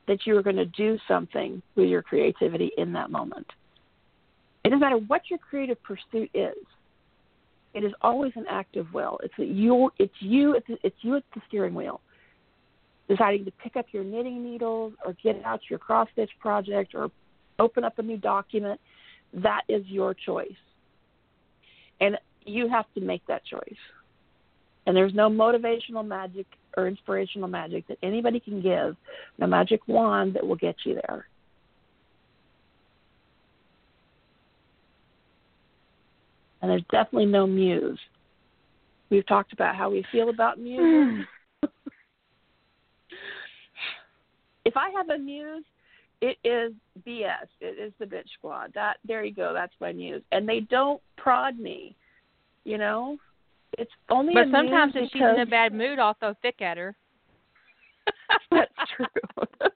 that 0.08 0.26
you 0.26 0.36
are 0.36 0.42
going 0.42 0.56
to 0.56 0.66
do 0.66 0.98
something 1.08 1.62
with 1.74 1.88
your 1.88 2.02
creativity 2.02 2.70
in 2.76 2.92
that 2.92 3.10
moment. 3.10 3.46
It 4.64 4.70
doesn't 4.70 4.80
matter 4.80 4.96
what 4.98 5.22
your 5.30 5.38
creative 5.38 5.82
pursuit 5.82 6.30
is. 6.34 6.56
It 7.74 7.84
is 7.84 7.92
always 8.00 8.32
an 8.36 8.46
act 8.48 8.76
of 8.76 8.92
will. 8.92 9.20
It's 9.22 9.34
you. 9.36 9.90
It's 9.98 10.14
you. 10.20 10.54
It's, 10.54 10.66
it's 10.82 10.96
you 11.02 11.16
at 11.16 11.24
the 11.34 11.42
steering 11.46 11.74
wheel, 11.74 12.00
deciding 13.08 13.44
to 13.44 13.50
pick 13.62 13.76
up 13.76 13.86
your 13.92 14.02
knitting 14.02 14.42
needles 14.42 14.94
or 15.04 15.14
get 15.22 15.44
out 15.44 15.60
your 15.68 15.78
cross 15.78 16.08
stitch 16.12 16.30
project 16.40 16.94
or 16.94 17.10
open 17.58 17.84
up 17.84 17.98
a 17.98 18.02
new 18.02 18.16
document. 18.16 18.80
That 19.34 19.62
is 19.68 19.84
your 19.86 20.14
choice, 20.14 20.48
and 22.00 22.16
you 22.44 22.68
have 22.68 22.86
to 22.94 23.00
make 23.00 23.26
that 23.26 23.44
choice. 23.44 23.76
And 24.86 24.96
there's 24.96 25.14
no 25.14 25.28
motivational 25.28 26.06
magic 26.06 26.46
or 26.76 26.86
inspirational 26.86 27.48
magic 27.48 27.86
that 27.88 27.98
anybody 28.02 28.38
can 28.38 28.60
give, 28.60 28.96
no 29.38 29.46
magic 29.46 29.80
wand 29.88 30.34
that 30.34 30.46
will 30.46 30.56
get 30.56 30.76
you 30.84 30.94
there. 30.94 31.26
And 36.62 36.70
there's 36.70 36.84
definitely 36.90 37.26
no 37.26 37.46
muse. 37.46 37.98
We've 39.10 39.26
talked 39.26 39.52
about 39.52 39.76
how 39.76 39.90
we 39.90 40.04
feel 40.10 40.30
about 40.30 40.58
muses. 40.58 41.26
Hmm. 41.62 41.68
if 44.64 44.76
I 44.76 44.90
have 44.90 45.08
a 45.10 45.18
muse, 45.18 45.64
it 46.20 46.38
is 46.44 46.72
BS. 47.06 47.46
It 47.60 47.78
is 47.78 47.92
the 47.98 48.06
bitch 48.06 48.28
squad. 48.36 48.72
That 48.74 48.96
there 49.06 49.24
you 49.24 49.34
go. 49.34 49.52
That's 49.52 49.74
my 49.80 49.92
muse, 49.92 50.22
and 50.32 50.48
they 50.48 50.60
don't 50.60 51.00
prod 51.16 51.58
me. 51.58 51.94
You 52.64 52.78
know, 52.78 53.18
it's 53.78 53.90
only. 54.10 54.34
but 54.34 54.46
sometimes 54.50 54.92
if 54.94 55.10
she's 55.12 55.22
in 55.22 55.40
a 55.40 55.46
bad 55.46 55.72
mood, 55.72 55.98
I'll 55.98 56.14
throw 56.14 56.34
fic 56.44 56.62
at 56.62 56.76
her. 56.76 56.96
That's 58.50 58.70
true. 58.96 59.06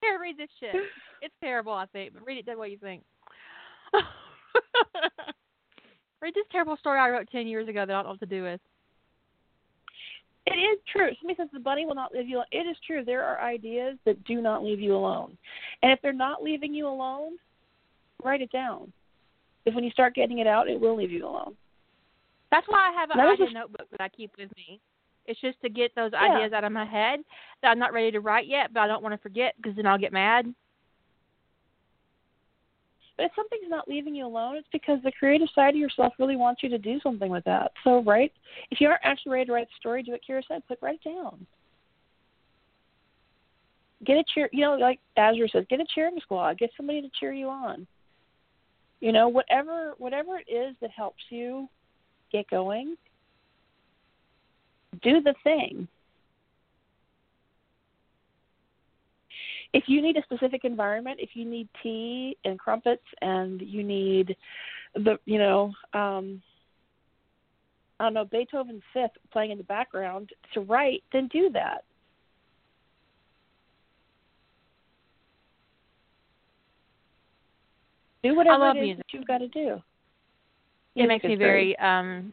here, 0.00 0.18
read 0.20 0.36
this 0.38 0.48
shit. 0.58 0.74
It's 1.20 1.34
terrible, 1.40 1.72
I 1.72 1.86
think, 1.86 2.14
but 2.14 2.26
read 2.26 2.38
it. 2.38 2.46
Tell 2.46 2.58
what 2.58 2.70
you 2.70 2.78
think. 2.78 3.02
read 6.22 6.34
this 6.34 6.46
terrible 6.50 6.76
story 6.78 6.98
I 6.98 7.10
wrote 7.10 7.28
ten 7.30 7.46
years 7.46 7.68
ago 7.68 7.86
that 7.86 7.90
I 7.90 7.94
don't 7.94 8.04
know 8.04 8.10
what 8.10 8.20
to 8.20 8.26
do 8.26 8.42
with. 8.42 8.60
It 10.46 10.54
is 10.54 10.78
true. 10.90 11.10
Somebody 11.20 11.36
says 11.36 11.48
the 11.52 11.60
bunny 11.60 11.86
will 11.86 11.94
not 11.94 12.12
leave 12.12 12.28
you 12.28 12.38
alone. 12.38 12.46
It 12.50 12.66
is 12.66 12.76
true. 12.84 13.04
There 13.04 13.22
are 13.22 13.40
ideas 13.40 13.96
that 14.04 14.24
do 14.24 14.40
not 14.40 14.64
leave 14.64 14.80
you 14.80 14.96
alone. 14.96 15.38
And 15.82 15.92
if 15.92 16.00
they're 16.02 16.12
not 16.12 16.42
leaving 16.42 16.74
you 16.74 16.88
alone, 16.88 17.36
write 18.24 18.40
it 18.42 18.50
down. 18.50 18.92
Because 19.64 19.76
when 19.76 19.84
you 19.84 19.90
start 19.90 20.16
getting 20.16 20.38
it 20.38 20.48
out, 20.48 20.68
it 20.68 20.80
will 20.80 20.96
leave 20.96 21.12
you 21.12 21.24
alone. 21.24 21.54
That's 22.52 22.68
why 22.68 22.90
I 22.90 22.92
have 22.92 23.10
an 23.10 23.18
idea 23.18 23.46
a- 23.46 23.52
notebook 23.52 23.88
that 23.90 24.00
I 24.02 24.08
keep 24.10 24.30
with 24.38 24.54
me. 24.56 24.78
It's 25.24 25.40
just 25.40 25.60
to 25.62 25.70
get 25.70 25.94
those 25.94 26.12
Yeah. 26.12 26.34
ideas 26.34 26.52
out 26.52 26.64
of 26.64 26.72
my 26.72 26.84
head 26.84 27.24
that 27.62 27.70
I'm 27.70 27.78
not 27.78 27.94
ready 27.94 28.10
to 28.10 28.20
write 28.20 28.46
yet, 28.46 28.72
but 28.74 28.80
I 28.80 28.86
don't 28.86 29.02
want 29.02 29.14
to 29.14 29.18
forget 29.18 29.54
because 29.56 29.74
then 29.74 29.86
I'll 29.86 29.98
get 29.98 30.12
mad. 30.12 30.54
But 33.16 33.26
if 33.26 33.34
something's 33.34 33.70
not 33.70 33.88
leaving 33.88 34.14
you 34.14 34.26
alone, 34.26 34.56
it's 34.56 34.68
because 34.68 35.00
the 35.02 35.12
creative 35.12 35.48
side 35.54 35.74
of 35.74 35.80
yourself 35.80 36.12
really 36.18 36.36
wants 36.36 36.62
you 36.62 36.68
to 36.70 36.78
do 36.78 37.00
something 37.00 37.30
with 37.30 37.44
that. 37.44 37.72
So, 37.84 38.02
right, 38.02 38.32
if 38.70 38.80
you 38.80 38.88
aren't 38.88 39.04
actually 39.04 39.32
ready 39.32 39.46
to 39.46 39.52
write 39.52 39.68
the 39.68 39.74
story, 39.78 40.02
do 40.02 40.12
what 40.12 40.20
Kira 40.28 40.42
said. 40.46 40.66
Put 40.66 40.78
write 40.82 41.00
it 41.04 41.08
down. 41.08 41.46
Get 44.04 44.18
a 44.18 44.24
cheer. 44.34 44.50
You 44.52 44.62
know, 44.62 44.74
like 44.76 44.98
Azure 45.16 45.48
says, 45.48 45.64
get 45.70 45.80
a 45.80 45.86
cheering 45.94 46.18
squad. 46.20 46.58
Get 46.58 46.70
somebody 46.76 47.00
to 47.00 47.10
cheer 47.18 47.32
you 47.32 47.48
on. 47.48 47.86
You 49.00 49.12
know, 49.12 49.28
whatever 49.28 49.94
whatever 49.98 50.38
it 50.38 50.50
is 50.52 50.74
that 50.80 50.90
helps 50.90 51.22
you 51.30 51.68
get 52.32 52.48
going, 52.50 52.96
do 55.02 55.20
the 55.20 55.34
thing. 55.44 55.88
if 59.72 59.84
you 59.86 60.02
need 60.02 60.16
a 60.16 60.22
specific 60.22 60.64
environment, 60.64 61.18
if 61.20 61.30
you 61.34 61.44
need 61.44 61.68
tea 61.82 62.36
and 62.44 62.58
crumpets 62.58 63.04
and 63.20 63.60
you 63.60 63.82
need 63.82 64.36
the 64.94 65.18
you 65.24 65.38
know, 65.38 65.72
um 65.94 66.42
I 67.98 68.04
don't 68.04 68.14
know, 68.14 68.24
Beethoven's 68.24 68.82
fifth 68.92 69.12
playing 69.32 69.52
in 69.52 69.58
the 69.58 69.64
background 69.64 70.30
to 70.54 70.60
write, 70.60 71.04
then 71.12 71.28
do 71.28 71.50
that. 71.50 71.84
Do 78.24 78.34
whatever 78.34 78.70
it 78.70 78.76
is 78.76 78.82
music. 78.82 78.96
that 78.98 79.16
you've 79.16 79.26
got 79.26 79.38
to 79.38 79.48
do. 79.48 79.80
It 80.94 81.06
makes 81.06 81.24
me 81.24 81.36
very 81.36 81.78
um 81.78 82.32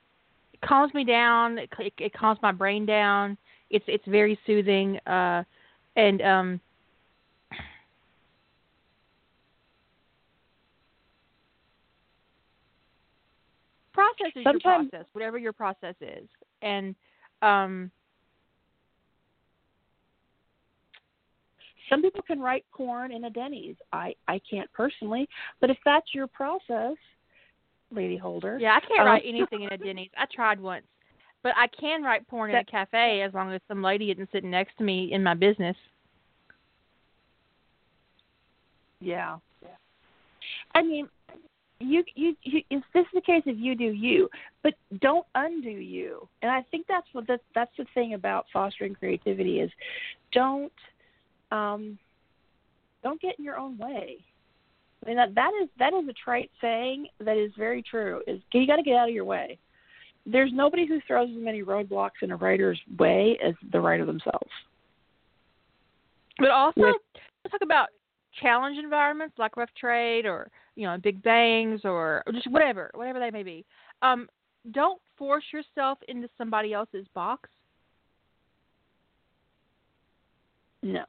calms 0.66 0.94
me 0.94 1.04
down. 1.04 1.58
It, 1.58 1.70
it, 1.80 1.94
it 1.98 2.14
calms 2.14 2.40
my 2.42 2.52
brain 2.52 2.86
down. 2.86 3.38
It's 3.70 3.86
it's 3.88 4.06
very 4.08 4.38
soothing. 4.46 5.00
Uh, 5.08 5.44
and 5.96 6.22
um, 6.22 6.62
process 13.94 14.32
is 14.36 14.44
Sometimes- 14.44 14.64
your 14.64 14.90
process, 14.92 15.06
whatever 15.14 15.38
your 15.38 15.54
process 15.54 15.96
is, 16.02 16.28
and 16.62 16.96
um, 17.42 17.92
some 21.90 22.02
people 22.02 22.22
can 22.22 22.40
write 22.40 22.66
porn 22.74 23.12
in 23.12 23.26
a 23.26 23.30
Denny's. 23.30 23.76
I 23.94 24.16
I 24.28 24.40
can't 24.50 24.72
personally, 24.74 25.28
but 25.60 25.70
if 25.70 25.78
that's 25.86 26.14
your 26.14 26.28
process, 26.28 26.96
Lady 27.92 28.18
Holder. 28.18 28.58
yeah, 28.60 28.76
I 28.76 28.80
can't 28.86 29.02
Um, 29.02 29.06
write 29.08 29.24
anything 29.26 29.64
in 29.64 29.72
a 29.74 29.78
Denny's. 29.78 30.12
I 30.18 30.26
tried 30.34 30.60
once, 30.60 30.86
but 31.44 31.54
I 31.58 31.68
can 31.68 32.04
write 32.04 32.28
porn 32.28 32.52
in 32.52 32.58
a 32.58 32.64
cafe 32.64 33.22
as 33.22 33.34
long 33.34 33.52
as 33.52 33.62
some 33.68 33.82
lady 33.82 34.12
isn't 34.12 34.30
sitting 34.32 34.52
next 34.52 34.78
to 34.78 34.84
me 34.84 35.12
in 35.12 35.24
my 35.24 35.34
business. 35.34 35.76
Yeah. 39.02 39.38
I 40.76 40.82
mean, 40.84 41.08
you, 41.80 42.04
you 42.16 42.36
you 42.44 42.62
if 42.70 42.84
this 42.94 43.04
is 43.04 43.08
the 43.14 43.22
case 43.22 43.44
if 43.46 43.58
you 43.58 43.74
do 43.74 43.86
you, 43.86 44.30
but 44.64 44.74
don't 45.00 45.26
undo 45.36 45.70
you. 45.70 46.28
And 46.42 46.52
I 46.52 46.62
think 46.70 46.86
that's 46.88 47.08
what 47.14 47.26
that 47.28 47.40
that's 47.56 47.72
the 47.78 47.86
thing 47.94 48.14
about 48.14 48.46
fostering 48.52 48.94
creativity 48.94 49.62
is 49.62 49.72
don't 50.34 50.74
um 51.52 51.98
don't 53.02 53.22
get 53.22 53.40
in 53.40 53.46
your 53.46 53.58
own 53.58 53.78
way. 53.78 54.18
I 55.04 55.08
mean 55.08 55.18
that 55.18 55.36
that 55.36 55.52
is 55.62 55.70
that 55.80 55.94
is 55.94 56.08
a 56.10 56.14
trite 56.14 56.52
saying 56.62 57.08
that 57.20 57.38
is 57.38 57.52
very 57.58 57.82
true. 57.82 58.22
Is 58.28 58.40
you 58.54 58.68
got 58.68 58.78
to 58.78 58.84
get 58.84 58.96
out 58.96 59.10
of 59.10 59.16
your 59.16 59.26
way. 59.26 59.58
There's 60.26 60.52
nobody 60.54 60.86
who 60.86 61.00
throws 61.08 61.30
as 61.30 61.42
many 61.42 61.64
roadblocks 61.64 62.22
in 62.22 62.32
a 62.32 62.36
writer's 62.36 62.80
way 62.98 63.40
as 63.44 63.54
the 63.72 63.80
writer 63.80 64.06
themselves. 64.06 64.52
But 66.38 66.52
also, 66.52 66.82
With- 66.82 66.96
let's 67.44 67.52
talk 67.52 67.62
about 67.64 67.90
challenge 68.42 68.78
environments 68.78 69.36
like 69.38 69.58
rough 69.58 69.74
trade 69.80 70.26
or 70.26 70.52
you 70.76 70.86
know 70.86 70.98
big 70.98 71.24
bangs 71.24 71.82
or, 71.84 72.24
or 72.26 72.34
just 72.34 72.52
whatever, 72.52 72.92
whatever 72.94 73.20
they 73.20 73.32
may 73.32 73.44
be. 73.44 73.66
Um, 74.02 74.28
don't 74.72 75.02
force 75.18 75.46
yourself 75.52 75.98
into 76.08 76.30
somebody 76.38 76.74
else's 76.74 77.08
box 77.14 77.50
No. 80.82 81.04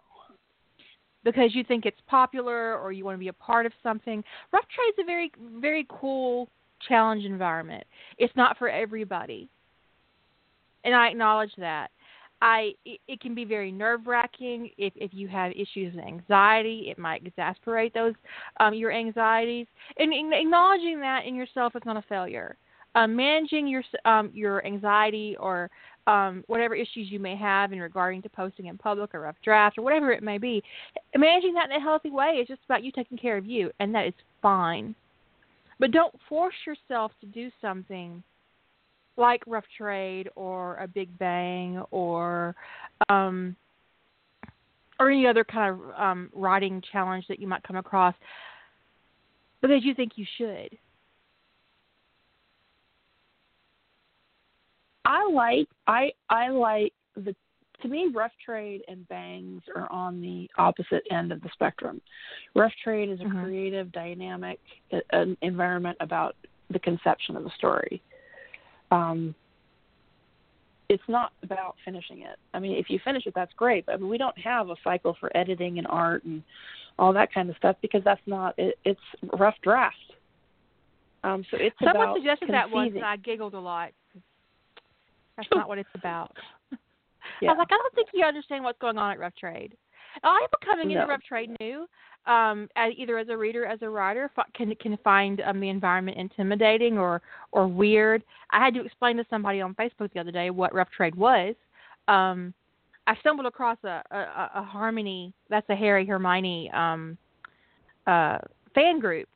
Because 1.25 1.55
you 1.55 1.65
think 1.65 1.87
it's 1.87 2.01
popular 2.07 2.79
or 2.79 2.93
you 2.93 3.05
want 3.05 3.15
to 3.15 3.21
be 3.21 3.29
a 3.29 3.33
part 3.33 3.67
of 3.67 3.73
something. 3.83 4.23
Rough 4.53 4.65
Trade 4.75 4.95
is 4.99 5.03
a 5.03 5.07
very 5.07 5.33
very 5.61 5.87
cool 5.89 6.49
challenge 6.89 7.25
environment. 7.25 7.85
It's 8.19 8.35
not 8.37 8.59
for 8.59 8.69
everybody. 8.69 9.49
And 10.85 10.95
I 10.95 11.09
acknowledge 11.09 11.53
that. 11.59 11.91
I 12.43 12.73
it, 12.87 13.21
can 13.21 13.35
be 13.35 13.45
very 13.45 13.71
nerve 13.71 14.07
wracking 14.07 14.71
if 14.79 14.95
if 14.97 15.13
you 15.13 15.29
have 15.29 15.53
issues 15.53 15.95
with 15.95 16.05
anxiety. 16.05 16.87
It 16.91 16.99
might 16.99 17.27
exasperate 17.27 17.93
those 17.93 18.15
um, 18.59 18.73
your 18.73 18.93
anxieties. 18.93 19.67
And, 19.99 20.13
and 20.13 20.33
acknowledging 20.33 21.01
that 21.01 21.27
in 21.27 21.35
yourself 21.35 21.77
is 21.77 21.83
not 21.85 21.99
a 21.99 22.03
failure. 22.09 22.57
Um, 22.95 23.15
managing 23.15 23.67
your 23.67 23.83
um, 24.07 24.31
your 24.33 24.65
anxiety 24.65 25.37
or 25.39 25.71
um, 26.07 26.45
whatever 26.47 26.75
issues 26.75 27.11
you 27.11 27.21
may 27.21 27.37
have 27.37 27.73
in 27.73 27.81
regarding 27.81 28.23
to 28.23 28.29
posting 28.29 28.67
in 28.67 28.79
public 28.79 29.15
or 29.15 29.21
rough 29.21 29.37
draft 29.45 29.79
or 29.79 29.83
whatever 29.83 30.13
it 30.13 30.23
may 30.23 30.39
be, 30.39 30.63
managing 31.17 31.55
that 31.55 31.71
in 31.71 31.77
a 31.77 31.81
healthy 31.81 32.11
way 32.11 32.39
is 32.41 32.49
just 32.49 32.61
about 32.65 32.83
you 32.83 32.93
taking 32.93 33.19
care 33.19 33.37
of 33.37 33.47
you, 33.47 33.71
and 33.81 33.95
that 33.95 34.07
is 34.07 34.15
fine. 34.43 34.95
But 35.79 35.93
don't 35.93 36.15
force 36.29 36.55
yourself 36.67 37.13
to 37.21 37.27
do 37.27 37.51
something 37.61 38.23
like 39.17 39.43
rough 39.47 39.65
trade 39.77 40.29
or 40.35 40.77
a 40.77 40.89
big 40.89 41.17
bang 41.19 41.83
or 41.91 42.55
um 43.09 43.55
or 44.99 45.11
any 45.11 45.27
other 45.27 45.45
kind 45.45 45.75
of 45.75 46.01
um 46.01 46.31
writing 46.35 46.83
challenge 46.93 47.27
that 47.29 47.39
you 47.39 47.47
might 47.47 47.63
come 47.63 47.77
across 47.77 48.15
because 49.61 49.85
you 49.85 49.95
think 49.95 50.13
you 50.17 50.25
should. 50.39 50.77
I 55.11 55.29
like 55.33 55.69
I 55.89 56.13
I 56.29 56.49
like 56.51 56.93
the 57.17 57.35
to 57.83 57.89
me 57.89 58.11
rough 58.15 58.31
trade 58.45 58.83
and 58.87 59.09
bangs 59.09 59.63
are 59.75 59.91
on 59.91 60.21
the 60.21 60.49
opposite 60.57 61.03
end 61.11 61.33
of 61.33 61.41
the 61.41 61.49
spectrum. 61.53 62.01
Rough 62.55 62.73
trade 62.85 63.09
is 63.09 63.21
a 63.21 63.25
Mhm. 63.25 63.43
creative, 63.43 63.91
dynamic 63.91 64.61
uh, 64.93 65.01
an 65.11 65.37
environment 65.43 65.97
about 65.99 66.37
the 66.69 66.79
conception 66.79 67.37
of 67.37 67.43
the 67.43 67.51
story. 67.51 68.01
Um, 68.93 69.35
it's 70.89 71.09
not 71.09 71.33
about 71.43 71.77
finishing 71.85 72.23
it. 72.23 72.39
I 72.55 72.61
mean, 72.61 72.77
if 72.77 72.89
you 72.89 73.01
finish 73.01 73.27
it, 73.27 73.35
that's 73.35 73.53
great. 73.55 73.87
But 73.87 73.95
I 73.95 73.97
mean, 73.99 74.11
we 74.11 74.19
don't 74.19 74.39
have 74.39 74.71
a 74.71 74.77
cycle 74.85 75.15
for 75.15 75.37
editing 75.37 75.79
and 75.79 75.89
art 75.89 76.23
and 76.23 76.43
all 77.01 77.13
that 77.15 77.33
kind 77.33 77.51
of 77.51 77.57
stuff 77.57 77.77
because 77.81 78.05
that's 78.05 78.25
not. 78.27 78.57
It, 78.59 78.79
it's 78.85 79.01
rough 79.33 79.61
draft. 79.63 79.97
Um, 81.25 81.45
so 81.51 81.57
it's 81.57 81.77
Someone 81.83 82.15
suggested 82.15 82.51
that 82.51 82.71
once, 82.71 82.95
and 82.95 83.05
I 83.05 83.17
giggled 83.17 83.55
a 83.55 83.61
lot. 83.61 83.91
That's 85.41 85.59
not 85.59 85.69
what 85.69 85.79
it's 85.79 85.89
about. 85.95 86.35
I 86.73 86.77
was 87.47 87.57
like, 87.59 87.69
I 87.71 87.77
don't 87.77 87.95
think 87.95 88.09
you 88.13 88.25
understand 88.25 88.65
what's 88.65 88.79
going 88.79 88.99
on 88.99 89.13
at 89.13 89.19
Rough 89.19 89.35
Trade. 89.37 89.77
A 90.23 90.27
lot 90.27 90.43
of 90.43 90.51
people 90.51 90.73
coming 90.73 90.91
into 90.91 91.03
No. 91.03 91.09
Rough 91.09 91.23
Trade 91.23 91.51
new, 91.61 91.87
um, 92.27 92.69
as, 92.77 92.93
either 92.97 93.19
as 93.19 93.29
a 93.29 93.37
reader, 93.37 93.65
as 93.65 93.79
a 93.83 93.89
writer, 93.89 94.31
can 94.55 94.75
can 94.77 94.97
find 95.05 95.41
um, 95.43 95.61
the 95.61 95.69
environment 95.69 96.19
intimidating 96.19 96.99
or 96.99 97.23
or 97.53 97.67
weird. 97.67 98.23
I 98.51 98.63
had 98.63 98.75
to 98.75 98.85
explain 98.85 99.17
to 99.17 99.25
somebody 99.31 99.61
on 99.61 99.75
Facebook 99.75 100.13
the 100.13 100.21
other 100.21 100.33
day 100.33 100.51
what 100.51 100.75
Rough 100.75 100.91
Trade 100.91 101.15
was. 101.15 101.55
Um, 102.09 102.53
I 103.07 103.17
stumbled 103.21 103.47
across 103.47 103.79
a, 103.85 104.03
a, 104.11 104.51
a- 104.57 104.63
Harmony. 104.63 105.33
That's 105.49 105.69
a 105.71 105.77
Harry 105.77 106.05
Hermione 106.05 106.71
um, 106.73 107.17
uh, 108.07 108.39
fan 108.75 109.01
group, 109.01 109.29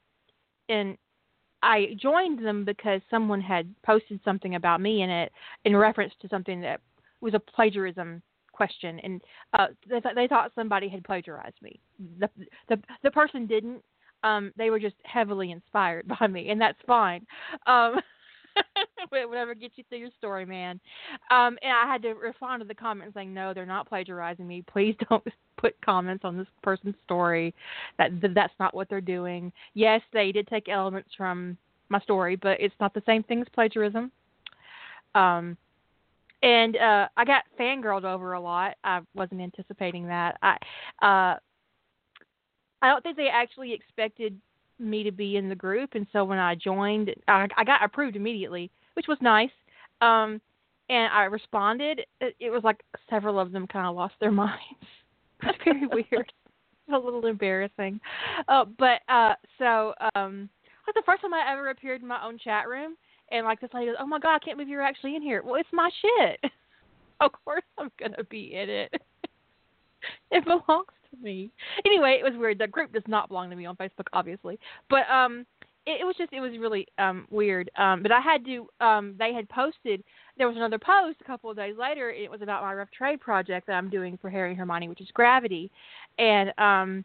and 0.69 0.99
I 1.65 1.95
joined 2.01 2.45
them 2.45 2.65
because 2.65 3.01
someone 3.11 3.41
had 3.41 3.75
posted 3.85 4.21
something 4.25 4.55
about 4.55 4.81
me 4.81 5.03
in 5.03 5.11
it 5.11 5.33
in 5.65 5.77
reference 5.77 6.13
to 6.21 6.29
something 6.29 6.61
that 6.61 6.81
was 7.21 7.35
a 7.35 7.41
plagiarism 7.41 8.23
question, 8.53 9.01
and 9.01 9.23
uh, 9.55 9.69
they, 9.89 10.01
th- 10.01 10.15
they 10.15 10.29
thought 10.29 10.53
somebody 10.55 10.89
had 10.89 11.03
plagiarized 11.05 11.61
me. 11.63 11.81
The 12.21 12.29
the 12.69 12.79
the 13.03 13.11
person 13.11 13.47
didn't. 13.47 13.83
Um, 14.23 14.53
they 14.57 14.71
were 14.71 14.79
just 14.79 14.97
heavily 15.05 15.51
inspired 15.51 16.07
by 16.21 16.27
me, 16.27 16.51
and 16.51 16.61
that's 16.61 16.79
fine. 16.87 17.27
Um, 17.67 17.97
Whatever 19.09 19.55
gets 19.55 19.75
you 19.77 19.85
through 19.89 19.99
your 19.99 20.11
story, 20.19 20.45
man. 20.47 20.81
Um, 21.31 21.59
and 21.63 21.73
I 21.73 21.87
had 21.87 22.03
to 22.03 22.13
respond 22.13 22.63
to 22.63 22.69
the 22.69 22.75
comment 22.75 23.13
saying, 23.15 23.33
"No, 23.33 23.53
they're 23.53 23.67
not 23.67 23.89
plagiarizing 23.89 24.47
me. 24.47 24.63
Please 24.63 24.95
don't 25.09 25.25
put 25.57 25.81
comments 25.85 26.25
on 26.25 26.37
this 26.37 26.47
person's 26.63 26.95
story. 27.05 27.55
That 27.99 28.11
that's 28.35 28.55
not 28.61 28.75
what 28.75 28.89
they're 28.89 29.01
doing. 29.01 29.53
Yes, 29.75 30.01
they 30.13 30.33
did 30.33 30.47
take 30.49 30.69
elements 30.69 31.11
from 31.17 31.57
my 31.89 32.01
story, 32.01 32.37
but 32.37 32.61
it's 32.61 32.75
not 32.81 32.95
the 32.95 33.03
same 33.07 33.23
thing 33.23 33.41
as 33.41 33.47
plagiarism. 33.53 34.11
Um, 35.15 35.57
and 36.43 36.77
uh, 36.77 37.09
I 37.17 37.25
got 37.25 37.45
fangirled 37.59 38.05
over 38.05 38.35
a 38.35 38.41
lot. 38.41 38.75
I 38.85 39.01
wasn't 39.15 39.41
anticipating 39.41 40.07
that. 40.09 40.37
I 40.43 40.53
uh, 41.03 41.39
I 42.83 42.89
don't 42.89 43.03
think 43.03 43.17
they 43.17 43.29
actually 43.33 43.73
expected 43.73 44.39
me 44.79 45.03
to 45.05 45.13
be 45.13 45.37
in 45.37 45.49
the 45.49 45.55
group, 45.55 45.91
and 45.95 46.07
so 46.13 46.25
when 46.25 46.39
I 46.39 46.55
joined, 46.55 47.15
I, 47.29 47.49
I 47.57 47.65
got 47.65 47.83
approved 47.83 48.17
immediately, 48.17 48.71
which 48.95 49.07
was 49.09 49.19
nice. 49.21 49.51
Um, 50.01 50.41
and 50.89 51.13
I 51.13 51.25
responded. 51.25 52.01
It, 52.21 52.37
it 52.41 52.51
was 52.51 52.63
like 52.65 52.83
several 53.09 53.39
of 53.39 53.53
them 53.53 53.67
kind 53.67 53.87
of 53.87 53.97
lost 53.97 54.15
their 54.21 54.31
minds. 54.33 54.61
That's 55.43 55.59
very 55.65 55.87
weird. 56.11 56.33
a 56.93 56.99
little 56.99 57.27
embarrassing. 57.27 58.01
Uh, 58.49 58.65
but 58.79 59.01
uh, 59.09 59.35
so 59.59 59.95
um, 60.15 60.49
like 60.87 60.95
the 60.95 61.03
first 61.07 61.23
time 61.23 61.35
I 61.35 61.51
ever 61.53 61.71
appeared 61.71 62.03
in 62.03 62.09
my 62.09 62.23
own 62.25 62.39
chat 62.39 62.69
room, 62.69 62.97
and 63.31 63.47
like 63.47 63.61
this 63.61 63.71
lady 63.73 63.87
goes, 63.87 63.97
"Oh 63.99 64.07
my 64.07 64.19
god, 64.19 64.37
I 64.37 64.39
can't 64.39 64.57
believe 64.57 64.69
you're 64.69 64.83
actually 64.83 65.17
in 65.17 65.23
here." 65.23 65.43
Well, 65.43 65.55
it's 65.57 65.69
my 65.73 65.91
shit. 66.03 66.41
of 67.21 67.31
course 67.45 67.63
I'm 67.79 67.91
gonna 67.99 68.25
be 68.29 68.55
in 68.55 68.69
it. 68.69 68.95
it 70.31 70.45
belongs 70.45 70.89
to 71.11 71.23
me. 71.23 71.51
Anyway, 71.87 72.19
it 72.21 72.25
was 72.25 72.39
weird. 72.39 72.59
The 72.59 72.67
group 72.67 72.93
does 72.93 73.03
not 73.07 73.29
belong 73.29 73.51
to 73.51 73.57
me 73.57 73.67
on 73.67 73.77
Facebook, 73.77 74.07
obviously, 74.13 74.59
but 74.91 75.09
um, 75.11 75.47
it, 75.87 76.01
it 76.01 76.05
was 76.05 76.17
just 76.17 76.33
it 76.33 76.41
was 76.41 76.53
really 76.59 76.87
um 76.99 77.27
weird. 77.31 77.71
Um, 77.77 78.03
but 78.03 78.13
I 78.13 78.21
had 78.21 78.45
to 78.47 78.69
um, 78.81 79.15
they 79.19 79.33
had 79.33 79.49
posted. 79.49 80.03
There 80.37 80.49
was 80.49 80.57
another 80.57 80.79
post 80.79 81.19
a 81.21 81.25
couple 81.25 81.51
of 81.51 81.57
days 81.57 81.75
later. 81.79 82.11
It 82.11 82.31
was 82.31 82.43
about 82.43 82.63
my 82.63 82.75
rough 82.75 82.91
trade 82.91 83.21
project 83.21 83.67
that 83.67 83.75
I'm 83.75 83.91
doing 83.91 84.19
for 84.21 84.31
Harry 84.31 84.51
and 84.51 84.59
Hermione, 84.59 84.89
which 84.89 85.01
is 85.01 85.09
Gravity, 85.13 85.71
and 86.19 86.53
um 86.59 87.05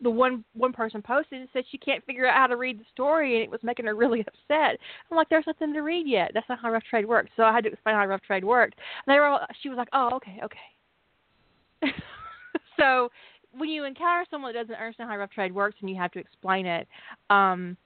the 0.00 0.10
one 0.10 0.44
one 0.54 0.72
person 0.72 1.02
posted 1.02 1.40
and 1.40 1.48
said 1.52 1.64
she 1.70 1.78
can't 1.78 2.04
figure 2.04 2.26
out 2.26 2.36
how 2.36 2.46
to 2.46 2.56
read 2.56 2.78
the 2.78 2.84
story 2.92 3.34
and 3.34 3.42
it 3.42 3.50
was 3.50 3.60
making 3.62 3.86
her 3.86 3.94
really 3.94 4.20
upset. 4.50 4.78
I'm 5.10 5.16
like, 5.16 5.28
there's 5.28 5.46
nothing 5.46 5.72
to 5.72 5.80
read 5.80 6.06
yet. 6.06 6.32
That's 6.34 6.48
not 6.48 6.58
how 6.60 6.70
rough 6.70 6.84
trade 6.84 7.06
works. 7.06 7.30
So 7.36 7.42
I 7.42 7.52
had 7.52 7.64
to 7.64 7.72
explain 7.72 7.96
how 7.96 8.06
rough 8.06 8.22
trade 8.22 8.44
worked. 8.44 8.74
And 9.06 9.14
they 9.14 9.18
were 9.18 9.26
all, 9.26 9.40
she 9.62 9.68
was 9.68 9.78
like, 9.78 9.88
oh, 9.92 10.10
okay, 10.14 10.40
okay. 10.44 11.92
so 12.78 13.10
when 13.58 13.68
you 13.68 13.84
encounter 13.84 14.24
someone 14.30 14.52
that 14.52 14.60
doesn't 14.60 14.74
understand 14.74 15.10
how 15.10 15.16
rough 15.16 15.30
trade 15.30 15.54
works 15.54 15.76
and 15.80 15.90
you 15.90 15.96
have 15.96 16.12
to 16.12 16.18
explain 16.18 16.66
it, 16.66 16.86
um, 17.30 17.76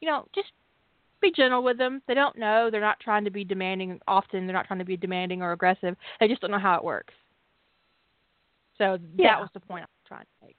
you 0.00 0.08
know, 0.08 0.26
just 0.34 0.48
be 1.20 1.32
gentle 1.32 1.62
with 1.62 1.78
them. 1.78 2.02
They 2.06 2.14
don't 2.14 2.38
know. 2.38 2.70
They're 2.70 2.80
not 2.80 3.00
trying 3.00 3.24
to 3.24 3.30
be 3.30 3.44
demanding. 3.44 4.00
Often, 4.06 4.46
they're 4.46 4.54
not 4.54 4.66
trying 4.66 4.78
to 4.78 4.84
be 4.84 4.96
demanding 4.96 5.42
or 5.42 5.52
aggressive. 5.52 5.96
They 6.20 6.28
just 6.28 6.40
don't 6.40 6.50
know 6.50 6.58
how 6.58 6.76
it 6.76 6.84
works. 6.84 7.14
So 8.78 8.98
yeah. 9.16 9.34
that 9.34 9.40
was 9.40 9.50
the 9.54 9.60
point 9.60 9.82
I 9.82 9.86
was 9.86 10.06
trying 10.06 10.24
to 10.24 10.46
make. 10.46 10.56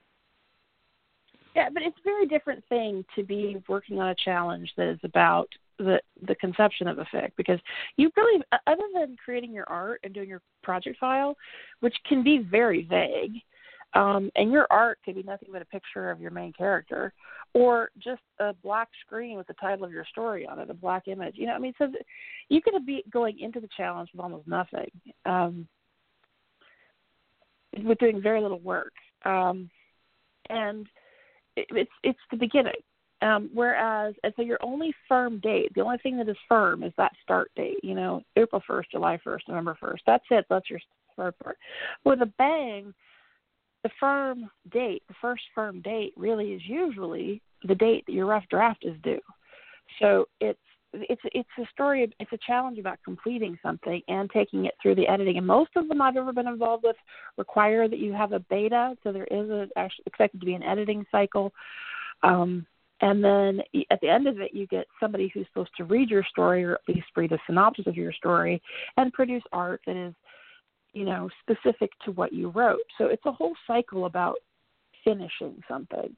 Yeah, 1.55 1.69
but 1.73 1.81
it's 1.81 1.97
a 1.97 2.03
very 2.03 2.27
different 2.27 2.63
thing 2.69 3.03
to 3.15 3.23
be 3.23 3.57
working 3.67 3.99
on 3.99 4.09
a 4.09 4.15
challenge 4.15 4.71
that 4.77 4.89
is 4.89 4.99
about 5.03 5.49
the 5.79 5.99
the 6.27 6.35
conception 6.35 6.87
of 6.87 6.97
a 6.97 7.05
fic 7.05 7.31
because 7.35 7.59
you 7.97 8.11
really 8.15 8.43
other 8.65 8.83
than 8.93 9.15
creating 9.23 9.53
your 9.53 9.67
art 9.69 9.99
and 10.03 10.13
doing 10.13 10.29
your 10.29 10.41
project 10.63 10.97
file, 10.99 11.35
which 11.79 11.95
can 12.07 12.23
be 12.23 12.39
very 12.39 12.83
vague, 12.83 13.41
um, 13.97 14.29
and 14.35 14.51
your 14.51 14.67
art 14.69 14.99
could 15.03 15.15
be 15.15 15.23
nothing 15.23 15.49
but 15.51 15.63
a 15.63 15.65
picture 15.65 16.11
of 16.11 16.21
your 16.21 16.29
main 16.29 16.53
character 16.53 17.11
or 17.53 17.89
just 17.97 18.21
a 18.39 18.53
black 18.53 18.89
screen 19.03 19.37
with 19.37 19.47
the 19.47 19.55
title 19.55 19.83
of 19.83 19.91
your 19.91 20.05
story 20.05 20.45
on 20.45 20.59
it, 20.59 20.69
a 20.69 20.73
black 20.73 21.07
image. 21.07 21.33
You 21.35 21.47
know, 21.47 21.53
I 21.53 21.59
mean, 21.59 21.73
so 21.79 21.91
you 22.49 22.61
could 22.61 22.85
be 22.85 23.03
going 23.11 23.39
into 23.39 23.59
the 23.59 23.69
challenge 23.75 24.09
with 24.13 24.21
almost 24.21 24.47
nothing, 24.47 24.91
um, 25.25 25.67
with 27.83 27.97
doing 27.97 28.21
very 28.21 28.39
little 28.39 28.59
work, 28.59 28.93
um, 29.25 29.67
and 30.49 30.85
it's 31.55 31.91
it's 32.03 32.19
the 32.29 32.37
beginning. 32.37 32.73
Um, 33.23 33.49
whereas, 33.51 34.13
and 34.23 34.31
so 34.35 34.43
your 34.43 34.59
only 34.61 34.93
firm 35.07 35.39
date, 35.39 35.73
the 35.73 35.81
only 35.81 35.97
thing 35.97 36.17
that 36.17 36.29
is 36.29 36.37
firm 36.47 36.83
is 36.83 36.93
that 36.97 37.13
start 37.23 37.49
date. 37.55 37.79
You 37.81 37.95
know, 37.95 38.21
April 38.35 38.61
first, 38.67 38.91
July 38.91 39.17
first, 39.23 39.47
November 39.47 39.75
first. 39.79 40.03
That's 40.05 40.25
it. 40.29 40.45
That's 40.51 40.69
your 40.69 40.79
start 41.13 41.35
part. 41.39 41.57
With 42.05 42.21
a 42.21 42.31
bang, 42.37 42.93
the 43.83 43.89
firm 43.99 44.49
date, 44.71 45.03
the 45.07 45.15
first 45.21 45.43
firm 45.53 45.81
date, 45.81 46.13
really 46.15 46.53
is 46.53 46.61
usually 46.65 47.41
the 47.67 47.75
date 47.75 48.05
that 48.05 48.13
your 48.13 48.25
rough 48.25 48.45
draft 48.49 48.83
is 48.83 48.95
due. 49.03 49.19
So 49.99 50.25
it's 50.39 50.59
it's 50.93 51.21
it's 51.25 51.49
a 51.59 51.65
story 51.71 52.09
it's 52.19 52.31
a 52.31 52.37
challenge 52.45 52.79
about 52.79 52.97
completing 53.03 53.57
something 53.61 54.01
and 54.07 54.29
taking 54.31 54.65
it 54.65 54.73
through 54.81 54.95
the 54.95 55.07
editing. 55.07 55.37
And 55.37 55.45
most 55.45 55.71
of 55.75 55.87
them 55.87 56.01
i've 56.01 56.17
ever 56.17 56.33
been 56.33 56.47
involved 56.47 56.83
with 56.83 56.95
require 57.37 57.87
that 57.87 57.99
you 57.99 58.13
have 58.13 58.31
a 58.31 58.39
beta. 58.39 58.95
So 59.03 59.11
there 59.11 59.27
is 59.29 59.49
a 59.49 59.67
expected 60.05 60.39
to 60.39 60.45
be 60.45 60.53
an 60.53 60.63
editing 60.63 61.05
cycle. 61.11 61.53
Um, 62.23 62.65
and 63.01 63.23
then 63.23 63.61
at 63.91 64.01
the 64.01 64.09
end 64.09 64.27
of 64.27 64.39
it 64.39 64.53
you 64.53 64.65
get 64.67 64.87
somebody 64.99 65.29
who's 65.33 65.45
supposed 65.47 65.75
to 65.77 65.83
read 65.83 66.09
your 66.09 66.23
story 66.23 66.63
or 66.63 66.75
at 66.75 66.81
least 66.87 67.07
read 67.15 67.31
a 67.31 67.37
synopsis 67.45 67.85
of 67.87 67.95
your 67.95 68.13
story 68.13 68.61
and 68.97 69.13
produce 69.13 69.43
art 69.51 69.81
that 69.85 69.95
is 69.95 70.13
you 70.97 71.05
know 71.05 71.29
specific 71.41 71.91
to 72.03 72.11
what 72.11 72.33
you 72.33 72.49
wrote 72.49 72.79
so 72.97 73.05
it's 73.05 73.25
a 73.25 73.31
whole 73.31 73.53
cycle 73.67 74.05
about 74.05 74.37
finishing 75.07 75.61
something. 75.69 76.15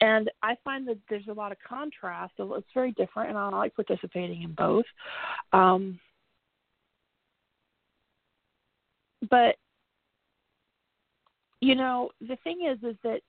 And 0.00 0.30
I 0.42 0.56
find 0.64 0.88
that 0.88 0.98
there's 1.10 1.28
a 1.28 1.32
lot 1.32 1.52
of 1.52 1.58
contrast. 1.66 2.32
It's 2.38 2.66
very 2.72 2.92
different, 2.92 3.30
and 3.30 3.38
I 3.38 3.48
like 3.48 3.74
participating 3.74 4.42
in 4.42 4.54
both. 4.54 4.86
Um, 5.52 5.98
but 9.30 9.56
you 11.60 11.74
know, 11.74 12.10
the 12.20 12.36
thing 12.44 12.68
is, 12.70 12.78
is 12.82 12.96
that 13.04 13.20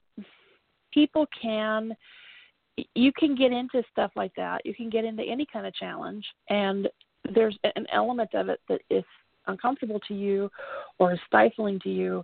people 0.93 1.25
can 1.41 1.95
you 2.93 3.11
can 3.17 3.35
get 3.35 3.51
into 3.51 3.83
stuff 3.91 4.11
like 4.15 4.33
that. 4.35 4.65
You 4.65 4.73
can 4.73 4.89
get 4.89 5.05
into 5.05 5.23
any 5.23 5.45
kind 5.51 5.65
of 5.65 5.73
challenge, 5.75 6.25
and 6.49 6.87
there's 7.33 7.57
an 7.63 7.85
element 7.91 8.33
of 8.33 8.49
it 8.49 8.59
that 8.69 8.81
is 8.89 9.03
uncomfortable 9.47 9.99
to 10.07 10.13
you 10.13 10.49
or 10.99 11.13
is 11.13 11.19
stifling 11.27 11.79
to 11.81 11.89
you 11.89 12.23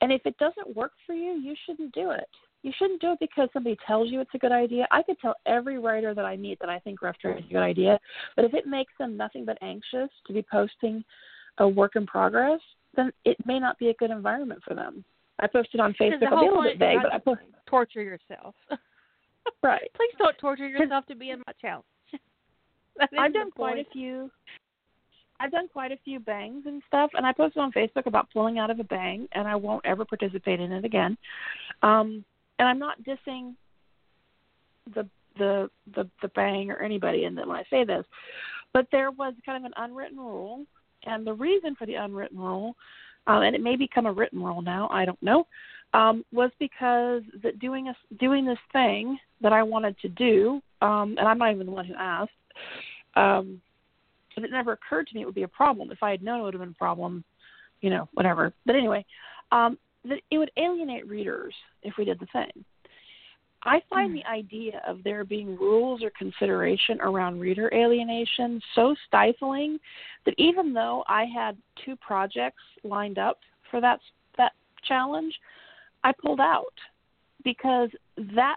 and 0.00 0.12
if 0.12 0.22
it 0.24 0.36
doesn't 0.38 0.74
work 0.74 0.92
for 1.06 1.14
you, 1.14 1.32
you 1.40 1.54
shouldn't 1.66 1.92
do 1.92 2.10
it. 2.10 2.28
You 2.62 2.72
shouldn't 2.78 3.00
do 3.00 3.12
it 3.12 3.18
because 3.20 3.48
somebody 3.52 3.76
tells 3.86 4.10
you 4.10 4.20
it's 4.20 4.34
a 4.34 4.38
good 4.38 4.52
idea. 4.52 4.86
I 4.90 5.02
could 5.02 5.18
tell 5.18 5.34
every 5.46 5.78
writer 5.78 6.14
that 6.14 6.24
I 6.24 6.36
meet 6.36 6.58
that 6.60 6.68
I 6.68 6.78
think 6.78 7.00
rough 7.00 7.16
trade 7.18 7.38
is 7.38 7.44
a 7.48 7.52
good 7.52 7.62
idea, 7.62 7.98
but 8.36 8.44
if 8.44 8.52
it 8.52 8.66
makes 8.66 8.92
them 8.98 9.16
nothing 9.16 9.44
but 9.44 9.56
anxious 9.62 10.10
to 10.26 10.32
be 10.32 10.44
posting 10.50 11.02
a 11.58 11.66
work 11.68 11.92
in 11.96 12.06
progress, 12.06 12.60
then 12.96 13.12
it 13.24 13.36
may 13.46 13.58
not 13.58 13.78
be 13.78 13.88
a 13.88 13.94
good 13.94 14.10
environment 14.10 14.60
for 14.66 14.74
them. 14.74 15.04
I 15.38 15.46
posted 15.46 15.80
on 15.80 15.94
Facebook. 15.94 16.26
I'll 16.30 16.40
be 16.40 16.46
a 16.46 16.50
little 16.50 16.62
bit 16.62 16.78
vague, 16.78 16.98
but 17.02 17.14
I 17.14 17.18
post 17.18 17.40
torture 17.66 18.02
yourself. 18.02 18.54
right. 19.62 19.90
Please 19.96 20.14
don't 20.18 20.36
torture 20.38 20.68
yourself 20.68 21.06
to 21.06 21.14
be 21.14 21.30
in 21.30 21.38
my 21.46 21.52
challenge. 21.60 21.84
I've 23.18 23.32
done 23.32 23.50
quite 23.52 23.78
a 23.78 23.84
few 23.90 24.30
I've 25.40 25.50
done 25.50 25.68
quite 25.72 25.90
a 25.90 25.98
few 26.04 26.20
bangs 26.20 26.64
and 26.66 26.82
stuff, 26.86 27.10
and 27.14 27.26
I 27.26 27.32
posted 27.32 27.62
on 27.62 27.72
Facebook 27.72 28.06
about 28.06 28.30
pulling 28.30 28.58
out 28.58 28.70
of 28.70 28.78
a 28.78 28.84
bang, 28.84 29.26
and 29.32 29.48
I 29.48 29.56
won't 29.56 29.84
ever 29.86 30.04
participate 30.04 30.60
in 30.60 30.70
it 30.70 30.84
again. 30.84 31.16
Um, 31.82 32.24
and 32.58 32.68
I'm 32.68 32.78
not 32.78 33.02
dissing 33.02 33.54
the 34.94 35.08
the 35.38 35.70
the 35.94 36.08
the 36.20 36.28
bang 36.28 36.70
or 36.70 36.82
anybody 36.82 37.24
in 37.24 37.34
that 37.36 37.48
when 37.48 37.56
I 37.56 37.64
say 37.70 37.84
this, 37.84 38.04
but 38.74 38.86
there 38.92 39.10
was 39.10 39.32
kind 39.46 39.64
of 39.64 39.64
an 39.64 39.74
unwritten 39.78 40.18
rule, 40.18 40.66
and 41.06 41.26
the 41.26 41.32
reason 41.32 41.74
for 41.74 41.86
the 41.86 41.94
unwritten 41.94 42.38
rule, 42.38 42.76
um, 43.26 43.42
and 43.42 43.56
it 43.56 43.62
may 43.62 43.76
become 43.76 44.04
a 44.04 44.12
written 44.12 44.42
rule 44.42 44.60
now, 44.60 44.88
I 44.92 45.06
don't 45.06 45.22
know, 45.22 45.46
um, 45.94 46.22
was 46.32 46.50
because 46.58 47.22
that 47.42 47.58
doing 47.60 47.88
a 47.88 47.96
doing 48.18 48.44
this 48.44 48.58
thing 48.72 49.18
that 49.40 49.54
I 49.54 49.62
wanted 49.62 49.98
to 50.00 50.08
do, 50.08 50.60
um, 50.82 51.16
and 51.18 51.26
I'm 51.26 51.38
not 51.38 51.52
even 51.52 51.66
the 51.66 51.72
one 51.72 51.86
who 51.86 51.94
asked. 51.94 52.30
Um, 53.16 53.62
but 54.34 54.44
it 54.44 54.50
never 54.50 54.72
occurred 54.72 55.06
to 55.08 55.14
me 55.14 55.22
it 55.22 55.26
would 55.26 55.34
be 55.34 55.42
a 55.42 55.48
problem. 55.48 55.90
If 55.90 56.02
I 56.02 56.10
had 56.10 56.22
known 56.22 56.40
it 56.40 56.42
would 56.44 56.54
have 56.54 56.62
been 56.62 56.70
a 56.70 56.74
problem, 56.74 57.24
you 57.80 57.90
know, 57.90 58.08
whatever. 58.14 58.52
But 58.66 58.76
anyway, 58.76 59.04
um, 59.52 59.78
that 60.04 60.20
it 60.30 60.38
would 60.38 60.50
alienate 60.56 61.08
readers 61.08 61.54
if 61.82 61.94
we 61.98 62.04
did 62.04 62.20
the 62.20 62.26
same. 62.32 62.64
I 63.62 63.82
find 63.90 64.12
mm. 64.12 64.22
the 64.22 64.28
idea 64.28 64.80
of 64.86 65.04
there 65.04 65.24
being 65.24 65.56
rules 65.56 66.02
or 66.02 66.10
consideration 66.16 66.98
around 67.00 67.40
reader 67.40 67.70
alienation 67.74 68.60
so 68.74 68.94
stifling 69.06 69.78
that 70.24 70.34
even 70.38 70.72
though 70.72 71.04
I 71.08 71.24
had 71.24 71.58
two 71.84 71.96
projects 71.96 72.62
lined 72.84 73.18
up 73.18 73.38
for 73.70 73.80
that 73.80 74.00
that 74.38 74.52
challenge, 74.88 75.34
I 76.02 76.12
pulled 76.12 76.40
out 76.40 76.72
because 77.44 77.90
that 78.16 78.56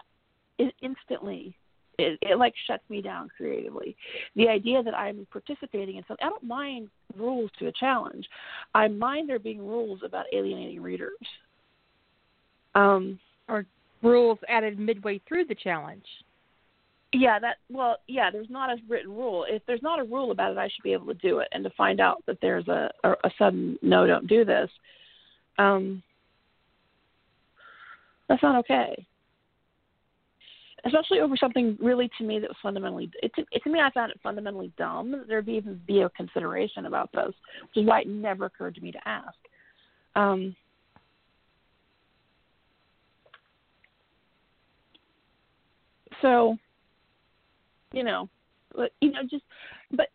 is 0.58 0.70
instantly 0.80 1.54
it, 1.98 2.18
it 2.22 2.38
like 2.38 2.54
shuts 2.66 2.82
me 2.88 3.02
down 3.02 3.28
creatively. 3.36 3.96
The 4.36 4.48
idea 4.48 4.82
that 4.82 4.94
I'm 4.94 5.26
participating 5.30 5.96
in 5.96 6.04
something, 6.06 6.24
I 6.24 6.30
don't 6.30 6.44
mind 6.44 6.88
rules 7.16 7.50
to 7.58 7.68
a 7.68 7.72
challenge. 7.72 8.26
I 8.74 8.88
mind 8.88 9.28
there 9.28 9.38
being 9.38 9.66
rules 9.66 10.00
about 10.04 10.26
alienating 10.32 10.82
readers. 10.82 11.12
Um, 12.74 13.18
or 13.48 13.66
rules 14.02 14.38
added 14.48 14.78
midway 14.78 15.20
through 15.28 15.44
the 15.44 15.54
challenge. 15.54 16.04
Yeah, 17.12 17.38
that 17.38 17.58
well, 17.70 17.98
yeah. 18.08 18.30
There's 18.32 18.50
not 18.50 18.70
a 18.70 18.76
written 18.88 19.14
rule. 19.14 19.46
If 19.48 19.62
there's 19.66 19.82
not 19.82 20.00
a 20.00 20.04
rule 20.04 20.32
about 20.32 20.50
it, 20.50 20.58
I 20.58 20.68
should 20.68 20.82
be 20.82 20.92
able 20.92 21.06
to 21.06 21.14
do 21.14 21.38
it. 21.38 21.48
And 21.52 21.62
to 21.62 21.70
find 21.70 22.00
out 22.00 22.24
that 22.26 22.38
there's 22.42 22.66
a 22.66 22.90
a, 23.04 23.10
a 23.10 23.30
sudden 23.38 23.78
no, 23.82 24.04
don't 24.04 24.26
do 24.26 24.44
this. 24.44 24.68
Um, 25.58 26.02
that's 28.28 28.42
not 28.42 28.56
okay. 28.56 29.06
Especially 30.86 31.20
over 31.20 31.36
something 31.36 31.78
really 31.80 32.10
to 32.18 32.24
me 32.24 32.38
that 32.38 32.48
was 32.48 32.56
fundamentally 32.62 33.10
it 33.22 33.32
to, 33.34 33.44
to 33.60 33.70
me 33.70 33.80
I 33.80 33.90
found 33.90 34.10
it 34.10 34.20
fundamentally 34.22 34.72
dumb 34.76 35.12
that 35.12 35.26
there'd 35.28 35.46
be 35.46 35.52
even 35.52 35.80
be 35.86 36.02
a 36.02 36.10
consideration 36.10 36.86
about 36.86 37.10
this, 37.12 37.32
which 37.62 37.82
is 37.82 37.86
why 37.86 38.02
it 38.02 38.08
never 38.08 38.46
occurred 38.46 38.74
to 38.74 38.80
me 38.82 38.92
to 38.92 39.08
ask. 39.08 39.36
Um, 40.14 40.54
so 46.20 46.56
you 47.92 48.02
know, 48.02 48.28
you 49.00 49.12
know, 49.12 49.22
just 49.30 49.44
but 49.92 50.08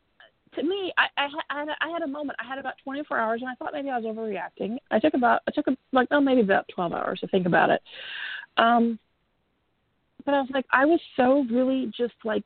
to 0.56 0.64
me, 0.64 0.94
I 0.98 1.08
I, 1.18 1.60
had 1.60 1.70
a, 1.70 1.76
I 1.82 1.90
had 1.90 2.02
a 2.02 2.08
moment. 2.08 2.38
I 2.42 2.48
had 2.48 2.58
about 2.58 2.76
24 2.84 3.18
hours, 3.18 3.42
and 3.42 3.50
I 3.50 3.56
thought 3.56 3.74
maybe 3.74 3.90
I 3.90 3.98
was 3.98 4.06
overreacting. 4.06 4.78
I 4.92 5.00
took 5.00 5.14
about 5.14 5.42
I 5.48 5.52
took 5.52 5.68
a, 5.68 5.78
like 5.92 6.08
oh 6.12 6.22
maybe 6.22 6.42
about 6.42 6.68
12 6.74 6.94
hours 6.94 7.20
to 7.22 7.28
think 7.28 7.46
about 7.46 7.70
it. 7.70 7.82
Um, 8.58 9.00
but 10.30 10.36
I 10.36 10.42
was 10.42 10.50
like, 10.54 10.66
I 10.72 10.86
was 10.86 11.00
so 11.16 11.46
really 11.52 11.92
just 11.98 12.14
like. 12.24 12.44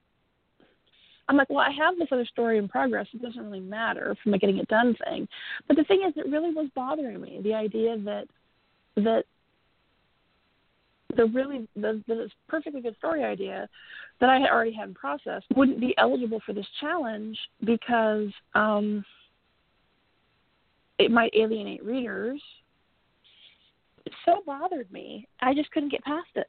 I'm 1.29 1.37
like, 1.37 1.49
well, 1.49 1.59
I 1.59 1.71
have 1.71 1.97
this 1.97 2.09
other 2.11 2.25
story 2.25 2.57
in 2.57 2.67
progress. 2.67 3.07
It 3.13 3.21
doesn't 3.21 3.41
really 3.41 3.61
matter 3.61 4.13
from 4.21 4.33
a 4.33 4.37
getting 4.37 4.57
it 4.57 4.67
done 4.67 4.93
thing. 5.05 5.25
But 5.67 5.77
the 5.77 5.85
thing 5.85 6.01
is, 6.05 6.13
it 6.17 6.29
really 6.29 6.53
was 6.53 6.69
bothering 6.75 7.21
me. 7.21 7.39
The 7.43 7.53
idea 7.53 7.97
that 7.99 8.25
that 8.97 9.23
the 11.15 11.25
really 11.27 11.67
the, 11.75 12.01
the 12.07 12.29
perfectly 12.47 12.81
good 12.81 12.95
story 12.97 13.23
idea 13.23 13.69
that 14.19 14.29
I 14.29 14.39
had 14.39 14.49
already 14.49 14.73
had 14.73 14.89
in 14.89 14.93
process 14.93 15.43
wouldn't 15.55 15.79
be 15.79 15.93
eligible 15.97 16.41
for 16.45 16.53
this 16.53 16.67
challenge 16.79 17.37
because 17.65 18.29
um, 18.53 19.03
it 20.99 21.11
might 21.11 21.33
alienate 21.35 21.83
readers. 21.83 22.41
It 24.05 24.13
so 24.25 24.41
bothered 24.45 24.91
me. 24.91 25.27
I 25.41 25.53
just 25.53 25.71
couldn't 25.71 25.91
get 25.91 26.03
past 26.03 26.29
it. 26.35 26.47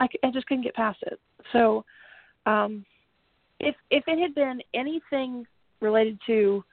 I, 0.00 0.08
I 0.24 0.30
just 0.32 0.46
couldn't 0.46 0.64
get 0.64 0.74
past 0.74 0.98
it. 1.02 1.20
So, 1.52 1.84
um, 2.46 2.84
if 3.60 3.76
if 3.90 4.04
it 4.06 4.18
had 4.18 4.34
been 4.34 4.62
anything 4.74 5.46
related 5.80 6.18
to, 6.26 6.64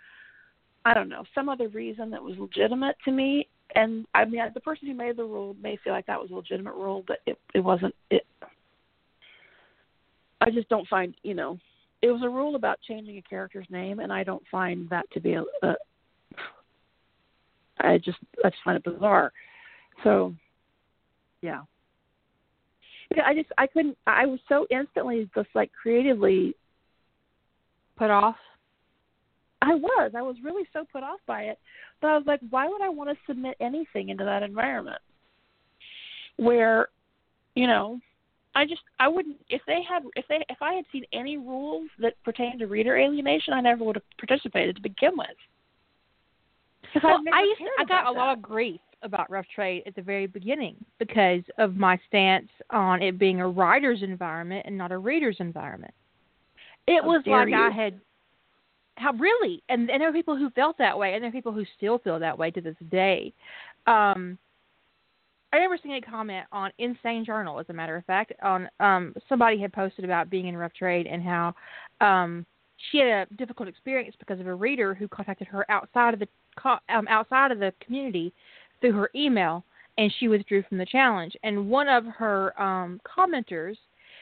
I 0.86 0.94
don't 0.94 1.10
know, 1.10 1.24
some 1.36 1.50
other 1.50 1.68
reason 1.68 2.10
that 2.12 2.24
was 2.24 2.38
legitimate 2.38 2.96
to 3.06 3.12
me, 3.12 3.48
and 3.76 4.06
I 4.16 4.26
mean, 4.26 4.42
the 4.54 4.62
person 4.62 4.88
who 4.88 4.94
made 4.94 5.18
the 5.18 5.24
rule 5.24 5.56
may 5.62 5.78
feel 5.84 5.94
like 5.94 6.06
that 6.08 6.20
was 6.20 6.32
a 6.32 6.36
legitimate 6.36 6.76
rule, 6.76 7.04
but 7.06 7.18
it 7.26 7.38
it 7.54 7.60
wasn't. 7.60 7.94
It. 8.10 8.26
I 10.40 10.50
just 10.50 10.70
don't 10.70 10.88
find 10.88 11.14
you 11.24 11.34
know, 11.34 11.60
it 12.02 12.12
was 12.12 12.22
a 12.24 12.30
rule 12.30 12.56
about 12.56 12.80
changing 12.88 13.18
a 13.18 13.22
character's 13.22 13.68
name, 13.70 14.00
and 14.00 14.14
I 14.14 14.24
don't 14.24 14.44
find 14.50 14.90
that 14.90 15.06
to 15.12 15.20
be 15.20 15.34
a. 15.34 15.44
a 15.64 15.76
I 17.80 17.98
just 17.98 18.18
I 18.44 18.50
just 18.50 18.64
find 18.64 18.78
it 18.78 18.84
bizarre. 18.84 19.32
So, 20.04 20.34
yeah. 21.42 21.62
Yeah, 23.16 23.24
I 23.26 23.34
just 23.34 23.50
I 23.58 23.68
couldn't. 23.68 23.98
I 24.06 24.26
was 24.26 24.40
so 24.50 24.68
instantly 24.70 25.30
just 25.36 25.50
like 25.56 25.72
creatively 25.72 26.56
put 27.98 28.10
off. 28.10 28.36
I 29.62 29.74
was. 29.76 30.12
I 30.16 30.22
was 30.22 30.36
really 30.44 30.68
so 30.72 30.86
put 30.92 31.04
off 31.04 31.20
by 31.26 31.44
it 31.44 31.58
but 32.02 32.08
I 32.10 32.18
was 32.18 32.28
like, 32.28 32.42
why 32.50 32.68
would 32.68 32.82
I 32.82 32.90
want 32.90 33.10
to 33.10 33.16
submit 33.26 33.58
anything 33.60 34.10
into 34.10 34.24
that 34.24 34.44
environment? 34.44 35.02
Where, 36.38 36.90
you 37.56 37.68
know, 37.68 38.00
I 38.54 38.66
just 38.66 38.82
I 39.00 39.08
wouldn't 39.08 39.38
if 39.50 39.62
they 39.68 39.82
had 39.88 40.04
if 40.16 40.26
they 40.30 40.44
if 40.50 40.62
I 40.62 40.74
had 40.74 40.86
seen 40.92 41.04
any 41.14 41.38
rules 41.38 41.90
that 42.00 42.14
pertain 42.24 42.60
to 42.60 42.68
reader 42.68 42.98
alienation, 42.98 43.54
I 43.54 43.62
never 43.62 43.84
would 43.84 43.96
have 43.96 44.04
participated 44.18 44.76
to 44.76 44.82
begin 44.82 45.12
with. 45.18 45.28
Well, 47.04 47.20
I 47.34 47.42
used 47.42 47.62
I 47.80 47.84
got 47.86 48.10
a 48.10 48.14
that. 48.14 48.20
lot 48.20 48.38
of 48.38 48.42
grief 48.42 48.80
about 49.08 49.32
rough 49.32 49.46
trade 49.54 49.84
at 49.88 49.96
the 49.96 50.02
very 50.02 50.28
beginning 50.28 50.76
because 51.00 51.42
of 51.58 51.76
my 51.76 52.00
stance 52.08 52.50
on 52.70 53.02
it 53.02 53.18
being 53.18 53.42
a 53.42 53.48
writer's 53.48 54.04
environment 54.04 54.66
and 54.68 54.78
not 54.78 54.92
a 54.92 54.98
reader's 54.98 55.38
environment. 55.40 55.94
It 56.88 57.02
How 57.02 57.08
was 57.08 57.24
like 57.26 57.50
you. 57.50 57.56
I 57.56 57.72
had 57.72 58.00
how 58.98 59.14
really 59.14 59.64
and, 59.70 59.90
and 59.90 60.02
there 60.02 60.10
are 60.10 60.14
people 60.14 60.36
who 60.36 60.50
felt 60.52 60.78
that 60.78 60.98
way 60.98 61.14
and 61.14 61.24
there 61.24 61.30
are 61.30 61.34
people 61.34 61.52
who 61.52 61.64
still 61.78 62.00
feel 62.00 62.20
that 62.20 62.38
way 62.38 62.52
to 62.52 62.62
this 62.62 62.76
day 62.90 63.34
um 63.86 64.38
I 65.54 65.58
remember 65.58 65.78
seeing 65.82 65.96
a 65.96 66.02
comment 66.02 66.46
on 66.52 66.74
Insane 66.78 67.24
Journal, 67.24 67.58
as 67.58 67.68
a 67.70 67.74
matter 67.74 67.96
of 67.96 68.04
fact, 68.06 68.34
on 68.44 68.68
um 68.80 69.14
somebody 69.30 69.60
had 69.60 69.72
posted 69.72 70.04
about 70.04 70.30
being 70.30 70.48
in 70.48 70.58
rough 70.58 70.74
trade 70.74 71.08
and 71.08 71.24
how 71.24 71.54
um 72.02 72.46
she 72.92 73.00
had 73.00 73.08
a 73.08 73.36
difficult 73.36 73.70
experience 73.70 74.16
because 74.20 74.40
of 74.40 74.48
a 74.48 74.54
reader 74.54 74.94
who 74.94 75.08
contacted 75.08 75.48
her 75.48 75.70
outside 75.70 76.14
of 76.14 76.20
the 76.20 76.28
um, 76.90 77.08
outside 77.08 77.52
of 77.52 77.60
the 77.60 77.74
community 77.86 78.34
through 78.82 78.94
her 78.94 79.10
email, 79.16 79.64
and 79.98 80.14
she 80.20 80.28
withdrew 80.28 80.64
from 80.64 80.78
the 80.78 80.86
challenge. 80.86 81.36
And 81.44 81.70
one 81.70 81.88
of 81.88 82.06
her 82.06 82.60
um 82.62 83.00
commenters 83.06 83.78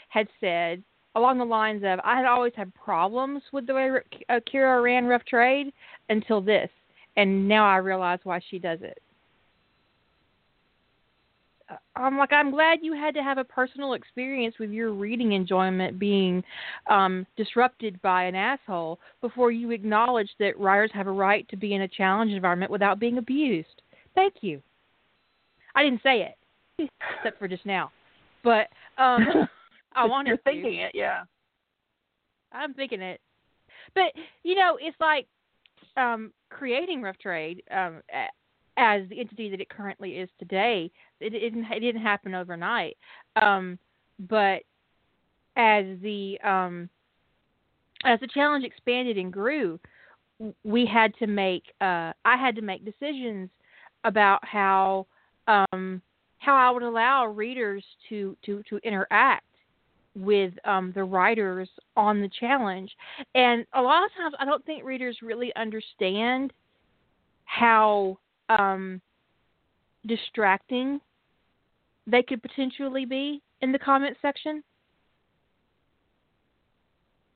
had 0.09 0.27
said 0.39 0.83
along 1.15 1.37
the 1.37 1.45
lines 1.45 1.81
of 1.85 1.99
I 2.03 2.15
had 2.15 2.25
always 2.25 2.53
had 2.55 2.73
problems 2.75 3.41
with 3.51 3.67
the 3.67 3.73
way 3.73 3.89
uh, 4.29 4.39
Kira 4.51 4.83
ran 4.83 5.05
Rough 5.05 5.25
Trade 5.25 5.73
until 6.09 6.41
this, 6.41 6.69
and 7.17 7.47
now 7.47 7.65
I 7.65 7.77
realize 7.77 8.19
why 8.23 8.39
she 8.49 8.59
does 8.59 8.79
it. 8.81 9.01
Uh, 11.69 11.75
I'm 11.95 12.17
like 12.17 12.31
I'm 12.31 12.51
glad 12.51 12.79
you 12.81 12.93
had 12.93 13.15
to 13.15 13.23
have 13.23 13.37
a 13.37 13.43
personal 13.43 13.93
experience 13.93 14.55
with 14.59 14.69
your 14.69 14.91
reading 14.91 15.31
enjoyment 15.31 15.97
being 15.97 16.43
um, 16.89 17.25
disrupted 17.37 17.99
by 18.01 18.25
an 18.25 18.35
asshole 18.35 18.99
before 19.21 19.51
you 19.51 19.71
acknowledge 19.71 20.29
that 20.39 20.59
writers 20.59 20.91
have 20.93 21.07
a 21.07 21.11
right 21.11 21.47
to 21.49 21.57
be 21.57 21.73
in 21.73 21.81
a 21.81 21.87
challenge 21.87 22.31
environment 22.31 22.71
without 22.71 22.99
being 22.99 23.17
abused. 23.17 23.81
Thank 24.15 24.35
you. 24.41 24.61
I 25.75 25.83
didn't 25.83 26.01
say 26.01 26.21
it, 26.79 26.89
except 27.19 27.37
for 27.37 27.47
just 27.47 27.65
now, 27.65 27.91
but 28.43 28.69
um, 28.97 29.27
I 29.95 30.05
wanted 30.05 30.29
You're 30.29 30.37
to. 30.37 30.43
thinking 30.43 30.75
it, 30.79 30.91
yeah. 30.93 31.23
I'm 32.53 32.73
thinking 32.73 33.01
it. 33.01 33.19
But 33.93 34.13
you 34.43 34.55
know, 34.55 34.77
it's 34.79 34.97
like 34.99 35.27
um, 35.97 36.31
creating 36.49 37.01
Rough 37.01 37.17
Trade 37.17 37.61
um, 37.71 38.01
as 38.77 39.07
the 39.09 39.19
entity 39.19 39.49
that 39.49 39.61
it 39.61 39.69
currently 39.69 40.11
is 40.11 40.29
today. 40.39 40.89
It, 41.19 41.33
it 41.33 41.39
didn't 41.39 41.65
it 41.65 41.79
didn't 41.81 42.01
happen 42.01 42.33
overnight, 42.33 42.97
um, 43.41 43.77
but 44.19 44.61
as 45.57 45.85
the 46.01 46.39
um, 46.43 46.89
as 48.05 48.19
the 48.21 48.27
challenge 48.27 48.63
expanded 48.63 49.17
and 49.17 49.31
grew, 49.31 49.79
we 50.63 50.85
had 50.85 51.13
to 51.17 51.27
make 51.27 51.63
uh, 51.81 52.13
I 52.23 52.37
had 52.37 52.55
to 52.55 52.61
make 52.61 52.85
decisions 52.85 53.49
about 54.05 54.39
how 54.45 55.05
um, 55.47 56.01
how 56.37 56.55
I 56.55 56.71
would 56.71 56.83
allow 56.83 57.25
readers 57.27 57.83
to 58.09 58.37
to 58.45 58.63
to 58.69 58.77
interact 58.77 59.43
with 60.15 60.53
um, 60.63 60.93
the 60.95 61.03
writers 61.03 61.67
on 61.97 62.21
the 62.21 62.29
challenge. 62.39 62.89
And 63.33 63.65
a 63.73 63.81
lot 63.81 64.05
of 64.05 64.11
times, 64.15 64.33
I 64.39 64.45
don't 64.45 64.65
think 64.65 64.85
readers 64.85 65.17
really 65.21 65.53
understand 65.57 66.53
how 67.43 68.17
um, 68.47 69.01
distracting 70.05 71.01
they 72.07 72.23
could 72.23 72.41
potentially 72.41 73.05
be 73.05 73.41
in 73.61 73.71
the 73.71 73.79
comment 73.79 74.15
section. 74.21 74.63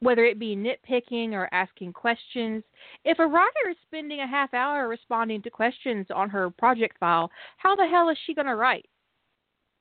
Whether 0.01 0.25
it 0.25 0.39
be 0.39 0.55
nitpicking 0.55 1.33
or 1.33 1.49
asking 1.53 1.93
questions. 1.93 2.63
If 3.03 3.19
a 3.19 3.27
writer 3.27 3.69
is 3.69 3.75
spending 3.85 4.21
a 4.21 4.27
half 4.27 4.53
hour 4.53 4.87
responding 4.87 5.41
to 5.41 5.49
questions 5.49 6.07
on 6.13 6.29
her 6.29 6.49
project 6.49 6.97
file, 6.99 7.29
how 7.57 7.75
the 7.75 7.87
hell 7.87 8.09
is 8.09 8.17
she 8.25 8.33
going 8.33 8.47
to 8.47 8.55
write? 8.55 8.85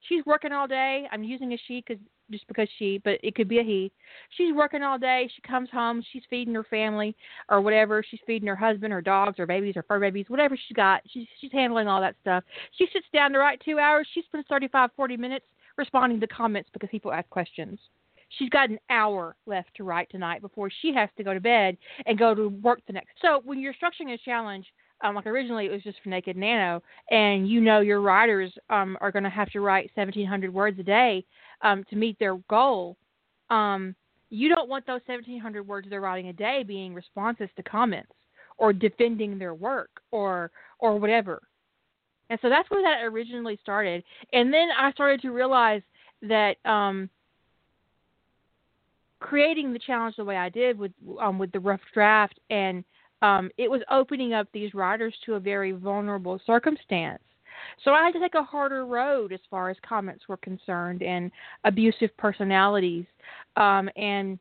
She's 0.00 0.24
working 0.26 0.52
all 0.52 0.66
day. 0.66 1.06
I'm 1.12 1.22
using 1.22 1.52
a 1.52 1.58
she 1.66 1.84
because 1.86 2.02
just 2.30 2.46
because 2.46 2.68
she, 2.78 3.00
but 3.04 3.18
it 3.22 3.34
could 3.34 3.48
be 3.48 3.58
a 3.58 3.62
he. 3.62 3.90
She's 4.36 4.54
working 4.54 4.82
all 4.82 4.98
day. 4.98 5.30
She 5.34 5.42
comes 5.42 5.70
home. 5.70 6.02
She's 6.12 6.22
feeding 6.28 6.54
her 6.54 6.64
family 6.64 7.16
or 7.48 7.60
whatever. 7.60 8.04
She's 8.08 8.20
feeding 8.26 8.48
her 8.48 8.56
husband 8.56 8.92
or 8.92 9.00
dogs 9.00 9.38
or 9.38 9.46
babies 9.46 9.76
or 9.76 9.82
fur 9.82 9.98
babies, 9.98 10.26
whatever 10.28 10.56
she's 10.56 10.74
got. 10.74 11.02
She's 11.08 11.26
she's 11.40 11.52
handling 11.52 11.88
all 11.88 12.00
that 12.00 12.16
stuff. 12.20 12.44
She 12.76 12.86
sits 12.92 13.06
down 13.12 13.32
to 13.32 13.38
write 13.38 13.62
two 13.64 13.78
hours. 13.78 14.06
She 14.12 14.22
spends 14.22 14.46
thirty 14.48 14.68
five, 14.68 14.90
forty 14.96 15.16
minutes 15.16 15.46
responding 15.76 16.20
to 16.20 16.26
comments 16.26 16.70
because 16.72 16.90
people 16.90 17.12
ask 17.12 17.28
questions. 17.30 17.78
She's 18.30 18.50
got 18.50 18.70
an 18.70 18.78
hour 18.90 19.36
left 19.46 19.70
to 19.76 19.84
write 19.84 20.10
tonight 20.10 20.42
before 20.42 20.70
she 20.82 20.92
has 20.94 21.08
to 21.16 21.24
go 21.24 21.32
to 21.32 21.40
bed 21.40 21.76
and 22.06 22.18
go 22.18 22.34
to 22.34 22.48
work 22.48 22.80
the 22.86 22.92
next. 22.92 23.10
So 23.22 23.40
when 23.44 23.58
you're 23.58 23.74
structuring 23.74 24.12
a 24.12 24.18
challenge, 24.18 24.66
um, 25.02 25.14
like 25.14 25.26
originally 25.26 25.66
it 25.66 25.72
was 25.72 25.82
just 25.82 25.98
for 26.02 26.08
Naked 26.08 26.36
Nano, 26.36 26.82
and 27.10 27.48
you 27.48 27.60
know 27.60 27.80
your 27.80 28.00
writers 28.00 28.52
um, 28.68 28.98
are 29.00 29.12
going 29.12 29.22
to 29.22 29.30
have 29.30 29.50
to 29.50 29.60
write 29.60 29.90
1,700 29.94 30.52
words 30.52 30.78
a 30.78 30.82
day 30.82 31.24
um, 31.62 31.84
to 31.90 31.96
meet 31.96 32.18
their 32.18 32.36
goal. 32.50 32.96
Um, 33.48 33.94
you 34.30 34.48
don't 34.48 34.68
want 34.68 34.86
those 34.86 35.00
1,700 35.06 35.66
words 35.66 35.88
they're 35.88 36.00
writing 36.00 36.28
a 36.28 36.32
day 36.32 36.62
being 36.66 36.94
responses 36.94 37.48
to 37.56 37.62
comments 37.62 38.12
or 38.58 38.72
defending 38.72 39.38
their 39.38 39.54
work 39.54 40.02
or 40.10 40.50
or 40.80 40.98
whatever. 40.98 41.42
And 42.30 42.38
so 42.42 42.48
that's 42.48 42.70
where 42.70 42.82
that 42.82 43.04
originally 43.04 43.58
started. 43.62 44.04
And 44.32 44.52
then 44.52 44.68
I 44.76 44.92
started 44.92 45.22
to 45.22 45.30
realize 45.30 45.82
that 46.22 46.56
um, 46.66 47.08
creating 49.20 49.72
the 49.72 49.78
challenge 49.78 50.16
the 50.16 50.24
way 50.24 50.36
I 50.36 50.48
did 50.48 50.78
with 50.78 50.92
um, 51.20 51.38
with 51.38 51.52
the 51.52 51.60
rough 51.60 51.80
draft, 51.92 52.38
and 52.50 52.84
um, 53.22 53.50
it 53.56 53.70
was 53.70 53.82
opening 53.90 54.32
up 54.32 54.48
these 54.52 54.74
writers 54.74 55.14
to 55.26 55.34
a 55.34 55.40
very 55.40 55.72
vulnerable 55.72 56.40
circumstance. 56.46 57.22
So 57.84 57.92
I 57.92 58.04
had 58.04 58.12
to 58.12 58.20
take 58.20 58.34
a 58.34 58.42
harder 58.42 58.86
road 58.86 59.32
as 59.32 59.40
far 59.50 59.70
as 59.70 59.76
comments 59.86 60.28
were 60.28 60.36
concerned 60.36 61.02
and 61.02 61.30
abusive 61.64 62.16
personalities. 62.16 63.04
Um, 63.56 63.90
and 63.96 64.38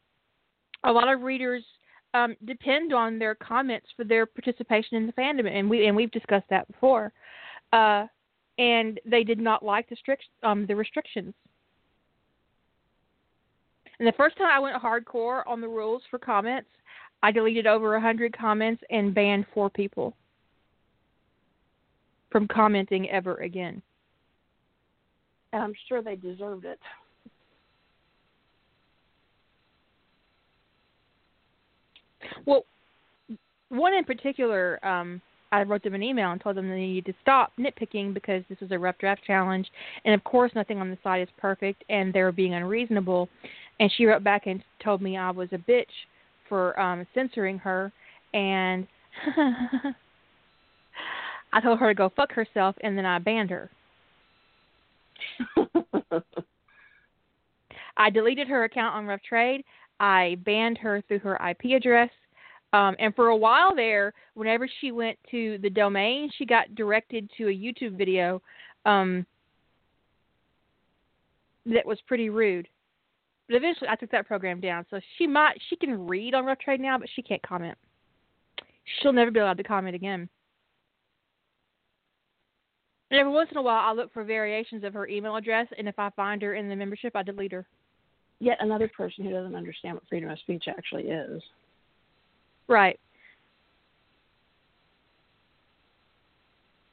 a 0.84 0.92
lot 0.92 1.12
of 1.12 1.22
readers 1.22 1.64
um, 2.14 2.36
depend 2.46 2.94
on 2.94 3.20
their 3.20 3.36
comments 3.36 3.88
for 3.96 4.04
their 4.04 4.26
participation 4.26 4.98
in 4.98 5.08
the 5.08 5.14
fandom, 5.14 5.48
and 5.48 5.70
we 5.70 5.88
and 5.88 5.96
we've 5.96 6.12
discussed 6.12 6.48
that 6.50 6.68
before. 6.72 7.12
Uh, 7.74 8.06
and 8.60 9.00
they 9.06 9.24
did 9.24 9.40
not 9.40 9.64
like 9.64 9.88
the 9.90 9.96
strict 9.96 10.24
um, 10.44 10.66
the 10.68 10.76
restrictions. 10.76 11.34
And 14.00 14.08
the 14.08 14.14
first 14.14 14.38
time 14.38 14.48
I 14.52 14.60
went 14.60 14.82
hardcore 14.82 15.42
on 15.48 15.62
the 15.62 15.68
rules 15.68 16.04
for 16.10 16.20
comments, 16.20 16.70
I 17.24 17.32
deleted 17.32 17.66
over 17.66 17.96
a 17.96 18.02
hundred 18.02 18.38
comments 18.38 18.84
and 18.90 19.14
banned 19.14 19.46
four 19.54 19.70
people 19.70 20.14
from 22.32 22.48
commenting 22.48 23.10
ever 23.10 23.36
again. 23.38 23.82
And 25.54 25.64
I'm 25.64 25.74
sure 25.88 26.02
they 26.02 26.16
deserved 26.16 26.66
it. 26.66 26.80
Well, 32.46 32.64
one 33.70 33.94
in 33.94 34.04
particular, 34.04 34.86
um, 34.86 35.22
I 35.52 35.64
wrote 35.64 35.84
them 35.84 35.94
an 35.94 36.04
email 36.04 36.32
and 36.32 36.42
told 36.42 36.58
them 36.58 36.70
they 36.70 36.76
needed 36.76 37.06
to 37.06 37.14
stop 37.22 37.54
nitpicking 37.58 38.14
because 38.14 38.44
this 38.50 38.60
was 38.60 38.72
a 38.72 38.80
rough 38.80 38.98
draft 38.98 39.24
challenge, 39.26 39.68
and 40.04 40.14
of 40.14 40.24
course 40.24 40.52
nothing 40.56 40.80
on 40.80 40.90
the 40.90 40.98
site 41.04 41.22
is 41.22 41.30
perfect, 41.38 41.84
and 41.90 42.14
they 42.14 42.22
were 42.22 42.32
being 42.32 42.54
unreasonable. 42.54 43.30
And 43.80 43.92
she 43.96 44.06
wrote 44.06 44.24
back 44.24 44.48
and 44.48 44.64
told 44.84 45.02
me 45.02 45.18
I 45.18 45.30
was 45.32 45.50
a 45.52 45.58
bitch 45.58 45.86
for 46.50 46.80
um, 46.80 47.06
censoring 47.14 47.60
her, 47.60 47.92
and 48.34 48.88
I 51.54 51.62
told 51.62 51.80
her 51.80 51.90
to 51.90 51.94
go 51.94 52.12
fuck 52.16 52.32
herself, 52.32 52.76
and 52.82 52.98
then 52.98 53.06
I 53.06 53.20
banned 53.20 53.52
her. 53.52 53.70
I 57.98 58.10
deleted 58.10 58.48
her 58.48 58.64
account 58.64 58.96
on 58.96 59.06
Rough 59.06 59.22
Trade. 59.28 59.64
I 60.00 60.38
banned 60.46 60.78
her 60.78 61.04
through 61.08 61.20
her 61.20 61.36
IP 61.50 61.76
address. 61.76 62.10
Um, 62.74 62.96
and 63.00 63.16
for 63.16 63.28
a 63.28 63.36
while 63.36 63.76
there, 63.76 64.14
whenever 64.36 64.70
she 64.80 64.92
went 64.92 65.18
to 65.32 65.58
the 65.62 65.70
domain, 65.70 66.30
she 66.38 66.46
got 66.46 66.76
directed 66.76 67.30
to 67.38 67.48
a 67.48 67.52
YouTube 67.52 67.98
video 67.98 68.42
um, 68.86 69.26
that 71.66 71.86
was 71.86 71.98
pretty 72.08 72.30
rude. 72.30 72.68
But 73.48 73.58
eventually, 73.58 73.90
I 73.90 73.96
took 73.96 74.12
that 74.12 74.28
program 74.28 74.60
down. 74.60 74.86
So 74.90 75.00
she 75.18 75.26
might 75.26 75.58
she 75.70 75.76
can 75.76 76.08
read 76.08 76.34
on 76.34 76.46
Rough 76.46 76.60
Trade 76.60 76.82
now, 76.82 76.98
but 76.98 77.10
she 77.16 77.22
can't 77.22 77.42
comment. 77.42 77.78
She'll 79.02 79.14
never 79.14 79.32
be 79.32 79.40
allowed 79.40 79.58
to 79.58 79.64
comment 79.64 79.96
again. 79.96 80.30
And 83.10 83.20
every 83.20 83.32
once 83.32 83.50
in 83.52 83.58
a 83.58 83.62
while, 83.62 83.90
I 83.90 83.94
look 83.94 84.12
for 84.14 84.24
variations 84.24 84.84
of 84.84 84.94
her 84.94 85.08
email 85.08 85.36
address, 85.36 85.68
and 85.78 85.88
if 85.88 85.98
I 85.98 86.10
find 86.12 86.42
her 86.42 86.56
in 86.56 86.68
the 86.68 86.76
membership, 86.76 87.16
I 87.16 87.24
delete 87.24 87.54
her. 87.54 87.66
Yet 88.40 88.58
another 88.60 88.90
person 88.90 89.24
who 89.24 89.32
doesn't 89.32 89.56
understand 89.56 89.96
what 89.96 90.08
freedom 90.10 90.30
of 90.30 90.38
speech 90.40 90.66
actually 90.68 91.04
is. 91.04 91.42
Right. 92.68 93.00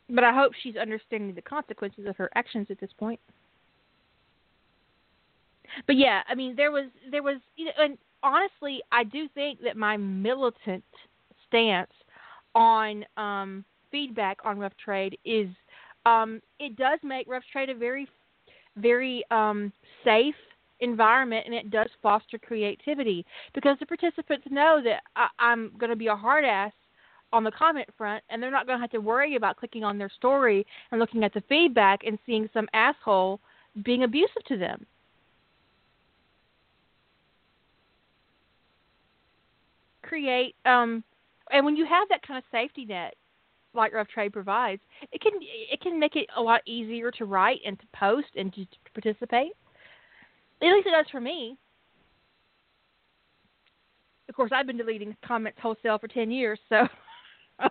But 0.09 0.23
I 0.23 0.33
hope 0.33 0.53
she's 0.63 0.77
understanding 0.77 1.35
the 1.35 1.43
consequences 1.43 2.07
of 2.07 2.17
her 2.17 2.31
actions 2.35 2.69
at 2.71 2.79
this 2.79 2.93
point. 2.97 3.19
But 5.87 5.97
yeah, 5.97 6.23
I 6.29 6.35
mean, 6.35 6.55
there 6.57 6.71
was 6.71 6.87
there 7.11 7.23
was, 7.23 7.39
you 7.57 7.67
know, 7.67 7.73
and 7.79 7.99
honestly, 8.23 8.81
I 8.93 9.05
do 9.05 9.29
think 9.35 9.61
that 9.63 9.77
my 9.77 9.97
militant 9.97 10.85
stance 11.47 11.91
on 12.55 13.05
um, 13.17 13.65
feedback 13.91 14.39
on 14.45 14.59
rough 14.59 14.77
trade 14.83 15.19
is 15.25 15.49
um, 16.07 16.41
it 16.59 16.77
does 16.77 16.99
make 17.03 17.29
rough 17.29 17.45
trade 17.53 17.71
a 17.71 17.75
very 17.75 18.09
very 18.77 19.25
um, 19.31 19.73
safe 20.03 20.35
environment 20.81 21.45
and 21.47 21.55
it 21.55 21.71
does 21.71 21.89
foster 22.03 22.39
creativity 22.39 23.25
because 23.55 23.77
the 23.79 23.87
participants 23.87 24.47
know 24.51 24.81
that 24.83 25.01
I, 25.17 25.29
I'm 25.39 25.71
going 25.79 25.91
to 25.91 25.97
be 25.97 26.09
a 26.09 26.17
hard 26.17 26.45
ass 26.45 26.73
on 27.33 27.45
the 27.45 27.51
comment 27.53 27.89
front 27.97 28.23
and 28.29 28.43
they're 28.43 28.51
not 28.51 28.67
going 28.67 28.79
to 28.79 28.81
have 28.81 28.91
to 28.91 28.99
worry 28.99 29.37
about 29.37 29.57
clicking 29.57 29.85
on 29.85 29.99
their 29.99 30.11
story 30.17 30.67
and 30.91 31.01
looking 31.01 31.25
at 31.25 31.33
the 31.33 31.43
feedback 31.49 32.01
and 32.05 32.19
seeing 32.27 32.49
some 32.53 32.69
asshole 32.75 33.41
being 33.85 34.05
abusive 34.05 34.45
to 34.47 34.57
them. 34.57 34.85
Create 40.15 40.55
um 40.65 41.03
and 41.51 41.67
when 41.67 41.75
you 41.75 41.85
have 41.85 42.09
that 42.09 42.25
kind 42.25 42.39
of 42.39 42.45
safety 42.53 42.85
net 42.85 43.15
like 43.75 43.93
Rough 43.93 44.07
Trade 44.07 44.33
provides, 44.33 44.81
it 45.11 45.21
can 45.21 45.33
it 45.43 45.81
can 45.81 45.99
make 45.99 46.15
it 46.15 46.29
a 46.37 46.41
lot 46.41 46.61
easier 46.67 47.11
to 47.11 47.25
write 47.25 47.59
and 47.67 47.77
to 47.81 47.87
post 47.99 48.29
and 48.37 48.55
to, 48.55 48.65
participate. 48.93 49.51
At 50.63 50.69
least 50.69 50.87
it 50.87 50.93
does 50.93 51.07
for 51.11 51.21
me. 51.21 51.57
Of 54.29 54.37
course, 54.37 54.53
I've 54.55 54.69
been 54.69 54.77
deleting 54.77 55.17
comments 55.27 55.59
wholesale 55.61 55.99
for 55.99 56.07
ten 56.07 56.31
years, 56.31 56.61
so. 56.69 56.87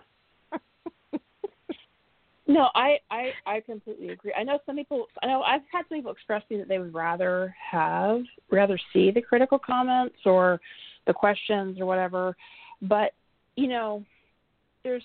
no, 2.46 2.68
I, 2.74 2.98
I 3.10 3.30
I 3.46 3.60
completely 3.60 4.10
agree. 4.10 4.34
I 4.38 4.42
know 4.42 4.58
some 4.66 4.76
people. 4.76 5.06
I 5.22 5.28
know 5.28 5.40
I've 5.40 5.62
had 5.72 5.84
some 5.88 5.96
people 5.96 6.12
express 6.12 6.42
to 6.48 6.54
me 6.54 6.60
that 6.60 6.68
they 6.68 6.78
would 6.78 6.92
rather 6.92 7.56
have 7.70 8.20
rather 8.50 8.78
see 8.92 9.10
the 9.10 9.22
critical 9.22 9.58
comments 9.58 10.16
or 10.26 10.60
the 11.06 11.12
questions 11.12 11.80
or 11.80 11.86
whatever, 11.86 12.36
but 12.82 13.12
you 13.56 13.68
know, 13.68 14.04
there's. 14.82 15.02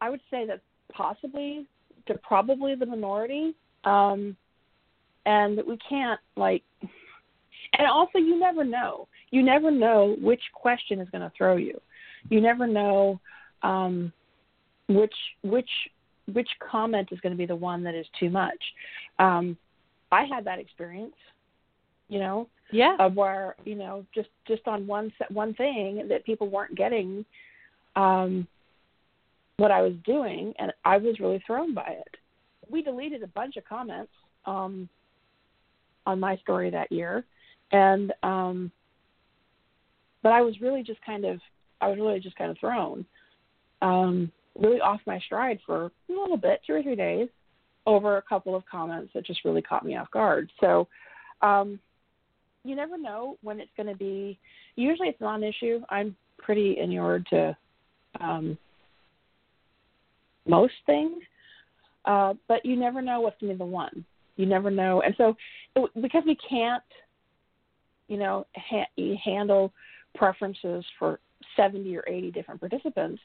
I 0.00 0.10
would 0.10 0.20
say 0.30 0.46
that 0.46 0.60
possibly 0.92 1.66
to 2.06 2.14
probably 2.14 2.74
the 2.74 2.86
minority. 2.86 3.54
Um, 3.84 4.36
and 5.26 5.56
that 5.58 5.66
we 5.66 5.78
can't 5.88 6.20
like 6.36 6.62
and 6.82 7.86
also 7.88 8.18
you 8.18 8.38
never 8.38 8.64
know 8.64 9.06
you 9.30 9.42
never 9.42 9.70
know 9.70 10.16
which 10.20 10.42
question 10.54 11.00
is 11.00 11.08
going 11.10 11.22
to 11.22 11.32
throw 11.36 11.56
you 11.56 11.80
you 12.28 12.40
never 12.40 12.66
know 12.66 13.20
um 13.62 14.12
which 14.88 15.14
which 15.42 15.70
which 16.32 16.48
comment 16.70 17.08
is 17.12 17.20
going 17.20 17.32
to 17.32 17.36
be 17.36 17.46
the 17.46 17.54
one 17.54 17.82
that 17.82 17.94
is 17.94 18.06
too 18.18 18.30
much 18.30 18.62
um 19.18 19.56
i 20.10 20.24
had 20.24 20.44
that 20.44 20.58
experience 20.58 21.14
you 22.08 22.18
know 22.18 22.48
yeah 22.72 22.96
of 22.98 23.14
where 23.14 23.54
you 23.64 23.74
know 23.74 24.04
just 24.14 24.28
just 24.46 24.66
on 24.66 24.86
one 24.86 25.12
set 25.18 25.30
one 25.30 25.54
thing 25.54 26.06
that 26.08 26.24
people 26.24 26.48
weren't 26.48 26.74
getting 26.74 27.24
um 27.96 28.46
what 29.58 29.70
i 29.70 29.80
was 29.82 29.94
doing 30.04 30.52
and 30.58 30.72
i 30.84 30.96
was 30.96 31.20
really 31.20 31.42
thrown 31.46 31.74
by 31.74 31.88
it 31.88 32.16
we 32.70 32.82
deleted 32.82 33.22
a 33.22 33.28
bunch 33.28 33.56
of 33.56 33.64
comments 33.64 34.12
um 34.46 34.88
on 36.06 36.20
my 36.20 36.36
story 36.38 36.70
that 36.70 36.90
year, 36.90 37.24
and 37.70 38.12
um, 38.22 38.70
but 40.22 40.32
I 40.32 40.40
was 40.40 40.60
really 40.60 40.82
just 40.82 41.04
kind 41.04 41.24
of 41.24 41.40
I 41.80 41.88
was 41.88 41.98
really 41.98 42.20
just 42.20 42.36
kind 42.36 42.50
of 42.50 42.58
thrown, 42.58 43.04
um, 43.80 44.30
really 44.58 44.80
off 44.80 45.00
my 45.06 45.18
stride 45.20 45.58
for 45.66 45.86
a 45.86 45.90
little 46.08 46.36
bit, 46.36 46.60
two 46.66 46.74
or 46.74 46.82
three 46.82 46.96
days, 46.96 47.28
over 47.86 48.16
a 48.16 48.22
couple 48.22 48.54
of 48.54 48.64
comments 48.70 49.12
that 49.14 49.26
just 49.26 49.44
really 49.44 49.62
caught 49.62 49.84
me 49.84 49.96
off 49.96 50.10
guard. 50.10 50.50
So. 50.60 50.88
Um, 51.40 51.80
you 52.64 52.76
never 52.76 52.96
know 52.96 53.36
when 53.42 53.60
it's 53.60 53.70
going 53.76 53.88
to 53.88 53.96
be. 53.96 54.38
Usually, 54.76 55.08
it's 55.08 55.20
not 55.20 55.36
an 55.36 55.44
issue. 55.44 55.80
I'm 55.90 56.16
pretty 56.38 56.78
inured 56.78 57.26
to 57.30 57.56
um, 58.20 58.58
most 60.46 60.74
things, 60.86 61.22
uh, 62.04 62.34
but 62.48 62.64
you 62.64 62.76
never 62.76 63.02
know 63.02 63.20
what's 63.20 63.40
going 63.40 63.52
to 63.52 63.54
be 63.54 63.58
the 63.58 63.64
one. 63.64 64.04
You 64.36 64.46
never 64.46 64.70
know, 64.70 65.02
and 65.02 65.14
so 65.18 65.36
because 66.00 66.22
we 66.26 66.36
can't, 66.48 66.82
you 68.08 68.16
know, 68.16 68.46
ha- 68.56 68.88
handle 69.24 69.72
preferences 70.14 70.84
for 70.98 71.20
70 71.56 71.96
or 71.96 72.04
80 72.08 72.30
different 72.30 72.60
participants, 72.60 73.20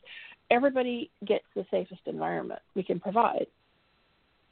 everybody 0.52 1.10
gets 1.26 1.46
the 1.56 1.66
safest 1.72 2.02
environment 2.06 2.62
we 2.76 2.84
can 2.84 3.00
provide. 3.00 3.48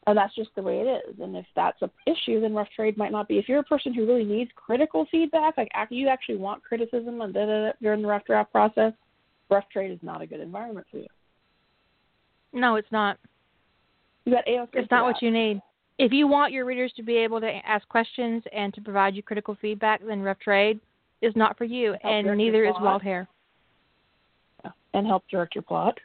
And 0.07 0.17
that's 0.17 0.35
just 0.35 0.51
the 0.55 0.61
way 0.61 0.81
it 0.81 1.09
is. 1.09 1.15
And 1.19 1.35
if 1.35 1.45
that's 1.55 1.81
an 1.81 1.89
issue, 2.05 2.39
then 2.39 2.53
rough 2.53 2.67
trade 2.75 2.95
might 2.95 3.11
not 3.11 3.27
be. 3.27 3.39
If 3.39 3.49
you're 3.49 3.59
a 3.59 3.63
person 3.63 3.93
who 3.93 4.05
really 4.05 4.23
needs 4.23 4.51
critical 4.55 5.07
feedback, 5.09 5.57
like 5.57 5.71
you 5.89 6.07
actually 6.07 6.37
want 6.37 6.63
criticism 6.63 7.21
and 7.21 7.33
da, 7.33 7.45
da, 7.45 7.65
da, 7.67 7.71
during 7.81 8.03
the 8.03 8.07
rough 8.07 8.25
draft 8.25 8.51
process, 8.51 8.93
rough 9.49 9.65
trade 9.73 9.91
is 9.91 9.99
not 10.03 10.21
a 10.21 10.27
good 10.27 10.41
environment 10.41 10.85
for 10.91 10.97
you. 10.97 11.07
No, 12.53 12.75
it's 12.75 12.91
not. 12.91 13.17
You 14.25 14.33
got 14.33 14.45
AO3. 14.45 14.67
It's 14.73 14.91
not 14.91 15.05
what 15.05 15.21
you 15.21 15.31
need 15.31 15.59
if 15.97 16.11
you 16.11 16.27
want 16.27 16.51
your 16.51 16.65
readers 16.65 16.91
to 16.97 17.03
be 17.03 17.17
able 17.17 17.39
to 17.39 17.51
ask 17.65 17.87
questions 17.87 18.43
and 18.51 18.73
to 18.73 18.81
provide 18.81 19.15
you 19.15 19.23
critical 19.23 19.57
feedback, 19.61 20.01
then 20.05 20.21
Rough 20.21 20.39
Trade 20.39 20.79
is 21.21 21.33
not 21.35 21.57
for 21.57 21.63
you, 21.63 21.95
and 22.03 22.37
neither 22.37 22.65
is 22.65 22.73
Wild 22.79 23.01
Hair. 23.01 23.27
And 24.93 25.05
help 25.05 25.23
direct 25.29 25.55
your 25.55 25.61
plot. 25.61 25.97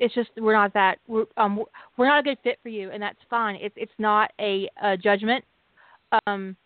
It's 0.00 0.14
just 0.14 0.30
we're 0.38 0.54
not 0.54 0.72
that 0.72 0.98
we're 1.06 1.26
um 1.36 1.62
we're 1.96 2.08
not 2.08 2.20
a 2.20 2.22
good 2.22 2.38
fit 2.42 2.58
for 2.62 2.70
you, 2.70 2.90
and 2.90 3.02
that's 3.02 3.18
fine. 3.28 3.56
It's 3.56 3.74
it's 3.76 3.92
not 3.98 4.32
a, 4.40 4.68
a 4.82 4.96
judgment. 4.96 5.44
Um, 6.26 6.56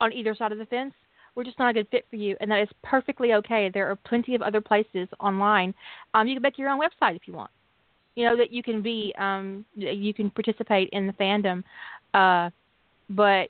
on 0.00 0.12
either 0.12 0.34
side 0.34 0.52
of 0.52 0.58
the 0.58 0.66
fence, 0.66 0.92
we're 1.34 1.44
just 1.44 1.58
not 1.58 1.70
a 1.70 1.72
good 1.72 1.88
fit 1.90 2.04
for 2.10 2.16
you, 2.16 2.36
and 2.40 2.50
that 2.50 2.60
is 2.60 2.68
perfectly 2.82 3.32
okay. 3.34 3.70
There 3.72 3.88
are 3.88 3.96
plenty 3.96 4.34
of 4.34 4.42
other 4.42 4.60
places 4.60 5.08
online. 5.20 5.72
Um, 6.14 6.26
you 6.26 6.34
can 6.34 6.42
make 6.42 6.58
your 6.58 6.68
own 6.68 6.80
website 6.80 7.16
if 7.16 7.22
you 7.26 7.32
want. 7.32 7.50
You 8.16 8.28
know 8.28 8.36
that 8.36 8.52
you 8.52 8.62
can 8.62 8.82
be, 8.82 9.14
um, 9.18 9.64
you 9.74 10.12
can 10.12 10.28
participate 10.30 10.90
in 10.92 11.06
the 11.06 11.14
fandom, 11.14 11.62
uh, 12.12 12.50
but 13.08 13.48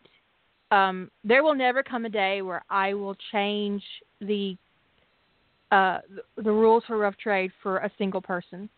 um, 0.71 1.11
there 1.25 1.43
will 1.43 1.55
never 1.55 1.83
come 1.83 2.05
a 2.05 2.11
day 2.11 2.43
where 2.43 2.63
I 2.71 2.95
will 2.95 3.17
change 3.33 3.83
the 4.21 4.57
uh, 5.73 5.99
the 6.37 6.53
rules 6.53 6.85
for 6.87 6.99
rough 6.99 7.17
trade 7.17 7.51
for 7.63 7.79
a 7.79 7.91
single 7.97 8.21
person. 8.21 8.69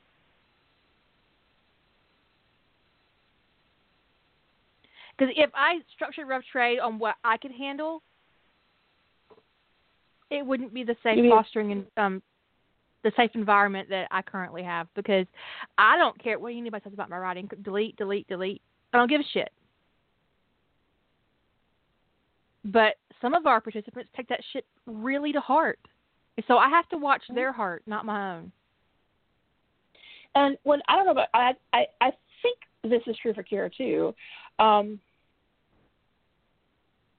Because 5.17 5.33
if 5.37 5.51
I 5.55 5.79
structured 5.95 6.29
rough 6.29 6.43
trade 6.51 6.79
on 6.79 6.99
what 6.99 7.15
I 7.23 7.37
could 7.37 7.53
handle, 7.53 8.03
it 10.31 10.45
wouldn't 10.45 10.75
be 10.75 10.83
the 10.85 10.97
safe 11.03 11.17
mean- 11.17 11.31
fostering 11.31 11.73
and 11.73 11.87
um, 11.97 12.23
the 13.03 13.13
safe 13.17 13.31
environment 13.35 13.89
that 13.91 14.09
I 14.11 14.23
currently 14.23 14.63
have. 14.63 14.89
Because 14.95 15.27
I 15.79 15.97
don't 15.97 16.21
care 16.23 16.39
what 16.39 16.53
anybody 16.53 16.83
says 16.83 16.93
about 16.93 17.11
my 17.11 17.19
writing. 17.19 17.49
Delete, 17.63 17.97
delete, 17.97 18.27
delete. 18.27 18.63
I 18.93 18.99
don't 18.99 19.11
give 19.11 19.21
a 19.21 19.25
shit. 19.33 19.51
But 22.65 22.95
some 23.21 23.35
of 23.35 23.47
our 23.47 23.61
participants 23.61 24.11
take 24.17 24.29
that 24.29 24.41
shit 24.53 24.65
really 24.87 25.33
to 25.33 25.41
heart. 25.41 25.79
So 26.49 26.57
I 26.59 26.69
have 26.69 26.89
to 26.89 26.99
watch 26.99 27.23
their 27.33 27.53
heart, 27.53 27.83
not 27.87 28.05
my 28.05 28.37
own. 28.37 28.53
And 30.35 30.57
when 30.65 30.81
I 30.89 30.97
don't 30.97 31.07
know 31.07 31.13
about 31.13 31.29
I 31.33 31.53
I 31.73 31.87
I 32.01 32.13
think 32.43 32.59
this 32.83 33.03
is 33.07 33.17
true 33.23 33.35
for 33.35 33.45
Kira 33.45 33.71
too. 33.75 34.15
Um 34.59 34.99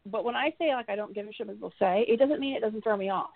but 0.06 0.24
when 0.24 0.36
I 0.36 0.54
say 0.60 0.74
like 0.74 0.90
I 0.90 0.96
don't 0.96 1.14
give 1.14 1.28
a 1.28 1.34
shit 1.34 1.48
what 1.48 1.56
people 1.56 1.74
say, 1.80 2.06
it 2.08 2.20
doesn't 2.20 2.40
mean 2.40 2.56
it 2.56 2.62
doesn't 2.62 2.84
throw 2.84 2.98
me 2.98 3.10
off. 3.10 3.32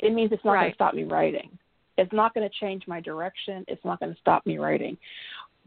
It 0.00 0.12
means 0.12 0.32
it's 0.32 0.44
not 0.44 0.54
going 0.54 0.70
to 0.70 0.74
stop 0.74 0.94
me 0.94 1.04
writing. 1.04 1.58
It's 1.96 2.12
not 2.12 2.32
going 2.32 2.48
to 2.48 2.54
change 2.60 2.84
my 2.86 3.00
direction. 3.00 3.64
It's 3.66 3.84
not 3.84 3.98
going 3.98 4.14
to 4.14 4.20
stop 4.20 4.46
me 4.46 4.58
writing. 4.58 4.96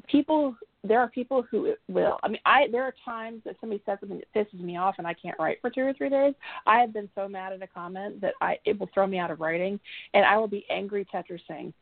People, 0.08 0.56
there 0.84 1.00
are 1.00 1.10
people 1.10 1.44
who 1.52 1.66
it 1.66 1.80
will. 1.90 2.18
I 2.24 2.30
mean, 2.30 2.40
I 2.46 2.68
there 2.72 2.84
are 2.84 2.94
times 3.04 3.42
that 3.46 3.56
somebody 3.60 3.82
says 3.86 3.98
something 4.00 4.20
that 4.20 4.34
pisses 4.34 4.62
me 4.62 4.78
off 4.78 4.96
and 4.98 5.06
I 5.06 5.14
can't 5.14 5.38
write 5.40 5.60
for 5.62 5.70
two 5.70 5.82
or 5.82 5.94
three 5.94 6.10
days. 6.10 6.34
I 6.66 6.80
have 6.80 6.94
been 6.94 7.10
so 7.14 7.28
mad 7.28 7.54
at 7.54 7.62
a 7.62 7.68
comment 7.68 8.22
that 8.22 8.34
I 8.42 8.58
it 8.66 8.80
will 8.80 8.90
throw 8.94 9.06
me 9.06 9.20
out 9.20 9.32
of 9.32 9.42
writing, 9.42 9.80
and 10.14 10.26
I 10.26 10.38
will 10.38 10.48
be 10.48 10.66
angry 10.70 11.06
Tetrising 11.14 11.74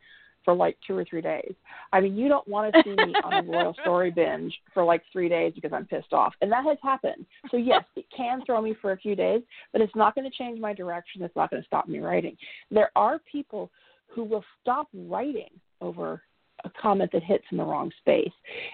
for 0.44 0.54
like 0.54 0.76
two 0.86 0.96
or 0.96 1.04
three 1.04 1.20
days. 1.20 1.54
I 1.92 2.00
mean, 2.00 2.16
you 2.16 2.28
don't 2.28 2.46
want 2.48 2.72
to 2.72 2.82
see 2.82 2.90
me 2.90 3.14
on 3.24 3.34
a 3.34 3.42
royal 3.42 3.74
story 3.82 4.10
binge 4.14 4.54
for 4.72 4.84
like 4.84 5.02
three 5.12 5.28
days 5.28 5.52
because 5.54 5.72
I'm 5.72 5.86
pissed 5.86 6.12
off, 6.12 6.34
and 6.40 6.50
that 6.52 6.64
has 6.64 6.78
happened. 6.82 7.26
So 7.50 7.56
yes, 7.56 7.84
it 7.96 8.06
can 8.16 8.42
throw 8.44 8.60
me 8.60 8.74
for 8.80 8.92
a 8.92 8.96
few 8.96 9.14
days, 9.14 9.42
but 9.72 9.80
it's 9.80 9.94
not 9.94 10.14
going 10.14 10.30
to 10.30 10.36
change 10.36 10.60
my 10.60 10.72
direction. 10.72 11.22
It's 11.22 11.36
not 11.36 11.50
going 11.50 11.62
to 11.62 11.66
stop 11.66 11.88
me 11.88 11.98
writing. 11.98 12.36
There 12.70 12.90
are 12.96 13.20
people 13.30 13.70
who 14.08 14.24
will 14.24 14.44
stop 14.60 14.88
writing 14.94 15.50
over 15.80 16.22
a 16.64 16.70
comment 16.80 17.10
that 17.12 17.22
hits 17.22 17.44
in 17.50 17.56
the 17.56 17.64
wrong 17.64 17.90
space, 18.00 18.32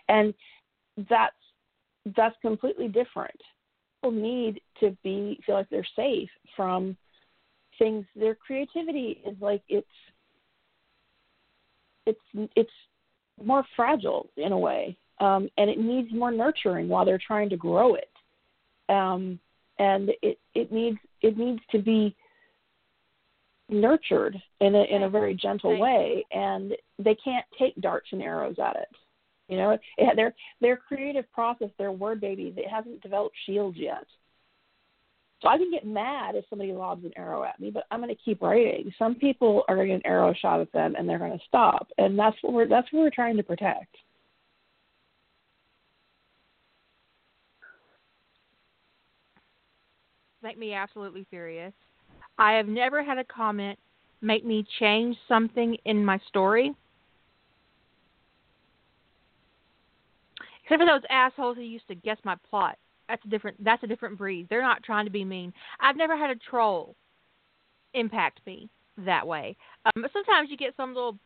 and 0.09 0.34
that's 1.10 1.34
that's 2.16 2.36
completely 2.40 2.88
different. 2.88 3.40
People 4.02 4.12
need 4.12 4.60
to 4.80 4.97
be 5.02 5.40
feel 5.44 5.56
like 5.56 5.68
they're 5.70 5.86
safe 5.97 6.30
from 6.55 6.97
things. 7.78 8.05
Their 8.14 8.34
creativity 8.34 9.22
is 9.26 9.36
like 9.40 9.62
it's 9.68 9.86
it's 12.06 12.50
it's 12.56 12.70
more 13.42 13.64
fragile 13.74 14.28
in 14.36 14.52
a 14.52 14.58
way, 14.58 14.96
um, 15.20 15.48
and 15.58 15.68
it 15.68 15.78
needs 15.78 16.08
more 16.12 16.30
nurturing 16.30 16.88
while 16.88 17.04
they're 17.04 17.20
trying 17.24 17.50
to 17.50 17.56
grow 17.56 17.94
it. 17.94 18.10
Um, 18.88 19.38
and 19.78 20.10
it 20.22 20.38
it 20.54 20.72
needs 20.72 20.98
it 21.22 21.36
needs 21.36 21.60
to 21.72 21.78
be 21.78 22.16
nurtured 23.68 24.36
in 24.60 24.74
a 24.74 24.84
in 24.84 25.02
a 25.02 25.10
very 25.10 25.34
gentle 25.34 25.78
way, 25.78 26.24
and 26.30 26.72
they 26.98 27.16
can't 27.16 27.44
take 27.58 27.74
darts 27.80 28.08
and 28.12 28.22
arrows 28.22 28.56
at 28.62 28.76
it. 28.76 28.88
You 29.48 29.58
know, 29.58 29.70
it, 29.70 29.80
their 30.16 30.34
their 30.60 30.76
creative 30.76 31.30
process, 31.32 31.68
their 31.78 31.92
word 31.92 32.20
babies, 32.20 32.54
it 32.56 32.68
hasn't 32.68 33.02
developed 33.02 33.36
shields 33.46 33.76
yet. 33.78 34.06
So 35.42 35.48
I 35.48 35.58
can 35.58 35.70
get 35.70 35.86
mad 35.86 36.34
if 36.34 36.44
somebody 36.48 36.72
lobs 36.72 37.04
an 37.04 37.12
arrow 37.16 37.44
at 37.44 37.60
me, 37.60 37.70
but 37.70 37.84
I'm 37.90 38.00
going 38.00 38.14
to 38.14 38.22
keep 38.22 38.40
writing. 38.40 38.90
Some 38.98 39.16
people 39.16 39.64
are 39.68 39.76
going 39.76 39.88
to 39.88 39.94
get 39.94 40.04
an 40.04 40.10
arrow 40.10 40.32
shot 40.32 40.60
at 40.60 40.72
them, 40.72 40.94
and 40.96 41.06
they're 41.08 41.18
going 41.18 41.38
to 41.38 41.44
stop, 41.46 41.88
and 41.98 42.18
that's 42.18 42.36
what 42.40 42.52
we're 42.52 42.68
that's 42.68 42.90
what 42.92 43.00
we're 43.00 43.10
trying 43.10 43.36
to 43.36 43.42
protect. 43.42 43.96
make 50.46 50.58
me 50.58 50.72
absolutely 50.72 51.26
furious. 51.28 51.72
I 52.38 52.52
have 52.52 52.68
never 52.68 53.02
had 53.02 53.18
a 53.18 53.24
comment 53.24 53.76
make 54.20 54.44
me 54.44 54.64
change 54.78 55.16
something 55.26 55.76
in 55.84 56.04
my 56.04 56.20
story. 56.28 56.72
Except 60.62 60.80
for 60.80 60.86
those 60.86 61.02
assholes 61.10 61.56
who 61.56 61.62
used 61.62 61.88
to 61.88 61.96
guess 61.96 62.18
my 62.24 62.36
plot. 62.48 62.78
That's 63.08 63.24
a 63.24 63.28
different 63.28 63.62
that's 63.64 63.82
a 63.82 63.86
different 63.86 64.18
breed. 64.18 64.46
They're 64.48 64.62
not 64.62 64.82
trying 64.82 65.04
to 65.04 65.10
be 65.10 65.24
mean. 65.24 65.52
I've 65.80 65.96
never 65.96 66.16
had 66.16 66.30
a 66.30 66.36
troll 66.50 66.96
impact 67.94 68.40
me 68.46 68.68
that 68.98 69.26
way. 69.26 69.56
Um, 69.84 70.02
but 70.02 70.12
sometimes 70.12 70.50
you 70.50 70.56
get 70.56 70.74
some 70.76 70.94
little 70.94 71.18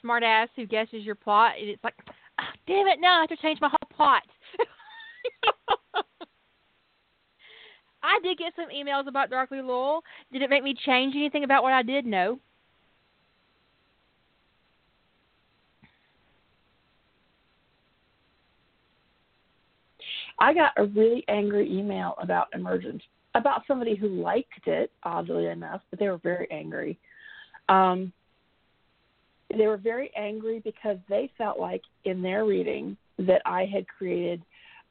smart 0.00 0.22
ass 0.22 0.48
who 0.56 0.66
guesses 0.66 1.04
your 1.04 1.14
plot 1.14 1.52
and 1.60 1.68
it's 1.68 1.84
like, 1.84 1.94
"Ah, 2.38 2.52
damn 2.66 2.86
it, 2.86 3.00
no, 3.00 3.08
I 3.08 3.20
have 3.20 3.28
to 3.30 3.36
change 3.36 3.60
my 3.60 3.68
whole 3.68 3.96
plot. 3.96 4.22
I 8.02 8.18
did 8.22 8.38
get 8.38 8.54
some 8.56 8.70
emails 8.70 9.06
about 9.08 9.28
Darkly 9.30 9.60
Lowell. 9.60 10.02
Did 10.32 10.42
it 10.42 10.50
make 10.50 10.62
me 10.62 10.74
change 10.74 11.14
anything 11.14 11.44
about 11.44 11.62
what 11.62 11.74
I 11.74 11.82
did? 11.82 12.06
No. 12.06 12.40
I 20.40 20.54
got 20.54 20.72
a 20.76 20.84
really 20.84 21.24
angry 21.28 21.70
email 21.70 22.14
about 22.20 22.48
Emergence 22.54 23.02
about 23.34 23.62
somebody 23.66 23.94
who 23.94 24.08
liked 24.08 24.66
it, 24.66 24.90
oddly 25.04 25.46
enough, 25.46 25.82
but 25.90 25.98
they 25.98 26.08
were 26.08 26.18
very 26.18 26.48
angry. 26.50 26.98
Um, 27.68 28.12
they 29.56 29.66
were 29.66 29.76
very 29.76 30.10
angry 30.16 30.60
because 30.60 30.96
they 31.08 31.30
felt 31.36 31.58
like 31.58 31.82
in 32.04 32.22
their 32.22 32.44
reading 32.44 32.96
that 33.18 33.42
I 33.44 33.66
had 33.66 33.86
created 33.86 34.42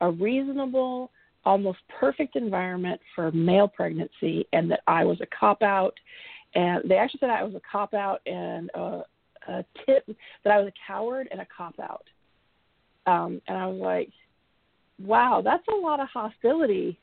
a 0.01 0.11
reasonable, 0.11 1.11
almost 1.45 1.79
perfect 1.99 2.35
environment 2.35 2.99
for 3.15 3.31
male 3.31 3.67
pregnancy, 3.67 4.47
and 4.53 4.69
that 4.71 4.81
I 4.87 5.03
was 5.03 5.19
a 5.21 5.27
cop 5.37 5.61
out. 5.61 5.93
And 6.55 6.89
they 6.89 6.95
actually 6.95 7.19
said 7.19 7.29
I 7.29 7.43
was 7.43 7.55
a 7.55 7.61
cop 7.69 7.93
out 7.93 8.21
and 8.25 8.69
a, 8.73 9.01
a 9.47 9.65
tip 9.85 10.05
that 10.43 10.51
I 10.53 10.59
was 10.59 10.67
a 10.67 10.73
coward 10.87 11.27
and 11.31 11.41
a 11.41 11.47
cop 11.55 11.79
out. 11.79 12.05
Um, 13.05 13.41
and 13.47 13.57
I 13.57 13.67
was 13.67 13.81
like, 13.81 14.09
wow, 15.03 15.41
that's 15.43 15.67
a 15.67 15.75
lot 15.75 15.99
of 15.99 16.07
hostility 16.09 16.97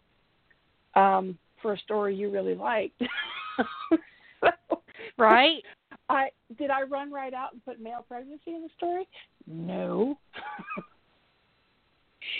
um, 0.94 1.38
for 1.62 1.74
a 1.74 1.78
story 1.78 2.14
you 2.14 2.30
really 2.30 2.54
liked. 2.54 3.00
so, 4.40 4.82
Right? 5.18 5.62
I 6.08 6.28
did 6.58 6.70
I 6.70 6.82
run 6.82 7.12
right 7.12 7.34
out 7.34 7.52
and 7.52 7.64
put 7.64 7.80
male 7.80 8.04
pregnancy 8.06 8.54
in 8.54 8.62
the 8.62 8.68
story? 8.76 9.08
No, 9.46 10.18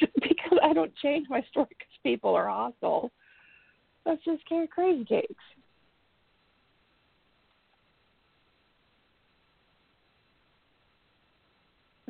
because 0.15 0.59
I 0.63 0.73
don't 0.73 0.95
change 0.97 1.27
my 1.29 1.43
story 1.51 1.67
because 1.71 1.93
people 2.03 2.35
are 2.35 2.49
hostile. 2.49 3.11
That's 4.05 4.23
just 4.25 4.49
kind 4.49 4.63
of 4.63 4.71
crazy 4.71 5.05
cakes. 5.05 5.45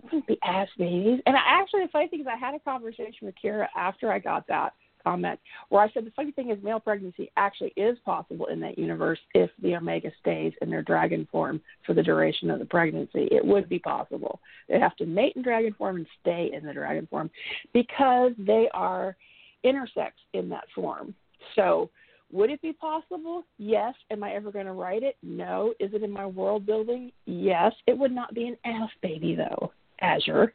Wouldn't 0.07 0.27
be 0.27 0.39
ass 0.43 0.69
babies. 0.79 1.21
And 1.27 1.37
I 1.37 1.41
actually, 1.45 1.83
the 1.83 1.91
funny 1.93 2.09
thing 2.09 2.21
is, 2.21 2.27
I 2.27 2.37
had 2.37 2.55
a 2.55 2.61
conversation 2.61 3.27
with 3.27 3.35
Kira 3.43 3.67
after 3.77 4.11
I 4.11 4.19
got 4.19 4.47
that 4.49 4.73
comment 5.07 5.39
where 5.69 5.83
I 5.83 5.91
said 5.93 6.05
the 6.05 6.11
funny 6.17 6.33
thing 6.33 6.51
is 6.51 6.59
male 6.65 6.81
pregnancy 6.81 7.31
actually 7.37 7.73
is 7.77 7.97
possible 8.05 8.47
in 8.47 8.59
that 8.61 8.77
universe 8.77 9.21
if 9.35 9.51
the 9.63 9.77
omega 9.77 10.11
stays 10.21 10.53
in 10.61 10.69
their 10.69 10.83
dragon 10.83 11.29
form 11.31 11.61
for 11.87 11.95
the 11.95 12.03
duration 12.03 12.51
of 12.51 12.59
the 12.59 12.65
pregnancy. 12.65 13.29
It 13.31 13.45
would 13.45 13.69
be 13.69 13.79
possible. 13.79 14.41
They 14.69 14.81
have 14.81 14.97
to 14.97 15.07
mate 15.07 15.35
in 15.37 15.43
dragon 15.43 15.75
form 15.79 15.97
and 15.97 16.07
stay 16.21 16.51
in 16.53 16.67
the 16.67 16.73
dragon 16.73 17.07
form 17.09 17.31
because 17.73 18.33
they 18.37 18.69
are 18.75 19.17
intersex 19.65 20.11
in 20.33 20.49
that 20.49 20.65
form. 20.75 21.15
So 21.55 21.89
would 22.33 22.51
it 22.51 22.61
be 22.61 22.73
possible? 22.73 23.45
Yes. 23.59 23.95
Am 24.11 24.25
I 24.25 24.33
ever 24.33 24.51
going 24.51 24.67
to 24.67 24.73
write 24.73 25.05
it? 25.05 25.17
No. 25.23 25.73
Is 25.79 25.95
it 25.95 26.03
in 26.03 26.11
my 26.11 26.27
world 26.27 26.67
building? 26.67 27.13
Yes. 27.27 27.73
It 27.87 27.97
would 27.97 28.13
not 28.13 28.35
be 28.35 28.49
an 28.49 28.57
ass 28.65 28.91
baby 29.03 29.37
though. 29.37 29.73
Azure. 30.01 30.53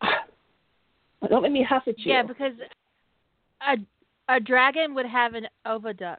Don't 1.28 1.42
let 1.42 1.52
me 1.52 1.64
huff 1.68 1.84
at 1.86 1.98
you. 1.98 2.12
Yeah, 2.12 2.22
because 2.22 2.52
a 3.66 3.76
a 4.28 4.40
dragon 4.40 4.94
would 4.94 5.06
have 5.06 5.34
an 5.34 5.46
oviduct, 5.66 6.16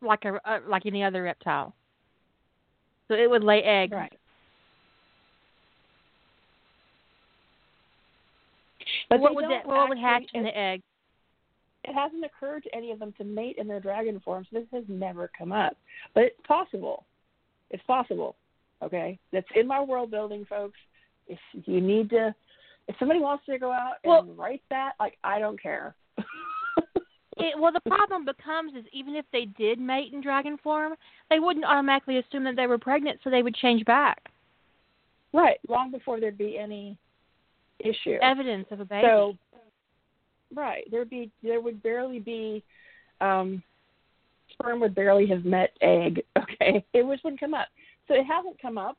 like 0.00 0.24
a 0.24 0.40
uh, 0.48 0.60
like 0.68 0.86
any 0.86 1.02
other 1.02 1.22
reptile. 1.22 1.74
So 3.08 3.14
it 3.14 3.28
would 3.28 3.44
lay 3.44 3.62
eggs. 3.62 3.92
Right. 3.92 4.18
But 9.08 9.20
what 9.20 9.34
would 9.34 9.44
that, 9.44 9.66
what 9.66 9.88
would 9.88 9.98
hatch 9.98 10.24
in 10.32 10.44
the 10.44 10.56
egg? 10.56 10.82
it 11.84 11.94
hasn't 11.94 12.24
occurred 12.24 12.62
to 12.64 12.74
any 12.74 12.92
of 12.92 12.98
them 12.98 13.12
to 13.18 13.24
mate 13.24 13.56
in 13.58 13.66
their 13.66 13.80
dragon 13.80 14.20
form, 14.24 14.46
so 14.50 14.60
This 14.60 14.68
has 14.72 14.84
never 14.88 15.30
come 15.36 15.52
up, 15.52 15.76
but 16.14 16.24
it's 16.24 16.40
possible. 16.46 17.04
It's 17.70 17.82
possible. 17.84 18.36
Okay, 18.82 19.18
that's 19.32 19.46
in 19.54 19.66
my 19.66 19.80
world 19.80 20.10
building, 20.10 20.44
folks. 20.48 20.78
If 21.28 21.38
you 21.66 21.80
need 21.80 22.10
to, 22.10 22.34
if 22.88 22.96
somebody 22.98 23.20
wants 23.20 23.46
to 23.46 23.58
go 23.58 23.72
out 23.72 23.94
and 24.04 24.10
Well- 24.10 24.24
write 24.34 24.62
that, 24.70 24.92
like 24.98 25.18
I 25.22 25.38
don't 25.38 25.60
care. 25.60 25.94
It, 27.38 27.58
well, 27.58 27.72
the 27.72 27.80
problem 27.80 28.26
becomes 28.26 28.74
is 28.74 28.84
even 28.92 29.16
if 29.16 29.24
they 29.32 29.46
did 29.46 29.80
mate 29.80 30.12
in 30.12 30.20
dragon 30.20 30.58
form, 30.62 30.94
they 31.30 31.40
wouldn't 31.40 31.64
automatically 31.64 32.18
assume 32.18 32.44
that 32.44 32.56
they 32.56 32.66
were 32.66 32.76
pregnant, 32.76 33.20
so 33.24 33.30
they 33.30 33.42
would 33.42 33.54
change 33.54 33.84
back. 33.86 34.30
right, 35.32 35.58
long 35.66 35.90
before 35.90 36.20
there'd 36.20 36.36
be 36.36 36.58
any 36.58 36.98
issue. 37.80 38.18
Evidence 38.22 38.66
of 38.70 38.80
a 38.80 38.84
baby. 38.84 39.06
So, 39.06 39.36
right, 40.54 40.84
there'd 40.90 41.08
be 41.08 41.30
there 41.42 41.62
would 41.62 41.82
barely 41.82 42.18
be, 42.18 42.62
um, 43.22 43.62
sperm 44.52 44.78
would 44.80 44.94
barely 44.94 45.26
have 45.28 45.44
met 45.46 45.70
egg. 45.80 46.22
Okay, 46.36 46.84
it 46.92 47.02
just 47.10 47.24
wouldn't 47.24 47.40
come 47.40 47.54
up. 47.54 47.68
So 48.08 48.14
it 48.14 48.24
hasn't 48.24 48.60
come 48.60 48.78
up 48.78 48.98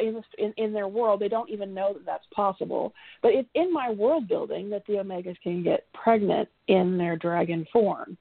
in, 0.00 0.22
in 0.38 0.52
in 0.56 0.72
their 0.72 0.88
world. 0.88 1.20
They 1.20 1.28
don't 1.28 1.50
even 1.50 1.74
know 1.74 1.92
that 1.94 2.06
that's 2.06 2.26
possible. 2.34 2.92
But 3.22 3.32
it's 3.32 3.48
in 3.54 3.72
my 3.72 3.90
world 3.90 4.28
building 4.28 4.70
that 4.70 4.84
the 4.86 4.94
omegas 4.94 5.36
can 5.42 5.62
get 5.62 5.86
pregnant 5.92 6.48
in 6.68 6.96
their 6.96 7.16
dragon 7.16 7.66
form. 7.72 8.16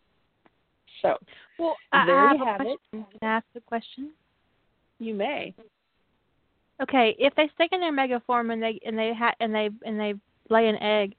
So 1.02 1.16
well, 1.58 1.76
I, 1.92 2.06
there 2.06 2.20
I 2.20 2.34
you 2.34 2.40
have 2.40 2.48
have 2.48 2.68
a 2.68 2.72
it. 2.72 2.80
Can 2.92 3.06
I 3.22 3.26
ask 3.26 3.46
a 3.56 3.62
question? 3.62 4.12
you 5.00 5.14
may. 5.14 5.56
Okay, 6.82 7.16
if 7.20 7.34
they 7.36 7.50
stick 7.56 7.70
in 7.72 7.82
their 7.82 7.92
mega 7.92 8.22
form 8.26 8.52
and 8.52 8.62
they 8.62 8.80
and 8.86 8.98
they 8.98 9.14
ha- 9.18 9.36
and 9.40 9.54
they 9.54 9.70
and 9.84 10.00
they 10.00 10.14
lay 10.50 10.68
an 10.68 10.82
egg, 10.82 11.16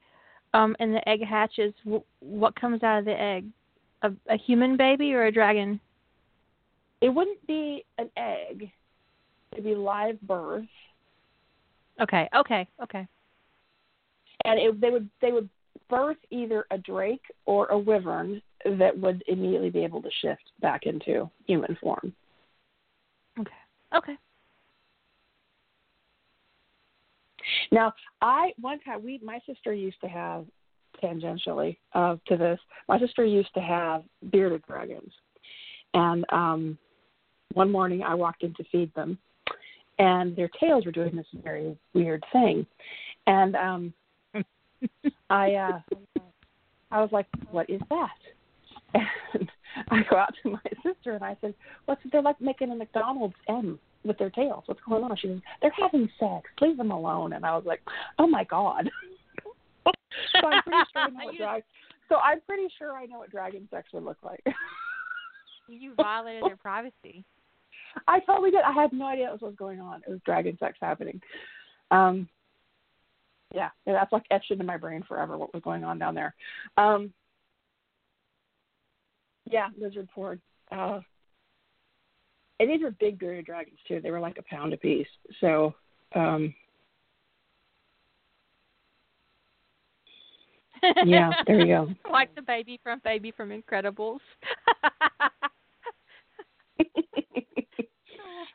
um, 0.53 0.75
and 0.79 0.93
the 0.93 1.07
egg 1.07 1.23
hatches, 1.23 1.73
w- 1.83 2.03
what 2.19 2.59
comes 2.59 2.81
out 2.83 2.99
of 2.99 3.05
the 3.05 3.19
egg? 3.19 3.45
A, 4.03 4.11
a 4.29 4.37
human 4.37 4.77
baby 4.77 5.13
or 5.13 5.25
a 5.25 5.31
dragon? 5.31 5.79
It 7.01 7.09
wouldn't 7.09 7.45
be 7.45 7.85
an 7.99 8.09
egg. 8.17 8.71
It'd 9.51 9.63
be 9.63 9.75
live 9.75 10.19
birth. 10.21 10.65
Okay, 12.01 12.27
okay, 12.35 12.67
okay. 12.81 13.07
and 14.45 14.59
it, 14.59 14.81
they 14.81 14.89
would 14.89 15.09
they 15.21 15.31
would 15.31 15.49
birth 15.89 16.17
either 16.29 16.65
a 16.71 16.77
drake 16.77 17.23
or 17.45 17.67
a 17.67 17.77
wyvern 17.77 18.41
that 18.77 18.97
would 18.97 19.23
immediately 19.27 19.69
be 19.69 19.83
able 19.83 20.01
to 20.01 20.09
shift 20.21 20.51
back 20.61 20.85
into 20.85 21.29
human 21.45 21.77
form. 21.81 22.13
Okay. 23.39 23.51
Okay. 23.95 24.15
Now, 27.71 27.93
I 28.21 28.51
one 28.59 28.79
time 28.81 29.03
we 29.03 29.19
my 29.23 29.39
sister 29.45 29.73
used 29.73 29.99
to 30.01 30.07
have 30.07 30.45
tangentially 31.03 31.77
uh, 31.93 32.15
to 32.27 32.37
this. 32.37 32.59
My 32.87 32.99
sister 32.99 33.25
used 33.25 33.53
to 33.55 33.61
have 33.61 34.03
bearded 34.31 34.63
dragons, 34.67 35.11
and 35.93 36.25
um, 36.31 36.77
one 37.53 37.71
morning 37.71 38.03
I 38.03 38.13
walked 38.13 38.43
in 38.43 38.53
to 38.55 38.63
feed 38.71 38.93
them, 38.93 39.17
and 40.01 40.35
their 40.35 40.49
tails 40.59 40.85
were 40.85 40.91
doing 40.91 41.15
this 41.15 41.27
very 41.43 41.77
weird 41.93 42.25
thing, 42.33 42.65
and 43.27 43.55
um, 43.55 43.93
I 45.29 45.53
uh, 45.53 45.79
I 46.89 46.99
was 46.99 47.09
like, 47.11 47.27
"What 47.51 47.69
is 47.69 47.81
that?" 47.89 48.99
And 49.33 49.49
I 49.89 50.01
go 50.09 50.17
out 50.17 50.33
to 50.43 50.49
my 50.49 50.59
sister 50.83 51.13
and 51.13 51.23
I 51.23 51.37
said, 51.39 51.53
"What's 51.85 52.01
they're 52.11 52.21
like 52.21 52.41
making 52.41 52.71
a 52.71 52.75
McDonald's 52.75 53.35
M 53.47 53.79
with 54.03 54.17
their 54.17 54.29
tails? 54.29 54.63
What's 54.65 54.81
going 54.81 55.03
on?" 55.03 55.15
She 55.15 55.27
says, 55.27 55.39
"They're 55.61 55.71
having 55.79 56.09
sex. 56.19 56.49
Leave 56.59 56.75
them 56.75 56.91
alone." 56.91 57.33
And 57.33 57.45
I 57.45 57.55
was 57.55 57.63
like, 57.65 57.79
"Oh 58.19 58.27
my 58.27 58.43
god." 58.43 58.89
so 59.85 60.47
I'm 60.47 60.61
pretty 60.63 60.83
sure 60.91 61.01
I 61.01 61.09
know 61.09 61.25
what 61.25 61.37
drag. 61.37 61.63
So 62.09 62.15
I'm 62.17 62.41
pretty 62.41 62.67
sure 62.77 62.93
I 62.97 63.05
know 63.05 63.19
what 63.19 63.31
dragon 63.31 63.67
sex 63.71 63.87
would 63.93 64.03
look 64.03 64.17
like. 64.23 64.43
You 65.69 65.93
violated 65.95 66.43
their 66.43 66.57
privacy. 66.57 67.23
I 68.07 68.19
totally 68.21 68.51
did. 68.51 68.61
I 68.61 68.71
had 68.71 68.93
no 68.93 69.05
idea 69.05 69.29
what 69.31 69.41
was 69.41 69.55
going 69.55 69.79
on. 69.79 70.01
It 70.07 70.11
was 70.11 70.19
dragon 70.25 70.57
sex 70.59 70.77
happening. 70.81 71.21
Um, 71.89 72.27
yeah, 73.53 73.69
that's 73.85 74.13
like 74.13 74.23
etched 74.31 74.51
into 74.51 74.63
my 74.63 74.77
brain 74.77 75.03
forever. 75.07 75.37
What 75.37 75.53
was 75.53 75.63
going 75.63 75.83
on 75.83 75.99
down 75.99 76.15
there? 76.15 76.33
Um, 76.77 77.13
yeah, 79.49 79.67
lizard 79.77 80.07
ford. 80.15 80.39
Uh, 80.71 81.01
and 82.59 82.69
these 82.69 82.81
were 82.81 82.91
big 82.91 83.19
bearded 83.19 83.45
dragons 83.45 83.79
too. 83.87 83.99
They 84.01 84.11
were 84.11 84.19
like 84.19 84.37
a 84.37 84.43
pound 84.43 84.71
apiece. 84.71 85.07
So, 85.41 85.73
um, 86.15 86.53
yeah, 91.05 91.31
there 91.45 91.59
you 91.59 91.67
go. 91.67 91.89
like 92.11 92.33
the 92.35 92.41
baby 92.41 92.79
from 92.83 93.01
Baby 93.03 93.31
from 93.31 93.49
Incredibles. 93.49 94.19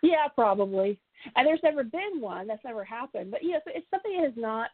yeah, 0.07 0.29
probably. 0.35 0.99
And 1.35 1.47
there's 1.47 1.61
never 1.63 1.83
been 1.83 2.21
one. 2.21 2.47
That's 2.47 2.65
never 2.65 2.85
happened. 2.85 3.31
But 3.31 3.41
yes, 3.43 3.63
it's 3.67 3.87
something 3.91 4.17
that 4.17 4.25
has 4.25 4.37
not 4.37 4.71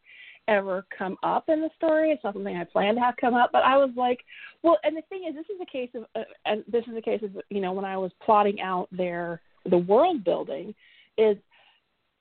ever 0.49 0.85
come 0.97 1.17
up 1.23 1.45
in 1.49 1.61
the 1.61 1.71
story. 1.77 2.11
It's 2.11 2.25
not 2.25 2.35
something 2.35 2.57
I 2.57 2.65
plan 2.65 2.95
to 2.97 3.01
have 3.01 3.15
come 3.21 3.35
up. 3.35 3.51
But 3.53 3.65
I 3.65 3.77
was 3.77 3.91
like, 3.97 4.21
well, 4.63 4.79
and 4.85 4.97
the 4.97 5.03
thing 5.03 5.25
is, 5.29 5.35
this 5.35 5.47
is 5.55 5.61
a 5.63 5.71
case 5.71 5.91
of, 5.95 6.05
uh, 6.15 6.25
and 6.45 6.65
this 6.71 6.85
is 6.87 6.97
a 6.97 7.03
case 7.03 7.23
of, 7.23 7.31
you 7.49 7.61
know, 7.61 7.73
when 7.73 7.85
I 7.85 7.97
was 7.97 8.11
plotting 8.25 8.61
out 8.61 8.89
their 8.93 9.41
the 9.71 9.79
world 9.79 10.25
building, 10.25 10.75
is 11.17 11.37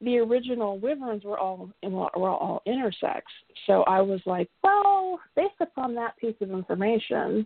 the 0.02 0.18
original 0.18 0.80
wyverns 0.80 1.24
were 1.24 1.40
all 1.40 1.70
were 1.84 2.30
all 2.30 2.62
intersex. 2.68 3.22
So 3.68 3.84
I 3.84 4.02
was 4.02 4.22
like, 4.26 4.50
well, 4.64 5.20
based 5.36 5.60
upon 5.60 5.96
that 5.96 6.18
piece 6.18 6.36
of 6.42 6.52
information, 6.52 7.46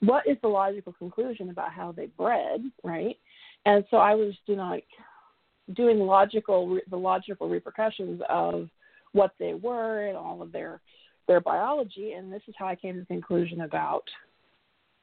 what 0.00 0.26
is 0.26 0.36
the 0.42 0.48
logical 0.48 0.92
conclusion 0.92 1.50
about 1.50 1.72
how 1.72 1.92
they 1.92 2.06
bred, 2.06 2.62
right? 2.82 3.16
And 3.64 3.84
so 3.90 3.98
I 3.98 4.14
was, 4.14 4.34
know, 4.56 4.68
like 4.68 4.86
doing 5.74 5.98
logical 5.98 6.78
the 6.90 6.96
logical 6.96 7.48
repercussions 7.48 8.20
of 8.28 8.68
what 9.12 9.32
they 9.38 9.54
were 9.54 10.06
and 10.06 10.16
all 10.16 10.42
of 10.42 10.52
their 10.52 10.80
their 11.28 11.40
biology, 11.40 12.12
and 12.12 12.32
this 12.32 12.42
is 12.48 12.54
how 12.58 12.66
I 12.66 12.74
came 12.74 12.94
to 12.94 13.00
the 13.00 13.06
conclusion 13.06 13.60
about 13.62 14.04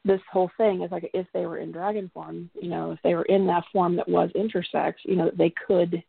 this 0.06 0.22
whole 0.32 0.50
thing 0.58 0.82
is 0.82 0.92
like 0.92 1.10
if 1.14 1.28
they 1.34 1.46
were 1.46 1.58
in 1.58 1.72
dragon 1.72 2.10
form, 2.14 2.50
you 2.62 2.70
know, 2.70 2.92
if 2.92 3.00
they 3.04 3.16
were 3.16 3.24
in 3.24 3.46
that 3.48 3.64
form 3.72 3.96
that 3.96 4.08
was 4.08 4.30
intersex, 4.36 4.94
you 5.04 5.16
know, 5.16 5.26
that 5.26 5.38
they 5.38 5.54
could 5.68 6.02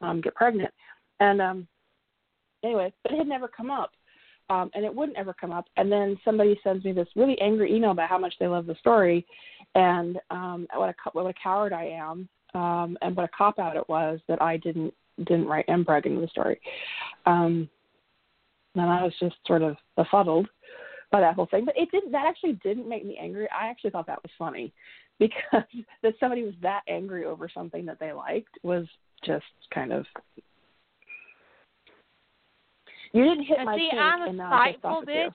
um, 0.00 0.20
get 0.20 0.34
pregnant. 0.34 0.72
And 1.20 1.40
um, 1.40 1.68
anyway, 2.64 2.92
but 3.02 3.12
it 3.12 3.18
had 3.18 3.28
never 3.28 3.48
come 3.48 3.70
up, 3.70 3.92
um, 4.50 4.70
and 4.74 4.84
it 4.84 4.94
wouldn't 4.94 5.18
ever 5.18 5.34
come 5.38 5.52
up. 5.52 5.66
And 5.76 5.90
then 5.90 6.16
somebody 6.24 6.58
sends 6.62 6.84
me 6.84 6.92
this 6.92 7.08
really 7.16 7.40
angry 7.40 7.74
email 7.74 7.90
about 7.90 8.08
how 8.08 8.18
much 8.18 8.34
they 8.38 8.46
love 8.46 8.66
the 8.66 8.76
story, 8.76 9.26
and 9.74 10.18
um, 10.30 10.66
what 10.74 10.90
a 10.90 10.94
what 11.12 11.26
a 11.26 11.34
coward 11.40 11.72
I 11.72 11.86
am, 11.86 12.28
um, 12.54 12.96
and 13.02 13.16
what 13.16 13.24
a 13.24 13.36
cop 13.36 13.58
out 13.58 13.76
it 13.76 13.88
was 13.88 14.20
that 14.28 14.40
I 14.40 14.56
didn't 14.56 14.94
didn't 15.18 15.46
write 15.46 15.66
Mpreg 15.66 16.06
into 16.06 16.20
the 16.20 16.28
story. 16.28 16.60
Um, 17.26 17.68
and 18.74 18.90
I 18.90 19.02
was 19.02 19.12
just 19.20 19.36
sort 19.46 19.62
of 19.62 19.76
befuddled 19.96 20.48
by 21.12 21.20
that 21.20 21.34
whole 21.34 21.46
thing. 21.46 21.64
But 21.64 21.76
it 21.76 21.90
didn't. 21.90 22.12
That 22.12 22.26
actually 22.26 22.58
didn't 22.64 22.88
make 22.88 23.04
me 23.04 23.18
angry. 23.20 23.48
I 23.50 23.68
actually 23.68 23.90
thought 23.90 24.06
that 24.06 24.22
was 24.22 24.32
funny 24.38 24.72
because 25.18 25.64
that 26.02 26.14
somebody 26.18 26.44
was 26.44 26.54
that 26.62 26.82
angry 26.88 27.24
over 27.24 27.48
something 27.52 27.86
that 27.86 28.00
they 28.00 28.12
liked 28.12 28.58
was 28.62 28.86
just 29.24 29.44
kind 29.72 29.92
of. 29.92 30.06
You 33.12 33.22
didn't 33.22 33.44
hit 33.44 33.58
my 33.64 33.76
see, 33.76 33.90
I'm 33.96 34.22
a 34.22 34.24
and 34.26 34.38
now 34.38 34.50
I'm 34.50 34.72
pissed 34.72 34.80
spiteful 34.80 35.04
you. 35.06 35.06
bitch 35.06 35.30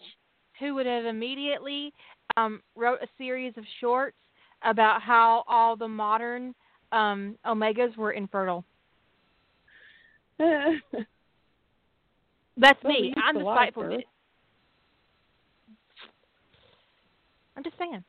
who 0.59 0.75
would 0.75 0.85
have 0.85 1.05
immediately 1.05 1.93
um, 2.37 2.61
wrote 2.75 2.99
a 3.01 3.07
series 3.17 3.53
of 3.57 3.63
shorts 3.79 4.17
about 4.63 5.01
how 5.01 5.43
all 5.47 5.75
the 5.75 5.87
modern 5.87 6.53
um, 6.91 7.35
omegas 7.45 7.95
were 7.97 8.11
infertile. 8.11 8.63
That's 10.39 10.83
Well, 12.83 12.93
me. 12.93 13.13
I'm 13.23 13.35
the 13.35 13.41
spiteful 13.41 13.83
her. 13.83 13.99
I'm 17.55 17.63
just 17.63 17.77
saying. 17.77 18.03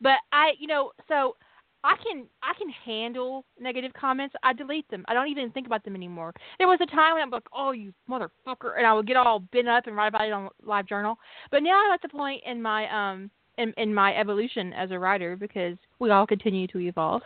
But 0.00 0.18
I, 0.32 0.52
you 0.58 0.66
know, 0.66 0.92
so 1.08 1.36
I 1.84 1.96
can 2.02 2.26
I 2.42 2.52
can 2.56 2.68
handle 2.68 3.44
negative 3.58 3.92
comments. 3.92 4.34
I 4.42 4.52
delete 4.52 4.88
them. 4.90 5.04
I 5.08 5.14
don't 5.14 5.28
even 5.28 5.50
think 5.50 5.66
about 5.66 5.84
them 5.84 5.96
anymore. 5.96 6.32
There 6.58 6.68
was 6.68 6.78
a 6.80 6.86
time 6.86 7.14
when 7.14 7.22
I'm 7.22 7.30
like, 7.30 7.46
"Oh, 7.52 7.72
you 7.72 7.92
motherfucker," 8.08 8.76
and 8.78 8.86
I 8.86 8.92
would 8.92 9.06
get 9.06 9.16
all 9.16 9.40
bent 9.40 9.68
up 9.68 9.86
and 9.86 9.96
write 9.96 10.08
about 10.08 10.26
it 10.26 10.32
on 10.32 10.48
Live 10.62 10.86
Journal. 10.86 11.18
But 11.50 11.62
now 11.62 11.84
I'm 11.84 11.92
at 11.92 12.02
the 12.02 12.08
point 12.08 12.42
in 12.46 12.62
my 12.62 12.88
um 12.88 13.30
in 13.58 13.72
in 13.76 13.92
my 13.92 14.14
evolution 14.14 14.72
as 14.74 14.90
a 14.92 14.98
writer 14.98 15.36
because 15.36 15.76
we 15.98 16.10
all 16.10 16.26
continue 16.26 16.66
to 16.68 16.78
evolve. 16.78 17.22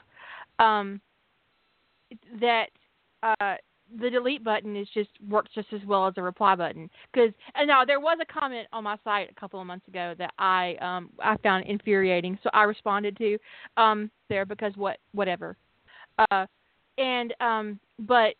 Um, 0.58 1.00
that 2.40 2.68
uh 3.22 3.56
the 4.00 4.10
delete 4.10 4.42
button 4.42 4.76
is 4.76 4.88
just 4.92 5.10
works 5.28 5.50
just 5.54 5.68
as 5.72 5.80
well 5.86 6.06
as 6.06 6.14
the 6.14 6.22
reply 6.22 6.54
button. 6.54 6.90
Because 7.12 7.32
and 7.54 7.68
now 7.68 7.84
there 7.84 8.00
was 8.00 8.18
a 8.20 8.32
comment 8.32 8.66
on 8.72 8.84
my 8.84 8.96
site 9.04 9.30
a 9.30 9.40
couple 9.40 9.60
of 9.60 9.66
months 9.66 9.86
ago 9.88 10.14
that 10.18 10.32
I 10.38 10.76
um 10.80 11.10
I 11.22 11.36
found 11.38 11.66
infuriating. 11.66 12.38
So 12.42 12.50
I 12.52 12.64
responded 12.64 13.16
to 13.18 13.38
um 13.76 14.10
there 14.28 14.44
because 14.44 14.72
what 14.76 14.98
whatever. 15.12 15.56
Uh 16.30 16.46
and 16.98 17.34
um 17.40 17.78
but 18.00 18.34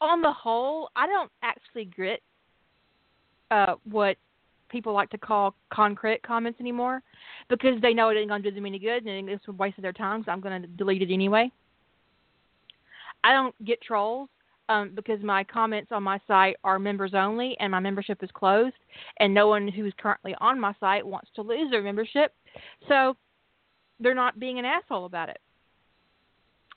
on 0.00 0.20
the 0.20 0.32
whole, 0.32 0.90
I 0.96 1.06
don't 1.06 1.30
actually 1.42 1.86
grit 1.86 2.22
uh, 3.50 3.74
what 3.84 4.16
people 4.68 4.92
like 4.92 5.10
to 5.10 5.18
call 5.18 5.54
concrit 5.72 6.22
comments 6.22 6.60
anymore 6.60 7.02
because 7.48 7.80
they 7.80 7.94
know 7.94 8.08
it 8.08 8.16
ain't 8.16 8.28
to 8.42 8.50
do 8.50 8.54
them 8.54 8.66
any 8.66 8.78
good 8.78 9.04
and 9.04 9.28
it's 9.28 9.44
a 9.46 9.52
waste 9.52 9.78
of 9.78 9.82
their 9.82 9.92
time, 9.92 10.22
so 10.24 10.32
I'm 10.32 10.40
to 10.62 10.68
delete 10.68 11.02
it 11.02 11.12
anyway. 11.12 11.50
I 13.24 13.32
don't 13.32 13.64
get 13.64 13.80
trolls 13.82 14.28
um, 14.68 14.92
because 14.94 15.20
my 15.22 15.42
comments 15.44 15.90
on 15.90 16.02
my 16.02 16.20
site 16.28 16.56
are 16.62 16.78
members 16.78 17.12
only 17.14 17.56
and 17.58 17.72
my 17.72 17.80
membership 17.80 18.22
is 18.22 18.30
closed, 18.32 18.76
and 19.18 19.34
no 19.34 19.48
one 19.48 19.66
who's 19.66 19.94
currently 19.98 20.34
on 20.40 20.60
my 20.60 20.74
site 20.78 21.04
wants 21.04 21.30
to 21.34 21.42
lose 21.42 21.70
their 21.70 21.82
membership. 21.82 22.32
So 22.88 23.16
they're 23.98 24.14
not 24.14 24.38
being 24.38 24.58
an 24.58 24.64
asshole 24.64 25.06
about 25.06 25.30
it. 25.30 25.38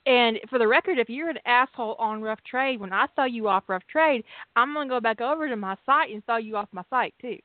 And 0.05 0.39
for 0.49 0.57
the 0.57 0.67
record, 0.67 0.99
if 0.99 1.09
you're 1.09 1.29
an 1.29 1.39
asshole 1.45 1.95
on 1.99 2.21
Rough 2.21 2.39
Trade, 2.49 2.79
when 2.79 2.93
I 2.93 3.07
saw 3.13 3.25
you 3.25 3.49
off 3.49 3.65
Rough 3.67 3.85
Trade, 3.91 4.23
I'm 4.55 4.73
going 4.73 4.87
to 4.87 4.95
go 4.95 5.01
back 5.01 5.19
over 5.19 5.49
to 5.49 5.55
my 5.57 5.75
site 5.85 6.11
and 6.13 6.23
saw 6.25 6.37
you 6.37 6.55
off 6.55 6.69
my 6.71 6.83
site 6.89 7.13
too. 7.21 7.37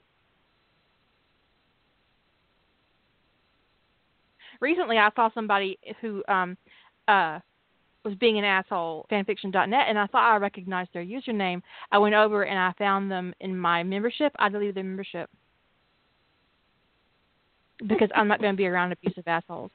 Recently, 4.60 4.96
I 4.96 5.10
saw 5.16 5.28
somebody 5.34 5.76
who 6.00 6.22
um, 6.28 6.56
uh, 7.08 7.40
was 8.04 8.14
being 8.16 8.38
an 8.38 8.44
asshole, 8.44 9.06
fanfiction.net, 9.10 9.86
and 9.88 9.98
I 9.98 10.06
thought 10.06 10.32
I 10.32 10.36
recognized 10.36 10.90
their 10.92 11.04
username. 11.04 11.62
I 11.90 11.98
went 11.98 12.14
over 12.14 12.42
and 12.42 12.58
I 12.58 12.72
found 12.76 13.10
them 13.10 13.32
in 13.40 13.56
my 13.56 13.82
membership. 13.82 14.32
I 14.38 14.48
deleted 14.48 14.74
their 14.74 14.84
membership 14.84 15.30
because 17.86 18.08
I'm 18.14 18.28
not 18.28 18.40
going 18.40 18.52
to 18.52 18.56
be 18.56 18.66
around 18.66 18.92
abusive 18.92 19.26
assholes. 19.26 19.70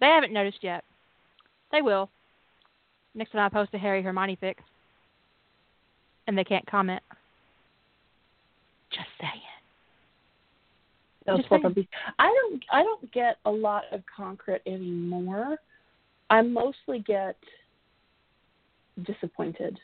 They 0.00 0.06
haven't 0.06 0.32
noticed 0.32 0.58
yet. 0.62 0.84
They 1.70 1.82
will. 1.82 2.08
Next 3.14 3.32
time 3.32 3.42
I 3.44 3.48
post 3.48 3.74
a 3.74 3.78
Harry 3.78 4.02
Hermione 4.02 4.38
fic. 4.40 4.54
And 6.26 6.38
they 6.38 6.44
can't 6.44 6.66
comment. 6.66 7.02
Just 8.90 9.08
saying. 9.20 9.32
Those 11.26 11.38
Just 11.38 11.50
saying. 11.50 11.86
I 12.18 12.26
don't 12.26 12.64
I 12.72 12.82
don't 12.82 13.12
get 13.12 13.38
a 13.44 13.50
lot 13.50 13.84
of 13.92 14.02
concrit 14.16 14.60
anymore. 14.66 15.56
I 16.32 16.40
mostly 16.40 17.00
get 17.00 17.36
disappointed. 19.04 19.78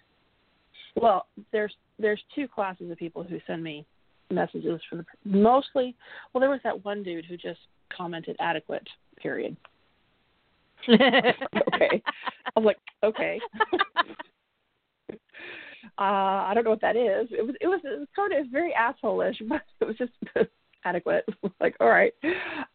Well, 0.97 1.27
there's 1.53 1.75
there's 1.99 2.23
two 2.35 2.49
classes 2.49 2.91
of 2.91 2.97
people 2.97 3.23
who 3.23 3.39
send 3.47 3.62
me 3.62 3.85
messages 4.31 4.81
for 4.89 4.97
the 4.97 5.05
mostly. 5.27 5.95
Well, 6.33 6.41
there 6.41 6.49
was 6.49 6.61
that 6.65 6.83
one 6.87 7.03
dude 7.03 7.27
who 7.27 7.37
just 7.37 7.61
commented 7.95 8.35
adequate. 8.41 8.89
Period. 9.19 9.59
okay. 10.89 12.03
I 12.57 12.61
was 12.61 12.65
like, 12.65 12.79
okay. 13.05 13.39
uh, 15.11 15.12
I 15.99 16.53
don't 16.55 16.65
know 16.65 16.70
what 16.70 16.81
that 16.81 16.97
is. 16.97 17.29
It 17.31 17.45
was 17.45 17.57
it 17.61 17.66
was, 17.66 17.81
it 17.85 17.99
was 17.99 18.09
sort 18.16 18.33
of 18.33 18.47
very 18.51 18.73
asshole-ish, 18.73 19.43
but 19.49 19.61
it 19.81 19.85
was 19.85 19.99
just 19.99 20.12
adequate. 20.87 21.27
like, 21.61 21.77
all 21.79 21.91
right. 21.91 22.15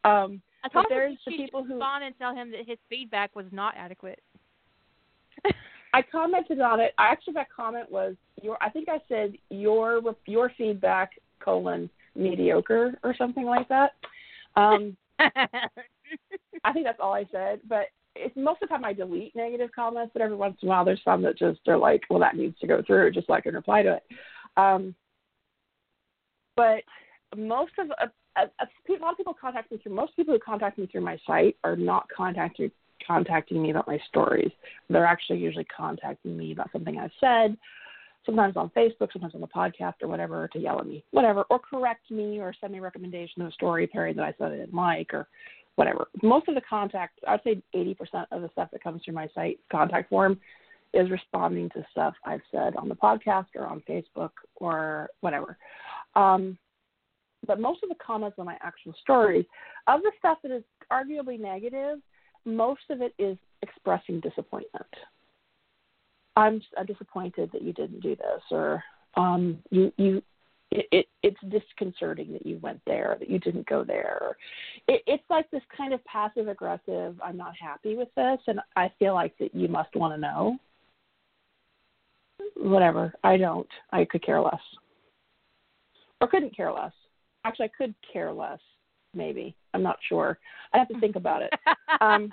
Um, 0.04 0.44
I 0.64 0.70
told 0.70 0.86
there's 0.90 1.18
the 1.26 1.36
people 1.36 1.64
who 1.64 1.74
respond 1.74 2.06
and 2.06 2.18
tell 2.18 2.34
him 2.36 2.52
that 2.52 2.62
his 2.66 2.78
feedback 2.90 3.36
was 3.36 3.46
not 3.52 3.76
adequate. 3.78 4.20
I 5.94 6.02
commented 6.02 6.60
on 6.62 6.80
it. 6.80 6.94
I 6.98 7.08
actually 7.08 7.34
that 7.36 7.48
comment 7.56 7.92
was 7.92 8.16
your. 8.42 8.58
I 8.62 8.70
think 8.70 8.88
I 8.90 9.00
said 9.08 9.34
your 9.50 10.02
your 10.26 10.52
feedback 10.58 11.12
colon 11.40 11.90
mediocre 12.16 12.98
or 13.04 13.16
something 13.16 13.46
like 13.46 13.68
that. 13.70 13.92
Um, 14.56 14.96
I 15.20 16.72
think 16.72 16.86
that's 16.86 17.00
all 17.00 17.14
I 17.14 17.26
said. 17.32 17.60
But 17.68 17.88
it's 18.16 18.36
most 18.36 18.62
of 18.62 18.70
the 18.70 18.74
time 18.74 18.86
I 18.86 18.94
delete 18.94 19.36
negative 19.36 19.70
comments, 19.76 20.12
but 20.14 20.22
every 20.22 20.36
once 20.36 20.58
in 20.62 20.68
a 20.68 20.70
while 20.70 20.86
there's 20.86 21.02
some 21.04 21.22
that 21.24 21.38
just 21.38 21.60
are 21.68 21.78
like, 21.78 22.02
well, 22.10 22.20
that 22.20 22.36
needs 22.36 22.58
to 22.60 22.68
go 22.68 22.82
through, 22.86 23.12
just 23.12 23.28
so 23.28 23.34
I 23.34 23.42
can 23.42 23.56
reply 23.56 23.84
to 23.84 23.96
it. 23.96 24.04
Um, 24.56 24.96
but 26.56 26.84
most 27.36 27.74
of 27.80 27.88
a, 28.38 28.42
a, 28.42 29.02
lot 29.02 29.12
of 29.12 29.18
people 29.18 29.36
contact 29.40 29.72
me 29.72 29.78
through. 29.78 29.94
Most 29.94 30.16
people 30.16 30.34
who 30.34 30.40
contact 30.40 30.78
me 30.78 30.88
through 30.88 31.02
my 31.02 31.18
site 31.26 31.58
are 31.64 31.76
not 31.76 32.08
contacting 32.16 32.72
contacting 33.06 33.62
me 33.62 33.70
about 33.70 33.88
my 33.88 34.00
stories. 34.08 34.52
They're 34.90 35.06
actually 35.06 35.40
usually 35.40 35.66
contacting 35.66 36.38
me 36.38 36.54
about 36.54 36.72
something 36.72 36.98
I've 36.98 37.12
said, 37.20 37.58
sometimes 38.26 38.56
on 38.56 38.70
Facebook, 38.70 39.12
sometimes 39.12 39.36
on 39.36 39.42
the 39.42 39.48
podcast 39.48 39.96
or 40.02 40.08
whatever, 40.08 40.48
to 40.54 40.60
yell 40.60 40.80
at 40.80 40.88
me, 40.88 41.04
whatever, 41.12 41.44
or 41.50 41.60
correct 41.60 42.10
me 42.10 42.40
or 42.40 42.54
send 42.60 42.72
me 42.72 42.80
a 42.80 42.82
recommendation 42.82 43.42
of 43.42 43.50
a 43.50 43.52
story 43.52 43.88
pairing 43.88 44.16
that 44.16 44.24
I 44.24 44.34
said 44.38 44.54
I 44.54 44.58
didn't 44.58 44.74
like 44.74 45.14
or 45.14 45.28
whatever. 45.76 46.08
Most 46.22 46.48
of 46.48 46.56
the 46.56 46.62
contact, 46.62 47.20
I'd 47.28 47.42
say 47.44 47.62
80% 47.76 48.26
of 48.32 48.42
the 48.42 48.50
stuff 48.54 48.70
that 48.72 48.84
comes 48.84 49.02
through 49.04 49.16
my 49.16 49.28
site 49.36 49.60
contact 49.72 50.10
form 50.10 50.40
is 50.94 51.10
responding 51.10 51.70
to 51.72 51.86
stuff 51.92 52.14
I've 52.24 52.42
said 52.52 52.76
on 52.76 52.88
the 52.88 52.96
podcast 52.96 53.48
or 53.56 53.66
on 53.66 53.82
Facebook 53.90 54.32
or 54.56 55.10
whatever. 55.22 55.58
Um, 56.16 56.58
but 57.46 57.60
most 57.60 57.84
of 57.84 57.90
the 57.90 57.96
comments 57.96 58.38
on 58.40 58.46
my 58.46 58.58
actual 58.62 58.94
stories, 59.02 59.46
of 59.88 60.02
the 60.02 60.12
stuff 60.20 60.38
that 60.44 60.52
is 60.52 60.64
arguably 60.92 61.40
negative, 61.40 62.00
most 62.46 62.82
of 62.90 63.02
it 63.02 63.14
is 63.18 63.38
expressing 63.62 64.20
disappointment. 64.20 64.86
I'm, 66.36 66.62
I'm 66.78 66.86
disappointed 66.86 67.52
that 67.54 67.62
you 67.62 67.74
didn't 67.74 68.02
do 68.02 68.16
this, 68.16 68.42
or 68.52 68.84
um, 69.16 69.60
you 69.70 69.92
you 69.98 70.22
it, 70.72 70.88
it 70.92 71.06
it's 71.22 71.38
disconcerting 71.50 72.34
that 72.34 72.46
you 72.46 72.58
went 72.62 72.82
there, 72.86 73.16
that 73.20 73.30
you 73.30 73.40
didn't 73.40 73.68
go 73.68 73.84
there. 73.84 74.36
It, 74.88 75.04
it's 75.06 75.24
like 75.30 75.50
this 75.52 75.62
kind 75.76 75.94
of 75.94 76.04
passive 76.06 76.48
aggressive. 76.48 77.16
I'm 77.24 77.38
not 77.38 77.54
happy 77.60 77.96
with 77.96 78.10
this, 78.16 78.40
and 78.48 78.60
I 78.76 78.92
feel 78.98 79.14
like 79.14 79.38
that 79.38 79.54
you 79.54 79.68
must 79.68 79.96
want 79.96 80.16
to 80.16 80.20
know. 80.20 80.58
Whatever, 82.58 83.14
I 83.24 83.38
don't. 83.38 83.68
I 83.92 84.06
could 84.06 84.24
care 84.24 84.42
less, 84.42 84.62
or 86.20 86.28
couldn't 86.28 86.56
care 86.56 86.72
less. 86.72 86.92
Actually, 87.46 87.66
I 87.66 87.78
could 87.78 87.96
care 88.12 88.32
less. 88.32 88.60
Maybe 89.14 89.56
I'm 89.74 89.84
not 89.84 89.98
sure. 90.08 90.40
I 90.74 90.78
have 90.78 90.88
to 90.90 91.00
think 91.00 91.16
about 91.16 91.42
it. 91.42 91.54
Um, 92.02 92.32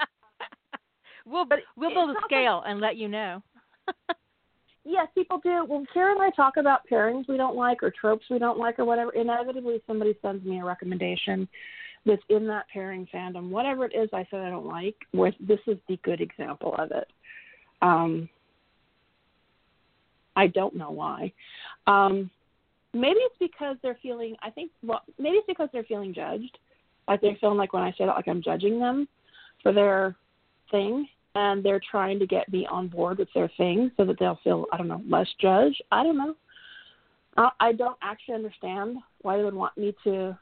we'll 1.27 1.45
but 1.45 1.59
we'll 1.77 1.91
build 1.91 2.11
a 2.11 2.21
scale 2.25 2.65
and 2.67 2.81
let 2.81 2.97
you 2.97 3.09
know. 3.09 3.43
Yes, 4.85 5.09
people 5.15 5.39
do. 5.43 5.65
When 5.67 5.87
Kara 5.93 6.13
and 6.13 6.23
I 6.23 6.31
talk 6.31 6.57
about 6.57 6.89
pairings 6.91 7.29
we 7.29 7.37
don't 7.37 7.55
like 7.55 7.83
or 7.83 7.91
tropes 7.91 8.25
we 8.31 8.39
don't 8.39 8.59
like 8.59 8.79
or 8.79 8.87
whatever, 8.87 9.13
inevitably 9.13 9.83
somebody 9.87 10.17
sends 10.23 10.45
me 10.45 10.61
a 10.61 10.65
recommendation 10.65 11.47
that's 12.07 12.23
in 12.31 12.47
that 12.47 12.65
pairing 12.73 13.07
fandom. 13.13 13.51
Whatever 13.51 13.85
it 13.85 13.95
is 13.95 14.09
I 14.13 14.27
said 14.31 14.41
I 14.41 14.51
don't 14.51 14.67
like, 14.67 14.97
where 15.13 15.33
this 15.39 15.61
is 15.67 15.77
the 15.87 15.99
good 16.03 16.21
example 16.21 16.75
of 16.79 16.93
it. 16.93 17.09
Um, 17.83 18.29
I 20.35 20.47
don't 20.47 20.75
know 20.75 20.91
why. 20.91 21.33
Um, 21.87 22.31
maybe 22.95 23.19
it's 23.21 23.37
because 23.39 23.77
they're 23.83 23.99
feeling, 24.03 24.37
I 24.43 24.51
think, 24.51 24.71
well, 24.83 25.03
maybe 25.19 25.37
it's 25.37 25.47
because 25.47 25.69
they're 25.73 25.85
feeling 25.85 26.15
judged. 26.15 26.59
Like 27.09 27.21
they're 27.21 27.37
feeling 27.41 27.59
like 27.59 27.73
when 27.73 27.83
I 27.83 27.91
say 27.93 28.07
that, 28.07 28.17
like 28.17 28.29
I'm 28.29 28.43
judging 28.43 28.79
them 28.79 29.09
for 29.63 29.73
their 29.73 30.17
thing 30.71 31.09
and 31.35 31.65
they're 31.65 31.81
trying 31.91 32.19
to 32.19 32.27
get 32.27 32.51
me 32.53 32.67
on 32.71 32.89
board 32.89 33.19
with 33.19 33.29
their 33.35 33.51
thing 33.57 33.91
so 33.97 34.05
that 34.05 34.19
they'll 34.19 34.39
feel 34.43 34.67
I 34.73 34.77
don't 34.77 34.89
know 34.89 35.03
less 35.09 35.29
judged. 35.41 35.83
I 35.91 36.03
don't 36.03 36.19
know. 36.19 36.35
I, 37.37 37.51
I 37.61 37.73
don't 37.73 37.97
actually 38.03 38.35
understand 38.35 38.99
why 39.23 39.37
they 39.37 39.45
would 39.45 39.55
want 39.55 39.77
me 39.77 39.95
to 40.05 40.37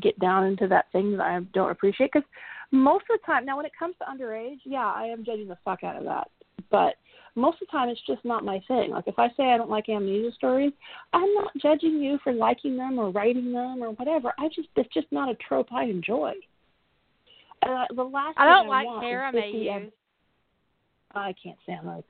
get 0.00 0.18
down 0.18 0.44
into 0.46 0.68
that 0.68 0.86
thing 0.92 1.16
that 1.16 1.22
I 1.22 1.40
don't 1.54 1.70
appreciate 1.70 2.10
because 2.12 2.28
most 2.70 3.04
of 3.10 3.18
the 3.20 3.26
time 3.26 3.46
now 3.46 3.56
when 3.56 3.66
it 3.66 3.72
comes 3.78 3.94
to 3.98 4.04
underage, 4.04 4.58
yeah, 4.64 4.86
I 4.86 5.04
am 5.04 5.24
judging 5.24 5.48
the 5.48 5.58
fuck 5.64 5.84
out 5.84 5.96
of 5.96 6.04
that. 6.04 6.30
But 6.70 6.96
most 7.36 7.60
of 7.62 7.68
the 7.68 7.72
time 7.72 7.88
it's 7.88 8.00
just 8.06 8.24
not 8.24 8.44
my 8.44 8.60
thing. 8.66 8.90
Like 8.90 9.06
if 9.06 9.18
I 9.18 9.28
say 9.36 9.52
I 9.52 9.56
don't 9.58 9.70
like 9.70 9.88
amnesia 9.88 10.32
stories, 10.34 10.72
I'm 11.12 11.32
not 11.34 11.52
judging 11.60 12.02
you 12.02 12.18
for 12.24 12.32
liking 12.32 12.76
them 12.76 12.98
or 12.98 13.10
writing 13.10 13.52
them 13.52 13.82
or 13.82 13.90
whatever. 13.90 14.32
I 14.38 14.48
just 14.48 14.68
it's 14.74 14.92
just 14.92 15.06
not 15.12 15.28
a 15.28 15.34
trope 15.34 15.72
I 15.72 15.84
enjoy. 15.84 16.32
Uh, 17.62 17.84
the 17.94 18.02
last 18.02 18.36
I 18.38 18.46
don't 18.46 18.66
I 18.66 18.68
like 18.68 18.86
want 18.86 19.04
is 19.04 19.10
Kara 19.10 19.32
50 19.32 19.40
Mayhew. 19.52 19.70
am- 19.70 19.92
I 21.14 21.34
can't 21.42 21.56
stand 21.62 21.86
those. 21.86 22.02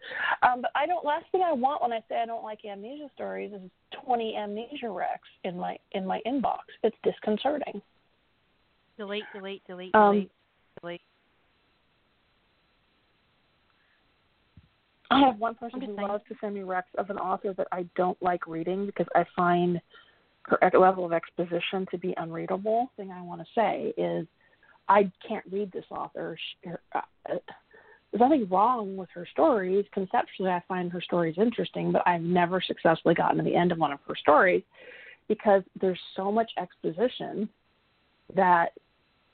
Um, 0.43 0.63
but 0.63 0.71
I 0.75 0.87
don't. 0.87 1.05
Last 1.05 1.27
thing 1.31 1.43
I 1.43 1.53
want 1.53 1.81
when 1.83 1.93
I 1.93 2.01
say 2.09 2.17
I 2.21 2.27
don't 2.27 2.43
like 2.43 2.65
amnesia 2.65 3.09
stories 3.15 3.53
is 3.53 3.61
20 4.05 4.37
amnesia 4.37 4.87
recs 4.87 5.31
in 5.45 5.57
my 5.57 5.77
in 5.93 6.05
my 6.05 6.21
inbox. 6.27 6.61
It's 6.83 6.97
disconcerting. 7.05 7.81
Delete, 8.99 9.25
delete, 9.33 9.63
delete, 9.67 9.95
Um, 9.95 10.15
delete, 10.15 10.31
delete. 10.81 11.01
I 15.11 15.21
have 15.21 15.39
one 15.39 15.55
person 15.55 15.81
who 15.81 15.95
saying. 15.95 16.09
loves 16.09 16.25
to 16.29 16.35
send 16.41 16.55
me 16.55 16.61
recs 16.61 16.83
of 16.99 17.11
an 17.11 17.19
author 17.19 17.53
that 17.55 17.69
I 17.73 17.87
don't 17.97 18.21
like 18.23 18.47
reading 18.47 18.87
because 18.87 19.07
I 19.15 19.25
find 19.35 19.81
her 20.43 20.59
level 20.79 21.05
of 21.05 21.13
exposition 21.13 21.87
to 21.91 21.99
be 21.99 22.15
unreadable. 22.17 22.91
thing 22.97 23.11
I 23.11 23.23
want 23.23 23.41
to 23.41 23.47
say 23.55 23.93
is 23.97 24.27
I 24.89 25.11
can't 25.27 25.45
read 25.51 25.73
this 25.73 25.85
author. 25.91 26.37
She, 26.39 26.69
her, 26.69 26.81
uh, 26.95 27.01
there's 28.11 28.21
nothing 28.21 28.49
wrong 28.49 28.97
with 28.97 29.09
her 29.15 29.27
stories. 29.33 29.85
Conceptually, 29.93 30.51
I 30.51 30.63
find 30.69 30.91
her 30.93 31.01
stories 31.01 31.35
interesting, 31.39 31.93
but 31.93 32.03
I've 32.07 32.23
never 32.23 32.61
successfully 32.61 33.15
gotten 33.15 33.39
to 33.39 33.45
the 33.45 33.55
end 33.55 33.73
of 33.73 33.79
one 33.79 33.93
of 33.93 33.99
her 34.07 34.15
stories 34.15 34.63
because 35.29 35.63
there's 35.81 35.99
so 36.15 36.31
much 36.31 36.51
exposition 36.57 37.49
that 38.35 38.71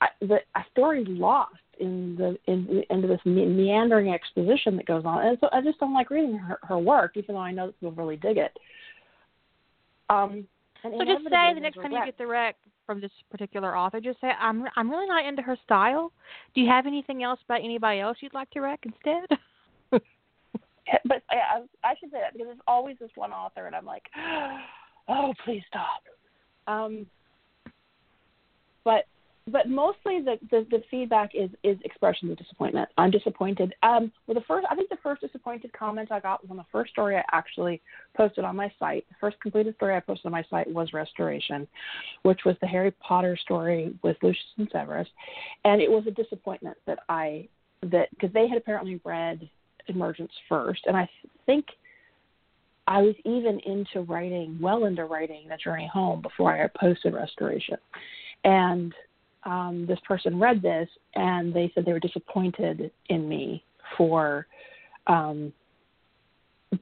I, 0.01 0.07
the 0.21 0.39
a 0.55 0.63
story's 0.71 1.07
lost 1.07 1.53
in 1.79 2.15
the 2.15 2.37
in 2.51 2.83
into 2.89 3.07
this 3.07 3.19
me- 3.25 3.45
meandering 3.45 4.13
exposition 4.13 4.75
that 4.77 4.85
goes 4.85 5.03
on, 5.05 5.25
and 5.25 5.37
so 5.41 5.49
I 5.51 5.61
just 5.61 5.79
don't 5.79 5.93
like 5.93 6.09
reading 6.09 6.37
her, 6.37 6.59
her 6.63 6.77
work, 6.77 7.15
even 7.15 7.35
though 7.35 7.41
I 7.41 7.51
know 7.51 7.67
that 7.67 7.79
people 7.79 7.91
really 7.93 8.17
dig 8.17 8.37
it. 8.37 8.57
Um, 10.09 10.47
So 10.83 10.89
just 10.89 11.23
say 11.23 11.53
the 11.53 11.61
next 11.61 11.75
time 11.77 11.91
you 11.91 12.05
get 12.05 12.17
the 12.17 12.27
rec 12.27 12.55
from 12.85 12.99
this 12.99 13.11
particular 13.31 13.77
author, 13.77 13.99
just 14.01 14.19
say 14.19 14.31
I'm 14.39 14.65
I'm 14.75 14.89
really 14.89 15.07
not 15.07 15.25
into 15.25 15.41
her 15.41 15.57
style. 15.63 16.11
Do 16.53 16.61
you 16.61 16.69
have 16.69 16.85
anything 16.85 17.23
else 17.23 17.39
about 17.45 17.63
anybody 17.63 17.99
else 17.99 18.17
you'd 18.19 18.33
like 18.33 18.49
to 18.51 18.59
rec 18.59 18.81
instead? 18.85 19.39
but 21.05 21.23
yeah, 21.31 21.61
I, 21.83 21.89
I 21.89 21.95
should 21.99 22.11
say 22.11 22.19
that 22.19 22.33
because 22.33 22.47
there's 22.47 22.59
always 22.67 22.97
this 22.99 23.11
one 23.15 23.31
author, 23.31 23.67
and 23.67 23.75
I'm 23.75 23.85
like, 23.85 24.03
oh, 25.07 25.33
please 25.45 25.63
stop. 25.67 26.03
Um, 26.67 27.05
but 28.83 29.05
but 29.51 29.67
mostly 29.67 30.21
the, 30.21 30.37
the 30.51 30.65
the 30.71 30.83
feedback 30.89 31.31
is 31.33 31.49
is 31.63 31.77
expressions 31.83 32.31
of 32.31 32.37
disappointment. 32.37 32.87
I'm 32.97 33.11
disappointed. 33.11 33.75
Um, 33.83 34.11
well, 34.25 34.35
the 34.35 34.43
first 34.47 34.65
I 34.69 34.75
think 34.75 34.89
the 34.89 34.97
first 35.03 35.21
disappointed 35.21 35.73
comment 35.73 36.11
I 36.11 36.21
got 36.21 36.41
was 36.41 36.51
on 36.51 36.57
the 36.57 36.65
first 36.71 36.91
story 36.91 37.17
I 37.17 37.23
actually 37.31 37.81
posted 38.15 38.45
on 38.45 38.55
my 38.55 38.71
site. 38.79 39.05
The 39.09 39.15
first 39.19 39.39
completed 39.41 39.75
story 39.75 39.95
I 39.95 39.99
posted 39.99 40.27
on 40.27 40.31
my 40.31 40.45
site 40.49 40.71
was 40.71 40.93
Restoration, 40.93 41.67
which 42.21 42.41
was 42.45 42.55
the 42.61 42.67
Harry 42.67 42.91
Potter 42.91 43.37
story 43.37 43.93
with 44.01 44.15
Lucius 44.23 44.43
and 44.57 44.69
Severus, 44.71 45.09
and 45.65 45.81
it 45.81 45.91
was 45.91 46.05
a 46.07 46.11
disappointment 46.11 46.77
that 46.85 46.99
I 47.09 47.47
that 47.81 48.09
because 48.11 48.31
they 48.31 48.47
had 48.47 48.57
apparently 48.57 49.01
read 49.03 49.49
Emergence 49.87 50.31
first, 50.47 50.81
and 50.85 50.95
I 50.95 51.09
think 51.45 51.65
I 52.87 53.01
was 53.01 53.15
even 53.25 53.59
into 53.65 54.01
writing, 54.01 54.57
well 54.61 54.85
into 54.85 55.03
writing 55.03 55.49
The 55.49 55.57
Journey 55.57 55.89
Home 55.93 56.21
before 56.21 56.53
I 56.53 56.69
posted 56.79 57.13
Restoration, 57.13 57.77
and 58.45 58.93
um, 59.45 59.85
this 59.87 59.99
person 60.07 60.39
read 60.39 60.61
this 60.61 60.87
and 61.15 61.53
they 61.53 61.71
said 61.73 61.85
they 61.85 61.93
were 61.93 61.99
disappointed 61.99 62.91
in 63.09 63.27
me 63.27 63.63
for 63.97 64.47
um, 65.07 65.51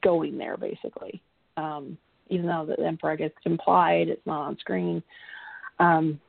going 0.03 0.37
there, 0.37 0.57
basically. 0.57 1.21
Um, 1.57 1.97
even 2.29 2.45
though 2.45 2.65
the 2.65 2.81
Emperor 2.85 3.15
gets 3.17 3.35
implied, 3.45 4.07
it's 4.07 4.25
not 4.25 4.41
on 4.47 4.57
screen. 4.59 5.03
Um, 5.79 6.19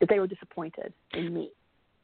that 0.00 0.08
they 0.08 0.18
were 0.18 0.26
disappointed 0.26 0.92
in 1.12 1.32
me. 1.32 1.50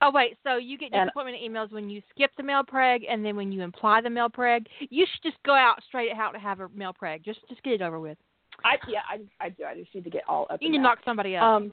oh 0.02 0.10
wait, 0.12 0.38
so 0.44 0.56
you 0.56 0.78
get 0.78 0.90
And- 0.92 1.08
disappointment 1.08 1.38
emails 1.42 1.72
when 1.72 1.90
you 1.90 2.02
skip 2.14 2.30
the 2.36 2.42
male 2.42 2.62
preg 2.62 3.00
and 3.08 3.24
then 3.24 3.36
when 3.36 3.50
you 3.50 3.62
imply 3.62 4.00
the 4.00 4.10
male 4.10 4.28
preg. 4.28 4.66
You 4.90 5.06
should 5.06 5.22
just 5.22 5.42
go 5.44 5.54
out 5.54 5.82
straight 5.88 6.12
out 6.12 6.32
to 6.32 6.38
have 6.38 6.60
a 6.60 6.68
male 6.74 6.94
preg. 6.94 7.24
Just 7.24 7.40
just 7.48 7.62
get 7.62 7.74
it 7.74 7.82
over 7.82 7.98
with. 7.98 8.16
I 8.64 8.76
yeah, 8.88 9.00
I 9.08 9.44
I 9.44 9.48
do. 9.48 9.64
I 9.64 9.74
just 9.74 9.94
need 9.94 10.04
to 10.04 10.10
get 10.10 10.22
all 10.28 10.46
up. 10.50 10.60
You 10.62 10.70
need 10.70 10.78
to 10.78 10.82
knock 10.82 10.98
somebody 11.04 11.36
up. 11.36 11.42
Um, 11.42 11.72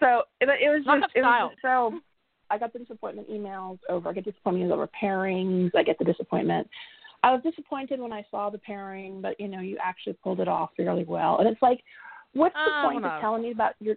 so 0.00 0.22
it, 0.40 0.48
it 0.48 0.68
was 0.68 0.84
just 0.84 1.12
it 1.14 1.22
was 1.22 1.50
just, 1.52 1.62
so 1.62 2.00
I 2.50 2.58
got 2.58 2.72
the 2.72 2.78
disappointment 2.78 3.30
emails 3.30 3.78
over. 3.88 4.08
I 4.08 4.12
get 4.12 4.24
disappointment 4.24 4.72
over 4.72 4.88
pairings. 5.00 5.70
I 5.76 5.82
get 5.82 5.98
the 5.98 6.04
disappointment. 6.04 6.68
I 7.22 7.32
was 7.32 7.42
disappointed 7.42 8.00
when 8.00 8.12
I 8.12 8.24
saw 8.30 8.48
the 8.48 8.58
pairing, 8.58 9.20
but 9.20 9.38
you 9.40 9.48
know 9.48 9.60
you 9.60 9.76
actually 9.82 10.12
pulled 10.22 10.40
it 10.40 10.48
off 10.48 10.70
fairly 10.76 11.04
well. 11.04 11.38
And 11.38 11.48
it's 11.48 11.60
like, 11.62 11.82
what's 12.32 12.54
the 12.54 12.88
point 12.88 13.04
of 13.04 13.20
telling 13.20 13.42
me 13.42 13.50
about 13.50 13.74
your 13.80 13.96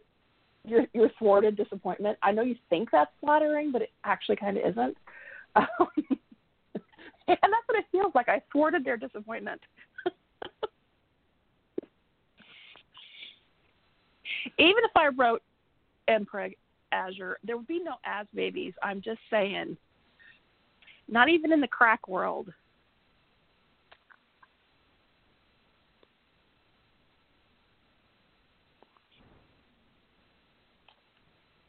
your 0.65 0.87
your 0.93 1.09
thwarted 1.19 1.55
disappointment? 1.55 2.17
I 2.23 2.31
know 2.31 2.41
you 2.41 2.55
think 2.69 2.89
that's 2.91 3.11
flattering, 3.21 3.71
but 3.71 3.83
it 3.83 3.91
actually 4.03 4.37
kind 4.37 4.57
of 4.57 4.65
isn't. 4.65 4.97
Um, 5.55 5.65
and 7.27 7.37
that's 7.41 7.67
what 7.67 7.77
it 7.77 7.85
feels 7.91 8.13
like. 8.15 8.27
I 8.27 8.41
thwarted 8.51 8.83
their 8.83 8.97
disappointment. 8.97 9.61
Even 14.57 14.83
if 14.83 14.91
I 14.95 15.09
wrote 15.09 15.43
Azure, 16.91 17.37
there 17.43 17.57
would 17.57 17.67
be 17.67 17.81
no 17.83 17.95
as 18.05 18.27
babies. 18.33 18.73
I'm 18.83 19.01
just 19.01 19.19
saying. 19.29 19.77
Not 21.07 21.29
even 21.29 21.51
in 21.51 21.61
the 21.61 21.67
crack 21.67 22.07
world. 22.07 22.51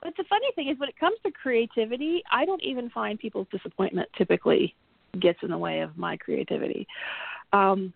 But 0.02 0.14
the 0.16 0.24
funny 0.28 0.48
thing 0.56 0.68
is, 0.68 0.78
when 0.78 0.88
it 0.88 0.98
comes 0.98 1.16
to 1.24 1.30
creativity, 1.30 2.22
I 2.30 2.44
don't 2.44 2.62
even 2.62 2.90
find 2.90 3.18
people's 3.18 3.46
disappointment 3.52 4.08
typically 4.18 4.74
gets 5.20 5.38
in 5.42 5.50
the 5.50 5.58
way 5.58 5.80
of 5.80 5.96
my 5.96 6.16
creativity. 6.16 6.86
Um, 7.52 7.92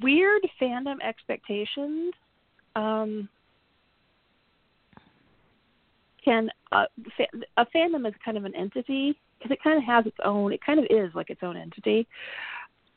weird 0.00 0.42
fandom 0.60 0.96
expectations 1.06 2.14
um, 2.76 3.28
can 6.24 6.50
uh, 6.72 6.86
a 7.56 7.66
fandom 7.74 8.06
is 8.06 8.14
kind 8.24 8.36
of 8.36 8.44
an 8.44 8.54
entity 8.54 9.18
because 9.38 9.52
it 9.52 9.62
kind 9.62 9.78
of 9.78 9.84
has 9.84 10.06
its 10.06 10.16
own. 10.24 10.52
It 10.52 10.60
kind 10.64 10.78
of 10.78 10.86
is 10.90 11.10
like 11.14 11.30
its 11.30 11.42
own 11.42 11.56
entity. 11.56 12.06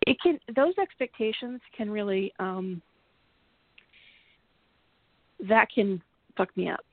It 0.05 0.17
can 0.21 0.39
those 0.55 0.73
expectations 0.81 1.61
can 1.75 1.89
really 1.89 2.33
um, 2.39 2.81
that 5.47 5.67
can 5.73 6.01
fuck 6.37 6.55
me 6.57 6.69
up. 6.69 6.83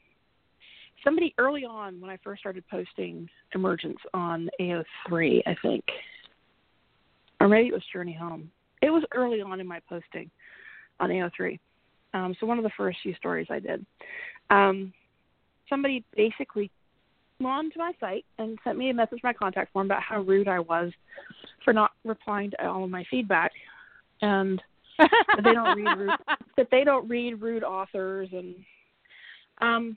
Somebody 1.05 1.35
early 1.39 1.65
on 1.65 2.01
when 2.01 2.11
I 2.11 2.19
first 2.23 2.40
started 2.40 2.62
posting 2.70 3.28
Emergence 3.55 3.98
on 4.12 4.51
AO3, 4.61 5.40
I 5.47 5.57
think, 5.62 5.85
or 7.40 7.48
maybe 7.48 7.69
it 7.69 7.73
was 7.73 7.82
Journey 7.93 8.12
Home. 8.12 8.51
It 8.82 8.90
was 8.90 9.02
early 9.15 9.40
on 9.40 9.61
in 9.61 9.66
my 9.66 9.81
posting 9.89 10.31
on 11.01 11.09
AO3. 11.09 11.59
Um, 12.12 12.35
so 12.39 12.47
one 12.47 12.59
of 12.59 12.65
the 12.65 12.70
first 12.77 12.98
few 13.02 13.15
stories 13.15 13.47
I 13.51 13.61
did. 13.61 13.85
Um, 14.51 14.93
somebody 15.70 16.05
basically 16.14 16.70
went 17.40 17.55
onto 17.55 17.78
my 17.78 17.92
site 17.98 18.26
and 18.38 18.59
sent 18.62 18.76
me 18.76 18.90
a 18.90 18.94
message 18.94 19.20
my 19.22 19.32
contact 19.32 19.72
form 19.72 19.86
about 19.86 20.02
how 20.02 20.20
rude 20.20 20.48
I 20.48 20.60
was 20.60 20.92
for 21.64 21.72
not 21.72 21.92
replying 22.05 22.51
to 22.51 22.66
all 22.66 22.84
of 22.84 22.90
my 22.90 23.05
feedback, 23.10 23.52
and 24.20 24.60
that 24.98 25.42
they 25.42 25.55
don't 25.55 25.76
read 25.76 25.98
rude, 25.98 26.10
that 26.56 26.68
they 26.70 26.84
don't 26.84 27.09
read 27.09 27.40
rude 27.40 27.64
authors 27.64 28.28
and 28.32 28.55
um 29.62 29.97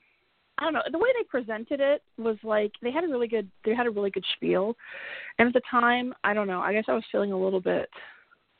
I 0.59 0.65
don't 0.65 0.73
know. 0.73 0.81
The 0.91 0.99
way 0.99 1.09
they 1.17 1.23
presented 1.23 1.79
it 1.79 2.03
was 2.17 2.37
like 2.43 2.71
they 2.81 2.91
had 2.91 3.03
a 3.03 3.07
really 3.07 3.27
good 3.27 3.49
they 3.65 3.73
had 3.73 3.87
a 3.87 3.91
really 3.91 4.11
good 4.11 4.25
spiel. 4.35 4.75
And 5.39 5.47
at 5.47 5.53
the 5.53 5.61
time, 5.69 6.13
I 6.23 6.35
don't 6.35 6.47
know, 6.47 6.61
I 6.61 6.73
guess 6.73 6.85
I 6.87 6.93
was 6.93 7.03
feeling 7.11 7.31
a 7.31 7.39
little 7.39 7.59
bit 7.59 7.89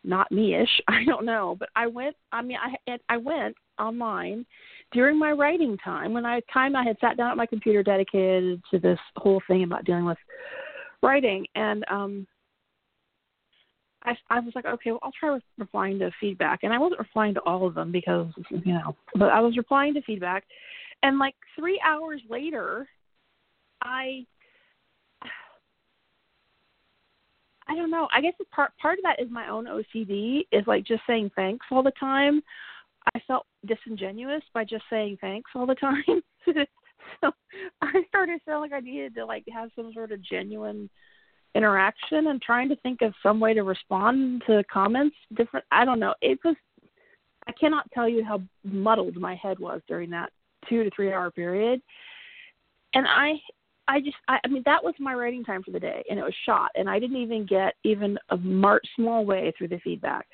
not 0.04 0.32
me-ish. 0.32 0.82
I 0.88 1.06
don't 1.06 1.26
know, 1.26 1.56
but 1.58 1.70
I 1.76 1.88
went 1.88 2.16
I 2.32 2.42
mean 2.42 2.58
I 2.62 2.98
I 3.10 3.18
went 3.18 3.56
online 3.80 4.46
during 4.94 5.18
my 5.18 5.32
writing 5.32 5.78
time 5.84 6.14
when 6.14 6.26
I 6.26 6.42
time 6.52 6.76
I 6.76 6.84
had 6.84 6.98
sat 7.02 7.18
down 7.18 7.32
at 7.32 7.38
my 7.38 7.46
computer 7.46 7.84
dedicated 7.84 8.62
to 8.72 8.80
this 8.80 9.00
whole 9.18 9.42
thing 9.48 9.64
about 9.64 9.86
dealing 9.86 10.06
with 10.06 10.18
writing 11.02 11.46
and 11.56 11.84
um 11.90 12.28
I, 14.06 14.18
I 14.30 14.40
was 14.40 14.52
like, 14.54 14.66
okay, 14.66 14.92
well, 14.92 15.00
I'll 15.02 15.14
try 15.18 15.30
re- 15.30 15.42
replying 15.58 16.00
to 16.00 16.12
feedback, 16.20 16.64
and 16.64 16.74
I 16.74 16.78
wasn't 16.78 17.00
replying 17.00 17.34
to 17.36 17.40
all 17.42 17.66
of 17.66 17.74
them 17.74 17.92
because 17.92 18.28
you 18.50 18.74
know, 18.74 18.96
but 19.16 19.30
I 19.30 19.40
was 19.40 19.56
replying 19.56 19.94
to 19.94 20.02
feedback, 20.02 20.44
and 21.04 21.20
like 21.20 21.36
three 21.58 21.82
hours 21.86 22.22
later, 22.30 22.88
I, 23.82 24.26
I 27.68 27.76
don't 27.76 27.92
know. 27.92 28.08
I 28.14 28.22
guess 28.22 28.34
part 28.54 28.72
part 28.82 29.00
of 29.00 29.04
that 29.04 29.22
is 29.22 29.32
my 29.32 29.48
own 29.50 29.66
OCD 29.66 30.48
is 30.52 30.68
like 30.68 30.84
just 30.84 31.04
saying 31.08 31.32
thanks 31.36 31.66
all 31.72 31.84
the 31.84 31.94
time. 32.00 32.42
I 33.14 33.20
felt 33.28 33.46
disingenuous 33.66 34.44
by 34.54 34.64
just 34.64 34.84
saying 34.90 35.18
thanks 35.22 35.52
all 35.56 35.66
the 35.66 35.76
time, 35.76 36.04
so 37.22 37.32
I 37.82 38.04
started 38.08 38.42
feeling 38.46 38.72
like 38.72 38.74
I 38.74 38.80
needed 38.80 39.16
to 39.16 39.26
like 39.26 39.44
have 39.54 39.70
some 39.76 39.92
sort 39.94 40.12
of 40.12 40.24
genuine 40.24 40.90
interaction 41.56 42.28
and 42.28 42.42
trying 42.42 42.70
to 42.70 42.76
think 42.78 43.02
of 43.02 43.14
some 43.22 43.40
way 43.40 43.54
to 43.54 43.64
respond 43.64 44.44
to 44.48 44.64
comments 44.72 45.16
different 45.38 45.66
i 45.72 45.86
don't 45.86 46.00
know. 46.00 46.14
It 46.22 46.40
was 46.44 46.56
i 47.48 47.52
cannot 47.52 47.90
tell 47.92 48.10
you 48.10 48.24
how 48.24 48.42
muddled 48.64 49.16
my 49.18 49.36
head 49.36 49.60
was 49.60 49.82
during 49.88 50.10
that 50.12 50.32
two 50.68 50.84
to 50.84 50.90
three 50.96 51.14
hour 51.14 51.30
period. 51.32 51.82
And 52.94 53.06
i 53.08 53.34
i 53.88 54.00
just 54.00 54.16
I, 54.28 54.40
I 54.44 54.48
mean 54.48 54.64
that 54.66 54.84
was 54.84 54.96
my 55.00 55.14
writing 55.14 55.44
time 55.44 55.62
for 55.62 55.72
the 55.72 55.80
day 55.80 56.04
and 56.10 56.18
it 56.18 56.24
was 56.24 56.36
shot 56.46 56.72
and 56.76 56.90
i 56.90 56.98
didn't 57.00 57.18
even 57.18 57.46
get 57.46 57.76
even 57.84 58.18
a 58.30 58.38
mar- 58.38 58.82
small 58.96 59.26
way 59.26 59.54
through 59.58 59.68
the 59.68 59.80
feedback. 59.84 60.26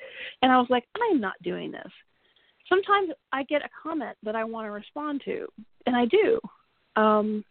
And 0.42 0.50
i 0.50 0.56
was 0.56 0.68
like 0.70 0.84
i'm 0.96 1.20
not 1.20 1.34
doing 1.42 1.70
this 1.70 1.92
sometimes 2.70 3.10
i 3.32 3.42
get 3.42 3.62
a 3.62 3.68
comment 3.82 4.16
that 4.22 4.34
i 4.34 4.42
want 4.42 4.66
to 4.66 4.70
respond 4.70 5.20
to 5.24 5.46
and 5.86 5.94
i 5.94 6.06
do 6.06 6.40
um 6.96 7.44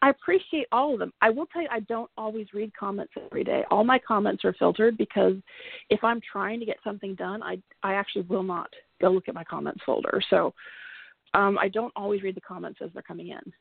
I 0.00 0.10
appreciate 0.10 0.68
all 0.70 0.92
of 0.92 1.00
them. 1.00 1.12
I 1.20 1.30
will 1.30 1.46
tell 1.46 1.62
you, 1.62 1.68
I 1.72 1.80
don't 1.80 2.10
always 2.16 2.46
read 2.54 2.72
comments 2.76 3.12
every 3.24 3.42
day. 3.42 3.64
All 3.70 3.82
my 3.82 3.98
comments 3.98 4.44
are 4.44 4.52
filtered 4.52 4.96
because 4.96 5.34
if 5.90 6.04
I'm 6.04 6.20
trying 6.20 6.60
to 6.60 6.66
get 6.66 6.76
something 6.84 7.16
done, 7.16 7.42
I 7.42 7.60
I 7.82 7.94
actually 7.94 8.22
will 8.22 8.44
not 8.44 8.72
go 9.00 9.10
look 9.10 9.28
at 9.28 9.34
my 9.34 9.42
comments 9.42 9.80
folder. 9.84 10.20
So 10.30 10.54
um, 11.34 11.58
I 11.58 11.68
don't 11.68 11.92
always 11.96 12.22
read 12.22 12.36
the 12.36 12.40
comments 12.40 12.78
as 12.82 12.90
they're 12.92 13.02
coming 13.02 13.28
in. 13.28 13.52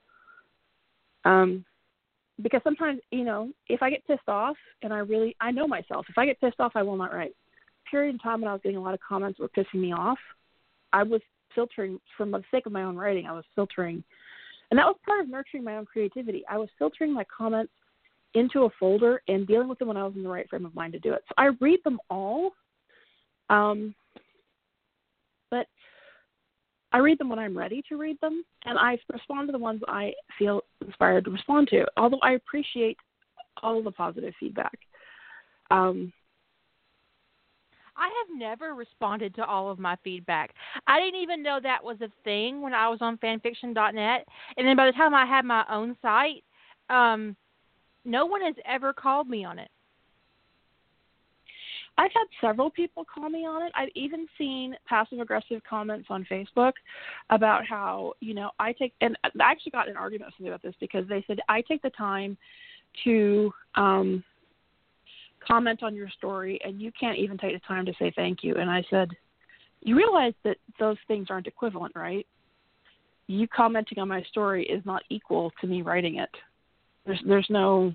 Um, 1.26 1.66
because 2.42 2.62
sometimes, 2.64 3.02
you 3.12 3.24
know, 3.24 3.52
if 3.68 3.82
I 3.82 3.90
get 3.90 4.06
pissed 4.06 4.28
off 4.28 4.56
and 4.84 4.94
I 4.94 5.00
really, 5.00 5.36
I 5.42 5.52
know 5.52 5.68
myself, 5.68 6.06
if 6.08 6.18
I 6.18 6.26
get 6.26 6.40
pissed 6.40 6.60
off, 6.60 6.74
I 6.76 6.84
will 6.84 6.96
not 6.96 7.14
write. 7.14 7.36
Period 7.90 8.14
in 8.14 8.20
time 8.20 8.42
when 8.42 8.50
I 8.50 8.54
was 8.54 8.62
getting 8.62 8.78
a 8.78 8.82
lot 8.82 8.94
of 8.94 9.00
comments 9.08 9.40
were 9.40 9.50
pissing 9.50 9.82
me 9.82 9.92
off, 9.92 10.20
I 10.94 11.04
was 11.04 11.22
filtering, 11.56 12.00
for 12.16 12.26
the 12.26 12.44
sake 12.52 12.66
of 12.66 12.72
my 12.72 12.84
own 12.84 12.96
writing, 12.96 13.26
I 13.26 13.34
was 13.34 13.46
filtering 13.56 14.04
And 14.70 14.78
that 14.78 14.86
was 14.86 14.98
part 15.06 15.22
of 15.22 15.30
nurturing 15.30 15.64
my 15.64 15.78
own 15.78 15.86
creativity. 15.86 16.44
I 16.50 16.58
was 16.58 16.70
filtering 16.78 17.14
my 17.14 17.26
comments 17.26 17.72
into 18.34 18.64
a 18.64 18.70
folder 18.80 19.22
and 19.28 19.48
dealing 19.48 19.68
with 19.68 19.80
them 19.80 19.88
when 19.88 19.98
I 19.98 20.04
was 20.04 20.14
in 20.16 20.24
the 20.24 20.30
right 20.30 20.48
frame 20.50 20.66
of 20.66 20.76
mind 20.76 20.94
to 20.94 21.00
do 21.00 21.14
it. 21.14 21.24
So 21.28 21.34
I 21.38 21.52
read 21.62 21.80
them 21.84 22.00
all. 22.10 22.52
Um, 23.50 23.96
but 25.50 25.68
I 26.92 26.98
read 26.98 27.18
them 27.18 27.30
when 27.30 27.40
I'm 27.40 27.58
ready 27.58 27.82
to 27.88 27.98
read 27.98 28.18
them, 28.22 28.44
and 28.66 28.78
I 28.78 28.98
respond 29.12 29.48
to 29.48 29.52
the 29.54 29.58
ones 29.58 29.82
I 29.88 30.14
feel 30.38 30.62
inspired 30.86 31.26
to 31.26 31.32
respond 31.32 31.70
to. 31.70 31.86
Although 31.96 32.20
I 32.22 32.34
appreciate 32.34 32.98
all 33.64 33.82
the 33.82 33.92
positive 33.92 34.34
feedback. 34.40 34.78
Um, 35.72 36.12
I 37.98 38.06
have 38.06 38.40
never 38.40 38.74
responded 38.74 39.36
to 39.36 39.46
all 39.46 39.70
of 39.70 39.80
my 39.80 39.98
feedback. 40.04 40.54
I 40.86 41.00
didn't 41.00 41.20
even 41.22 41.42
know 41.42 41.60
that 41.62 41.84
was 41.84 41.98
a 42.02 42.12
thing 42.24 42.62
when 42.62 42.74
I 42.74 42.88
was 42.88 43.00
on 43.02 43.18
fanfiction.net. 43.18 44.28
And 44.58 44.68
then 44.68 44.78
by 44.78 44.86
the 44.86 44.92
time 44.92 45.14
I 45.14 45.26
had 45.26 45.46
my 45.46 45.66
own 45.70 45.98
site, 46.02 46.44
um, 46.90 47.36
no 48.06 48.26
one 48.26 48.42
has 48.42 48.56
ever 48.66 48.94
called 48.94 49.28
me 49.28 49.44
on 49.44 49.60
it. 49.60 49.70
I've 52.00 52.12
had 52.14 52.48
several 52.48 52.70
people 52.70 53.04
call 53.12 53.30
me 53.30 53.46
on 53.46 53.64
it. 53.64 53.72
I've 53.76 53.90
even 53.96 54.28
seen 54.38 54.76
passive 54.88 55.20
aggressive 55.20 55.62
comments 55.68 56.08
on 56.12 56.28
Facebook 56.30 56.74
about 57.32 57.66
how, 57.66 58.14
you 58.20 58.36
know, 58.36 58.52
I 58.60 58.72
take, 58.74 58.94
and 59.02 59.18
I 59.24 59.30
actually 59.40 59.72
got 59.72 59.90
an 59.90 59.98
argument 59.98 60.28
with 60.28 60.36
somebody 60.38 60.54
about 60.54 60.62
this 60.62 60.76
because 60.80 61.08
they 61.10 61.24
said, 61.26 61.40
I 61.50 61.62
take 61.62 61.82
the 61.82 61.90
time 61.90 62.38
to 63.04 63.52
um, 63.74 64.24
comment 65.48 65.84
on 65.84 65.96
your 65.96 66.10
story 66.10 66.60
and 66.64 66.82
you 66.82 66.92
can't 67.00 67.18
even 67.18 67.38
take 67.38 67.54
the 67.54 67.68
time 67.68 67.86
to 67.86 67.94
say 68.00 68.12
thank 68.16 68.44
you. 68.44 68.56
And 68.56 68.70
I 68.70 68.84
said, 68.90 69.10
You 69.82 69.96
realize 69.96 70.34
that 70.44 70.58
those 70.80 70.98
things 71.08 71.28
aren't 71.30 71.48
equivalent, 71.48 71.94
right? 71.96 72.26
You 73.28 73.48
commenting 73.48 74.00
on 74.00 74.08
my 74.08 74.24
story 74.24 74.66
is 74.66 74.86
not 74.86 75.04
equal 75.10 75.52
to 75.62 75.68
me 75.68 75.82
writing 75.82 76.18
it. 76.18 76.30
There's 77.06 77.22
there's 77.26 77.48
no 77.50 77.94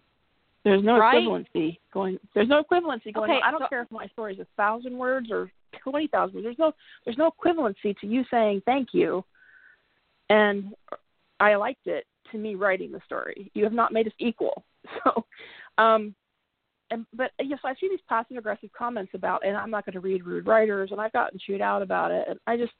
there's 0.65 0.85
no 0.85 0.99
right? 0.99 1.17
equivalency 1.17 1.79
going. 1.93 2.19
There's 2.35 2.49
no 2.49 2.63
equivalency 2.63 3.13
going. 3.13 3.31
Okay, 3.31 3.41
on. 3.41 3.43
I 3.45 3.51
don't 3.51 3.63
so, 3.63 3.69
care 3.69 3.83
if 3.83 3.91
my 3.91 4.07
story 4.09 4.35
is 4.35 4.41
a 4.41 4.47
thousand 4.57 4.97
words 4.97 5.31
or 5.31 5.51
twenty 5.83 6.07
thousand 6.07 6.37
words. 6.37 6.45
There's 6.45 6.59
no 6.59 6.73
there's 7.05 7.19
no 7.19 7.33
equivalency 7.33 7.99
to 8.01 8.07
you 8.07 8.25
saying 8.31 8.63
thank 8.65 8.89
you, 8.93 9.25
and 10.31 10.73
I 11.41 11.57
liked 11.57 11.87
it 11.87 12.05
to 12.31 12.39
me 12.39 12.55
writing 12.55 12.93
the 12.93 13.01
story. 13.05 13.51
You 13.55 13.65
have 13.65 13.73
not 13.73 13.93
made 13.93 14.07
us 14.07 14.15
equal. 14.19 14.65
So, 15.05 15.25
um, 15.79 16.13
and 16.93 17.07
but 17.15 17.31
yes, 17.43 17.59
I 17.65 17.75
see 17.75 17.89
these 17.89 18.01
passive 18.09 18.37
aggressive 18.37 18.71
comments 18.77 19.13
about, 19.15 19.47
and 19.47 19.57
I'm 19.57 19.71
not 19.71 19.85
going 19.85 19.95
to 19.95 20.01
read 20.01 20.25
rude 20.25 20.47
writers, 20.47 20.91
and 20.93 21.01
I've 21.01 21.13
gotten 21.13 21.39
chewed 21.45 21.61
out 21.61 21.83
about 21.83 22.11
it, 22.11 22.27
and 22.29 22.39
I 22.47 22.57
just 22.57 22.73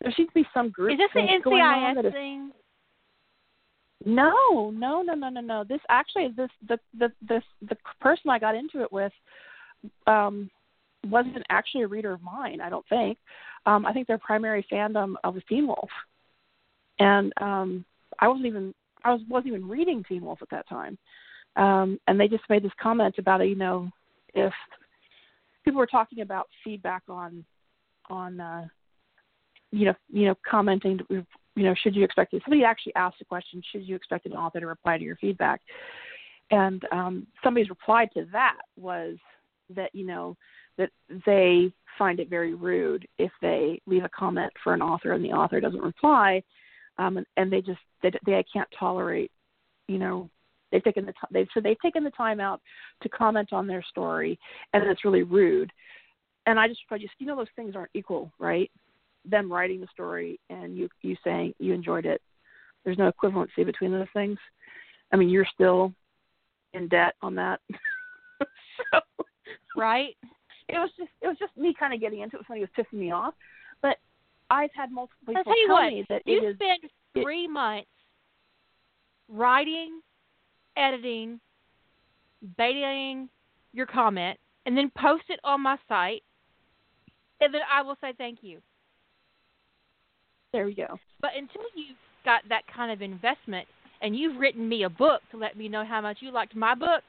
there 0.00 0.12
seems 0.16 0.28
to 0.28 0.34
be 0.34 0.46
some 0.52 0.70
group. 0.70 0.92
Is 0.92 0.98
this 0.98 1.10
the 1.14 1.20
NCIS 1.20 1.94
that 1.94 2.06
is, 2.06 2.12
thing? 2.12 2.50
no, 4.04 4.70
no, 4.74 5.02
no, 5.02 5.14
no, 5.14 5.28
no, 5.28 5.40
no. 5.40 5.64
This 5.64 5.80
actually, 5.88 6.24
is 6.24 6.36
this 6.36 6.50
the 6.68 6.78
the 6.98 7.12
this 7.26 7.42
the 7.68 7.76
person 8.00 8.30
I 8.30 8.38
got 8.38 8.54
into 8.54 8.82
it 8.82 8.92
with 8.92 9.12
um, 10.06 10.50
wasn't 11.08 11.44
actually 11.50 11.82
a 11.82 11.88
reader 11.88 12.12
of 12.12 12.22
mine. 12.22 12.60
I 12.60 12.70
don't 12.70 12.86
think. 12.88 13.18
Um, 13.64 13.84
I 13.86 13.92
think 13.92 14.06
their 14.06 14.18
primary 14.18 14.66
fandom 14.70 15.14
of 15.24 15.36
Teen 15.48 15.66
Wolf, 15.66 15.90
and 16.98 17.32
um, 17.40 17.84
I 18.18 18.28
wasn't 18.28 18.46
even 18.46 18.74
I 19.04 19.12
was 19.12 19.20
wasn't 19.28 19.48
even 19.48 19.68
reading 19.68 20.04
Teen 20.08 20.24
Wolf 20.24 20.40
at 20.42 20.50
that 20.50 20.68
time. 20.68 20.98
Um, 21.56 21.98
and 22.06 22.20
they 22.20 22.28
just 22.28 22.44
made 22.48 22.62
this 22.62 22.72
comment 22.80 23.16
about. 23.18 23.40
You 23.40 23.56
know, 23.56 23.90
if 24.34 24.52
people 25.64 25.78
were 25.78 25.86
talking 25.86 26.20
about 26.20 26.48
feedback 26.62 27.02
on 27.08 27.44
on 28.08 28.40
uh, 28.40 28.66
you 29.72 29.86
know 29.86 29.94
you 30.08 30.26
know 30.26 30.34
commenting 30.48 30.98
you 31.10 31.24
know 31.62 31.74
should 31.82 31.94
you 31.94 32.04
expect 32.04 32.32
it 32.34 32.42
somebody 32.44 32.64
actually 32.64 32.94
asked 32.94 33.18
the 33.18 33.24
question 33.24 33.62
should 33.70 33.86
you 33.86 33.96
expect 33.96 34.26
an 34.26 34.32
author 34.32 34.60
to 34.60 34.66
reply 34.66 34.96
to 34.98 35.04
your 35.04 35.16
feedback 35.16 35.60
and 36.50 36.82
um 36.92 37.26
somebody's 37.42 37.68
reply 37.68 38.06
to 38.14 38.26
that 38.32 38.58
was 38.76 39.16
that 39.74 39.94
you 39.94 40.06
know 40.06 40.36
that 40.78 40.90
they 41.24 41.72
find 41.98 42.20
it 42.20 42.30
very 42.30 42.54
rude 42.54 43.06
if 43.18 43.32
they 43.40 43.80
leave 43.86 44.04
a 44.04 44.10
comment 44.10 44.52
for 44.62 44.74
an 44.74 44.82
author 44.82 45.12
and 45.12 45.24
the 45.24 45.32
author 45.32 45.60
doesn't 45.60 45.82
reply 45.82 46.42
um 46.98 47.16
and, 47.16 47.26
and 47.36 47.52
they 47.52 47.60
just 47.60 47.80
they 48.02 48.10
they 48.24 48.44
can't 48.52 48.68
tolerate 48.78 49.30
you 49.88 49.98
know 49.98 50.30
they've 50.76 50.84
taken 50.84 51.06
the 51.06 51.12
time 51.12 51.30
they've 51.32 51.48
so 51.54 51.60
they've 51.60 51.80
taken 51.80 52.04
the 52.04 52.10
time 52.10 52.40
out 52.40 52.60
to 53.02 53.08
comment 53.08 53.52
on 53.52 53.66
their 53.66 53.82
story 53.82 54.38
and 54.72 54.82
it's 54.84 55.04
really 55.04 55.22
rude 55.22 55.72
and 56.46 56.58
i 56.58 56.68
just 56.68 56.80
i 56.90 56.98
just 56.98 57.14
you 57.18 57.26
know 57.26 57.36
those 57.36 57.46
things 57.56 57.74
aren't 57.74 57.90
equal 57.94 58.30
right 58.38 58.70
them 59.30 59.52
writing 59.52 59.80
the 59.80 59.88
story 59.92 60.38
and 60.50 60.76
you 60.76 60.88
you 61.02 61.16
saying 61.24 61.54
you 61.58 61.72
enjoyed 61.72 62.06
it. 62.06 62.22
There's 62.84 62.98
no 62.98 63.10
equivalency 63.10 63.64
between 63.64 63.92
those 63.92 64.06
things. 64.12 64.38
I 65.12 65.16
mean, 65.16 65.28
you're 65.28 65.46
still 65.52 65.92
in 66.72 66.88
debt 66.88 67.14
on 67.22 67.34
that. 67.36 67.60
so, 68.40 69.00
right? 69.76 70.16
It 70.68 70.74
was 70.74 70.90
just 70.96 71.10
it 71.20 71.26
was 71.26 71.38
just 71.38 71.56
me 71.56 71.74
kind 71.78 71.92
of 71.92 72.00
getting 72.00 72.20
into 72.20 72.36
it. 72.36 72.44
Something 72.46 72.60
was 72.60 72.70
pissing 72.76 73.00
me 73.00 73.10
off, 73.10 73.34
but 73.82 73.96
I've 74.50 74.70
had 74.74 74.90
multiple 74.90 75.26
people 75.26 75.38
I'll 75.38 75.44
tell 75.44 75.60
you 75.60 75.66
tell 75.66 75.76
what, 75.76 75.92
me 75.92 76.06
that 76.08 76.22
you 76.26 76.42
it 76.42 76.46
is 76.46 76.56
spend 76.56 76.90
three 77.14 77.48
months 77.48 77.88
writing, 79.28 80.00
editing, 80.76 81.40
betaing 82.58 83.28
your 83.72 83.86
comment, 83.86 84.38
and 84.64 84.76
then 84.76 84.90
post 84.96 85.24
it 85.28 85.40
on 85.44 85.62
my 85.62 85.76
site, 85.88 86.22
and 87.40 87.52
then 87.52 87.60
I 87.72 87.82
will 87.82 87.96
say 88.00 88.12
thank 88.16 88.38
you. 88.42 88.60
There 90.52 90.66
we 90.66 90.74
go. 90.74 90.98
But 91.20 91.30
until 91.36 91.62
you've 91.74 91.96
got 92.24 92.42
that 92.48 92.62
kind 92.74 92.90
of 92.90 93.02
investment 93.02 93.66
and 94.00 94.16
you've 94.16 94.38
written 94.38 94.68
me 94.68 94.84
a 94.84 94.90
book 94.90 95.22
to 95.30 95.36
let 95.36 95.56
me 95.56 95.68
know 95.68 95.84
how 95.84 96.00
much 96.00 96.18
you 96.20 96.30
liked 96.30 96.54
my 96.54 96.74
book, 96.74 97.02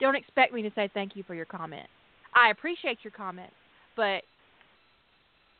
don't 0.00 0.16
expect 0.16 0.52
me 0.52 0.62
to 0.62 0.70
say 0.74 0.88
thank 0.94 1.16
you 1.16 1.22
for 1.24 1.34
your 1.34 1.44
comment. 1.44 1.86
I 2.34 2.50
appreciate 2.50 2.98
your 3.02 3.12
comment, 3.12 3.50
but 3.96 4.22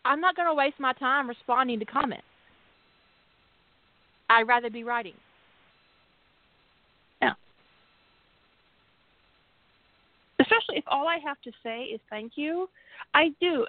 I'm 0.05 0.21
not 0.21 0.37
going 0.37 0.49
to 0.49 0.55
waste 0.55 0.79
my 0.79 0.93
time 0.93 1.29
responding 1.29 1.79
to 1.79 1.85
comments. 1.85 2.25
I'd 4.29 4.49
rather 4.49 4.71
be 4.71 4.85
writing. 4.85 5.15
Yeah. 7.23 7.35
Especially 10.45 10.79
if 10.79 10.85
all 10.87 11.09
I 11.09 11.19
have 11.25 11.41
to 11.43 11.53
say 11.63 11.85
is 11.85 12.01
thank 12.11 12.33
you. 12.37 12.69
I 13.13 13.35
do. 13.41 13.67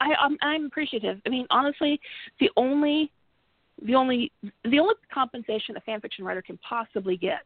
I, 0.00 0.14
I'm, 0.20 0.36
I'm 0.42 0.66
appreciative. 0.66 1.20
I 1.26 1.28
mean, 1.28 1.46
honestly, 1.50 2.00
the 2.40 2.50
only, 2.56 3.10
the 3.84 3.94
only, 3.94 4.30
the 4.64 4.78
only 4.78 4.94
compensation 5.12 5.76
a 5.76 5.80
fan 5.80 6.00
fiction 6.00 6.24
writer 6.24 6.42
can 6.42 6.58
possibly 6.58 7.16
get 7.16 7.42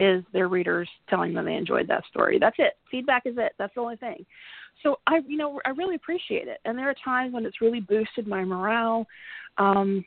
is 0.00 0.24
their 0.32 0.48
readers 0.48 0.88
telling 1.08 1.34
them 1.34 1.44
they 1.44 1.54
enjoyed 1.54 1.86
that 1.88 2.04
story. 2.10 2.38
That's 2.38 2.56
it. 2.58 2.74
Feedback 2.90 3.22
is 3.26 3.34
it. 3.38 3.52
That's 3.58 3.74
the 3.74 3.80
only 3.80 3.96
thing. 3.96 4.24
So 4.82 4.98
I, 5.06 5.20
you 5.26 5.36
know, 5.36 5.60
I 5.64 5.70
really 5.70 5.94
appreciate 5.94 6.48
it. 6.48 6.58
And 6.64 6.76
there 6.76 6.88
are 6.88 6.96
times 7.04 7.34
when 7.34 7.46
it's 7.46 7.60
really 7.60 7.80
boosted 7.80 8.26
my 8.26 8.44
morale. 8.44 9.06
Um, 9.58 10.04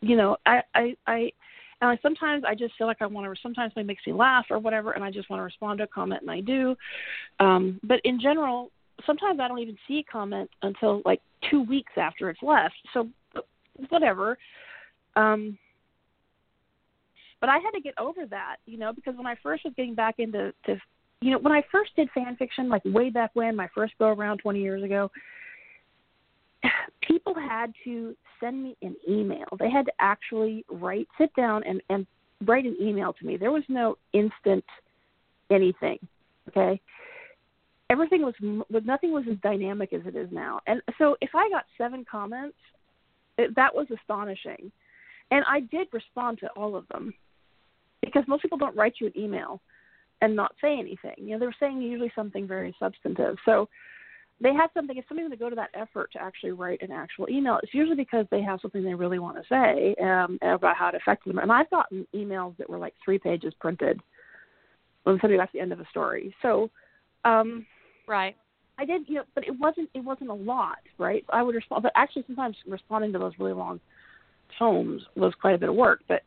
you 0.00 0.16
know, 0.16 0.36
I, 0.46 0.62
I, 0.74 0.96
I, 1.06 1.32
and 1.80 1.98
sometimes 2.02 2.44
I 2.46 2.54
just 2.54 2.74
feel 2.76 2.86
like 2.86 3.00
I 3.00 3.06
want 3.06 3.32
to. 3.32 3.40
Sometimes 3.40 3.72
it 3.76 3.86
makes 3.86 4.06
me 4.06 4.12
laugh 4.12 4.46
or 4.50 4.58
whatever, 4.58 4.92
and 4.92 5.02
I 5.02 5.10
just 5.10 5.30
want 5.30 5.40
to 5.40 5.44
respond 5.44 5.78
to 5.78 5.84
a 5.84 5.86
comment, 5.86 6.22
and 6.22 6.30
I 6.30 6.40
do. 6.40 6.76
Um, 7.38 7.80
but 7.82 8.00
in 8.04 8.20
general, 8.20 8.70
sometimes 9.06 9.40
I 9.40 9.48
don't 9.48 9.60
even 9.60 9.78
see 9.88 10.00
a 10.06 10.12
comment 10.12 10.50
until 10.62 11.02
like 11.04 11.20
two 11.50 11.62
weeks 11.62 11.92
after 11.96 12.28
it's 12.28 12.42
left. 12.42 12.74
So 12.92 13.08
whatever. 13.88 14.36
Um, 15.16 15.58
but 17.40 17.48
I 17.48 17.58
had 17.58 17.70
to 17.70 17.80
get 17.80 17.94
over 17.98 18.26
that, 18.26 18.56
you 18.66 18.78
know, 18.78 18.92
because 18.92 19.16
when 19.16 19.26
I 19.26 19.34
first 19.42 19.64
was 19.64 19.72
getting 19.76 19.94
back 19.94 20.16
into, 20.18 20.52
to, 20.66 20.76
you 21.22 21.32
know, 21.32 21.38
when 21.38 21.52
I 21.52 21.62
first 21.72 21.96
did 21.96 22.10
fan 22.14 22.36
fiction, 22.36 22.68
like 22.68 22.82
way 22.84 23.08
back 23.08 23.30
when, 23.32 23.56
my 23.56 23.68
first 23.74 23.94
go 23.98 24.08
around 24.08 24.38
20 24.38 24.60
years 24.60 24.82
ago, 24.82 25.10
people 27.06 27.34
had 27.34 27.72
to 27.84 28.14
send 28.40 28.62
me 28.62 28.76
an 28.82 28.96
email. 29.08 29.46
They 29.58 29.70
had 29.70 29.86
to 29.86 29.92
actually 29.98 30.64
write, 30.70 31.08
sit 31.18 31.34
down, 31.34 31.62
and 31.64 31.80
and 31.90 32.06
write 32.46 32.64
an 32.64 32.76
email 32.80 33.12
to 33.12 33.26
me. 33.26 33.36
There 33.36 33.52
was 33.52 33.64
no 33.68 33.96
instant 34.12 34.64
anything. 35.50 35.98
Okay, 36.48 36.80
everything 37.90 38.22
was 38.22 38.34
was 38.70 38.82
nothing 38.84 39.12
was 39.12 39.24
as 39.30 39.36
dynamic 39.42 39.92
as 39.92 40.02
it 40.06 40.16
is 40.16 40.28
now. 40.30 40.60
And 40.66 40.80
so 40.98 41.16
if 41.20 41.30
I 41.34 41.48
got 41.50 41.64
seven 41.76 42.04
comments, 42.10 42.56
it, 43.38 43.54
that 43.56 43.74
was 43.74 43.86
astonishing. 43.90 44.70
And 45.32 45.44
I 45.46 45.60
did 45.60 45.88
respond 45.92 46.38
to 46.40 46.48
all 46.56 46.74
of 46.74 46.88
them 46.88 47.14
because 48.02 48.24
most 48.26 48.42
people 48.42 48.58
don't 48.58 48.76
write 48.76 48.94
you 49.00 49.06
an 49.06 49.12
email 49.16 49.60
and 50.22 50.34
not 50.34 50.54
say 50.60 50.78
anything. 50.78 51.14
You 51.18 51.30
know, 51.30 51.38
they're 51.38 51.56
saying 51.60 51.80
usually 51.80 52.12
something 52.14 52.46
very 52.46 52.74
substantive. 52.78 53.36
So 53.44 53.68
they 54.40 54.54
had 54.54 54.68
something 54.74 54.96
if 54.96 55.04
somebody's 55.08 55.28
going 55.28 55.38
to 55.38 55.44
go 55.44 55.50
to 55.50 55.56
that 55.56 55.70
effort 55.74 56.10
to 56.12 56.22
actually 56.22 56.52
write 56.52 56.80
an 56.82 56.90
actual 56.90 57.28
email 57.28 57.58
it's 57.62 57.74
usually 57.74 57.96
because 57.96 58.26
they 58.30 58.42
have 58.42 58.60
something 58.60 58.82
they 58.82 58.94
really 58.94 59.18
want 59.18 59.36
to 59.36 59.42
say 59.48 59.94
um, 60.02 60.38
about 60.42 60.76
how 60.76 60.88
it 60.88 60.94
affected 60.94 61.30
them. 61.30 61.38
And 61.38 61.52
i've 61.52 61.70
gotten 61.70 62.06
emails 62.14 62.56
that 62.58 62.68
were 62.68 62.78
like 62.78 62.94
three 63.04 63.18
pages 63.18 63.52
printed 63.60 64.00
when 65.04 65.16
somebody 65.20 65.36
got 65.36 65.46
to 65.46 65.50
the 65.54 65.60
end 65.60 65.72
of 65.72 65.80
a 65.80 65.86
story. 65.90 66.34
So 66.42 66.70
um 67.24 67.66
right. 68.06 68.36
I 68.78 68.84
did 68.84 69.02
you 69.08 69.16
know 69.16 69.24
but 69.34 69.46
it 69.46 69.58
wasn't 69.58 69.90
it 69.94 70.04
wasn't 70.04 70.30
a 70.30 70.34
lot 70.34 70.78
right? 70.98 71.24
I 71.30 71.42
would 71.42 71.54
respond 71.54 71.82
but 71.82 71.92
actually 71.94 72.24
sometimes 72.26 72.56
responding 72.66 73.12
to 73.12 73.18
those 73.18 73.32
really 73.38 73.52
long 73.52 73.80
tomes 74.58 75.02
was 75.16 75.32
quite 75.40 75.54
a 75.54 75.58
bit 75.58 75.68
of 75.68 75.74
work, 75.74 76.00
but 76.08 76.22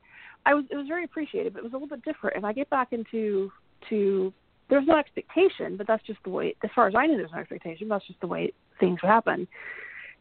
I 0.45 0.53
was 0.53 0.65
it 0.69 0.75
was 0.75 0.87
very 0.87 1.05
appreciated. 1.05 1.53
But 1.53 1.59
it 1.59 1.63
was 1.63 1.73
a 1.73 1.75
little 1.75 1.87
bit 1.87 2.03
different, 2.03 2.35
and 2.35 2.45
I 2.45 2.53
get 2.53 2.69
back 2.69 2.93
into 2.93 3.51
to 3.89 4.33
there's 4.69 4.87
no 4.87 4.97
expectation, 4.97 5.77
but 5.77 5.87
that's 5.87 6.05
just 6.05 6.19
the 6.23 6.29
way. 6.29 6.55
As 6.63 6.69
far 6.73 6.87
as 6.87 6.95
I 6.95 7.05
know, 7.05 7.17
there's 7.17 7.31
no 7.31 7.39
expectation. 7.39 7.87
That's 7.87 8.05
just 8.07 8.19
the 8.21 8.27
way 8.27 8.53
things 8.79 8.99
happen. 9.01 9.47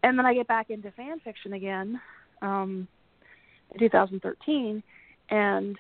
And 0.03 0.19
then 0.19 0.27
I 0.27 0.35
get 0.35 0.49
back 0.49 0.71
into 0.71 0.91
fan 0.93 1.21
fiction 1.21 1.53
again 1.53 2.01
um, 2.43 2.89
in 3.73 3.79
2013, 3.79 4.83
and 5.31 5.79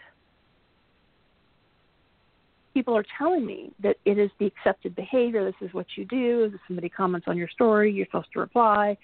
people 2.73 2.97
are 2.97 3.05
telling 3.19 3.45
me 3.45 3.73
that 3.83 3.97
it 4.05 4.19
is 4.19 4.31
the 4.39 4.47
accepted 4.47 4.95
behavior. 4.95 5.45
This 5.45 5.69
is 5.69 5.75
what 5.75 5.87
you 5.97 6.05
do. 6.05 6.51
If 6.55 6.61
somebody 6.67 6.89
comments 6.89 7.27
on 7.29 7.37
your 7.37 7.49
story, 7.49 7.93
you're 7.93 8.07
supposed 8.07 8.33
to 8.33 8.41
reply. 8.41 8.97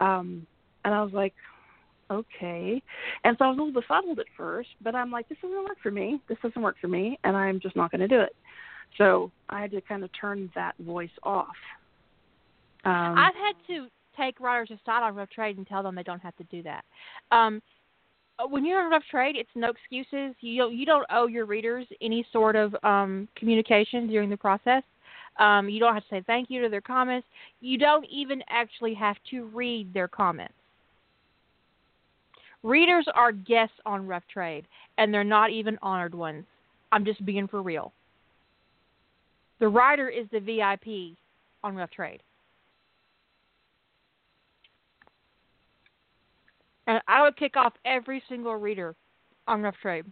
Um, 0.00 0.46
and 0.84 0.94
I 0.94 1.02
was 1.02 1.12
like, 1.12 1.34
okay. 2.10 2.82
And 3.24 3.36
so 3.38 3.44
I 3.44 3.48
was 3.48 3.58
a 3.58 3.62
little 3.62 3.80
befuddled 3.80 4.18
at 4.18 4.26
first, 4.36 4.70
but 4.82 4.94
I'm 4.94 5.10
like, 5.10 5.28
this 5.28 5.38
doesn't 5.42 5.64
work 5.64 5.78
for 5.82 5.90
me. 5.90 6.20
This 6.28 6.38
doesn't 6.42 6.60
work 6.60 6.76
for 6.80 6.88
me, 6.88 7.18
and 7.24 7.36
I'm 7.36 7.60
just 7.60 7.76
not 7.76 7.90
going 7.90 8.00
to 8.00 8.08
do 8.08 8.20
it. 8.20 8.34
So 8.98 9.30
I 9.48 9.60
had 9.60 9.70
to 9.72 9.80
kind 9.80 10.04
of 10.04 10.10
turn 10.18 10.50
that 10.54 10.74
voice 10.78 11.10
off. 11.22 11.56
Um, 12.84 12.92
I've 13.18 13.34
had 13.34 13.54
to 13.68 13.88
take 14.16 14.40
writers 14.40 14.70
aside 14.70 15.02
on 15.02 15.14
rough 15.14 15.30
trade 15.30 15.58
and 15.58 15.66
tell 15.66 15.82
them 15.82 15.94
they 15.94 16.02
don't 16.02 16.22
have 16.22 16.36
to 16.36 16.44
do 16.44 16.62
that. 16.62 16.84
Um, 17.30 17.60
when 18.48 18.64
you're 18.64 18.82
on 18.82 18.90
rough 18.90 19.02
trade, 19.10 19.36
it's 19.36 19.50
no 19.54 19.70
excuses. 19.70 20.34
You 20.40 20.62
don't, 20.62 20.74
you 20.74 20.86
don't 20.86 21.06
owe 21.10 21.26
your 21.26 21.46
readers 21.46 21.86
any 22.00 22.26
sort 22.32 22.54
of 22.56 22.74
um, 22.82 23.28
communication 23.36 24.06
during 24.06 24.30
the 24.30 24.36
process. 24.36 24.82
Um, 25.38 25.68
you 25.68 25.80
don't 25.80 25.94
have 25.94 26.02
to 26.04 26.08
say 26.08 26.22
thank 26.26 26.50
you 26.50 26.62
to 26.62 26.68
their 26.68 26.80
comments. 26.80 27.26
You 27.60 27.78
don't 27.78 28.06
even 28.10 28.42
actually 28.48 28.94
have 28.94 29.16
to 29.30 29.44
read 29.46 29.92
their 29.92 30.08
comments. 30.08 30.54
Readers 32.62 33.06
are 33.14 33.32
guests 33.32 33.76
on 33.84 34.06
Rough 34.06 34.24
Trade, 34.32 34.66
and 34.98 35.12
they're 35.12 35.24
not 35.24 35.50
even 35.50 35.78
honored 35.82 36.14
ones. 36.14 36.44
I'm 36.90 37.04
just 37.04 37.24
being 37.24 37.46
for 37.46 37.62
real. 37.62 37.92
The 39.58 39.68
writer 39.68 40.08
is 40.08 40.26
the 40.32 40.40
VIP 40.40 41.16
on 41.62 41.76
Rough 41.76 41.90
Trade. 41.90 42.22
And 46.86 47.00
I 47.08 47.22
would 47.22 47.36
kick 47.36 47.56
off 47.56 47.72
every 47.84 48.22
single 48.28 48.54
reader 48.54 48.94
on 49.48 49.62
Rough 49.62 49.76
Trade. 49.80 50.04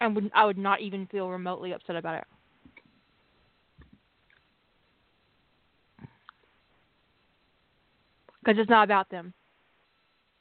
And 0.00 0.14
would 0.14 0.30
I 0.34 0.44
would 0.44 0.58
not 0.58 0.80
even 0.80 1.06
feel 1.06 1.28
remotely 1.28 1.72
upset 1.72 1.96
about 1.96 2.18
it. 2.18 2.24
Because 8.40 8.58
it's 8.58 8.70
not 8.70 8.84
about 8.84 9.10
them. 9.10 9.34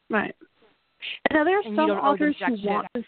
Right. 0.09 0.33
And 1.29 1.37
now 1.37 1.43
there 1.43 1.57
are 1.57 1.63
And 1.65 1.75
some 1.75 1.87
don't 1.87 1.97
owe 1.97 2.15
them 2.15 2.29
authors 2.29 2.35
who 2.39 2.67
want 2.67 2.87
to 2.95 3.03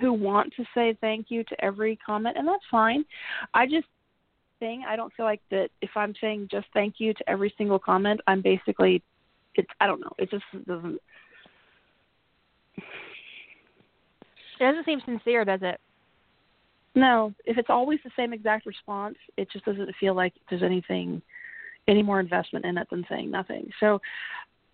who 0.00 0.12
want 0.12 0.52
to 0.56 0.64
say 0.74 0.96
thank 1.00 1.26
you 1.30 1.44
to 1.44 1.64
every 1.64 1.96
comment, 2.04 2.36
and 2.36 2.46
that's 2.46 2.64
fine. 2.70 3.04
I 3.52 3.66
just 3.66 3.86
think 4.58 4.84
I 4.86 4.96
don't 4.96 5.12
feel 5.14 5.26
like 5.26 5.42
that 5.50 5.68
if 5.82 5.90
I'm 5.96 6.14
saying 6.20 6.48
just 6.50 6.66
thank 6.74 6.94
you 6.98 7.14
to 7.14 7.30
every 7.30 7.54
single 7.56 7.78
comment, 7.78 8.20
I'm 8.26 8.42
basically 8.42 9.02
it's 9.54 9.68
I 9.80 9.86
don't 9.86 10.00
know. 10.00 10.12
It 10.18 10.30
just 10.30 10.44
doesn't. 10.66 10.98
It 14.60 14.62
doesn't 14.62 14.84
seem 14.86 15.00
sincere, 15.04 15.44
does 15.44 15.60
it? 15.62 15.80
No, 16.94 17.34
if 17.44 17.58
it's 17.58 17.70
always 17.70 17.98
the 18.04 18.10
same 18.16 18.32
exact 18.32 18.66
response, 18.66 19.16
it 19.36 19.50
just 19.50 19.64
doesn't 19.64 19.94
feel 19.98 20.14
like 20.14 20.32
there's 20.48 20.62
anything, 20.62 21.20
any 21.88 22.04
more 22.04 22.20
investment 22.20 22.64
in 22.64 22.78
it 22.78 22.88
than 22.88 23.04
saying 23.08 23.30
nothing. 23.30 23.68
So 23.80 24.00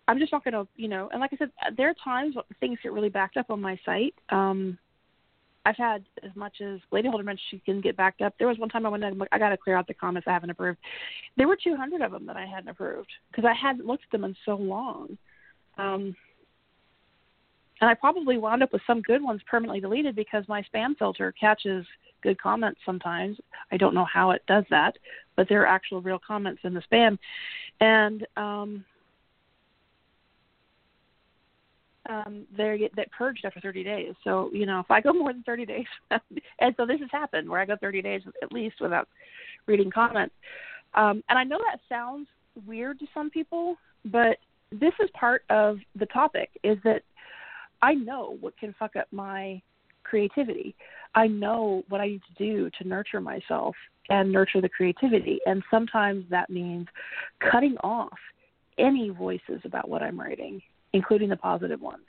I'm 0.07 0.19
just 0.19 0.31
not 0.31 0.43
going 0.43 0.53
to, 0.53 0.67
you 0.75 0.87
know, 0.87 1.09
and 1.11 1.19
like 1.19 1.33
I 1.33 1.37
said, 1.37 1.49
there 1.75 1.89
are 1.89 1.95
times 2.03 2.35
when 2.35 2.45
things 2.59 2.77
get 2.83 2.91
really 2.91 3.09
backed 3.09 3.37
up 3.37 3.49
on 3.49 3.59
my 3.59 3.79
site. 3.83 4.13
Um, 4.29 4.77
I've 5.65 5.77
had 5.77 6.03
as 6.23 6.35
much 6.35 6.61
as 6.61 6.79
Lady 6.91 7.07
Holder 7.07 7.23
mentioned 7.23 7.47
she 7.51 7.59
can 7.59 7.81
get 7.81 7.95
backed 7.95 8.21
up. 8.21 8.33
There 8.37 8.47
was 8.47 8.57
one 8.57 8.69
time 8.69 8.85
I 8.85 8.89
went 8.89 9.03
and 9.03 9.23
I 9.31 9.37
got 9.37 9.49
to 9.49 9.57
clear 9.57 9.75
out 9.75 9.87
the 9.87 9.93
comments 9.93 10.27
I 10.27 10.33
haven't 10.33 10.49
approved. 10.49 10.79
There 11.37 11.47
were 11.47 11.57
200 11.61 12.01
of 12.01 12.11
them 12.11 12.25
that 12.25 12.37
I 12.37 12.45
hadn't 12.45 12.69
approved 12.69 13.09
because 13.29 13.45
I 13.45 13.53
hadn't 13.53 13.85
looked 13.85 14.03
at 14.05 14.11
them 14.11 14.23
in 14.23 14.35
so 14.45 14.55
long. 14.55 15.17
Um, 15.77 16.15
and 17.79 17.89
I 17.89 17.93
probably 17.95 18.37
wound 18.37 18.63
up 18.63 18.73
with 18.73 18.81
some 18.85 19.01
good 19.01 19.23
ones 19.23 19.41
permanently 19.49 19.81
deleted 19.81 20.15
because 20.15 20.43
my 20.47 20.63
spam 20.73 20.97
filter 20.97 21.33
catches 21.39 21.85
good 22.21 22.39
comments 22.39 22.79
sometimes. 22.85 23.37
I 23.71 23.77
don't 23.77 23.95
know 23.95 24.05
how 24.05 24.31
it 24.31 24.43
does 24.47 24.63
that, 24.69 24.95
but 25.35 25.49
there 25.49 25.61
are 25.63 25.67
actual 25.67 26.01
real 26.01 26.19
comments 26.25 26.61
in 26.63 26.73
the 26.73 26.83
spam. 26.91 27.17
And 27.79 28.25
um 28.37 28.85
um 32.09 32.45
they 32.55 32.77
get 32.77 32.95
that 32.95 33.11
purged 33.11 33.45
after 33.45 33.59
30 33.59 33.83
days. 33.83 34.13
So, 34.23 34.49
you 34.53 34.65
know, 34.65 34.79
if 34.79 34.89
I 34.89 35.01
go 35.01 35.13
more 35.13 35.33
than 35.33 35.43
30 35.43 35.65
days 35.65 35.85
and 36.59 36.75
so 36.77 36.85
this 36.85 36.99
has 36.99 37.09
happened 37.11 37.49
where 37.49 37.61
I 37.61 37.65
go 37.65 37.75
30 37.79 38.01
days 38.01 38.21
at 38.41 38.51
least 38.51 38.75
without 38.81 39.07
reading 39.67 39.91
comments. 39.91 40.35
Um 40.93 41.23
and 41.29 41.37
I 41.37 41.43
know 41.43 41.59
that 41.59 41.79
sounds 41.89 42.27
weird 42.65 42.99
to 42.99 43.05
some 43.13 43.29
people, 43.29 43.77
but 44.05 44.37
this 44.71 44.93
is 45.01 45.09
part 45.13 45.43
of 45.49 45.77
the 45.95 46.05
topic 46.07 46.49
is 46.63 46.77
that 46.83 47.01
I 47.81 47.93
know 47.93 48.37
what 48.39 48.57
can 48.57 48.75
fuck 48.77 48.95
up 48.95 49.07
my 49.11 49.61
creativity. 50.03 50.75
I 51.15 51.27
know 51.27 51.83
what 51.89 52.01
I 52.01 52.07
need 52.07 52.21
to 52.37 52.43
do 52.43 52.69
to 52.77 52.87
nurture 52.87 53.21
myself 53.21 53.75
and 54.09 54.31
nurture 54.31 54.61
the 54.61 54.69
creativity. 54.69 55.39
And 55.45 55.63
sometimes 55.69 56.25
that 56.29 56.49
means 56.49 56.87
cutting 57.51 57.77
off 57.83 58.17
any 58.77 59.09
voices 59.09 59.61
about 59.63 59.89
what 59.89 60.01
I'm 60.01 60.19
writing, 60.19 60.61
including 60.93 61.29
the 61.29 61.37
positive 61.37 61.81
ones. 61.81 62.05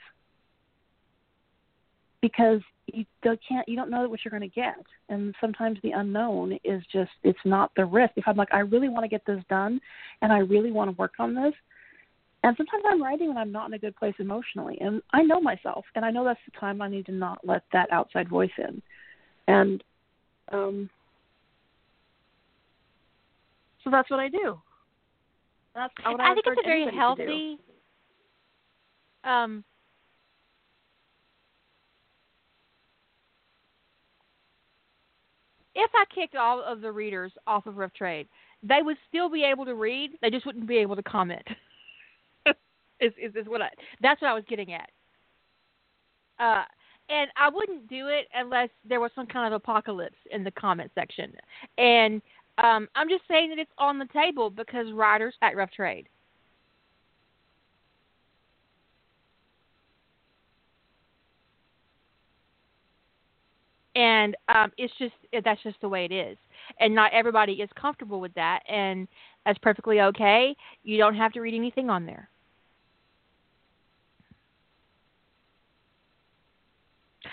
Because 2.20 2.60
you 2.86 3.04
don't, 3.22 3.40
can't, 3.46 3.68
you 3.68 3.76
don't 3.76 3.90
know 3.90 4.08
what 4.08 4.20
you're 4.24 4.30
going 4.30 4.48
to 4.48 4.54
get, 4.54 4.84
and 5.08 5.34
sometimes 5.40 5.78
the 5.82 5.92
unknown 5.92 6.58
is 6.64 6.82
just 6.92 7.10
it's 7.22 7.38
not 7.44 7.70
the 7.76 7.84
risk. 7.84 8.12
If 8.16 8.24
I'm 8.26 8.36
like, 8.36 8.52
I 8.52 8.60
really 8.60 8.88
want 8.88 9.04
to 9.04 9.08
get 9.08 9.24
this 9.26 9.42
done, 9.48 9.80
and 10.20 10.32
I 10.32 10.38
really 10.38 10.72
want 10.72 10.90
to 10.90 10.96
work 10.96 11.14
on 11.18 11.34
this, 11.34 11.54
and 12.44 12.56
sometimes 12.56 12.84
I'm 12.86 13.02
writing 13.02 13.28
when 13.28 13.38
I'm 13.38 13.52
not 13.52 13.66
in 13.68 13.74
a 13.74 13.78
good 13.78 13.96
place 13.96 14.14
emotionally, 14.18 14.78
and 14.80 15.02
I 15.12 15.22
know 15.22 15.40
myself, 15.40 15.84
and 15.94 16.04
I 16.04 16.10
know 16.10 16.24
that's 16.24 16.40
the 16.44 16.58
time 16.58 16.82
I 16.82 16.88
need 16.88 17.06
to 17.06 17.12
not 17.12 17.38
let 17.44 17.62
that 17.72 17.90
outside 17.92 18.28
voice 18.28 18.50
in, 18.58 18.82
and 19.48 19.82
um, 20.52 20.90
so 23.82 23.90
that's 23.90 24.10
what 24.10 24.20
I 24.20 24.28
do. 24.28 24.60
That's 25.74 25.94
what 26.04 26.20
I, 26.20 26.30
I 26.30 26.34
think 26.34 26.46
it's 26.46 26.60
a 26.60 26.68
very 26.68 26.82
anybody 26.82 26.96
to 27.16 27.26
do. 27.26 27.30
healthy 27.32 27.58
um 29.24 29.64
if 35.74 35.90
I 35.94 36.04
kicked 36.14 36.36
all 36.36 36.62
of 36.62 36.80
the 36.80 36.92
readers 36.92 37.32
off 37.46 37.66
of 37.66 37.76
Rough 37.76 37.94
Trade, 37.94 38.28
they 38.62 38.80
would 38.82 38.96
still 39.08 39.30
be 39.30 39.42
able 39.44 39.64
to 39.64 39.74
read. 39.74 40.12
They 40.20 40.30
just 40.30 40.46
wouldn't 40.46 40.68
be 40.68 40.76
able 40.78 40.96
to 40.96 41.02
comment. 41.02 41.46
is, 43.00 43.12
is 43.20 43.34
is 43.34 43.46
what 43.46 43.62
I 43.62 43.68
that's 44.00 44.20
what 44.20 44.30
I 44.30 44.34
was 44.34 44.44
getting 44.48 44.72
at. 44.72 44.90
Uh, 46.38 46.64
and 47.08 47.30
I 47.36 47.48
wouldn't 47.50 47.88
do 47.88 48.08
it 48.08 48.26
unless 48.34 48.68
there 48.88 49.00
was 49.00 49.10
some 49.14 49.26
kind 49.26 49.52
of 49.52 49.60
apocalypse 49.60 50.16
in 50.30 50.44
the 50.44 50.50
comment 50.52 50.90
section. 50.94 51.32
And 51.78 52.22
um, 52.58 52.88
I'm 52.94 53.08
just 53.08 53.22
saying 53.28 53.50
that 53.50 53.58
it's 53.58 53.70
on 53.78 53.98
the 53.98 54.08
table 54.12 54.50
because 54.50 54.86
writers 54.92 55.34
at 55.42 55.56
Rough 55.56 55.70
Trade. 55.70 56.08
And 64.02 64.36
um, 64.48 64.72
it's 64.78 64.92
just 64.98 65.14
that's 65.44 65.62
just 65.62 65.80
the 65.80 65.88
way 65.88 66.04
it 66.04 66.12
is, 66.12 66.36
and 66.80 66.92
not 66.92 67.12
everybody 67.12 67.52
is 67.54 67.70
comfortable 67.80 68.20
with 68.20 68.34
that, 68.34 68.60
and 68.68 69.06
that's 69.46 69.58
perfectly 69.58 70.00
okay. 70.00 70.56
You 70.82 70.98
don't 70.98 71.14
have 71.14 71.32
to 71.34 71.40
read 71.40 71.54
anything 71.54 71.88
on 71.88 72.04
there. 72.04 72.28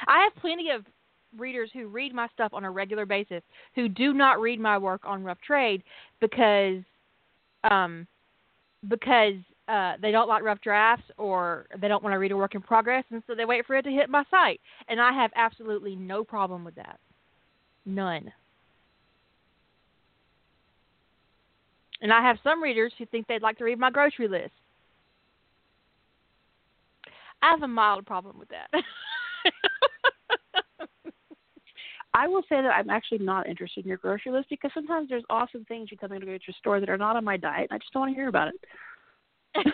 I 0.08 0.24
have 0.24 0.36
plenty 0.40 0.70
of 0.70 0.86
readers 1.38 1.72
who 1.74 1.88
read 1.88 2.14
my 2.14 2.28
stuff 2.34 2.54
on 2.54 2.64
a 2.64 2.72
regular 2.72 3.06
basis 3.08 3.42
who 3.74 3.90
do 3.90 4.14
not 4.14 4.40
read 4.40 4.60
my 4.60 4.78
work 4.78 5.02
on 5.06 5.24
Rough 5.24 5.42
Trade 5.42 5.82
because 6.22 6.84
um, 7.70 8.08
because 8.88 9.34
uh, 9.70 9.94
they 10.02 10.12
don't 10.12 10.28
like 10.28 10.44
rough 10.44 10.62
drafts 10.62 11.06
or 11.18 11.68
they 11.80 11.88
don't 11.88 12.04
want 12.04 12.14
to 12.14 12.18
read 12.18 12.32
a 12.32 12.38
work 12.38 12.56
in 12.56 12.62
progress, 12.62 13.04
and 13.12 13.22
so 13.28 13.36
they 13.36 13.46
wait 13.46 13.66
for 13.66 13.76
it 13.76 13.84
to 13.84 13.92
hit 13.92 14.10
my 14.10 14.24
site. 14.32 14.60
And 14.88 15.00
I 15.00 15.12
have 15.14 15.32
absolutely 15.36 15.96
no 15.96 16.24
problem 16.24 16.64
with 16.64 16.76
that. 16.76 17.00
None. 17.86 18.32
And 22.02 22.12
I 22.14 22.22
have 22.22 22.38
some 22.44 22.64
readers 22.64 22.94
who 22.98 23.06
think 23.06 23.28
they'd 23.28 23.42
like 23.42 23.58
to 23.60 23.64
read 23.64 23.78
my 23.78 23.92
grocery 23.92 24.28
list. 24.28 24.54
I 27.42 27.52
have 27.52 27.62
a 27.62 27.68
mild 27.68 28.06
problem 28.06 28.40
with 28.40 28.50
that. 28.50 28.70
I 32.14 32.28
will 32.28 32.42
say 32.50 32.62
that 32.62 32.74
I'm 32.74 32.90
actually 32.90 33.20
not 33.20 33.48
interested 33.48 33.86
in 33.86 33.90
your 33.90 33.98
grocery 33.98 34.32
list 34.32 34.50
because 34.50 34.72
sometimes 34.74 35.10
there's 35.10 35.24
awesome 35.30 35.64
things 35.66 35.90
you 35.92 35.98
come 35.98 36.12
into 36.12 36.26
your 36.26 36.40
store 36.58 36.80
that 36.80 36.90
are 36.90 36.98
not 36.98 37.16
on 37.16 37.24
my 37.24 37.38
diet, 37.38 37.68
and 37.70 37.76
I 37.76 37.78
just 37.78 37.94
don't 37.94 38.02
want 38.02 38.14
to 38.14 38.16
hear 38.16 38.30
about 38.30 38.48
it. 38.48 38.56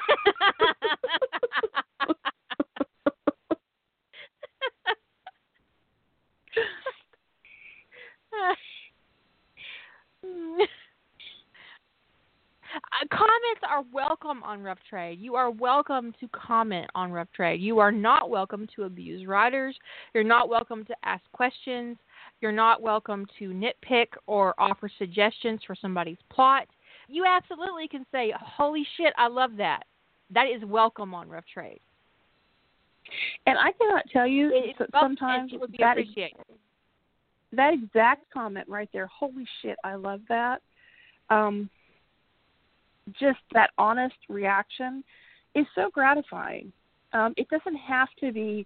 Uh, 12.76 13.08
comments 13.10 13.62
are 13.68 13.84
welcome 13.94 14.44
on 14.44 14.62
Rough 14.62 14.80
Trade. 14.90 15.20
You 15.20 15.36
are 15.36 15.50
welcome 15.50 16.14
to 16.20 16.28
comment 16.30 16.88
on 16.94 17.12
Rough 17.12 17.32
Trade. 17.34 17.62
You 17.62 17.80
are 17.80 17.92
not 17.92 18.30
welcome 18.30 18.68
to 18.76 18.84
abuse 18.84 19.26
writers. 19.26 19.78
You're 20.14 20.24
not 20.24 20.50
welcome 20.50 20.84
to 20.86 20.96
ask 21.04 21.24
questions. 21.32 21.98
You're 22.42 22.52
not 22.52 22.82
welcome 22.82 23.26
to 23.40 23.50
nitpick 23.50 24.08
or 24.28 24.54
offer 24.58 24.90
suggestions 24.98 25.62
for 25.66 25.76
somebody's 25.76 26.18
plot. 26.30 26.68
You 27.08 27.26
absolutely 27.26 27.88
can 27.88 28.06
say, 28.12 28.34
"Holy 28.40 28.86
shit, 28.98 29.14
I 29.18 29.28
love 29.28 29.56
that." 29.58 29.84
That 30.32 30.48
is 30.48 30.64
welcome 30.66 31.14
on 31.14 31.30
Rough 31.30 31.46
Trade. 31.54 31.80
And 33.46 33.58
I 33.58 33.72
cannot 33.74 34.06
tell 34.12 34.26
you 34.26 34.48
It, 34.48 34.76
it, 34.80 34.90
sometimes 35.00 35.54
it 35.54 35.60
would 35.60 35.72
be 35.72 35.78
that 35.80 35.98
appreciated. 36.00 36.38
that 37.52 37.74
exact 37.74 38.30
comment 38.32 38.68
right 38.68 38.90
there. 38.92 39.08
Holy 39.08 39.46
shit, 39.62 39.78
I 39.84 39.96
love 39.96 40.22
that. 40.30 40.62
Um, 41.30 41.70
just 43.20 43.40
that 43.54 43.70
honest 43.78 44.16
reaction 44.30 45.04
is 45.54 45.66
so 45.76 45.90
gratifying. 45.92 46.72
Um, 47.14 47.34
it 47.38 47.48
doesn't 47.50 47.76
have 47.76 48.10
to 48.20 48.32
be 48.32 48.66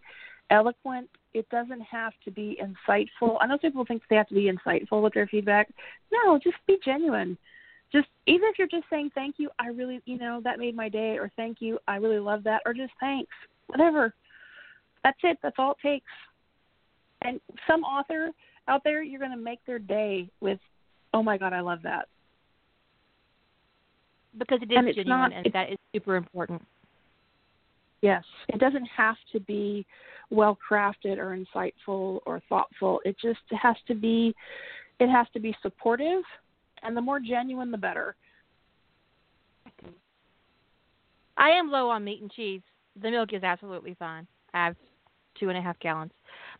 eloquent. 0.49 1.09
It 1.33 1.47
doesn't 1.49 1.81
have 1.81 2.13
to 2.25 2.31
be 2.31 2.57
insightful. 2.61 3.37
I 3.41 3.47
know 3.47 3.57
people 3.57 3.85
think 3.85 4.01
they 4.09 4.15
have 4.15 4.29
to 4.29 4.35
be 4.35 4.51
insightful 4.51 5.03
with 5.03 5.13
their 5.13 5.27
feedback. 5.27 5.69
No, 6.11 6.39
just 6.39 6.57
be 6.65 6.79
genuine. 6.83 7.37
Just 7.91 8.07
even 8.27 8.47
if 8.49 8.59
you're 8.59 8.67
just 8.67 8.85
saying 8.89 9.09
thank 9.15 9.35
you, 9.37 9.49
I 9.57 9.67
really, 9.67 10.01
you 10.05 10.17
know, 10.17 10.41
that 10.43 10.59
made 10.59 10.75
my 10.75 10.89
day, 10.89 11.17
or 11.17 11.31
thank 11.35 11.57
you, 11.59 11.79
I 11.87 11.95
really 11.95 12.19
love 12.19 12.43
that, 12.43 12.61
or 12.65 12.73
just 12.73 12.93
thanks, 12.99 13.31
whatever. 13.67 14.13
That's 15.03 15.17
it. 15.23 15.39
That's 15.41 15.55
all 15.57 15.71
it 15.71 15.77
takes. 15.81 16.11
And 17.21 17.41
some 17.67 17.83
author 17.83 18.29
out 18.67 18.81
there, 18.83 19.01
you're 19.01 19.19
going 19.19 19.31
to 19.31 19.37
make 19.37 19.59
their 19.65 19.79
day 19.79 20.29
with, 20.39 20.59
oh 21.13 21.23
my 21.23 21.37
god, 21.37 21.53
I 21.53 21.61
love 21.61 21.79
that. 21.83 22.07
Because 24.37 24.59
it 24.61 24.71
is 24.71 24.77
And 24.77 24.87
it's 24.87 24.95
genuine, 24.97 25.19
not- 25.19 25.33
and 25.33 25.45
it- 25.47 25.53
that 25.53 25.71
is 25.71 25.77
super 25.93 26.15
important. 26.15 26.61
Yes, 28.01 28.23
it 28.47 28.59
doesn't 28.59 28.85
have 28.85 29.17
to 29.33 29.39
be 29.41 29.85
well 30.29 30.57
crafted 30.69 31.17
or 31.17 31.35
insightful 31.35 32.21
or 32.25 32.39
thoughtful. 32.47 33.01
It 33.03 33.17
just 33.19 33.41
has 33.51 33.75
to 33.87 33.95
be 33.95 34.33
it 34.99 35.09
has 35.09 35.27
to 35.33 35.39
be 35.39 35.55
supportive 35.61 36.23
and 36.83 36.95
the 36.95 37.01
more 37.01 37.19
genuine 37.19 37.71
the 37.71 37.77
better. 37.77 38.15
I 41.37 41.49
am 41.51 41.71
low 41.71 41.89
on 41.89 42.03
meat 42.03 42.21
and 42.21 42.31
cheese. 42.31 42.61
The 43.01 43.11
milk 43.11 43.33
is 43.33 43.43
absolutely 43.43 43.95
fine. 43.97 44.27
I 44.53 44.65
have 44.65 44.75
two 45.39 45.49
and 45.49 45.57
a 45.57 45.61
half 45.61 45.79
gallons. 45.79 46.11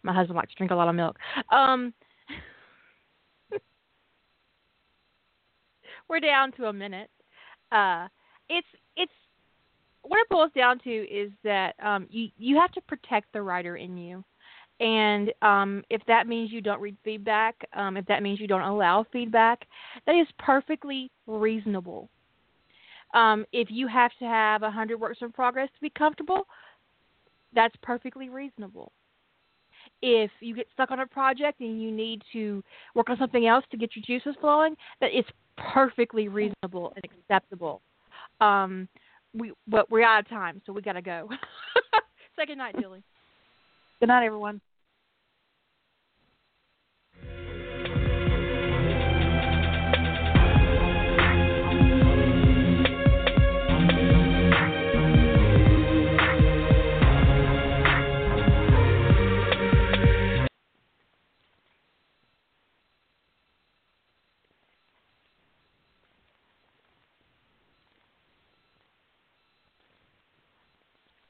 My 0.04 0.14
husband 0.14 0.38
likes 0.38 0.52
to 0.52 0.58
drink 0.58 0.72
a 0.72 0.76
lot 0.76 0.88
of 0.88 0.96
milk. 0.96 1.18
Um, 1.52 1.94
we're 6.08 6.22
down 6.22 6.54
to 6.54 6.68
a 6.68 6.74
minute. 6.74 7.10
Uh, 7.72 8.08
it's 8.48 8.68
it's 8.96 9.12
what 10.04 10.20
it 10.20 10.30
boils 10.30 10.52
down 10.56 10.80
to 10.80 10.90
is 10.90 11.32
that 11.44 11.76
um, 11.84 12.08
you 12.10 12.30
you 12.38 12.58
have 12.58 12.72
to 12.72 12.82
protect 12.82 13.32
the 13.34 13.42
writer 13.42 13.76
in 13.76 13.98
you, 13.98 14.24
and 14.80 15.34
um, 15.42 15.84
if 15.90 16.02
that 16.08 16.28
means 16.28 16.52
you 16.52 16.62
don't 16.62 16.80
read 16.80 16.96
feedback, 17.04 17.56
um, 17.74 17.98
if 17.98 18.06
that 18.06 18.24
means 18.24 18.40
you 18.40 18.48
don't 18.48 18.62
allow 18.62 19.06
feedback, 19.12 19.68
that 20.06 20.16
is 20.16 20.28
perfectly 20.38 21.12
reasonable. 21.28 22.10
Um, 23.14 23.46
if 23.52 23.70
you 23.72 23.88
have 23.88 24.12
to 24.20 24.26
have 24.26 24.64
a 24.64 24.72
hundred 24.72 25.00
works 25.00 25.20
in 25.22 25.32
progress 25.32 25.70
to 25.74 25.82
be 25.82 25.90
comfortable, 25.90 26.48
that's 27.54 27.76
perfectly 27.82 28.30
reasonable. 28.30 28.92
If 30.02 30.32
you 30.40 30.56
get 30.56 30.68
stuck 30.74 30.92
on 30.92 31.00
a 31.00 31.08
project 31.08 31.60
and 31.60 31.82
you 31.82 31.92
need 31.92 32.22
to 32.32 32.64
work 32.96 33.10
on 33.10 33.18
something 33.18 33.48
else 33.48 33.66
to 33.72 33.78
get 33.78 33.90
your 33.96 34.04
juices 34.06 34.36
flowing, 34.40 34.76
that 35.02 35.08
is 35.08 35.26
perfectly 35.58 36.28
reasonable 36.30 36.94
and 36.96 37.04
acceptable. 37.04 37.82
Um, 38.40 38.88
we 39.34 39.52
but 39.68 39.92
we're 39.92 40.04
out 40.04 40.22
of 40.22 40.30
time, 40.30 40.62
so 40.66 40.72
we 40.72 40.82
gotta 40.82 41.02
go. 41.02 41.30
Say 42.38 42.46
good 42.46 42.58
night, 42.58 42.76
Julie. 42.80 43.04
Good 44.00 44.08
night 44.08 44.26
everyone. 44.26 44.62